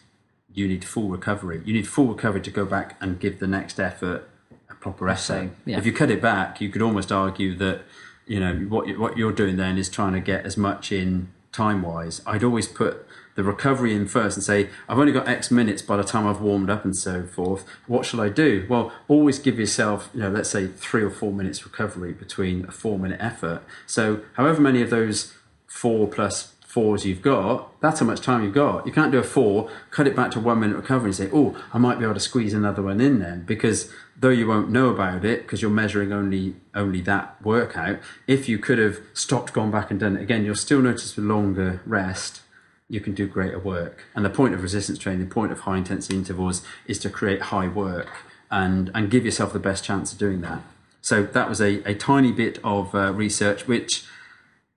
you 0.53 0.69
need 0.69 0.85
full 0.85 1.09
recovery. 1.09 1.63
You 1.65 1.75
need 1.75 1.89
full 1.89 2.07
recovery 2.07 2.41
to 2.43 2.51
go 2.51 2.65
back 2.65 2.97
and 3.01 3.19
give 3.19 3.41
the 3.41 3.47
next 3.47 3.79
effort 3.81 4.29
a 4.71 4.75
proper 4.75 5.09
essay. 5.09 5.51
yeah. 5.65 5.79
If 5.79 5.87
you 5.87 5.93
cut 5.93 6.11
it 6.11 6.23
back, 6.23 6.61
you 6.61 6.71
could 6.71 6.83
almost 6.83 7.11
argue 7.11 7.57
that 7.57 7.83
you 8.27 8.41
know 8.41 8.55
what 8.69 8.89
you, 8.89 8.99
what 8.99 9.19
you're 9.19 9.33
doing 9.33 9.57
then 9.57 9.77
is 9.77 9.89
trying 9.89 10.15
to 10.15 10.21
get 10.21 10.47
as 10.47 10.57
much 10.57 10.93
in 10.93 11.33
time 11.53 11.83
wise. 11.83 12.23
I'd 12.27 12.45
always 12.45 12.69
put 12.69 13.04
the 13.35 13.43
recovery 13.43 13.95
in 13.95 14.07
first 14.07 14.37
and 14.37 14.45
say 14.45 14.69
I've 14.89 14.99
only 14.99 15.13
got 15.13 15.29
X 15.29 15.51
minutes 15.51 15.83
by 15.83 15.97
the 15.97 16.05
time 16.05 16.27
I've 16.27 16.41
warmed 16.41 16.71
up 16.71 16.85
and 16.85 16.97
so 16.97 17.25
forth. 17.25 17.65
What 17.87 18.07
shall 18.07 18.21
I 18.21 18.29
do? 18.29 18.67
Well, 18.69 18.93
always 19.09 19.39
give 19.39 19.59
yourself 19.59 20.11
you 20.15 20.21
know 20.21 20.31
let's 20.31 20.51
say 20.51 20.69
three 20.69 21.03
or 21.03 21.11
four 21.11 21.33
minutes 21.33 21.65
recovery 21.65 22.13
between 22.13 22.65
a 22.67 22.73
four 22.73 22.99
minute 22.99 23.21
effort. 23.21 23.63
So 23.87 24.21
however 24.35 24.61
many 24.61 24.83
of 24.83 24.91
those 24.91 25.35
four 25.67 26.07
plus 26.07 26.55
fours 26.75 27.07
you've 27.07 27.23
got, 27.23 27.81
that's 27.81 28.01
how 28.01 28.07
much 28.07 28.21
time 28.21 28.43
you've 28.43 28.53
got. 28.53 28.85
You 28.85 28.93
can't 28.93 29.13
do 29.13 29.19
a 29.19 29.23
four, 29.23 29.71
cut 29.93 30.09
it 30.09 30.17
back 30.17 30.33
to 30.33 30.41
one 30.41 30.59
minute 30.59 30.75
recovery 30.75 31.11
and 31.11 31.15
say, 31.15 31.31
oh, 31.33 31.57
I 31.73 31.79
might 31.79 32.01
be 32.01 32.05
able 32.05 32.15
to 32.15 32.21
squeeze 32.21 32.53
another 32.53 32.83
one 32.83 33.01
in 33.01 33.21
then. 33.21 33.45
Because 33.45 33.93
though 34.19 34.31
you 34.31 34.49
won't 34.49 34.71
know 34.71 34.89
about 34.89 35.25
it, 35.25 35.43
because 35.43 35.63
you're 35.63 35.71
measuring 35.71 36.13
only 36.13 36.57
only 36.75 37.01
that 37.03 37.41
workout, 37.45 38.01
if 38.27 38.49
you 38.49 38.59
could 38.59 38.79
have 38.79 38.99
stopped, 39.13 39.53
gone 39.53 39.71
back 39.71 39.93
and 39.93 40.01
done 40.01 40.17
it 40.17 40.23
again, 40.23 40.45
you'll 40.45 40.57
still 40.57 40.81
notice 40.81 41.15
with 41.15 41.25
longer 41.25 41.81
rest, 41.87 42.43
you 42.89 43.01
can 43.01 43.15
do 43.15 43.27
greater 43.27 43.59
work. 43.59 44.05
And 44.15 44.25
the 44.25 44.31
point 44.31 44.55
of 44.55 44.63
resistance 44.63 44.99
training, 44.99 45.27
the 45.27 45.35
point 45.35 45.53
of 45.53 45.61
high 45.61 45.79
intensity 45.79 46.17
intervals 46.17 46.63
is 46.87 46.99
to 47.01 47.11
create 47.11 47.43
high 47.43 47.69
work 47.69 48.11
and, 48.51 48.91
and 48.95 49.11
give 49.11 49.25
yourself 49.25 49.53
the 49.53 49.59
best 49.59 49.85
chance 49.85 50.13
of 50.13 50.19
doing 50.19 50.41
that. 50.43 50.61
So 51.01 51.23
that 51.23 51.49
was 51.49 51.61
a, 51.61 51.83
a 51.89 51.95
tiny 51.95 52.33
bit 52.33 52.59
of 52.65 52.95
uh, 52.95 53.13
research, 53.13 53.67
which 53.67 54.05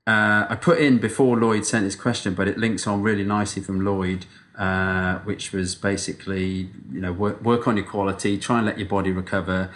uh, 0.06 0.48
I 0.50 0.56
put 0.56 0.80
in 0.80 1.00
before 1.00 1.38
Lloyd 1.38 1.66
sent 1.66 1.84
his 1.84 1.96
question, 1.96 2.34
but 2.34 2.48
it 2.48 2.58
links 2.58 2.88
on 2.88 3.02
really 3.02 3.24
nicely 3.24 3.62
from 3.62 3.84
Lloyd, 3.84 4.26
uh, 4.58 5.20
which 5.20 5.52
was 5.52 5.76
basically, 5.76 6.70
you 6.92 7.02
know, 7.02 7.12
work, 7.12 7.42
work 7.42 7.68
on 7.68 7.78
your 7.78 7.86
quality, 7.86 8.38
try 8.38 8.58
and 8.58 8.66
let 8.66 8.78
your 8.78 8.88
body 8.88 9.12
recover. 9.12 9.70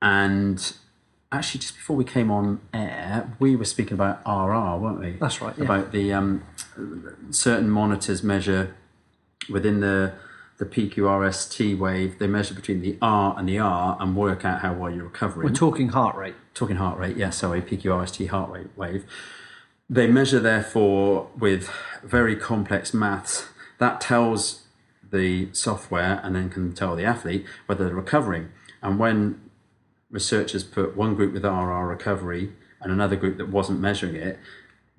And 0.00 0.74
actually, 1.34 1.60
just 1.60 1.74
before 1.74 1.96
we 1.96 2.04
came 2.04 2.30
on 2.30 2.60
air, 2.72 3.30
we 3.38 3.56
were 3.56 3.64
speaking 3.64 3.94
about 3.94 4.20
RR, 4.26 4.80
weren't 4.80 5.00
we? 5.00 5.10
That's 5.20 5.40
right, 5.40 5.54
yeah. 5.56 5.64
About 5.64 5.92
the 5.92 6.12
um, 6.12 6.44
certain 7.30 7.68
monitors 7.70 8.22
measure 8.22 8.74
within 9.50 9.80
the 9.80 10.14
the 10.58 10.64
PQRST 10.64 11.76
wave, 11.76 12.18
they 12.20 12.28
measure 12.28 12.54
between 12.54 12.80
the 12.80 12.96
R 13.02 13.34
and 13.36 13.48
the 13.48 13.58
R 13.58 13.96
and 14.00 14.14
work 14.16 14.44
out 14.44 14.60
how 14.60 14.72
well 14.72 14.90
you're 14.90 15.04
recovering 15.04 15.48
We're 15.48 15.54
talking 15.54 15.88
heart 15.88 16.14
rate. 16.14 16.36
talking 16.54 16.76
heart 16.76 16.96
rate, 16.98 17.16
yeah, 17.16 17.30
sorry, 17.30 17.60
PQRST 17.60 18.28
heart 18.28 18.50
rate 18.50 18.68
wave. 18.76 19.04
They 19.90 20.06
measure, 20.06 20.38
therefore, 20.40 21.28
with 21.36 21.68
very 22.04 22.36
complex 22.36 22.94
maths. 22.94 23.48
That 23.78 24.00
tells 24.00 24.62
the 25.10 25.52
software 25.52 26.20
and 26.22 26.36
then 26.36 26.50
can 26.50 26.72
tell 26.72 26.94
the 26.96 27.04
athlete 27.04 27.44
whether 27.66 27.84
they're 27.84 27.94
recovering. 27.94 28.50
And 28.80 28.98
when 28.98 29.43
researchers 30.14 30.64
put 30.64 30.96
one 30.96 31.14
group 31.14 31.34
with 31.34 31.44
RR 31.44 31.86
recovery 31.86 32.52
and 32.80 32.92
another 32.92 33.16
group 33.16 33.36
that 33.36 33.48
wasn't 33.48 33.80
measuring 33.80 34.14
it, 34.14 34.38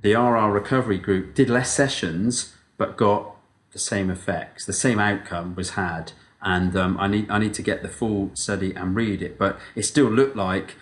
the 0.01 0.13
RR 0.13 0.51
recovery 0.51 0.99
group 0.99 1.33
did 1.33 1.49
less 1.49 1.73
sessions 1.73 2.53
but 2.77 2.97
got 2.97 3.35
the 3.71 3.79
same 3.79 4.11
effects. 4.11 4.65
The 4.65 4.73
same 4.73 4.99
outcome 4.99 5.55
was 5.55 5.71
had. 5.71 6.11
And 6.41 6.75
um, 6.75 6.97
I 6.99 7.07
need 7.07 7.31
I 7.31 7.39
need 7.39 7.55
to 7.55 7.63
get 7.63 7.81
the 7.81 7.89
full 7.89 8.29
study 8.35 8.75
and 8.75 8.95
read 8.95 9.23
it, 9.23 9.39
but 9.39 9.57
it 9.73 9.83
still 9.83 10.11
looked 10.11 10.35
like 10.35 10.75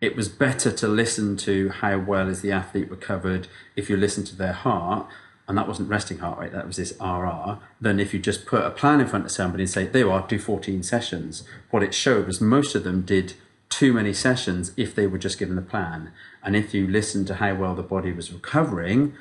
it 0.00 0.16
was 0.16 0.28
better 0.28 0.72
to 0.72 0.88
listen 0.88 1.36
to 1.36 1.68
how 1.68 1.98
well 1.98 2.28
is 2.28 2.40
the 2.40 2.50
athlete 2.50 2.90
recovered 2.90 3.46
if 3.76 3.88
you 3.88 3.96
listen 3.96 4.24
to 4.24 4.36
their 4.36 4.52
heart 4.52 5.06
and 5.46 5.56
that 5.56 5.68
wasn't 5.68 5.88
resting 5.88 6.18
heart 6.18 6.38
rate 6.38 6.52
that 6.52 6.66
was 6.66 6.76
this 6.76 6.94
rr 7.00 7.58
than 7.80 8.00
if 8.00 8.12
you 8.12 8.20
just 8.20 8.44
put 8.44 8.64
a 8.64 8.70
plan 8.70 9.00
in 9.00 9.06
front 9.06 9.24
of 9.24 9.30
somebody 9.30 9.62
and 9.62 9.70
say 9.70 9.86
there 9.86 10.02
you 10.02 10.10
are 10.10 10.26
do 10.26 10.38
14 10.38 10.82
sessions 10.82 11.44
what 11.70 11.82
it 11.82 11.94
showed 11.94 12.26
was 12.26 12.40
most 12.40 12.74
of 12.74 12.84
them 12.84 13.02
did 13.02 13.34
too 13.68 13.92
many 13.92 14.12
sessions 14.12 14.72
if 14.76 14.94
they 14.94 15.06
were 15.06 15.18
just 15.18 15.38
given 15.38 15.56
the 15.56 15.62
plan. 15.62 16.12
And 16.42 16.54
if 16.54 16.74
you 16.74 16.86
listened 16.86 17.26
to 17.28 17.36
how 17.36 17.54
well 17.54 17.74
the 17.74 17.82
body 17.82 18.12
was 18.12 18.32
recovering 18.32 19.14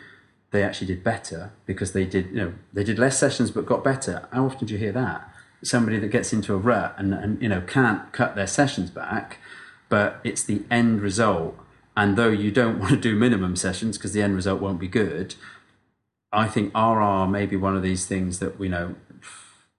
they 0.54 0.64
actually 0.64 0.88
did 0.88 1.04
better 1.04 1.52
because 1.66 1.92
they 1.92 2.06
did 2.06 2.28
you 2.28 2.36
know 2.36 2.54
they 2.72 2.84
did 2.84 2.98
less 2.98 3.20
sessions 3.20 3.52
but 3.52 3.66
got 3.66 3.84
better. 3.84 4.30
How 4.32 4.46
often 4.46 4.68
do 4.68 4.74
you 4.74 4.80
hear 4.80 4.94
that? 4.94 5.28
Somebody 5.64 6.00
that 6.00 6.10
gets 6.10 6.32
into 6.32 6.54
a 6.54 6.58
rut 6.58 6.94
and, 6.98 7.14
and 7.14 7.42
you 7.42 7.50
know 7.50 7.62
can't 7.62 8.10
cut 8.14 8.36
their 8.36 8.48
sessions 8.48 8.90
back 8.90 9.40
but 9.90 10.22
it's 10.24 10.44
the 10.44 10.62
end 10.72 11.02
result. 11.02 11.58
And 11.98 12.16
though 12.16 12.30
you 12.30 12.52
don't 12.52 12.80
want 12.80 12.92
to 12.92 12.98
do 12.98 13.16
minimum 13.16 13.56
sessions 13.56 13.98
because 13.98 14.14
the 14.14 14.22
end 14.22 14.36
result 14.36 14.62
won't 14.62 14.80
be 14.80 14.88
good, 14.88 15.36
I 16.32 16.48
think 16.48 16.74
RR 16.76 17.28
may 17.28 17.46
be 17.46 17.56
one 17.56 17.76
of 17.76 17.84
these 17.84 18.06
things 18.06 18.40
that 18.40 18.58
we 18.58 18.70
know 18.70 18.96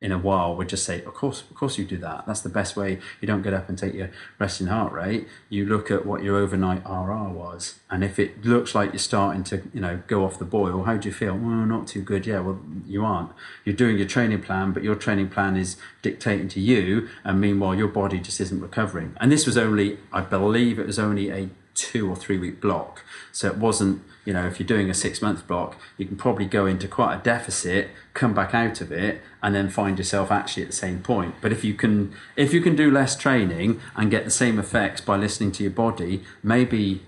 in 0.05 0.13
a 0.13 0.19
while 0.19 0.55
would 0.55 0.69
just 0.69 0.85
say, 0.85 1.03
of 1.03 1.15
course, 1.15 1.41
of 1.41 1.57
course 1.57 1.79
you 1.79 1.85
do 1.87 1.97
that. 1.97 2.25
That's 2.27 2.43
the 2.43 2.51
best 2.51 2.77
way. 2.77 2.99
You 3.23 3.27
don't 3.27 3.41
get 3.41 3.55
up 3.55 3.71
and 3.71 3.79
take 3.79 3.95
your 3.95 4.11
resting 4.39 4.67
heart 4.67 4.93
rate. 4.93 5.27
You 5.49 5.65
look 5.65 5.91
at 5.91 6.05
what 6.05 6.23
your 6.23 6.37
overnight 6.37 6.85
RR 6.85 7.31
was, 7.31 7.81
and 7.91 8.05
if 8.05 8.19
it 8.19 8.45
looks 8.45 8.75
like 8.75 8.93
you're 8.93 8.99
starting 8.99 9.45
to, 9.45 9.63
you 9.73 9.81
know, 9.81 10.03
go 10.07 10.27
off 10.27 10.39
the 10.39 10.45
boil, 10.45 10.83
how 10.83 10.99
do 10.99 11.09
you 11.09 11.15
feel? 11.15 11.33
Well, 11.33 11.65
not 11.65 11.87
too 11.87 12.03
good. 12.03 12.27
Yeah, 12.27 12.41
well, 12.41 12.61
you 12.87 13.03
aren't. 13.03 13.31
You're 13.65 13.75
doing 13.75 13.97
your 13.97 14.07
training 14.07 14.43
plan, 14.43 14.73
but 14.73 14.83
your 14.83 14.95
training 14.95 15.31
plan 15.31 15.57
is 15.57 15.79
dictating 16.03 16.49
to 16.49 16.61
you, 16.61 17.09
and 17.25 17.41
meanwhile 17.41 17.75
your 17.75 17.89
body 17.89 18.21
just 18.21 18.43
isn't 18.43 18.61
recovering. 18.61 19.17
And 19.19 19.33
this 19.33 19.47
was 19.47 19.57
only, 19.57 19.99
I 20.13 20.21
believe, 20.21 20.79
it 20.79 20.87
was 20.87 20.99
only 20.99 21.31
a 21.31 21.49
two 21.75 22.11
or 22.11 22.15
three 22.15 22.37
week 22.37 22.61
block. 22.61 23.03
So 23.33 23.49
it 23.49 23.57
wasn't, 23.57 24.03
you 24.25 24.33
know, 24.33 24.47
if 24.47 24.59
you're 24.59 24.67
doing 24.67 24.89
a 24.89 24.95
six 24.95 25.21
month 25.21 25.47
block, 25.47 25.77
you 25.99 26.07
can 26.07 26.17
probably 26.17 26.47
go 26.47 26.67
into 26.67 26.89
quite 26.89 27.17
a 27.17 27.23
deficit, 27.23 27.91
come 28.15 28.35
back 28.35 28.55
out 28.55 28.81
of 28.81 28.91
it, 28.91 29.21
and 29.43 29.55
then 29.55 29.69
find 29.69 29.99
yourself 29.99 30.31
actually 30.31 30.63
at 30.63 30.71
the 30.71 30.77
same 30.77 31.01
point. 31.01 31.35
But 31.41 31.53
if 31.53 31.65
you 31.65 31.75
can, 31.75 32.15
if 32.37 32.53
you 32.55 32.61
can 32.61 32.75
do 32.75 32.91
less 32.91 33.17
training 33.17 33.81
and 33.97 34.11
get 34.11 34.25
the 34.25 34.31
same 34.31 34.59
effects 34.59 35.01
by 35.01 35.17
listening 35.17 35.53
to 35.53 35.63
your 35.63 35.73
body, 35.73 36.25
maybe, 36.43 37.03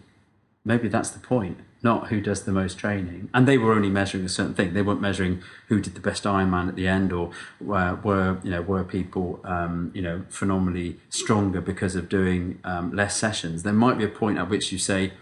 maybe 0.65 0.89
that's 0.89 1.11
the 1.11 1.21
point. 1.21 1.59
Not 1.83 2.09
who 2.09 2.21
does 2.21 2.43
the 2.43 2.53
most 2.53 2.79
training, 2.79 3.29
and 3.33 3.47
they 3.47 3.59
were 3.59 3.73
only 3.73 3.91
measuring 3.91 4.25
a 4.25 4.29
certain 4.29 4.55
thing. 4.55 4.75
They 4.75 4.83
weren't 4.83 5.01
measuring 5.01 5.43
who 5.69 5.79
did 5.79 5.95
the 5.95 6.01
best 6.01 6.25
Ironman 6.25 6.69
at 6.69 6.75
the 6.75 6.89
end, 6.89 7.13
or 7.13 7.31
uh, 7.71 7.97
were 8.03 8.39
you 8.43 8.51
know 8.51 8.63
were 8.63 8.83
people 8.83 9.41
um, 9.45 9.93
you 9.95 10.03
know 10.03 10.25
phenomenally 10.29 10.99
stronger 11.11 11.61
because 11.61 11.95
of 11.95 12.09
doing 12.09 12.59
um, 12.65 12.93
less 12.93 13.17
sessions. 13.17 13.63
There 13.63 13.75
might 13.75 13.99
be 13.99 14.05
a 14.05 14.09
point 14.09 14.39
at 14.39 14.49
which 14.49 14.73
you 14.73 14.79
say, 14.79 15.13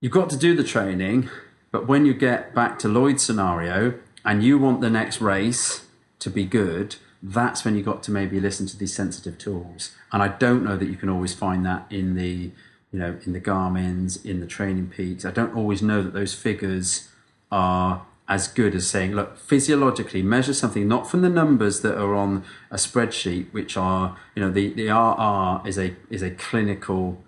you've 0.00 0.12
got 0.12 0.30
to 0.30 0.36
do 0.36 0.54
the 0.54 0.64
training, 0.64 1.28
but 1.70 1.86
when 1.86 2.06
you 2.06 2.14
get 2.14 2.54
back 2.54 2.78
to 2.80 2.88
Lloyd's 2.88 3.22
scenario 3.22 3.94
and 4.24 4.42
you 4.42 4.58
want 4.58 4.80
the 4.80 4.90
next 4.90 5.20
race 5.20 5.86
to 6.18 6.30
be 6.30 6.44
good, 6.44 6.96
that's 7.22 7.64
when 7.64 7.76
you 7.76 7.82
got 7.82 8.02
to 8.04 8.10
maybe 8.10 8.40
listen 8.40 8.66
to 8.66 8.76
these 8.76 8.94
sensitive 8.94 9.38
tools. 9.38 9.94
And 10.12 10.22
I 10.22 10.28
don't 10.28 10.64
know 10.64 10.76
that 10.76 10.88
you 10.88 10.96
can 10.96 11.08
always 11.08 11.34
find 11.34 11.64
that 11.66 11.86
in 11.90 12.14
the, 12.14 12.50
you 12.92 12.98
know, 12.98 13.18
in 13.24 13.32
the 13.32 13.40
Garmin's, 13.40 14.24
in 14.24 14.40
the 14.40 14.46
Training 14.46 14.88
Peaks. 14.88 15.24
I 15.24 15.30
don't 15.30 15.54
always 15.54 15.82
know 15.82 16.02
that 16.02 16.14
those 16.14 16.34
figures 16.34 17.08
are 17.52 18.06
as 18.26 18.46
good 18.46 18.74
as 18.76 18.86
saying, 18.86 19.12
look, 19.12 19.36
physiologically 19.36 20.22
measure 20.22 20.54
something 20.54 20.86
not 20.86 21.10
from 21.10 21.20
the 21.20 21.28
numbers 21.28 21.80
that 21.80 21.98
are 21.98 22.14
on 22.14 22.44
a 22.70 22.76
spreadsheet, 22.76 23.52
which 23.52 23.76
are, 23.76 24.16
you 24.36 24.42
know, 24.42 24.50
the, 24.50 24.72
the 24.72 24.88
RR 24.88 25.68
is 25.68 25.76
a 25.76 25.96
is 26.10 26.22
a 26.22 26.30
clinical 26.30 27.22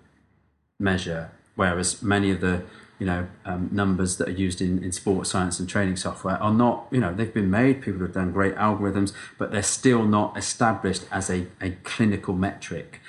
measure, 0.79 1.31
whereas 1.55 2.01
many 2.01 2.31
of 2.31 2.41
the 2.41 2.63
you 2.99 3.05
know 3.05 3.27
um, 3.45 3.69
numbers 3.71 4.17
that 4.17 4.27
are 4.27 4.31
used 4.31 4.61
in, 4.61 4.83
in 4.83 4.91
sports 4.91 5.31
science 5.31 5.59
and 5.59 5.67
training 5.67 5.95
software 5.95 6.41
are 6.41 6.53
not 6.53 6.87
you 6.91 6.99
know 6.99 7.13
they've 7.13 7.33
been 7.33 7.49
made. 7.49 7.81
People 7.81 8.01
have 8.01 8.13
done 8.13 8.31
great 8.31 8.55
algorithms 8.55 9.13
but 9.37 9.51
they're 9.51 9.63
still 9.63 10.03
not 10.03 10.37
established 10.37 11.05
as 11.11 11.29
a, 11.29 11.47
a 11.61 11.71
clinical 11.83 12.33
metric. 12.33 13.01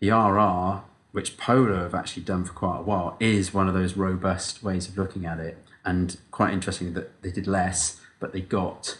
The 0.00 0.10
rr 0.10 0.82
which 1.12 1.36
Polar 1.36 1.80
have 1.80 1.94
actually 1.94 2.22
done 2.22 2.44
for 2.44 2.52
quite 2.52 2.78
a 2.78 2.82
while 2.82 3.16
is 3.18 3.52
one 3.52 3.66
of 3.66 3.74
those 3.74 3.96
robust 3.96 4.62
ways 4.62 4.88
of 4.88 4.96
looking 4.96 5.26
at 5.26 5.40
it. 5.40 5.58
And 5.84 6.16
quite 6.30 6.52
interesting 6.52 6.92
that 6.94 7.20
they 7.22 7.32
did 7.32 7.46
less 7.46 8.00
but 8.20 8.32
they 8.32 8.42
got 8.42 8.98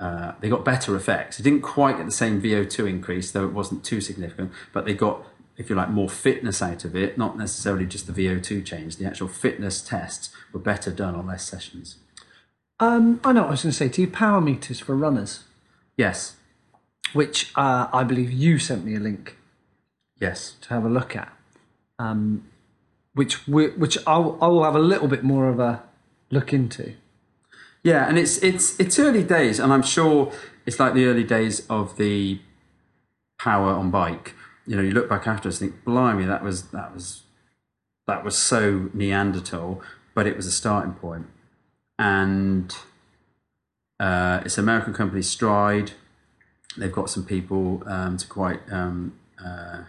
uh, 0.00 0.32
they 0.40 0.48
got 0.48 0.64
better 0.64 0.96
effects. 0.96 1.38
It 1.38 1.44
didn't 1.44 1.62
quite 1.62 1.96
get 1.96 2.06
the 2.06 2.12
same 2.12 2.42
VO2 2.42 2.88
increase, 2.88 3.30
though 3.30 3.44
it 3.44 3.52
wasn't 3.52 3.84
too 3.84 4.00
significant, 4.00 4.50
but 4.72 4.84
they 4.84 4.92
got, 4.92 5.24
if 5.56 5.70
you 5.70 5.76
like, 5.76 5.90
more 5.90 6.08
fitness 6.08 6.60
out 6.60 6.84
of 6.84 6.96
it, 6.96 7.16
not 7.16 7.38
necessarily 7.38 7.86
just 7.86 8.06
the 8.06 8.12
VO2 8.12 8.64
change. 8.64 8.96
The 8.96 9.06
actual 9.06 9.28
fitness 9.28 9.80
tests 9.80 10.30
were 10.52 10.60
better 10.60 10.90
done 10.90 11.14
on 11.14 11.26
less 11.26 11.48
sessions. 11.48 11.96
Um, 12.80 13.20
I 13.24 13.32
know 13.32 13.42
what 13.42 13.48
I 13.48 13.50
was 13.52 13.62
going 13.62 13.70
to 13.70 13.76
say. 13.76 13.88
Do 13.88 14.02
you 14.02 14.08
power 14.08 14.40
meters 14.40 14.80
for 14.80 14.96
runners? 14.96 15.44
Yes, 15.96 16.34
Which 17.12 17.52
uh, 17.54 17.86
I 17.92 18.02
believe 18.02 18.32
you 18.32 18.58
sent 18.58 18.84
me 18.84 18.96
a 18.96 19.00
link 19.00 19.36
yes. 20.20 20.56
to 20.62 20.70
have 20.70 20.84
a 20.84 20.88
look 20.88 21.14
at. 21.14 21.32
Um, 22.00 22.44
which 23.14 23.46
we, 23.46 23.68
which 23.68 23.96
I'll, 24.06 24.36
I 24.42 24.48
will 24.48 24.64
have 24.64 24.74
a 24.74 24.80
little 24.80 25.06
bit 25.06 25.22
more 25.22 25.48
of 25.48 25.60
a 25.60 25.84
look 26.30 26.52
into. 26.52 26.94
Yeah, 27.84 28.08
and 28.08 28.18
it's 28.18 28.38
it's 28.38 28.80
it's 28.80 28.98
early 28.98 29.22
days, 29.22 29.60
and 29.60 29.72
I'm 29.72 29.82
sure 29.82 30.32
it's 30.66 30.80
like 30.80 30.94
the 30.94 31.04
early 31.04 31.22
days 31.22 31.64
of 31.68 31.96
the 31.96 32.40
power 33.38 33.72
on 33.72 33.90
bike. 33.90 34.34
You 34.66 34.76
know, 34.76 34.82
you 34.82 34.92
look 34.92 35.08
back 35.08 35.26
after 35.26 35.48
and 35.48 35.56
think, 35.56 35.84
blimey, 35.84 36.24
that 36.26 36.42
was 36.42 36.70
that 36.70 36.94
was 36.94 37.22
that 38.06 38.24
was 38.24 38.36
so 38.36 38.90
Neanderthal, 38.92 39.82
but 40.14 40.26
it 40.26 40.36
was 40.36 40.46
a 40.46 40.52
starting 40.52 40.94
point. 40.94 41.26
And 41.98 42.74
uh, 44.00 44.40
it's 44.44 44.58
an 44.58 44.64
American 44.64 44.94
company, 44.94 45.20
Stryd. 45.20 45.92
They've 46.76 46.92
got 46.92 47.08
some 47.08 47.24
people 47.24 47.82
um, 47.86 48.16
to 48.16 48.26
quite 48.26 48.60
um, 48.70 49.14
uh, 49.44 49.84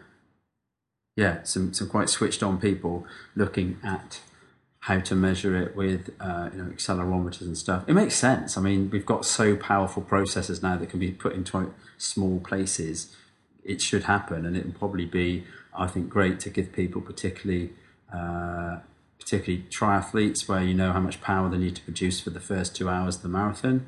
yeah, 1.16 1.44
some 1.44 1.74
some 1.74 1.88
quite 1.90 2.10
switched 2.10 2.44
on 2.44 2.60
people 2.60 3.06
looking 3.36 3.80
at 3.84 4.20
how 4.82 5.00
to 5.00 5.16
measure 5.16 5.56
it 5.60 5.76
with 5.76 6.12
uh, 6.20 6.50
you 6.52 6.64
know 6.64 6.70
accelerometers 6.70 7.42
and 7.42 7.58
stuff. 7.58 7.84
It 7.88 7.94
makes 7.94 8.16
sense. 8.16 8.58
I 8.58 8.62
mean, 8.62 8.90
we've 8.90 9.06
got 9.06 9.26
so 9.26 9.56
powerful 9.56 10.04
processors 10.04 10.62
now 10.62 10.78
that 10.78 10.90
can 10.90 11.00
be 11.00 11.12
put 11.12 11.34
into 11.34 11.74
small 11.98 12.40
places. 12.40 13.16
It 13.66 13.82
should 13.82 14.04
happen, 14.04 14.46
and 14.46 14.56
it 14.56 14.66
will 14.66 14.74
probably 14.74 15.06
be, 15.06 15.44
I 15.74 15.88
think, 15.88 16.08
great 16.10 16.40
to 16.42 16.50
give 16.50 16.72
people, 16.72 17.02
particularly 17.02 17.72
uh, 18.14 18.78
particularly 19.20 19.66
triathletes, 19.70 20.48
where 20.48 20.62
you 20.62 20.76
know 20.76 20.94
how 20.94 21.00
much 21.00 21.20
power 21.20 21.50
they 21.50 21.58
need 21.58 21.76
to 21.76 21.82
produce 21.82 22.20
for 22.20 22.30
the 22.30 22.40
first 22.40 22.76
two 22.76 22.88
hours 22.88 23.18
of 23.18 23.22
the 23.24 23.28
marathon. 23.28 23.88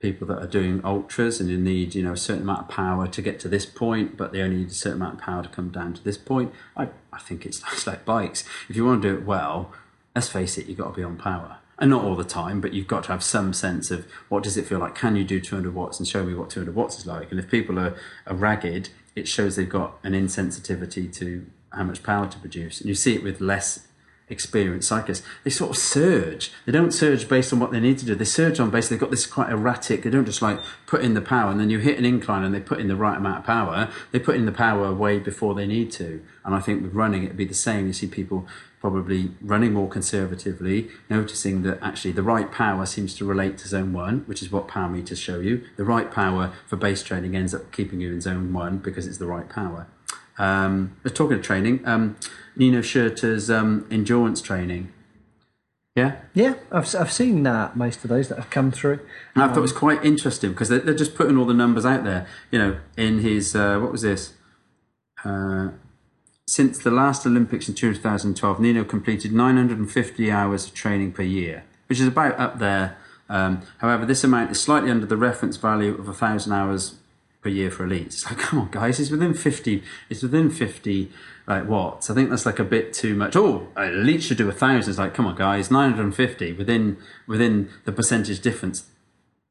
People 0.00 0.26
that 0.26 0.42
are 0.42 0.48
doing 0.48 0.80
ultras 0.84 1.40
and 1.40 1.48
you 1.48 1.56
need 1.56 1.94
you 1.94 2.02
know 2.02 2.12
a 2.12 2.16
certain 2.16 2.42
amount 2.42 2.62
of 2.62 2.68
power 2.68 3.06
to 3.06 3.22
get 3.22 3.38
to 3.40 3.48
this 3.48 3.64
point, 3.64 4.16
but 4.16 4.32
they 4.32 4.42
only 4.42 4.56
need 4.56 4.68
a 4.68 4.74
certain 4.74 5.00
amount 5.00 5.14
of 5.14 5.20
power 5.20 5.42
to 5.44 5.48
come 5.48 5.70
down 5.70 5.94
to 5.94 6.02
this 6.02 6.18
point. 6.18 6.52
I, 6.76 6.88
I 7.12 7.20
think 7.20 7.46
it's, 7.46 7.62
it's 7.72 7.86
like 7.86 8.04
bikes. 8.04 8.44
If 8.68 8.76
you 8.76 8.84
want 8.84 9.02
to 9.02 9.08
do 9.08 9.14
it 9.16 9.24
well, 9.24 9.72
let's 10.14 10.28
face 10.28 10.58
it, 10.58 10.66
you've 10.66 10.78
got 10.78 10.88
to 10.88 10.96
be 10.96 11.04
on 11.04 11.16
power. 11.16 11.58
And 11.78 11.90
not 11.90 12.04
all 12.04 12.14
the 12.14 12.24
time, 12.24 12.60
but 12.60 12.72
you've 12.72 12.86
got 12.86 13.04
to 13.04 13.12
have 13.12 13.24
some 13.24 13.52
sense 13.52 13.90
of 13.90 14.06
what 14.28 14.44
does 14.44 14.56
it 14.56 14.66
feel 14.66 14.78
like? 14.78 14.94
Can 14.94 15.16
you 15.16 15.24
do 15.24 15.40
200 15.40 15.74
watts 15.74 15.98
and 15.98 16.06
show 16.06 16.24
me 16.24 16.32
what 16.32 16.50
200 16.50 16.74
watts 16.74 16.98
is 16.98 17.06
like? 17.06 17.32
And 17.32 17.40
if 17.40 17.50
people 17.50 17.80
are, 17.80 17.96
are 18.26 18.34
ragged, 18.34 18.90
it 19.14 19.28
shows 19.28 19.56
they've 19.56 19.68
got 19.68 19.98
an 20.02 20.12
insensitivity 20.12 21.12
to 21.14 21.46
how 21.72 21.84
much 21.84 22.02
power 22.02 22.28
to 22.28 22.38
produce. 22.38 22.80
And 22.80 22.88
you 22.88 22.94
see 22.94 23.14
it 23.14 23.22
with 23.22 23.40
less 23.40 23.86
experienced 24.28 24.88
cyclists. 24.88 25.24
They 25.42 25.50
sort 25.50 25.70
of 25.70 25.76
surge. 25.76 26.50
They 26.64 26.72
don't 26.72 26.92
surge 26.92 27.28
based 27.28 27.52
on 27.52 27.60
what 27.60 27.72
they 27.72 27.80
need 27.80 27.98
to 27.98 28.06
do. 28.06 28.14
They 28.14 28.24
surge 28.24 28.58
on 28.58 28.70
basically 28.70 28.96
they've 28.96 29.02
got 29.02 29.10
this 29.10 29.26
quite 29.26 29.50
erratic. 29.50 30.02
They 30.02 30.10
don't 30.10 30.24
just 30.24 30.40
like 30.42 30.60
put 30.86 31.02
in 31.02 31.14
the 31.14 31.20
power 31.20 31.50
and 31.50 31.60
then 31.60 31.70
you 31.70 31.78
hit 31.78 31.98
an 31.98 32.04
incline 32.04 32.42
and 32.42 32.54
they 32.54 32.60
put 32.60 32.80
in 32.80 32.88
the 32.88 32.96
right 32.96 33.18
amount 33.18 33.40
of 33.40 33.44
power. 33.44 33.90
They 34.12 34.18
put 34.18 34.36
in 34.36 34.46
the 34.46 34.52
power 34.52 34.92
way 34.94 35.18
before 35.18 35.54
they 35.54 35.66
need 35.66 35.92
to. 35.92 36.22
And 36.44 36.54
I 36.54 36.60
think 36.60 36.82
with 36.82 36.94
running 36.94 37.24
it'd 37.24 37.36
be 37.36 37.44
the 37.44 37.54
same. 37.54 37.86
You 37.86 37.92
see 37.92 38.06
people 38.06 38.46
probably 38.84 39.30
running 39.40 39.72
more 39.72 39.88
conservatively, 39.88 40.90
noticing 41.08 41.62
that 41.62 41.78
actually 41.80 42.12
the 42.12 42.22
right 42.22 42.52
power 42.52 42.84
seems 42.84 43.14
to 43.14 43.24
relate 43.24 43.56
to 43.56 43.66
zone 43.66 43.94
one, 43.94 44.18
which 44.26 44.42
is 44.42 44.52
what 44.52 44.68
power 44.68 44.90
meters 44.90 45.18
show 45.18 45.40
you. 45.40 45.64
The 45.78 45.84
right 45.84 46.12
power 46.12 46.52
for 46.66 46.76
base 46.76 47.02
training 47.02 47.34
ends 47.34 47.54
up 47.54 47.72
keeping 47.72 48.02
you 48.02 48.12
in 48.12 48.20
zone 48.20 48.52
one 48.52 48.76
because 48.76 49.06
it's 49.06 49.16
the 49.16 49.24
right 49.24 49.48
power. 49.48 49.86
Um, 50.36 50.98
we're 51.02 51.14
talking 51.14 51.38
of 51.38 51.42
training. 51.42 51.80
Um, 51.86 52.16
Nino 52.56 52.82
Schurter's 52.82 53.50
um, 53.50 53.86
endurance 53.90 54.42
training. 54.42 54.92
Yeah, 55.96 56.16
Yeah, 56.34 56.56
I've, 56.70 56.94
I've 56.94 57.12
seen 57.12 57.42
that, 57.44 57.78
most 57.78 58.04
of 58.04 58.10
those 58.10 58.28
that 58.28 58.36
have 58.36 58.50
come 58.50 58.70
through. 58.70 59.00
and 59.34 59.44
I 59.44 59.48
thought 59.48 59.58
it 59.58 59.62
was 59.62 59.72
quite 59.72 60.04
interesting 60.04 60.50
because 60.50 60.68
they're, 60.68 60.80
they're 60.80 60.92
just 60.92 61.14
putting 61.14 61.38
all 61.38 61.46
the 61.46 61.54
numbers 61.54 61.86
out 61.86 62.04
there. 62.04 62.26
You 62.50 62.58
know, 62.58 62.76
in 62.98 63.20
his 63.20 63.56
uh, 63.56 63.78
what 63.78 63.92
was 63.92 64.02
this? 64.02 64.34
Uh, 65.24 65.70
since 66.46 66.78
the 66.78 66.90
last 66.90 67.26
Olympics 67.26 67.68
in 67.68 67.74
2012, 67.74 68.60
Nino 68.60 68.84
completed 68.84 69.32
950 69.32 70.30
hours 70.30 70.66
of 70.66 70.74
training 70.74 71.12
per 71.12 71.22
year, 71.22 71.64
which 71.86 72.00
is 72.00 72.06
about 72.06 72.38
up 72.38 72.58
there. 72.58 72.98
Um, 73.28 73.62
however, 73.78 74.04
this 74.04 74.22
amount 74.22 74.50
is 74.50 74.60
slightly 74.60 74.90
under 74.90 75.06
the 75.06 75.16
reference 75.16 75.56
value 75.56 75.94
of 75.94 76.06
1,000 76.06 76.52
hours 76.52 76.96
per 77.40 77.48
year 77.48 77.70
for 77.70 77.86
elites. 77.86 78.26
Like, 78.26 78.38
come 78.38 78.58
on, 78.58 78.70
guys, 78.70 79.00
it's 79.00 79.10
within 79.10 79.34
50. 79.34 79.82
It's 80.10 80.22
within 80.22 80.50
50 80.50 81.10
like 81.46 81.66
watts. 81.66 82.10
I 82.10 82.14
think 82.14 82.30
that's 82.30 82.46
like 82.46 82.58
a 82.58 82.64
bit 82.64 82.92
too 82.92 83.14
much. 83.14 83.36
Oh, 83.36 83.68
elite 83.76 84.22
should 84.22 84.38
do 84.38 84.48
a 84.48 84.52
thousand. 84.52 84.90
It's 84.90 84.98
like, 84.98 85.14
come 85.14 85.26
on, 85.26 85.36
guys, 85.36 85.70
950 85.70 86.52
within 86.54 86.96
within 87.26 87.70
the 87.84 87.92
percentage 87.92 88.40
difference 88.40 88.84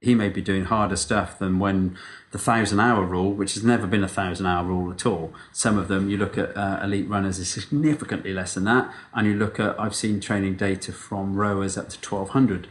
he 0.03 0.15
may 0.15 0.27
be 0.27 0.41
doing 0.41 0.65
harder 0.65 0.97
stuff 0.97 1.39
than 1.39 1.59
when 1.59 1.97
the 2.31 2.37
thousand 2.37 2.81
hour 2.81 3.05
rule, 3.05 3.31
which 3.31 3.53
has 3.53 3.63
never 3.63 3.87
been 3.87 4.03
a 4.03 4.07
thousand 4.07 4.45
hour 4.45 4.65
rule 4.65 4.91
at 4.91 5.05
all. 5.05 5.33
Some 5.53 5.77
of 5.77 5.87
them, 5.87 6.09
you 6.09 6.17
look 6.17 6.37
at 6.37 6.55
uh, 6.57 6.81
elite 6.83 7.07
runners, 7.07 7.39
is 7.39 7.49
significantly 7.49 8.33
less 8.33 8.53
than 8.53 8.65
that, 8.65 8.93
and 9.13 9.25
you 9.25 9.35
look 9.35 9.61
at 9.61 9.79
I've 9.79 9.95
seen 9.95 10.19
training 10.19 10.55
data 10.55 10.91
from 10.91 11.35
rowers 11.35 11.77
up 11.77 11.87
to 11.89 12.01
twelve 12.01 12.29
hundred 12.29 12.67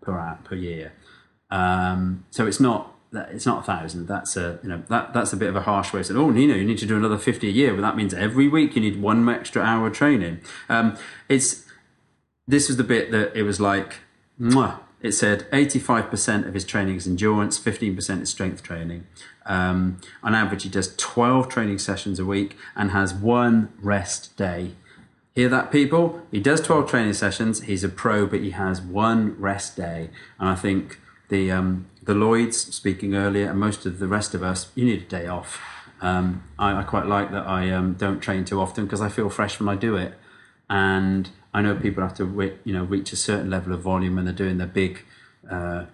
per 0.00 0.18
hour 0.18 0.38
per 0.42 0.54
year. 0.54 0.92
Um, 1.50 2.24
so 2.30 2.46
it's 2.46 2.60
not 2.60 2.96
it's 3.12 3.44
not 3.44 3.60
a 3.60 3.62
thousand. 3.62 4.06
That's 4.06 4.36
a 4.38 4.58
you 4.62 4.70
know 4.70 4.82
that 4.88 5.12
that's 5.12 5.34
a 5.34 5.36
bit 5.36 5.50
of 5.50 5.56
a 5.56 5.62
harsh 5.62 5.92
way 5.92 6.00
of 6.00 6.06
saying. 6.06 6.18
Oh, 6.18 6.30
Nino, 6.30 6.54
you 6.54 6.64
need 6.64 6.78
to 6.78 6.86
do 6.86 6.96
another 6.96 7.18
fifty 7.18 7.48
a 7.48 7.52
year, 7.52 7.74
but 7.74 7.82
that 7.82 7.96
means 7.96 8.14
every 8.14 8.48
week 8.48 8.74
you 8.74 8.80
need 8.80 9.02
one 9.02 9.28
extra 9.28 9.62
hour 9.62 9.88
of 9.88 9.92
training. 9.92 10.40
Um, 10.70 10.96
it's 11.28 11.66
this 12.48 12.68
was 12.68 12.78
the 12.78 12.84
bit 12.84 13.10
that 13.10 13.36
it 13.36 13.42
was 13.42 13.60
like, 13.60 13.96
mwah. 14.40 14.80
It 15.02 15.12
said 15.12 15.50
85% 15.50 16.46
of 16.46 16.54
his 16.54 16.64
training 16.64 16.96
is 16.96 17.06
endurance, 17.06 17.58
15% 17.58 18.22
is 18.22 18.28
strength 18.28 18.62
training. 18.62 19.06
Um, 19.46 20.00
on 20.22 20.34
average, 20.34 20.62
he 20.62 20.68
does 20.68 20.94
12 20.96 21.48
training 21.48 21.78
sessions 21.78 22.18
a 22.18 22.24
week 22.24 22.56
and 22.76 22.90
has 22.90 23.14
one 23.14 23.72
rest 23.80 24.36
day. 24.36 24.72
Hear 25.34 25.48
that, 25.48 25.70
people? 25.70 26.22
He 26.30 26.40
does 26.40 26.60
12 26.60 26.90
training 26.90 27.14
sessions. 27.14 27.62
He's 27.62 27.82
a 27.82 27.88
pro, 27.88 28.26
but 28.26 28.40
he 28.40 28.50
has 28.50 28.80
one 28.80 29.40
rest 29.40 29.76
day. 29.76 30.10
And 30.38 30.48
I 30.48 30.54
think 30.54 31.00
the, 31.28 31.50
um, 31.50 31.86
the 32.02 32.14
Lloyds, 32.14 32.74
speaking 32.74 33.14
earlier, 33.14 33.48
and 33.48 33.58
most 33.58 33.86
of 33.86 34.00
the 34.00 34.08
rest 34.08 34.34
of 34.34 34.42
us, 34.42 34.70
you 34.74 34.84
need 34.84 35.02
a 35.02 35.06
day 35.06 35.26
off. 35.26 35.60
Um, 36.02 36.44
I, 36.58 36.80
I 36.80 36.82
quite 36.82 37.06
like 37.06 37.30
that 37.30 37.46
I 37.46 37.70
um, 37.70 37.94
don't 37.94 38.20
train 38.20 38.44
too 38.44 38.60
often 38.60 38.84
because 38.84 39.00
I 39.00 39.08
feel 39.08 39.30
fresh 39.30 39.60
when 39.60 39.68
I 39.68 39.76
do 39.76 39.96
it 39.96 40.14
and 40.70 41.28
I 41.52 41.62
know 41.62 41.74
people 41.74 42.02
have 42.02 42.14
to 42.14 42.24
wi- 42.24 42.56
you 42.64 42.72
know 42.72 42.84
reach 42.84 43.12
a 43.12 43.16
certain 43.16 43.50
level 43.50 43.72
of 43.72 43.80
volume 43.80 44.16
when 44.16 44.24
they're 44.24 44.34
doing 44.34 44.58
their 44.58 44.66
big 44.66 45.04
uh, 45.50 45.86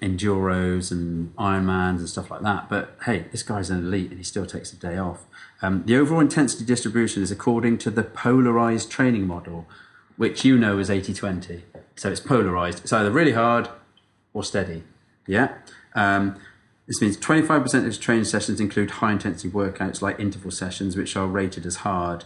enduros 0.00 0.90
and 0.90 1.34
Ironmans 1.36 1.98
and 1.98 2.08
stuff 2.08 2.30
like 2.30 2.42
that. 2.42 2.68
But 2.68 2.96
hey, 3.04 3.26
this 3.30 3.42
guy's 3.42 3.70
an 3.70 3.78
elite 3.78 4.10
and 4.10 4.18
he 4.18 4.24
still 4.24 4.46
takes 4.46 4.72
a 4.72 4.76
day 4.76 4.96
off. 4.96 5.24
Um, 5.62 5.84
the 5.86 5.96
overall 5.96 6.20
intensity 6.20 6.64
distribution 6.64 7.22
is 7.22 7.30
according 7.30 7.78
to 7.78 7.90
the 7.90 8.02
polarized 8.02 8.90
training 8.90 9.26
model, 9.26 9.66
which 10.16 10.44
you 10.44 10.58
know 10.58 10.78
is 10.78 10.90
80-20. 10.90 11.62
So 11.96 12.10
it's 12.10 12.20
polarized. 12.20 12.80
It's 12.80 12.92
either 12.92 13.10
really 13.10 13.32
hard 13.32 13.68
or 14.32 14.42
steady. 14.42 14.82
Yeah. 15.26 15.54
Um, 15.94 16.36
this 16.86 17.00
means 17.00 17.16
25% 17.16 17.74
of 17.74 17.84
his 17.84 17.98
training 17.98 18.24
sessions 18.24 18.60
include 18.60 18.90
high 18.92 19.12
intensity 19.12 19.48
workouts 19.48 20.02
like 20.02 20.20
interval 20.20 20.50
sessions, 20.50 20.96
which 20.96 21.16
are 21.16 21.26
rated 21.26 21.64
as 21.64 21.76
hard 21.76 22.24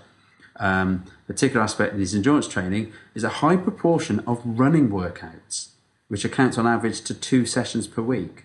um, 0.59 1.05
particular 1.27 1.63
aspect 1.63 1.95
of 1.95 2.01
his 2.01 2.15
endurance 2.15 2.49
training 2.49 2.93
is 3.15 3.25
a 3.25 3.29
high 3.29 3.57
proportion 3.57 4.21
of 4.21 4.41
running 4.45 4.89
workouts, 4.89 5.69
which 6.09 6.25
accounts 6.25 6.59
on 6.59 6.67
average 6.67 7.01
to 7.03 7.15
two 7.15 7.47
sessions 7.47 7.87
per 7.87 8.03
week. 8.03 8.45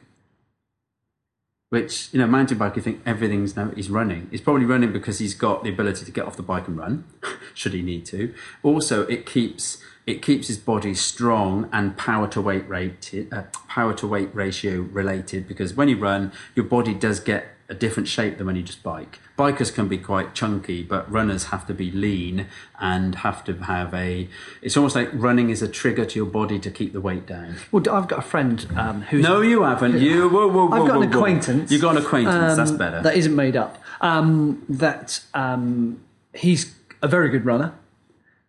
Which, 1.69 2.09
you 2.11 2.19
know, 2.19 2.27
mountain 2.27 2.59
bike, 2.59 2.75
you 2.75 2.83
think 2.83 3.01
everything's 3.03 3.55
now 3.55 3.71
he's 3.71 3.89
running. 3.89 4.27
He's 4.29 4.41
probably 4.41 4.65
running 4.65 4.93
because 4.93 5.17
he's 5.17 5.33
got 5.33 5.63
the 5.63 5.71
ability 5.71 6.05
to 6.05 6.11
get 6.11 6.25
off 6.25 6.35
the 6.35 6.43
bike 6.43 6.67
and 6.67 6.77
run, 6.77 7.05
should 7.55 7.73
he 7.73 7.81
need 7.81 8.05
to. 8.07 8.33
Also, 8.61 9.07
it 9.07 9.25
keeps 9.25 9.81
it 10.05 10.21
keeps 10.21 10.49
his 10.49 10.57
body 10.57 10.93
strong 10.93 11.69
and 11.71 11.97
power 11.97 12.27
to 12.27 12.41
weight 12.41 12.67
rate 12.67 13.27
uh, 13.31 13.43
power 13.67 13.93
to 13.93 14.07
weight 14.07 14.29
ratio 14.33 14.81
related 14.81 15.47
because 15.47 15.73
when 15.73 15.87
you 15.87 15.97
run, 15.97 16.31
your 16.55 16.65
body 16.65 16.93
does 16.93 17.19
get 17.19 17.52
a 17.69 17.73
different 17.73 18.07
shape 18.07 18.37
than 18.37 18.47
when 18.47 18.55
you 18.55 18.63
just 18.63 18.83
bike. 18.83 19.19
Bikers 19.37 19.73
can 19.73 19.87
be 19.87 19.97
quite 19.97 20.35
chunky, 20.35 20.83
but 20.83 21.09
runners 21.11 21.45
have 21.45 21.65
to 21.67 21.73
be 21.73 21.89
lean 21.91 22.47
and 22.79 23.15
have 23.15 23.43
to 23.45 23.53
have 23.53 23.93
a. 23.93 24.29
It's 24.61 24.75
almost 24.75 24.95
like 24.95 25.09
running 25.13 25.49
is 25.49 25.61
a 25.61 25.67
trigger 25.67 26.05
to 26.05 26.19
your 26.19 26.25
body 26.25 26.59
to 26.59 26.69
keep 26.69 26.93
the 26.93 27.01
weight 27.01 27.25
down. 27.25 27.55
Well, 27.71 27.83
I've 27.89 28.07
got 28.07 28.19
a 28.19 28.23
friend 28.23 28.67
um, 28.75 29.01
who's 29.03 29.23
No, 29.23 29.41
you 29.41 29.63
haven't. 29.63 29.99
You. 29.99 30.29
Whoa, 30.29 30.47
whoa, 30.47 30.67
whoa, 30.67 30.81
I've 30.81 30.87
got 30.87 31.01
an 31.01 31.11
acquaintance. 31.11 31.71
You 31.71 31.79
got 31.79 31.95
an 31.95 32.03
acquaintance. 32.03 32.57
That's 32.57 32.71
um, 32.71 32.77
better. 32.77 33.01
That 33.01 33.15
isn't 33.15 33.35
made 33.35 33.55
up. 33.55 33.81
Um, 34.01 34.63
that 34.67 35.21
um, 35.33 36.01
he's 36.33 36.75
a 37.01 37.07
very 37.07 37.29
good 37.29 37.45
runner, 37.45 37.73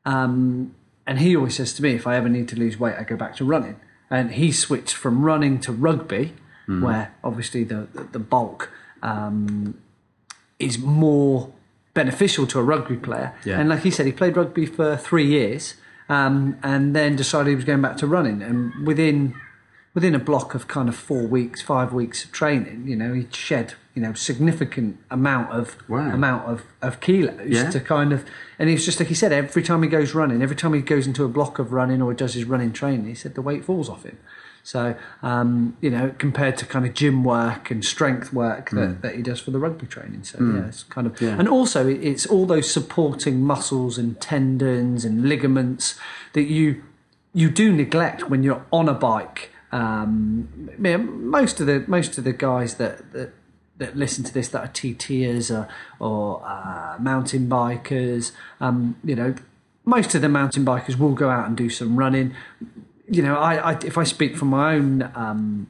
um, 0.05 0.74
and 1.07 1.20
he 1.20 1.36
always 1.36 1.57
says 1.57 1.73
to 1.74 1.82
me, 1.82 1.95
if 1.95 2.07
I 2.07 2.16
ever 2.16 2.28
need 2.28 2.49
to 2.49 2.57
lose 2.57 2.78
weight, 2.78 2.97
I 2.99 3.05
go 3.05 3.16
back 3.16 3.36
to 3.36 3.45
running. 3.45 3.77
And 4.11 4.32
he 4.32 4.53
switched 4.53 4.95
from 4.95 5.24
running 5.24 5.61
to 5.61 5.73
rugby, 5.73 6.35
where 6.66 7.15
obviously 7.23 7.65
the 7.65 7.89
the, 7.93 8.05
the 8.05 8.19
bulk 8.19 8.70
um, 9.05 9.79
is 10.59 10.79
more 10.79 11.53
beneficial 11.95 12.47
to 12.49 12.59
a 12.59 12.63
rugby 12.63 12.97
player. 12.97 13.35
Yeah. 13.45 13.61
And 13.61 13.69
like 13.69 13.83
he 13.83 13.91
said, 13.91 14.07
he 14.07 14.13
played 14.13 14.37
rugby 14.37 14.67
for 14.67 14.97
three 14.97 15.27
years 15.27 15.75
um, 16.09 16.57
and 16.63 16.95
then 16.97 17.15
decided 17.17 17.51
he 17.51 17.57
was 17.57 17.65
going 17.65 17.83
back 17.83 17.97
to 17.99 18.07
running. 18.07 18.43
And 18.43 18.87
within 18.87 19.35
within 19.95 20.13
a 20.15 20.19
block 20.19 20.57
of 20.57 20.67
kind 20.67 20.89
of 20.89 20.97
four 20.97 21.23
weeks, 21.25 21.63
five 21.63 21.93
weeks 21.93 22.25
of 22.25 22.33
training, 22.33 22.89
you 22.89 22.97
know, 22.97 23.13
he 23.15 23.29
shed 23.31 23.75
you 23.95 24.03
know 24.03 24.13
significant 24.13 24.99
amount 25.09 25.53
of 25.53 25.77
Wow. 25.89 26.11
amount 26.13 26.49
of, 26.49 26.63
of 26.83 26.99
kilos 26.99 27.39
Yeah. 27.47 27.71
to 27.71 27.79
kind 27.79 28.13
of 28.13 28.25
and 28.59 28.69
he's 28.69 28.85
just 28.85 28.99
like 28.99 29.09
he 29.09 29.15
said 29.15 29.31
every 29.33 29.63
time 29.63 29.85
he 29.85 29.89
goes 29.89 30.15
running 30.17 30.43
every 30.43 30.57
time 30.57 30.75
he 30.75 30.81
goes 30.81 31.07
into 31.07 31.23
a 31.25 31.29
block 31.29 31.61
of 31.61 31.73
running 31.73 32.03
or 32.03 32.13
does 32.13 32.35
his 32.35 32.45
running 32.45 32.73
training 32.73 33.07
he 33.07 33.15
said 33.15 33.37
the 33.37 33.41
weight 33.43 33.65
falls 33.65 33.89
off 33.89 34.03
him 34.03 34.19
so 34.65 34.97
um, 35.23 35.77
you 35.81 35.91
know 35.91 36.12
compared 36.19 36.57
to 36.57 36.65
kind 36.66 36.85
of 36.86 36.95
gym 36.95 37.23
work 37.23 37.70
and 37.70 37.85
strength 37.85 38.32
work 38.32 38.70
that, 38.70 39.03
that 39.03 39.15
he 39.15 39.23
does 39.23 39.39
for 39.39 39.51
the 39.53 39.59
rugby 39.59 39.86
training 39.86 40.23
so 40.24 40.39
yeah 40.41 40.66
it's 40.66 40.82
kind 40.85 41.07
of 41.07 41.20
Yeah. 41.20 41.36
and 41.39 41.47
also 41.49 41.86
it's 41.86 42.24
all 42.27 42.47
those 42.47 42.69
supporting 42.78 43.43
muscles 43.43 43.99
and 43.99 44.19
tendons 44.20 45.05
and 45.05 45.28
ligaments 45.28 45.95
that 46.32 46.45
you 46.45 46.82
you 47.35 47.51
do 47.51 47.73
neglect 47.73 48.31
when 48.31 48.43
you're 48.45 48.65
on 48.73 48.89
a 48.89 48.95
bike. 48.95 49.51
Um, 49.73 50.70
yeah, 50.81 50.99
most 50.99 51.61
of 51.61 51.66
the 51.66 51.85
most 51.89 52.16
of 52.16 52.23
the 52.24 52.32
guys 52.32 52.74
that, 52.77 53.12
that 53.12 53.31
that 53.78 53.97
listen 53.97 54.23
to 54.23 54.32
this 54.32 54.47
that 54.49 54.61
are 54.65 54.69
TTers 54.69 55.51
or, 55.53 55.66
or 55.99 56.43
uh, 56.47 56.97
mountain 57.01 57.49
bikers, 57.49 58.31
um, 58.61 58.97
you 59.03 59.16
know, 59.16 59.35
most 59.85 60.15
of 60.15 60.23
the 60.23 60.28
mountain 60.28 60.65
bikers 60.65 60.97
will 60.97 61.12
go 61.15 61.28
out 61.28 61.49
and 61.49 61.57
do 61.57 61.69
some 61.69 61.97
running. 61.97 62.35
You 63.09 63.23
know, 63.23 63.37
I, 63.37 63.73
I 63.73 63.79
if 63.85 63.99
I 63.99 64.05
speak 64.05 64.37
from 64.37 64.49
my 64.49 64.75
own 64.75 65.03
um, 65.15 65.67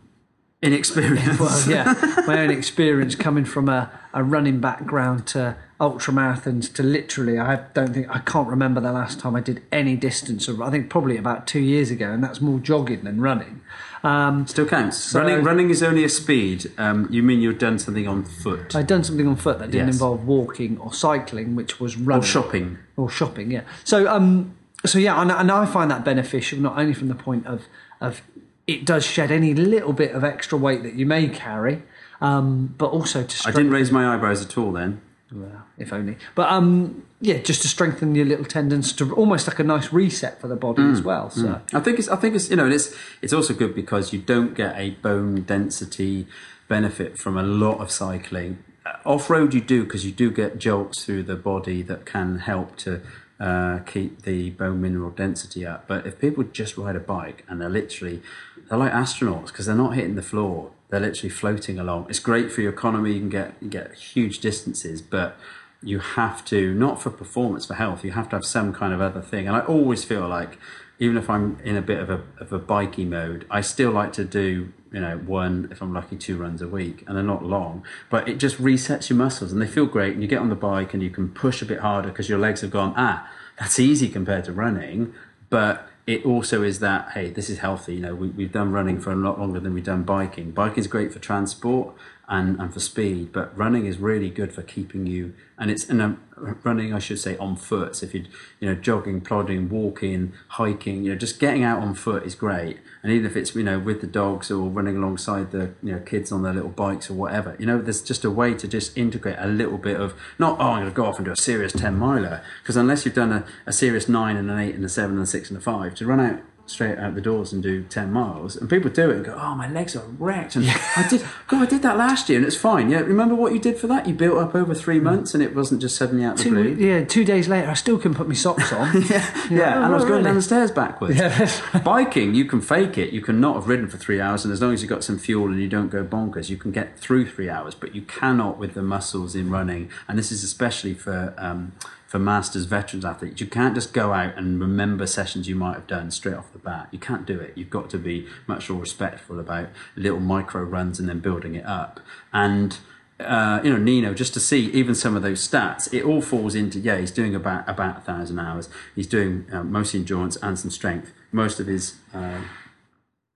Inexperience. 0.63 1.39
well, 1.39 1.69
yeah, 1.69 2.23
my 2.27 2.41
own 2.41 2.51
experience 2.51 3.15
coming 3.15 3.45
from 3.45 3.69
a, 3.69 3.91
a 4.15 4.25
running 4.25 4.61
background 4.61 5.27
to 5.29 5.57
ultra 5.79 6.15
marathons 6.15 6.73
to 6.75 6.83
literally, 6.83 7.39
I 7.39 7.57
don't 7.75 7.93
think 7.93 8.09
I 8.09 8.21
can't 8.21 8.49
remember 8.49 8.81
the 8.81 8.93
last 8.93 9.21
time 9.21 9.37
I 9.37 9.41
did 9.41 9.63
any 9.71 9.95
distance. 9.97 10.49
Of, 10.49 10.63
I 10.63 10.71
think 10.71 10.89
probably 10.89 11.19
about 11.19 11.47
two 11.47 11.61
years 11.61 11.91
ago, 11.91 12.11
and 12.13 12.25
that's 12.25 12.41
more 12.41 12.59
jogging 12.61 13.05
than 13.05 13.21
running. 13.21 13.61
Um, 14.05 14.47
Still 14.47 14.67
counts. 14.67 15.13
running, 15.15 15.43
running 15.45 15.69
is 15.71 15.83
only 15.83 16.05
a 16.05 16.09
speed. 16.09 16.71
Um, 16.79 17.09
you 17.11 17.23
mean 17.23 17.41
you've 17.41 17.59
done 17.59 17.79
something 17.79 18.07
on 18.07 18.23
foot 18.25 18.75
I'd 18.77 18.87
done 18.87 19.03
something 19.03 19.27
on 19.27 19.37
foot 19.37 19.59
that 19.59 19.71
didn't 19.71 19.89
Yes. 19.89 19.97
involve 19.97 20.27
walking 20.27 20.79
or 20.79 20.93
cycling, 20.95 21.57
which 21.57 21.81
was 21.81 21.97
running 21.97 22.23
or 22.23 22.27
shopping? 22.27 22.79
or 22.97 23.11
shopping. 23.11 23.51
Yeah. 23.51 23.63
So 23.83 24.07
um, 24.09 24.55
so 24.87 24.99
yeah, 24.99 25.21
and, 25.21 25.31
and 25.31 25.51
I 25.51 25.67
find 25.67 25.91
that 25.91 26.05
beneficial 26.05 26.59
not 26.59 26.79
only 26.79 26.95
from 26.95 27.09
the 27.09 27.15
point 27.15 27.47
of 27.47 27.65
of 28.01 28.23
it 28.67 28.85
does 28.85 29.05
shed 29.05 29.31
any 29.31 29.55
little 29.55 29.93
bit 29.93 30.13
of 30.13 30.25
extra 30.25 30.57
weight 30.57 30.83
that 30.83 30.95
you 30.95 31.07
may 31.07 31.29
carry, 31.29 31.83
um, 32.21 32.75
but 32.79 32.87
also 32.87 33.23
to 33.23 33.49
I 33.49 33.51
didn't 33.51 33.71
raise 33.71 33.91
my 33.91 34.15
eyebrows 34.15 34.43
at 34.45 34.57
all 34.57 34.73
then. 34.73 35.01
Well, 35.33 35.65
if 35.79 35.93
only. 35.93 36.17
But 36.35 36.51
um, 36.51 37.05
yeah, 37.21 37.39
just 37.39 37.63
to 37.63 37.69
strengthen 37.69 38.15
your 38.15 38.25
little 38.25 38.45
tendons, 38.45 38.93
to 38.95 39.15
almost 39.15 39.49
like 39.49 39.59
a 39.59 39.65
nice 39.65 39.93
reset 39.93 40.41
for 40.41 40.47
the 40.49 40.57
body 40.57 40.83
as 40.83 41.03
well. 41.03 41.31
So 41.31 41.61
I 41.73 41.81
think 41.81 41.99
it's 41.99 42.09
I 42.09 42.17
think 42.17 42.35
it's 42.35 42.51
you 42.51 42.57
know 42.57 42.69
it's 42.69 42.95
it's 43.21 43.33
also 43.33 43.55
good 43.55 43.75
because 43.75 44.13
you 44.13 44.21
don't 44.21 44.55
get 44.55 44.79
a 44.79 44.91
bone 44.91 45.43
density 45.43 46.27
benefit 46.69 47.19
from 47.19 47.37
a 47.37 47.43
lot 47.43 47.81
of 47.81 47.91
cycling. 47.91 48.63
Off 49.05 49.29
road 49.29 49.55
you 49.55 49.61
do 49.61 49.85
because 49.85 50.05
you 50.05 50.13
do 50.13 50.31
get 50.31 50.59
jolts 50.59 51.05
through 51.05 51.25
the 51.25 51.37
body 51.37 51.83
that 51.83 52.05
can 52.05 52.39
help 52.39 52.77
to 52.77 53.01
uh, 53.45 53.79
keep 53.81 54.23
the 54.23 54.51
bone 54.51 54.81
mineral 54.81 55.11
density 55.11 55.67
up. 55.67 55.87
But 55.87 56.07
if 56.07 56.19
people 56.19 56.45
just 56.45 56.79
ride 56.79 56.97
a 56.97 57.01
bike 57.01 57.45
and 57.47 57.61
they're 57.61 57.69
literally 57.69 58.23
they're 58.69 58.79
like 58.79 58.93
astronauts 58.93 59.49
because 59.49 59.67
they're 59.67 59.75
not 59.75 59.95
hitting 59.95 60.15
the 60.15 60.23
floor. 60.23 60.71
They're 60.89 61.01
literally 61.01 61.29
floating 61.29 61.79
along. 61.79 62.07
It's 62.09 62.21
great 62.21 62.51
for 62.51 62.63
your 62.63 62.73
economy. 62.73 63.13
You 63.13 63.21
can 63.21 63.29
get 63.29 63.55
you 63.61 63.69
get 63.69 63.95
huge 63.95 64.39
distances, 64.39 65.03
but 65.03 65.37
you 65.83 65.99
have 65.99 66.43
to 66.47 66.73
not 66.73 67.03
for 67.03 67.11
performance 67.11 67.67
for 67.67 67.75
health. 67.75 68.03
You 68.03 68.13
have 68.13 68.31
to 68.31 68.37
have 68.37 68.47
some 68.47 68.73
kind 68.73 68.95
of 68.95 69.03
other 69.03 69.21
thing. 69.21 69.47
And 69.47 69.55
I 69.55 69.61
always 69.61 70.05
feel 70.05 70.27
like 70.27 70.59
even 71.05 71.17
if 71.17 71.29
I'm 71.29 71.59
in 71.63 71.77
a 71.77 71.83
bit 71.83 71.99
of 71.99 72.11
a 72.11 72.23
of 72.39 72.53
a 72.53 72.59
bikey 72.59 73.05
mode, 73.05 73.47
I 73.51 73.61
still 73.61 73.91
like 73.91 74.13
to 74.15 74.25
do 74.25 74.73
you 74.91 75.01
know 75.01 75.19
one 75.19 75.69
if 75.71 75.83
I'm 75.83 75.93
lucky 75.93 76.17
two 76.17 76.37
runs 76.37 76.63
a 76.63 76.69
week, 76.69 77.05
and 77.07 77.17
they're 77.17 77.23
not 77.23 77.45
long, 77.45 77.85
but 78.11 78.29
it 78.29 78.39
just 78.39 78.57
resets 78.57 79.11
your 79.11 79.19
muscles 79.19 79.53
and 79.53 79.61
they 79.61 79.67
feel 79.67 79.87
great. 79.87 80.15
And 80.15 80.23
you 80.23 80.29
get 80.29 80.39
on 80.39 80.49
the 80.49 80.55
bike 80.55 80.95
and 80.95 81.03
you 81.03 81.11
can 81.11 81.29
push 81.29 81.61
a 81.63 81.67
bit 81.67 81.81
harder 81.81 82.09
because 82.09 82.29
your 82.29 82.39
legs 82.39 82.63
have 82.63 82.71
gone 82.71 82.95
ah 82.97 83.31
that's 83.59 83.79
easy 83.79 84.09
compared 84.09 84.45
to 84.47 84.53
running, 84.53 85.15
but 85.51 85.89
it 86.07 86.25
also 86.27 86.63
is 86.63 86.81
that 86.81 87.11
hey 87.13 87.31
this 87.31 87.51
is 87.51 87.59
healthy. 87.59 87.97
You 87.97 88.01
know 88.01 88.15
we, 88.15 88.29
we've 88.29 88.53
done 88.53 88.73
running 88.73 88.99
for 88.99 89.13
a 89.13 89.17
lot 89.17 89.39
longer 89.39 89.61
than 89.61 89.75
we've 89.75 89.85
done 89.85 90.05
biking. 90.05 90.53
Biking 90.53 90.79
is 90.79 90.87
great 90.87 91.13
for 91.13 91.19
transport 91.19 91.95
and, 92.29 92.59
and 92.59 92.73
for 92.73 92.81
speed, 92.81 93.33
but 93.33 93.57
running 93.57 93.87
is 93.87 93.99
really 93.99 94.31
good 94.31 94.53
for 94.53 94.63
keeping 94.63 95.07
you. 95.07 95.35
And 95.59 95.71
it's 95.71 95.89
and 95.89 96.01
um, 96.01 96.21
running, 96.65 96.93
I 96.95 96.99
should 96.99 97.21
say, 97.21 97.37
on 97.37 97.57
foot. 97.57 97.97
So 97.97 98.07
if 98.07 98.15
you 98.15 98.25
you 98.61 98.69
know 98.69 98.75
jogging, 98.75 99.21
plodding, 99.21 99.69
walking, 99.69 100.33
hiking, 100.49 101.05
you 101.05 101.13
know, 101.13 101.19
just 101.19 101.39
getting 101.39 101.63
out 101.63 101.81
on 101.81 101.95
foot 101.95 102.25
is 102.25 102.35
great. 102.35 102.79
And 103.03 103.13
even 103.13 103.31
if 103.31 103.37
it's 103.37 103.55
you 103.55 103.63
know 103.63 103.79
with 103.79 104.01
the 104.01 104.07
dogs 104.07 104.51
or 104.51 104.69
running 104.69 104.97
alongside 104.97 105.53
the 105.53 105.75
you 105.83 105.93
know 105.93 106.01
kids 106.01 106.33
on 106.33 106.43
their 106.43 106.55
little 106.55 106.71
bikes 106.71 107.11
or 107.11 107.15
whatever, 107.15 107.57
you 107.59 107.67
know, 107.67 107.81
there's 107.81 108.03
just 108.03 108.25
a 108.25 108.31
way 108.31 108.55
to 108.55 108.67
just 108.67 108.97
integrate 108.97 109.37
a 109.39 109.47
little 109.47 109.79
bit 109.79 110.01
of 110.01 110.15
not 110.39 110.59
oh 110.59 110.71
I'm 110.71 110.83
going 110.83 110.93
to 110.93 110.97
go 110.97 111.07
off 111.07 111.19
and 111.19 111.27
do 111.27 111.33
a 111.33 111.37
serious 111.37 111.73
ten 111.73 111.99
miler 111.99 112.43
because 112.63 112.77
unless 112.77 113.05
you've 113.05 113.15
done 113.15 113.33
a, 113.33 113.45
a 113.67 113.73
serious 113.73 114.09
nine 114.09 114.37
and 114.37 114.51
an 114.51 114.59
eight 114.59 114.75
and 114.75 114.85
a 114.85 114.89
seven 114.89 115.17
and 115.17 115.25
a 115.25 115.27
six 115.27 115.51
and 115.51 115.59
a 115.59 115.61
five 115.61 115.95
to 115.97 116.07
run 116.07 116.21
out 116.21 116.41
straight 116.67 116.97
out 116.99 117.15
the 117.15 117.21
doors 117.21 117.53
and 117.53 117.63
do 117.63 117.83
10 117.85 118.11
miles 118.11 118.57
and 118.57 118.71
people 118.71 118.91
do 118.91 119.11
it 119.11 119.17
and 119.17 119.25
go 119.27 119.35
oh 119.39 119.55
my 119.55 119.71
legs 119.71 119.95
are 119.95 120.05
wrecked 120.19 120.57
and 120.57 120.65
i 120.97 121.07
did 121.11 121.23
god 121.47 121.63
i 121.63 121.67
did 121.67 121.83
that 121.83 121.97
last 121.99 122.29
year 122.31 122.39
and 122.39 122.47
it's 122.47 122.57
fine 122.57 122.89
yeah 122.89 123.01
remember 123.01 123.35
what 123.35 123.53
you 123.53 123.59
did 123.59 123.77
for 123.79 123.87
that 123.87 124.07
you 124.09 124.15
built 124.15 124.39
up 124.39 124.55
over 124.55 124.75
three 124.75 124.99
months 124.99 125.35
and 125.35 125.43
it 125.43 125.55
wasn't 125.55 125.79
just 125.81 125.95
suddenly 125.95 126.25
out 126.25 126.39
the 126.39 126.49
blue 126.49 126.75
yeah, 126.75 127.05
two 127.05 127.25
days 127.25 127.49
later, 127.49 127.69
I 127.69 127.75
still 127.75 127.99
couldn't 127.99 128.15
put 128.17 128.27
my 128.29 128.35
socks 128.35 128.73
on. 128.73 129.03
yeah, 129.11 129.49
yeah, 129.51 129.77
and 129.77 129.85
I 129.85 129.91
was 129.91 130.05
Oh, 130.05 130.09
going 130.09 130.11
really? 130.19 130.25
down 130.25 130.35
the 130.37 130.43
stairs 130.43 130.71
backwards. 130.71 131.17
Yeah, 131.17 131.39
right. 131.75 131.85
Biking, 131.85 132.35
you 132.35 132.47
can 132.47 132.61
fake 132.61 132.99
it. 132.99 133.11
You 133.13 133.21
can 133.21 133.41
not 133.41 133.55
have 133.57 133.69
ridden 133.69 133.89
for 133.89 133.97
three 133.97 134.21
hours, 134.21 134.45
and 134.45 134.53
as 134.53 134.61
long 134.61 134.73
as 134.73 134.83
you've 134.83 134.91
got 134.91 135.05
some 135.05 135.19
fuel 135.19 135.47
and 135.49 135.61
you 135.61 135.69
don't 135.69 135.89
go 135.91 136.03
bonkers, 136.05 136.49
you 136.51 136.57
can 136.57 136.73
get 136.73 136.99
through 136.99 137.29
three 137.31 137.49
hours. 137.49 137.75
But 137.75 137.95
you 137.95 138.03
cannot 138.03 138.59
with 138.59 138.75
the 138.75 138.83
muscles 138.83 139.35
in 139.35 139.51
running, 139.51 139.91
and 140.09 140.19
this 140.19 140.33
is 140.33 140.43
especially 140.43 140.95
for 140.95 141.35
um, 141.39 141.73
for 142.15 142.21
masters, 142.21 142.67
veterans 142.67 143.05
athletes. 143.05 143.41
You 143.41 143.49
can't 143.49 143.75
just 143.75 143.93
go 143.93 144.13
out 144.13 144.39
and 144.39 144.61
remember 144.61 145.05
sessions 145.05 145.49
you 145.49 145.57
might 145.57 145.75
have 145.75 145.89
done 145.89 146.13
straight 146.13 146.37
off 146.37 146.53
the 146.53 146.61
bat. 146.61 146.87
You 146.93 146.99
can't 147.01 147.27
do 147.27 147.41
it. 147.41 147.55
You've 147.57 147.71
got 147.71 147.91
to 147.91 147.99
be 147.99 148.29
much 148.47 148.71
more 148.71 148.81
respectful 148.81 149.41
about 149.41 149.71
little 149.97 150.21
micro 150.21 150.63
runs 150.63 151.01
and 151.01 151.09
then 151.09 151.19
building 151.19 151.57
it 151.57 151.67
up. 151.67 151.99
And 152.33 152.79
uh, 153.19 153.61
you 153.65 153.71
know, 153.71 153.79
Nino, 153.79 154.15
just 154.15 154.33
to 154.35 154.39
see 154.39 154.67
even 154.67 154.95
some 154.95 155.17
of 155.17 155.23
those 155.23 155.41
stats, 155.41 155.93
it 155.93 156.05
all 156.05 156.23
falls 156.23 156.55
into 156.55 156.79
yeah, 156.79 156.99
he's 156.99 157.11
doing 157.11 157.35
about 157.35 157.69
about 157.69 157.99
a 157.99 158.01
thousand 158.03 158.39
hours. 158.39 158.69
He's 158.95 159.09
doing 159.09 159.47
uh, 159.53 159.65
mostly 159.65 159.99
endurance 159.99 160.37
and 160.37 160.57
some 160.57 160.71
strength. 160.71 161.13
Most 161.33 161.59
of 161.59 161.67
his 161.67 161.97
uh, 162.15 162.43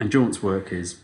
endurance 0.01 0.41
work 0.41 0.73
is 0.73 1.01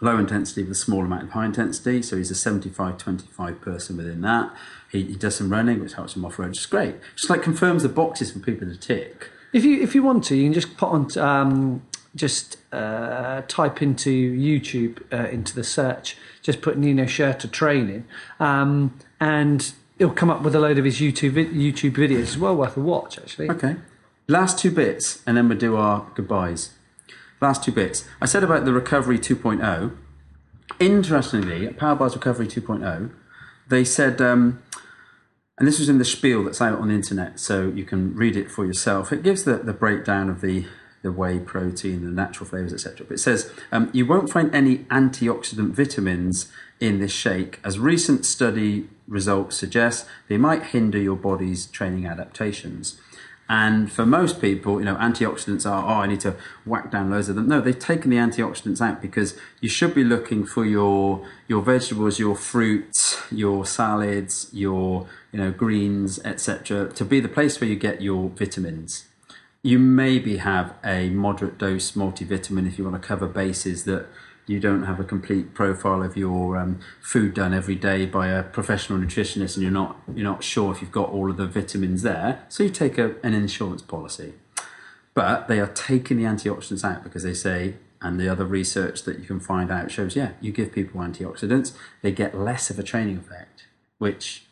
low 0.00 0.18
intensity 0.18 0.62
with 0.62 0.72
a 0.72 0.74
small 0.74 1.02
amount 1.02 1.24
of 1.24 1.30
high 1.30 1.44
intensity. 1.46 2.02
So 2.02 2.16
he's 2.16 2.30
a 2.30 2.34
75 2.34 2.98
25 2.98 3.60
person 3.60 3.96
within 3.96 4.22
that. 4.22 4.54
He, 4.94 5.02
he 5.02 5.14
does 5.16 5.34
some 5.34 5.50
running, 5.50 5.80
which 5.80 5.94
helps 5.94 6.14
him 6.14 6.24
off 6.24 6.38
road, 6.38 6.56
is 6.56 6.66
great. 6.66 6.94
Just 7.16 7.28
like 7.28 7.42
confirms 7.42 7.82
the 7.82 7.88
boxes 7.88 8.30
for 8.30 8.38
people 8.38 8.68
to 8.68 8.76
tick. 8.76 9.28
If 9.52 9.64
you 9.64 9.82
if 9.82 9.94
you 9.94 10.04
want 10.04 10.22
to, 10.24 10.36
you 10.36 10.44
can 10.44 10.52
just 10.52 10.76
put 10.76 10.88
on 10.88 11.18
um, 11.18 11.82
just 12.14 12.58
uh, 12.72 13.42
type 13.48 13.82
into 13.82 14.10
YouTube 14.10 15.02
uh, 15.12 15.28
into 15.28 15.52
the 15.52 15.64
search, 15.64 16.16
just 16.42 16.62
put 16.62 16.78
Nino 16.78 17.04
Schurter 17.04 17.50
training, 17.50 18.04
um, 18.38 18.96
and 19.18 19.72
it'll 19.98 20.14
come 20.14 20.30
up 20.30 20.42
with 20.42 20.54
a 20.54 20.60
load 20.60 20.78
of 20.78 20.84
his 20.84 21.00
YouTube 21.00 21.34
YouTube 21.52 21.96
videos. 21.96 22.20
It's 22.20 22.36
well 22.36 22.56
worth 22.56 22.76
a 22.76 22.80
watch 22.80 23.18
actually. 23.18 23.50
Okay. 23.50 23.76
Last 24.28 24.60
two 24.60 24.70
bits, 24.70 25.22
and 25.26 25.36
then 25.36 25.48
we'll 25.48 25.58
do 25.58 25.76
our 25.76 26.06
goodbyes. 26.14 26.70
Last 27.40 27.64
two 27.64 27.72
bits. 27.72 28.04
I 28.22 28.26
said 28.26 28.44
about 28.44 28.64
the 28.64 28.72
Recovery 28.72 29.18
2.0. 29.18 29.94
Interestingly, 30.80 31.66
at 31.66 31.76
PowerBar's 31.76 32.14
Recovery 32.14 32.46
2.0, 32.46 33.10
they 33.68 33.84
said, 33.84 34.22
um, 34.22 34.62
and 35.58 35.68
this 35.68 35.78
was 35.78 35.88
in 35.88 35.98
the 35.98 36.04
spiel 36.04 36.42
that's 36.44 36.60
out 36.60 36.78
on 36.80 36.88
the 36.88 36.94
internet, 36.94 37.38
so 37.38 37.68
you 37.68 37.84
can 37.84 38.14
read 38.14 38.36
it 38.36 38.50
for 38.50 38.66
yourself. 38.66 39.12
It 39.12 39.22
gives 39.22 39.44
the, 39.44 39.58
the 39.58 39.72
breakdown 39.72 40.28
of 40.28 40.40
the, 40.40 40.66
the 41.02 41.12
whey 41.12 41.38
protein, 41.38 42.04
the 42.04 42.10
natural 42.10 42.48
flavors, 42.48 42.72
etc. 42.72 43.06
But 43.06 43.14
it 43.14 43.18
says, 43.18 43.52
um, 43.70 43.88
you 43.92 44.04
won't 44.04 44.30
find 44.30 44.52
any 44.54 44.78
antioxidant 44.78 45.70
vitamins 45.70 46.50
in 46.80 46.98
this 46.98 47.12
shake, 47.12 47.60
as 47.62 47.78
recent 47.78 48.26
study 48.26 48.88
results 49.06 49.56
suggest 49.56 50.06
they 50.28 50.38
might 50.38 50.64
hinder 50.66 50.98
your 50.98 51.16
body's 51.16 51.66
training 51.66 52.06
adaptations. 52.06 53.00
And 53.48 53.92
for 53.92 54.06
most 54.06 54.40
people, 54.40 54.78
you 54.78 54.86
know, 54.86 54.96
antioxidants 54.96 55.70
are, 55.70 55.84
oh, 55.84 56.00
I 56.00 56.06
need 56.06 56.20
to 56.20 56.34
whack 56.64 56.90
down 56.90 57.10
loads 57.10 57.28
of 57.28 57.36
them. 57.36 57.46
No, 57.46 57.60
they've 57.60 57.78
taken 57.78 58.10
the 58.10 58.16
antioxidants 58.16 58.80
out 58.80 59.02
because 59.02 59.38
you 59.60 59.68
should 59.68 59.94
be 59.94 60.02
looking 60.02 60.46
for 60.46 60.64
your 60.64 61.26
your 61.46 61.60
vegetables, 61.60 62.18
your 62.18 62.36
fruits, 62.36 63.20
your 63.30 63.66
salads, 63.66 64.48
your 64.52 65.06
you 65.34 65.40
know 65.40 65.50
greens, 65.50 66.20
etc., 66.24 66.92
to 66.92 67.04
be 67.04 67.18
the 67.18 67.28
place 67.28 67.60
where 67.60 67.68
you 67.68 67.74
get 67.74 68.00
your 68.00 68.28
vitamins. 68.28 69.08
You 69.64 69.80
maybe 69.80 70.36
have 70.36 70.76
a 70.84 71.10
moderate 71.10 71.58
dose 71.58 71.90
multivitamin 71.92 72.68
if 72.68 72.78
you 72.78 72.84
want 72.84 73.02
to 73.02 73.04
cover 73.04 73.26
bases 73.26 73.82
that 73.84 74.06
you 74.46 74.60
don't 74.60 74.84
have 74.84 75.00
a 75.00 75.04
complete 75.04 75.52
profile 75.52 76.04
of 76.04 76.16
your 76.16 76.56
um, 76.56 76.78
food 77.00 77.34
done 77.34 77.52
every 77.52 77.74
day 77.74 78.06
by 78.06 78.28
a 78.28 78.44
professional 78.44 79.00
nutritionist, 79.00 79.56
and 79.56 79.64
you're 79.64 79.72
not 79.72 80.00
you're 80.14 80.22
not 80.22 80.44
sure 80.44 80.70
if 80.70 80.80
you've 80.80 80.92
got 80.92 81.08
all 81.08 81.28
of 81.28 81.36
the 81.36 81.48
vitamins 81.48 82.02
there. 82.02 82.44
So 82.48 82.62
you 82.62 82.70
take 82.70 82.96
a, 82.96 83.16
an 83.24 83.34
insurance 83.34 83.82
policy, 83.82 84.34
but 85.14 85.48
they 85.48 85.58
are 85.58 85.66
taking 85.66 86.16
the 86.16 86.24
antioxidants 86.24 86.84
out 86.84 87.02
because 87.02 87.24
they 87.24 87.34
say. 87.34 87.74
And 88.00 88.20
the 88.20 88.28
other 88.28 88.44
research 88.44 89.04
that 89.04 89.18
you 89.18 89.24
can 89.24 89.40
find 89.40 89.70
out 89.70 89.90
shows, 89.90 90.14
yeah, 90.14 90.32
you 90.38 90.52
give 90.52 90.72
people 90.72 91.00
antioxidants, 91.00 91.72
they 92.02 92.12
get 92.12 92.36
less 92.36 92.68
of 92.68 92.78
a 92.78 92.82
training 92.82 93.16
effect, 93.16 93.64
which 93.96 94.44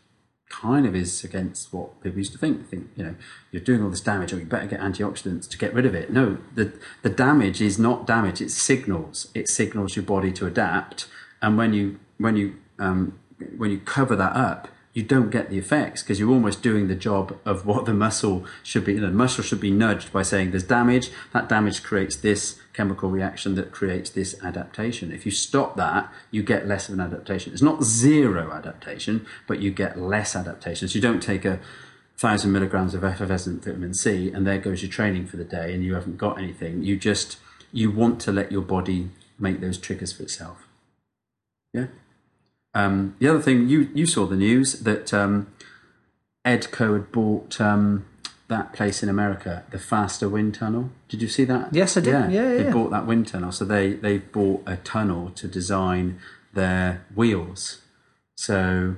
kind 0.52 0.86
of 0.86 0.94
is 0.94 1.24
against 1.24 1.72
what 1.72 2.00
people 2.02 2.18
used 2.18 2.32
to 2.32 2.38
think. 2.38 2.68
Think, 2.68 2.90
you 2.94 3.04
know, 3.04 3.14
you're 3.50 3.62
doing 3.62 3.82
all 3.82 3.90
this 3.90 4.00
damage, 4.00 4.32
or 4.32 4.38
you 4.38 4.44
better 4.44 4.66
get 4.66 4.80
antioxidants 4.80 5.48
to 5.50 5.58
get 5.58 5.74
rid 5.74 5.86
of 5.86 5.94
it. 5.94 6.12
No, 6.12 6.38
the 6.54 6.72
the 7.02 7.10
damage 7.10 7.60
is 7.60 7.78
not 7.78 8.06
damage; 8.06 8.40
it's 8.40 8.54
signals. 8.54 9.28
It 9.34 9.48
signals 9.48 9.96
your 9.96 10.04
body 10.04 10.32
to 10.32 10.46
adapt, 10.46 11.08
and 11.40 11.56
when 11.56 11.72
you 11.72 11.98
when 12.18 12.36
you 12.36 12.56
um, 12.78 13.18
when 13.56 13.70
you 13.70 13.78
cover 13.78 14.14
that 14.16 14.36
up, 14.36 14.68
you 14.92 15.02
don't 15.02 15.30
get 15.30 15.48
the 15.48 15.56
effects 15.56 16.02
because 16.02 16.20
you're 16.20 16.30
almost 16.30 16.62
doing 16.62 16.88
the 16.88 16.94
job 16.94 17.38
of 17.46 17.64
what 17.64 17.86
the 17.86 17.94
muscle 17.94 18.44
should 18.62 18.84
be. 18.84 18.94
You 18.94 19.00
know, 19.00 19.06
the 19.06 19.12
muscle 19.12 19.42
should 19.42 19.60
be 19.60 19.70
nudged 19.70 20.12
by 20.12 20.22
saying 20.22 20.50
there's 20.50 20.64
damage. 20.64 21.10
That 21.32 21.48
damage 21.48 21.82
creates 21.82 22.16
this 22.16 22.60
chemical 22.74 23.08
reaction 23.10 23.54
that 23.54 23.72
creates 23.72 24.10
this 24.10 24.36
adaptation. 24.42 25.10
If 25.10 25.24
you 25.24 25.32
stop 25.32 25.76
that, 25.76 26.12
you 26.30 26.42
get 26.42 26.66
less 26.66 26.88
of 26.88 26.94
an 26.94 27.00
adaptation. 27.00 27.54
It's 27.54 27.62
not 27.62 27.82
zero 27.82 28.52
adaptation, 28.52 29.26
but 29.46 29.60
you 29.60 29.70
get 29.70 29.98
less 29.98 30.36
adaptation. 30.36 30.88
So 30.88 30.96
you 30.96 31.00
don't 31.00 31.22
take 31.22 31.46
a 31.46 31.58
thousand 32.18 32.52
milligrams 32.52 32.94
of 32.94 33.02
effervescent 33.02 33.64
vitamin 33.64 33.94
C 33.94 34.30
and 34.30 34.46
there 34.46 34.58
goes 34.58 34.82
your 34.82 34.90
training 34.90 35.26
for 35.26 35.38
the 35.38 35.44
day 35.44 35.74
and 35.74 35.82
you 35.82 35.94
haven't 35.94 36.18
got 36.18 36.38
anything. 36.38 36.82
You 36.82 36.96
just 36.96 37.38
you 37.72 37.90
want 37.90 38.20
to 38.20 38.32
let 38.32 38.52
your 38.52 38.60
body 38.60 39.08
make 39.38 39.60
those 39.60 39.78
triggers 39.78 40.12
for 40.12 40.22
itself. 40.22 40.68
Yeah. 41.72 41.86
Um, 42.74 43.16
the 43.18 43.28
other 43.28 43.40
thing 43.40 43.68
you 43.68 43.88
you 43.94 44.06
saw 44.06 44.26
the 44.26 44.36
news 44.36 44.80
that 44.80 45.12
um, 45.12 45.48
Edco 46.44 46.94
had 46.94 47.12
bought 47.12 47.60
um, 47.60 48.06
that 48.48 48.72
place 48.72 49.02
in 49.02 49.08
America, 49.08 49.64
the 49.70 49.78
Faster 49.78 50.28
Wind 50.28 50.54
Tunnel. 50.54 50.90
Did 51.08 51.22
you 51.22 51.28
see 51.28 51.44
that? 51.44 51.74
Yes, 51.74 51.96
I 51.96 52.00
did. 52.00 52.12
Yeah, 52.12 52.28
yeah, 52.28 52.48
They 52.56 52.64
yeah. 52.64 52.72
bought 52.72 52.90
that 52.90 53.06
wind 53.06 53.28
tunnel, 53.28 53.52
so 53.52 53.64
they 53.64 53.92
they 53.94 54.18
bought 54.18 54.62
a 54.66 54.76
tunnel 54.76 55.30
to 55.30 55.48
design 55.48 56.18
their 56.54 57.04
wheels. 57.14 57.80
So 58.34 58.96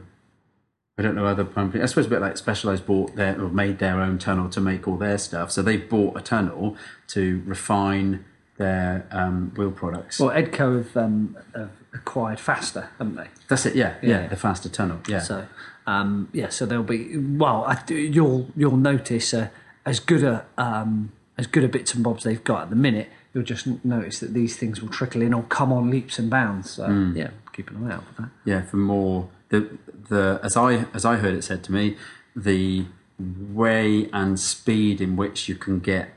I 0.98 1.02
don't 1.02 1.14
know 1.16 1.26
other 1.26 1.44
companies. 1.44 1.82
I 1.82 1.86
suppose 1.86 2.06
a 2.06 2.10
bit 2.10 2.20
like 2.20 2.36
Specialized 2.36 2.86
bought 2.86 3.16
their 3.16 3.40
or 3.40 3.48
made 3.48 3.78
their 3.78 4.00
own 4.00 4.18
tunnel 4.18 4.48
to 4.50 4.60
make 4.60 4.86
all 4.86 4.96
their 4.96 5.18
stuff. 5.18 5.50
So 5.50 5.62
they 5.62 5.76
bought 5.76 6.16
a 6.16 6.20
tunnel 6.20 6.76
to 7.08 7.42
refine 7.44 8.24
their 8.56 9.06
um, 9.10 9.52
wheel 9.56 9.72
products. 9.72 10.20
Well, 10.20 10.30
Edco 10.30 10.78
have, 10.78 10.96
um, 10.96 11.36
have 11.54 11.70
acquired 11.94 12.40
Faster, 12.40 12.88
haven't 12.98 13.16
they? 13.16 13.28
That's 13.48 13.64
it. 13.66 13.74
Yeah, 13.76 13.94
yeah, 14.02 14.08
Yeah. 14.22 14.26
the 14.28 14.36
faster 14.36 14.68
tunnel. 14.68 14.98
Yeah. 15.08 15.20
So, 15.20 15.46
um, 15.86 16.28
yeah, 16.32 16.48
so 16.48 16.66
there'll 16.66 16.84
be 16.84 17.16
well, 17.16 17.64
I, 17.66 17.80
you'll 17.90 18.48
you'll 18.56 18.76
notice 18.76 19.32
uh, 19.32 19.48
as 19.86 20.00
good 20.00 20.22
a 20.24 20.44
um, 20.58 21.12
as 21.38 21.46
good 21.46 21.64
a 21.64 21.68
bits 21.68 21.94
and 21.94 22.02
bobs 22.02 22.24
they've 22.24 22.42
got 22.44 22.62
at 22.62 22.70
the 22.70 22.76
minute. 22.76 23.08
You'll 23.32 23.44
just 23.44 23.66
notice 23.84 24.20
that 24.20 24.32
these 24.34 24.56
things 24.56 24.80
will 24.80 24.88
trickle 24.88 25.20
in 25.22 25.34
or 25.34 25.42
come 25.44 25.72
on 25.72 25.90
leaps 25.90 26.18
and 26.18 26.30
bounds. 26.30 26.70
So 26.70 26.88
yeah, 27.14 27.30
keep 27.52 27.70
an 27.70 27.88
eye 27.90 27.94
out 27.94 28.04
for 28.14 28.22
that. 28.22 28.30
yeah 28.44 28.62
for 28.62 28.76
more 28.76 29.28
the 29.50 29.76
the 30.08 30.40
as 30.42 30.56
i 30.56 30.84
as 30.94 31.04
i 31.04 31.16
heard 31.16 31.34
it 31.34 31.42
said 31.42 31.62
to 31.64 31.72
me 31.72 31.96
the 32.36 32.84
way 33.18 34.08
and 34.12 34.38
speed 34.40 35.00
in 35.00 35.14
which 35.16 35.48
you 35.48 35.54
can 35.54 35.78
get 35.80 36.08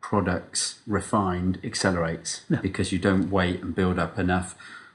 products 0.00 0.80
refined 0.86 1.58
accelerates 1.62 2.42
because 2.62 2.90
you 2.92 2.98
don't 2.98 3.30
wait 3.30 3.60
and 3.62 3.74
build 3.74 3.98
up 3.98 4.18
enough 4.18 4.54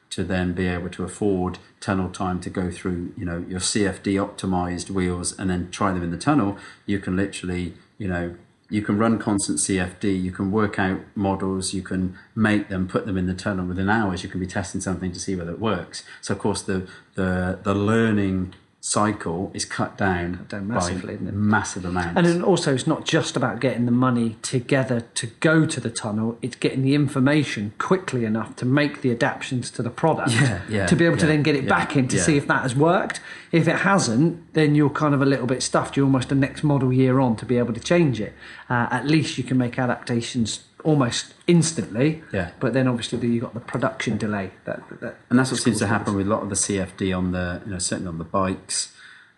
to 0.10 0.24
then 0.24 0.54
be 0.54 0.68
able 0.68 0.90
to 0.90 1.04
afford 1.04 1.58
tunnel 1.80 2.10
time 2.10 2.40
to 2.40 2.50
go 2.50 2.72
through 2.72 3.14
you 3.18 3.26
know 3.26 3.44
your 3.48 3.60
cfd 3.60 4.14
optimized 4.16 4.90
wheels 4.90 5.38
and 5.38 5.50
then 5.50 5.70
try 5.72 5.92
them 5.92 6.04
in 6.04 6.12
the 6.12 6.18
tunnel 6.18 6.58
you 6.86 7.00
can 7.00 7.16
literally 7.16 7.74
you 7.98 8.08
know 8.08 8.36
you 8.70 8.82
can 8.82 8.98
run 8.98 9.20
constant 9.20 9.60
CFD, 9.60 10.22
you 10.22 10.32
can 10.32 10.52
work 10.52 10.80
out 10.80 11.02
models, 11.14 11.74
you 11.74 11.84
can 11.84 12.18
make 12.34 12.68
them, 12.70 12.88
put 12.88 13.06
them 13.06 13.18
in 13.18 13.28
the 13.28 13.34
tunnel 13.34 13.66
within 13.66 13.90
hours, 13.90 14.24
you 14.24 14.30
can 14.30 14.40
be 14.40 14.48
testing 14.48 14.82
something 14.82 15.12
to 15.12 15.20
see 15.20 15.36
whether 15.36 15.52
it 15.52 15.60
works. 15.60 16.04
So 16.22 16.34
of 16.34 16.40
course 16.40 16.62
the 16.62 16.88
the 17.14 17.60
the 17.62 17.76
learning 17.76 18.56
cycle 18.86 19.50
is 19.56 19.66
cut 19.66 19.98
down, 19.98 20.48
massively, 20.62 21.16
by 21.16 21.32
massive 21.32 21.86
amounts. 21.86 22.16
And 22.16 22.28
then 22.28 22.44
also, 22.44 22.76
it's 22.76 22.86
not 22.86 23.04
just 23.04 23.36
about 23.36 23.60
getting 23.60 23.86
the 23.86 23.92
money 23.92 24.38
together 24.44 25.02
to 25.16 25.28
go 25.40 25.66
to 25.66 25.80
the 25.80 25.90
tunnel. 25.90 26.38
It's 26.44 26.56
getting 26.56 26.84
the 26.84 26.94
information 26.94 27.74
quickly 27.80 28.26
enough 28.26 28.56
to 28.58 28.66
make 28.66 29.02
the 29.02 29.10
adaptations 29.10 29.72
to 29.72 29.82
the 29.82 29.90
product. 29.90 30.34
Yeah, 30.34 30.62
yeah, 30.70 30.86
to 30.86 30.96
be 30.96 31.04
able 31.04 31.18
to 31.18 31.26
then 31.26 31.42
get 31.42 31.56
it 31.56 31.64
yeah, 31.64 31.70
back 31.70 31.96
in 31.96 32.08
to 32.10 32.18
yeah. 32.18 32.22
see 32.22 32.38
if 32.38 32.46
that 32.46 32.62
has 32.62 32.76
worked. 32.76 33.22
If 33.52 33.68
it 33.68 33.78
hasn't, 33.78 34.54
then 34.54 34.76
you're 34.76 34.92
kind 34.92 35.16
of 35.16 35.22
a 35.22 35.26
little 35.26 35.48
bit 35.48 35.64
stuffed. 35.64 35.98
You're 35.98 36.06
almost 36.06 36.30
the 36.30 36.36
next 36.36 36.64
model 36.64 36.94
year 36.94 37.20
on 37.20 37.36
to 37.38 37.46
be 37.46 37.58
able 37.58 37.74
to 37.74 37.80
change 37.80 38.22
it. 38.22 38.34
Uh, 38.70 38.88
at 38.92 39.08
least 39.08 39.40
you 39.40 39.44
can 39.44 39.58
make 39.58 39.80
adaptations 39.80 40.64
almost 40.86 41.34
instantly. 41.48 42.24
Yeah. 42.32 42.52
But 42.60 42.74
then 42.74 42.88
obviously 42.88 43.28
you've 43.28 43.44
got 43.44 43.54
the 43.54 43.60
production 43.60 44.18
delay. 44.18 44.52
That, 44.64 44.82
that 45.02 45.18
and 45.30 45.38
that's 45.38 45.52
what 45.52 45.60
seems 45.60 45.80
to 45.80 45.88
happen 45.88 46.16
with 46.16 46.28
a 46.28 46.30
lot 46.30 46.44
of 46.44 46.50
the 46.50 46.56
CFD 46.56 47.18
on 47.18 47.32
the, 47.32 47.62
you 47.66 47.72
know, 47.72 47.80
certainly 47.80 48.08
on 48.10 48.20
the 48.20 48.24
bikes. 48.24 48.96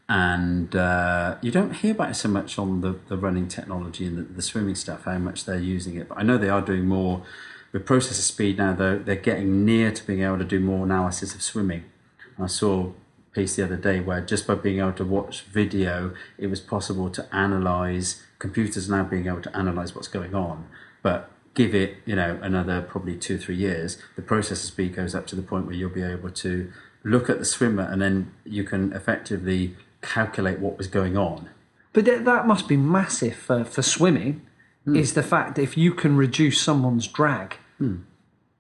And 0.09 0.75
uh, 0.75 1.37
you 1.41 1.51
don't 1.51 1.73
hear 1.73 1.91
about 1.91 2.11
it 2.11 2.15
so 2.15 2.29
much 2.29 2.59
on 2.59 2.81
the, 2.81 2.99
the 3.07 3.17
running 3.17 3.47
technology 3.47 4.05
and 4.05 4.17
the, 4.17 4.21
the 4.21 4.41
swimming 4.41 4.75
stuff, 4.75 5.03
how 5.05 5.17
much 5.17 5.45
they're 5.45 5.57
using 5.57 5.95
it. 5.95 6.09
But 6.09 6.19
I 6.19 6.23
know 6.23 6.37
they 6.37 6.49
are 6.49 6.61
doing 6.61 6.85
more 6.85 7.23
with 7.73 7.85
processor 7.85 8.21
speed 8.21 8.57
now, 8.57 8.73
though, 8.73 8.97
they're 8.97 9.15
getting 9.15 9.65
near 9.65 9.91
to 9.91 10.05
being 10.05 10.21
able 10.21 10.37
to 10.37 10.45
do 10.45 10.59
more 10.59 10.85
analysis 10.85 11.35
of 11.35 11.41
swimming. 11.41 11.83
And 12.35 12.45
I 12.45 12.47
saw 12.47 12.87
a 12.87 13.35
piece 13.35 13.55
the 13.55 13.63
other 13.63 13.75
day 13.75 13.99
where 13.99 14.21
just 14.21 14.47
by 14.47 14.55
being 14.55 14.79
able 14.79 14.93
to 14.93 15.05
watch 15.05 15.41
video, 15.41 16.13
it 16.37 16.47
was 16.47 16.61
possible 16.61 17.09
to 17.09 17.35
analyze, 17.35 18.23
computers 18.39 18.89
now 18.89 19.03
being 19.03 19.27
able 19.27 19.41
to 19.41 19.55
analyze 19.55 19.93
what's 19.93 20.07
going 20.07 20.33
on. 20.33 20.67
But 21.01 21.29
give 21.57 21.73
it, 21.73 21.95
you 22.05 22.15
know, 22.15 22.39
another 22.43 22.83
probably 22.83 23.15
two, 23.15 23.35
three 23.39 23.55
years, 23.55 23.97
the 24.15 24.21
processor 24.21 24.57
speed 24.57 24.95
goes 24.95 25.15
up 25.15 25.25
to 25.25 25.35
the 25.35 25.41
point 25.41 25.65
where 25.65 25.73
you'll 25.73 25.89
be 25.89 26.03
able 26.03 26.29
to 26.29 26.71
look 27.03 27.31
at 27.31 27.39
the 27.39 27.45
swimmer 27.45 27.81
and 27.81 27.99
then 27.99 28.31
you 28.45 28.63
can 28.63 28.93
effectively 28.93 29.75
calculate 30.03 30.59
what 30.59 30.77
was 30.77 30.85
going 30.87 31.17
on. 31.17 31.49
But 31.93 32.05
that, 32.05 32.25
that 32.25 32.45
must 32.45 32.67
be 32.67 32.77
massive 32.77 33.35
for, 33.35 33.65
for 33.65 33.81
swimming. 33.81 34.41
Hmm. 34.85 34.95
Is 34.95 35.15
the 35.15 35.23
fact 35.23 35.55
that 35.55 35.63
if 35.63 35.75
you 35.75 35.93
can 35.95 36.15
reduce 36.15 36.61
someone's 36.61 37.07
drag, 37.07 37.55
Hmm. 37.79 37.95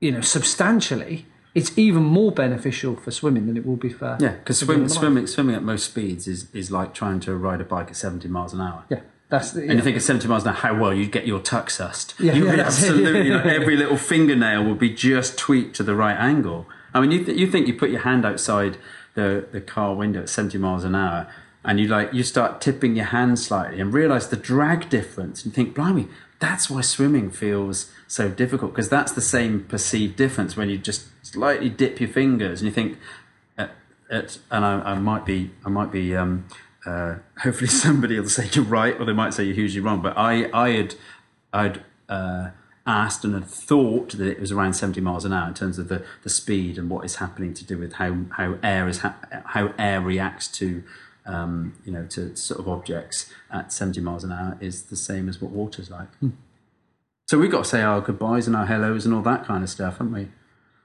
you 0.01 0.11
know, 0.11 0.21
substantially, 0.21 1.27
it's 1.53 1.77
even 1.77 2.03
more 2.03 2.31
beneficial 2.31 2.95
for 2.95 3.11
swimming 3.11 3.45
than 3.45 3.57
it 3.57 3.65
will 3.65 3.77
be 3.77 3.89
for 3.89 4.17
Yeah, 4.19 4.31
because 4.39 4.57
swim, 4.57 4.67
doing 4.77 4.87
the 4.87 4.93
bike. 4.93 4.99
swimming, 4.99 5.27
swimming 5.27 5.55
at 5.55 5.63
most 5.63 5.85
speeds 5.85 6.27
is, 6.27 6.47
is 6.53 6.71
like 6.71 6.95
trying 6.95 7.19
to 7.21 7.35
ride 7.35 7.61
a 7.61 7.63
bike 7.63 7.89
at 7.89 7.95
70 7.95 8.27
miles 8.27 8.53
an 8.53 8.61
hour. 8.61 8.83
Yeah, 8.89 9.01
that's 9.29 9.51
the, 9.51 9.61
And 9.61 9.73
you 9.73 9.81
think 9.81 9.97
at 9.97 10.03
70 10.03 10.27
miles 10.27 10.43
an 10.43 10.49
hour, 10.49 10.55
how 10.55 10.79
well 10.79 10.93
you'd 10.93 11.11
get 11.11 11.27
your 11.27 11.39
tuck 11.39 11.69
sussed. 11.69 12.17
Yeah, 12.19 12.33
you 12.33 12.45
yeah, 12.45 12.51
would 12.51 12.59
that's 12.59 12.81
it. 12.81 12.89
absolutely, 12.89 13.29
like, 13.31 13.45
every 13.61 13.75
little 13.75 13.97
fingernail 13.97 14.63
would 14.63 14.79
be 14.79 14.89
just 14.93 15.37
tweaked 15.37 15.75
to 15.77 15.83
the 15.83 15.95
right 15.95 16.15
angle. 16.15 16.65
I 16.93 17.01
mean, 17.01 17.11
you, 17.11 17.25
th- 17.25 17.37
you 17.37 17.47
think 17.47 17.67
you 17.67 17.73
put 17.73 17.89
your 17.89 18.01
hand 18.01 18.25
outside 18.25 18.77
the, 19.15 19.45
the 19.51 19.59
car 19.59 19.93
window 19.95 20.21
at 20.21 20.29
70 20.29 20.57
miles 20.59 20.83
an 20.85 20.95
hour 20.95 21.27
and 21.65 21.79
you 21.79 21.87
like, 21.87 22.13
you 22.13 22.23
start 22.23 22.61
tipping 22.61 22.95
your 22.95 23.05
hand 23.07 23.37
slightly 23.39 23.81
and 23.81 23.93
realize 23.93 24.29
the 24.29 24.37
drag 24.37 24.89
difference 24.89 25.43
and 25.43 25.51
you 25.51 25.55
think, 25.63 25.75
blimey, 25.75 26.07
that's 26.39 26.69
why 26.69 26.79
swimming 26.81 27.29
feels 27.29 27.91
so 28.07 28.29
difficult 28.29 28.71
because 28.71 28.87
that's 28.87 29.11
the 29.11 29.21
same 29.21 29.65
perceived 29.65 30.15
difference 30.15 30.55
when 30.55 30.69
you 30.69 30.77
just 30.77 31.07
slightly 31.21 31.67
dip 31.69 31.99
your 31.99 32.09
fingers 32.09 32.61
and 32.61 32.67
you 32.67 32.73
think, 32.73 32.97
uh, 33.57 33.67
it, 34.09 34.39
and 34.49 34.63
I, 34.63 34.79
I 34.91 34.99
might 34.99 35.25
be, 35.25 35.51
I 35.65 35.69
might 35.69 35.91
be. 35.91 36.15
Um, 36.15 36.45
uh, 36.87 37.15
hopefully, 37.41 37.67
somebody 37.67 38.19
will 38.19 38.29
say 38.29 38.49
you're 38.53 38.65
right, 38.65 38.99
or 38.99 39.05
they 39.05 39.13
might 39.13 39.33
say 39.33 39.43
you're 39.43 39.55
hugely 39.55 39.81
wrong. 39.81 40.01
But 40.01 40.17
I, 40.17 40.49
I 40.53 40.71
had, 40.71 40.95
I'd 41.53 41.83
uh, 42.09 42.49
asked 42.85 43.25
and 43.25 43.33
had 43.33 43.45
thought 43.45 44.11
that 44.17 44.27
it 44.27 44.39
was 44.39 44.51
around 44.51 44.73
70 44.73 45.01
miles 45.01 45.25
an 45.25 45.33
hour 45.33 45.47
in 45.47 45.53
terms 45.53 45.77
of 45.77 45.89
the, 45.89 46.03
the 46.23 46.29
speed 46.29 46.77
and 46.77 46.89
what 46.89 47.03
is 47.05 47.17
happening 47.17 47.53
to 47.53 47.65
do 47.65 47.77
with 47.77 47.93
how 47.93 48.25
how 48.31 48.57
air 48.63 48.87
is 48.87 48.99
ha- 48.99 49.17
how 49.47 49.73
air 49.77 50.01
reacts 50.01 50.47
to. 50.59 50.83
Um, 51.25 51.73
you 51.83 51.91
know, 51.91 52.05
to 52.05 52.37
sort 52.37 52.57
of 52.61 52.69
objects 52.69 53.29
at 53.51 53.73
70 53.73 53.99
miles 53.99 54.23
an 54.23 54.31
hour 54.31 54.57
is 54.61 54.83
the 54.83 54.95
same 54.95 55.27
as 55.27 55.41
what 55.41 55.51
water's 55.51 55.89
like. 55.89 56.07
So 57.27 57.37
we've 57.37 57.51
got 57.51 57.65
to 57.65 57.69
say 57.69 57.81
our 57.81 57.99
goodbyes 57.99 58.47
and 58.47 58.55
our 58.55 58.65
hellos 58.65 59.05
and 59.05 59.13
all 59.13 59.21
that 59.23 59.43
kind 59.43 59.61
of 59.61 59.69
stuff, 59.69 59.97
haven't 59.97 60.13
we? 60.13 60.29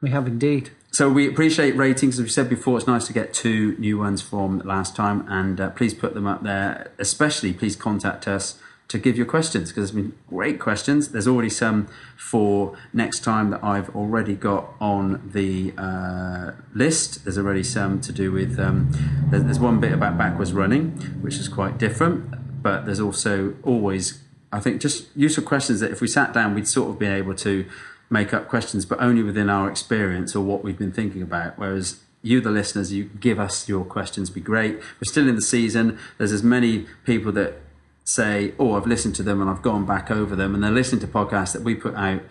we 0.03 0.11
have 0.11 0.27
indeed. 0.27 0.73
So 0.93 1.09
we 1.09 1.27
appreciate 1.27 1.75
ratings. 1.75 2.19
As 2.19 2.23
we 2.23 2.29
said 2.29 2.51
before, 2.51 2.77
it's 2.77 2.87
nice 2.87 3.07
to 3.07 3.15
get 3.15 3.33
two 3.33 3.75
new 3.79 3.97
ones 3.97 4.21
from 4.21 4.59
last 4.59 4.95
time, 4.95 5.27
and 5.27 5.59
uh, 5.59 5.71
please 5.71 5.95
put 5.95 6.13
them 6.13 6.27
up 6.27 6.43
there. 6.43 6.91
Especially, 6.99 7.55
please 7.55 7.77
contact 7.77 8.29
us 8.29 8.59
to 8.89 8.99
give 8.99 9.17
your 9.17 9.25
questions 9.25 9.71
because 9.71 9.91
there's 9.91 10.05
been 10.05 10.15
great 10.29 10.61
questions. 10.61 11.09
There's 11.09 11.27
already 11.27 11.49
some 11.49 11.89
for 12.19 12.77
next 12.93 13.21
time 13.21 13.49
that 13.53 13.65
I've 13.65 13.89
already 13.97 14.35
got 14.35 14.75
on 14.83 15.31
the 15.33 15.73
uh, 15.79 16.53
list. 16.75 17.25
There's 17.25 17.39
already 17.39 17.65
some 17.65 18.03
to 18.03 18.13
do 18.13 18.31
with. 18.31 18.61
Um, 18.61 18.91
there's, 19.31 19.59
one 19.59 19.81
bit 19.81 19.93
about 19.93 20.19
backwards 20.19 20.53
running, 20.53 20.91
which 21.23 21.37
is 21.37 21.49
quite 21.49 21.79
different, 21.79 22.63
but 22.63 22.85
there's 22.85 23.01
also 23.01 23.55
always, 23.63 24.23
I 24.53 24.61
think, 24.61 24.83
just 24.83 25.07
useful 25.17 25.45
questions 25.45 25.81
that 25.81 25.91
if 25.91 26.03
we 26.03 26.07
sat 26.07 26.35
down, 26.35 26.55
we'd 26.55 26.69
sort 26.69 26.91
of 26.91 26.99
be 26.99 27.07
able 27.07 27.35
to 27.37 27.65
make 28.13 28.35
up 28.35 28.47
questions, 28.47 28.85
but 28.85 29.01
only 29.01 29.23
within 29.23 29.49
our 29.49 29.71
experience 29.71 30.37
or 30.37 30.43
what 30.43 30.63
we've 30.63 30.79
been 30.79 30.93
thinking 30.93 31.23
about. 31.23 31.59
Whereas 31.59 32.01
you, 32.23 32.41
the 32.41 32.51
listeners, 32.51 32.93
you 32.93 33.05
give 33.05 33.41
us 33.41 33.69
your 33.69 33.85
questions, 33.85 34.31
be 34.31 34.41
great. 34.41 34.77
We're 34.77 35.11
still 35.11 35.29
in 35.29 35.35
the 35.35 35.43
season. 35.43 35.99
There's 36.19 36.33
as 36.33 36.43
many 36.43 36.87
people 37.05 37.33
that 37.33 37.55
say, 38.05 38.55
"Oh, 38.59 38.75
I've 38.75 38.87
listened 38.87 39.17
to 39.17 39.23
them 39.23 39.41
and 39.41 39.51
I've 39.51 39.63
gone 39.63 39.87
back 39.87 40.11
over 40.11 40.37
them," 40.37 40.55
and 40.55 40.63
they're 40.63 40.71
listening 40.71 41.01
to 41.01 41.07
podcasts 41.07 41.53
that 41.55 41.63
we 41.63 41.75
put 41.75 41.95
out. 41.95 42.23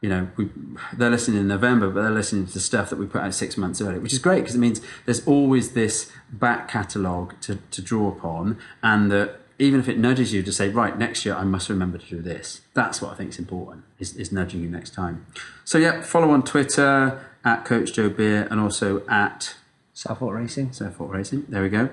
You 0.00 0.10
know, 0.10 0.28
we, 0.36 0.50
they're 0.92 1.10
listening 1.10 1.40
in 1.40 1.48
November, 1.48 1.88
but 1.88 2.02
they're 2.02 2.10
listening 2.10 2.46
to 2.46 2.60
stuff 2.60 2.90
that 2.90 2.98
we 2.98 3.06
put 3.06 3.22
out 3.22 3.34
six 3.34 3.56
months 3.56 3.80
earlier, 3.80 4.00
which 4.00 4.12
is 4.12 4.18
great 4.18 4.40
because 4.40 4.54
it 4.54 4.58
means 4.58 4.80
there's 5.04 5.26
always 5.26 5.72
this 5.72 6.12
back 6.30 6.68
catalogue 6.68 7.34
to, 7.42 7.58
to 7.70 7.82
draw 7.82 8.08
upon, 8.08 8.58
and 8.82 9.10
that 9.10 9.40
even 9.58 9.80
if 9.80 9.88
it 9.88 9.98
nudges 9.98 10.32
you 10.32 10.42
to 10.42 10.52
say, 10.52 10.68
right, 10.68 10.98
next 10.98 11.24
year 11.24 11.34
I 11.34 11.44
must 11.44 11.68
remember 11.68 11.98
to 11.98 12.06
do 12.06 12.20
this. 12.20 12.60
That's 12.76 13.00
what 13.00 13.10
I 13.10 13.14
think 13.14 13.30
is 13.30 13.38
important, 13.38 13.84
is, 13.98 14.14
is 14.16 14.30
nudging 14.30 14.60
you 14.60 14.68
next 14.68 14.92
time. 14.92 15.24
So 15.64 15.78
yeah, 15.78 16.02
follow 16.02 16.28
on 16.28 16.42
Twitter 16.42 17.24
at 17.42 17.64
Coach 17.64 17.94
Joe 17.94 18.10
Beer 18.10 18.46
and 18.50 18.60
also 18.60 19.02
at 19.08 19.54
Southfork 19.94 20.34
Racing. 20.34 20.68
Southfork 20.70 21.10
Racing. 21.10 21.46
There 21.48 21.62
we 21.62 21.70
go. 21.70 21.88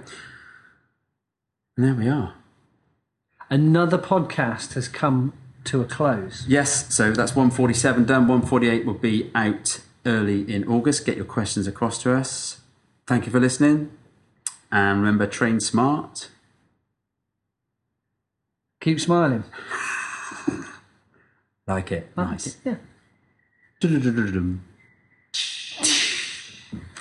And 1.77 1.85
there 1.85 1.93
we 1.93 2.09
are. 2.09 2.33
Another 3.49 3.97
podcast 3.97 4.73
has 4.73 4.89
come 4.89 5.31
to 5.63 5.79
a 5.79 5.85
close. 5.85 6.45
Yes, 6.49 6.93
so 6.93 7.13
that's 7.13 7.33
147 7.33 8.03
done. 8.03 8.27
148 8.27 8.85
will 8.85 8.93
be 8.93 9.31
out 9.33 9.79
early 10.05 10.41
in 10.53 10.67
August. 10.67 11.05
Get 11.05 11.15
your 11.15 11.23
questions 11.23 11.65
across 11.65 12.03
to 12.03 12.13
us. 12.13 12.59
Thank 13.07 13.25
you 13.25 13.31
for 13.31 13.39
listening. 13.39 13.89
And 14.69 14.99
remember, 14.99 15.27
train 15.27 15.61
smart. 15.61 16.27
Keep 18.81 18.99
smiling. 18.99 19.45
Like 21.67 21.91
it. 21.91 22.11
Nice. 22.17 22.57
Yeah. 22.65 22.75
Dum-dum-dum-dum-dum. 23.79 24.63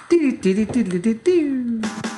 Do, 0.09 0.37
do, 0.43 0.55
do, 0.55 0.65
do, 0.67 0.85
do, 0.85 0.99
do, 0.99 1.15
do. 1.15 2.12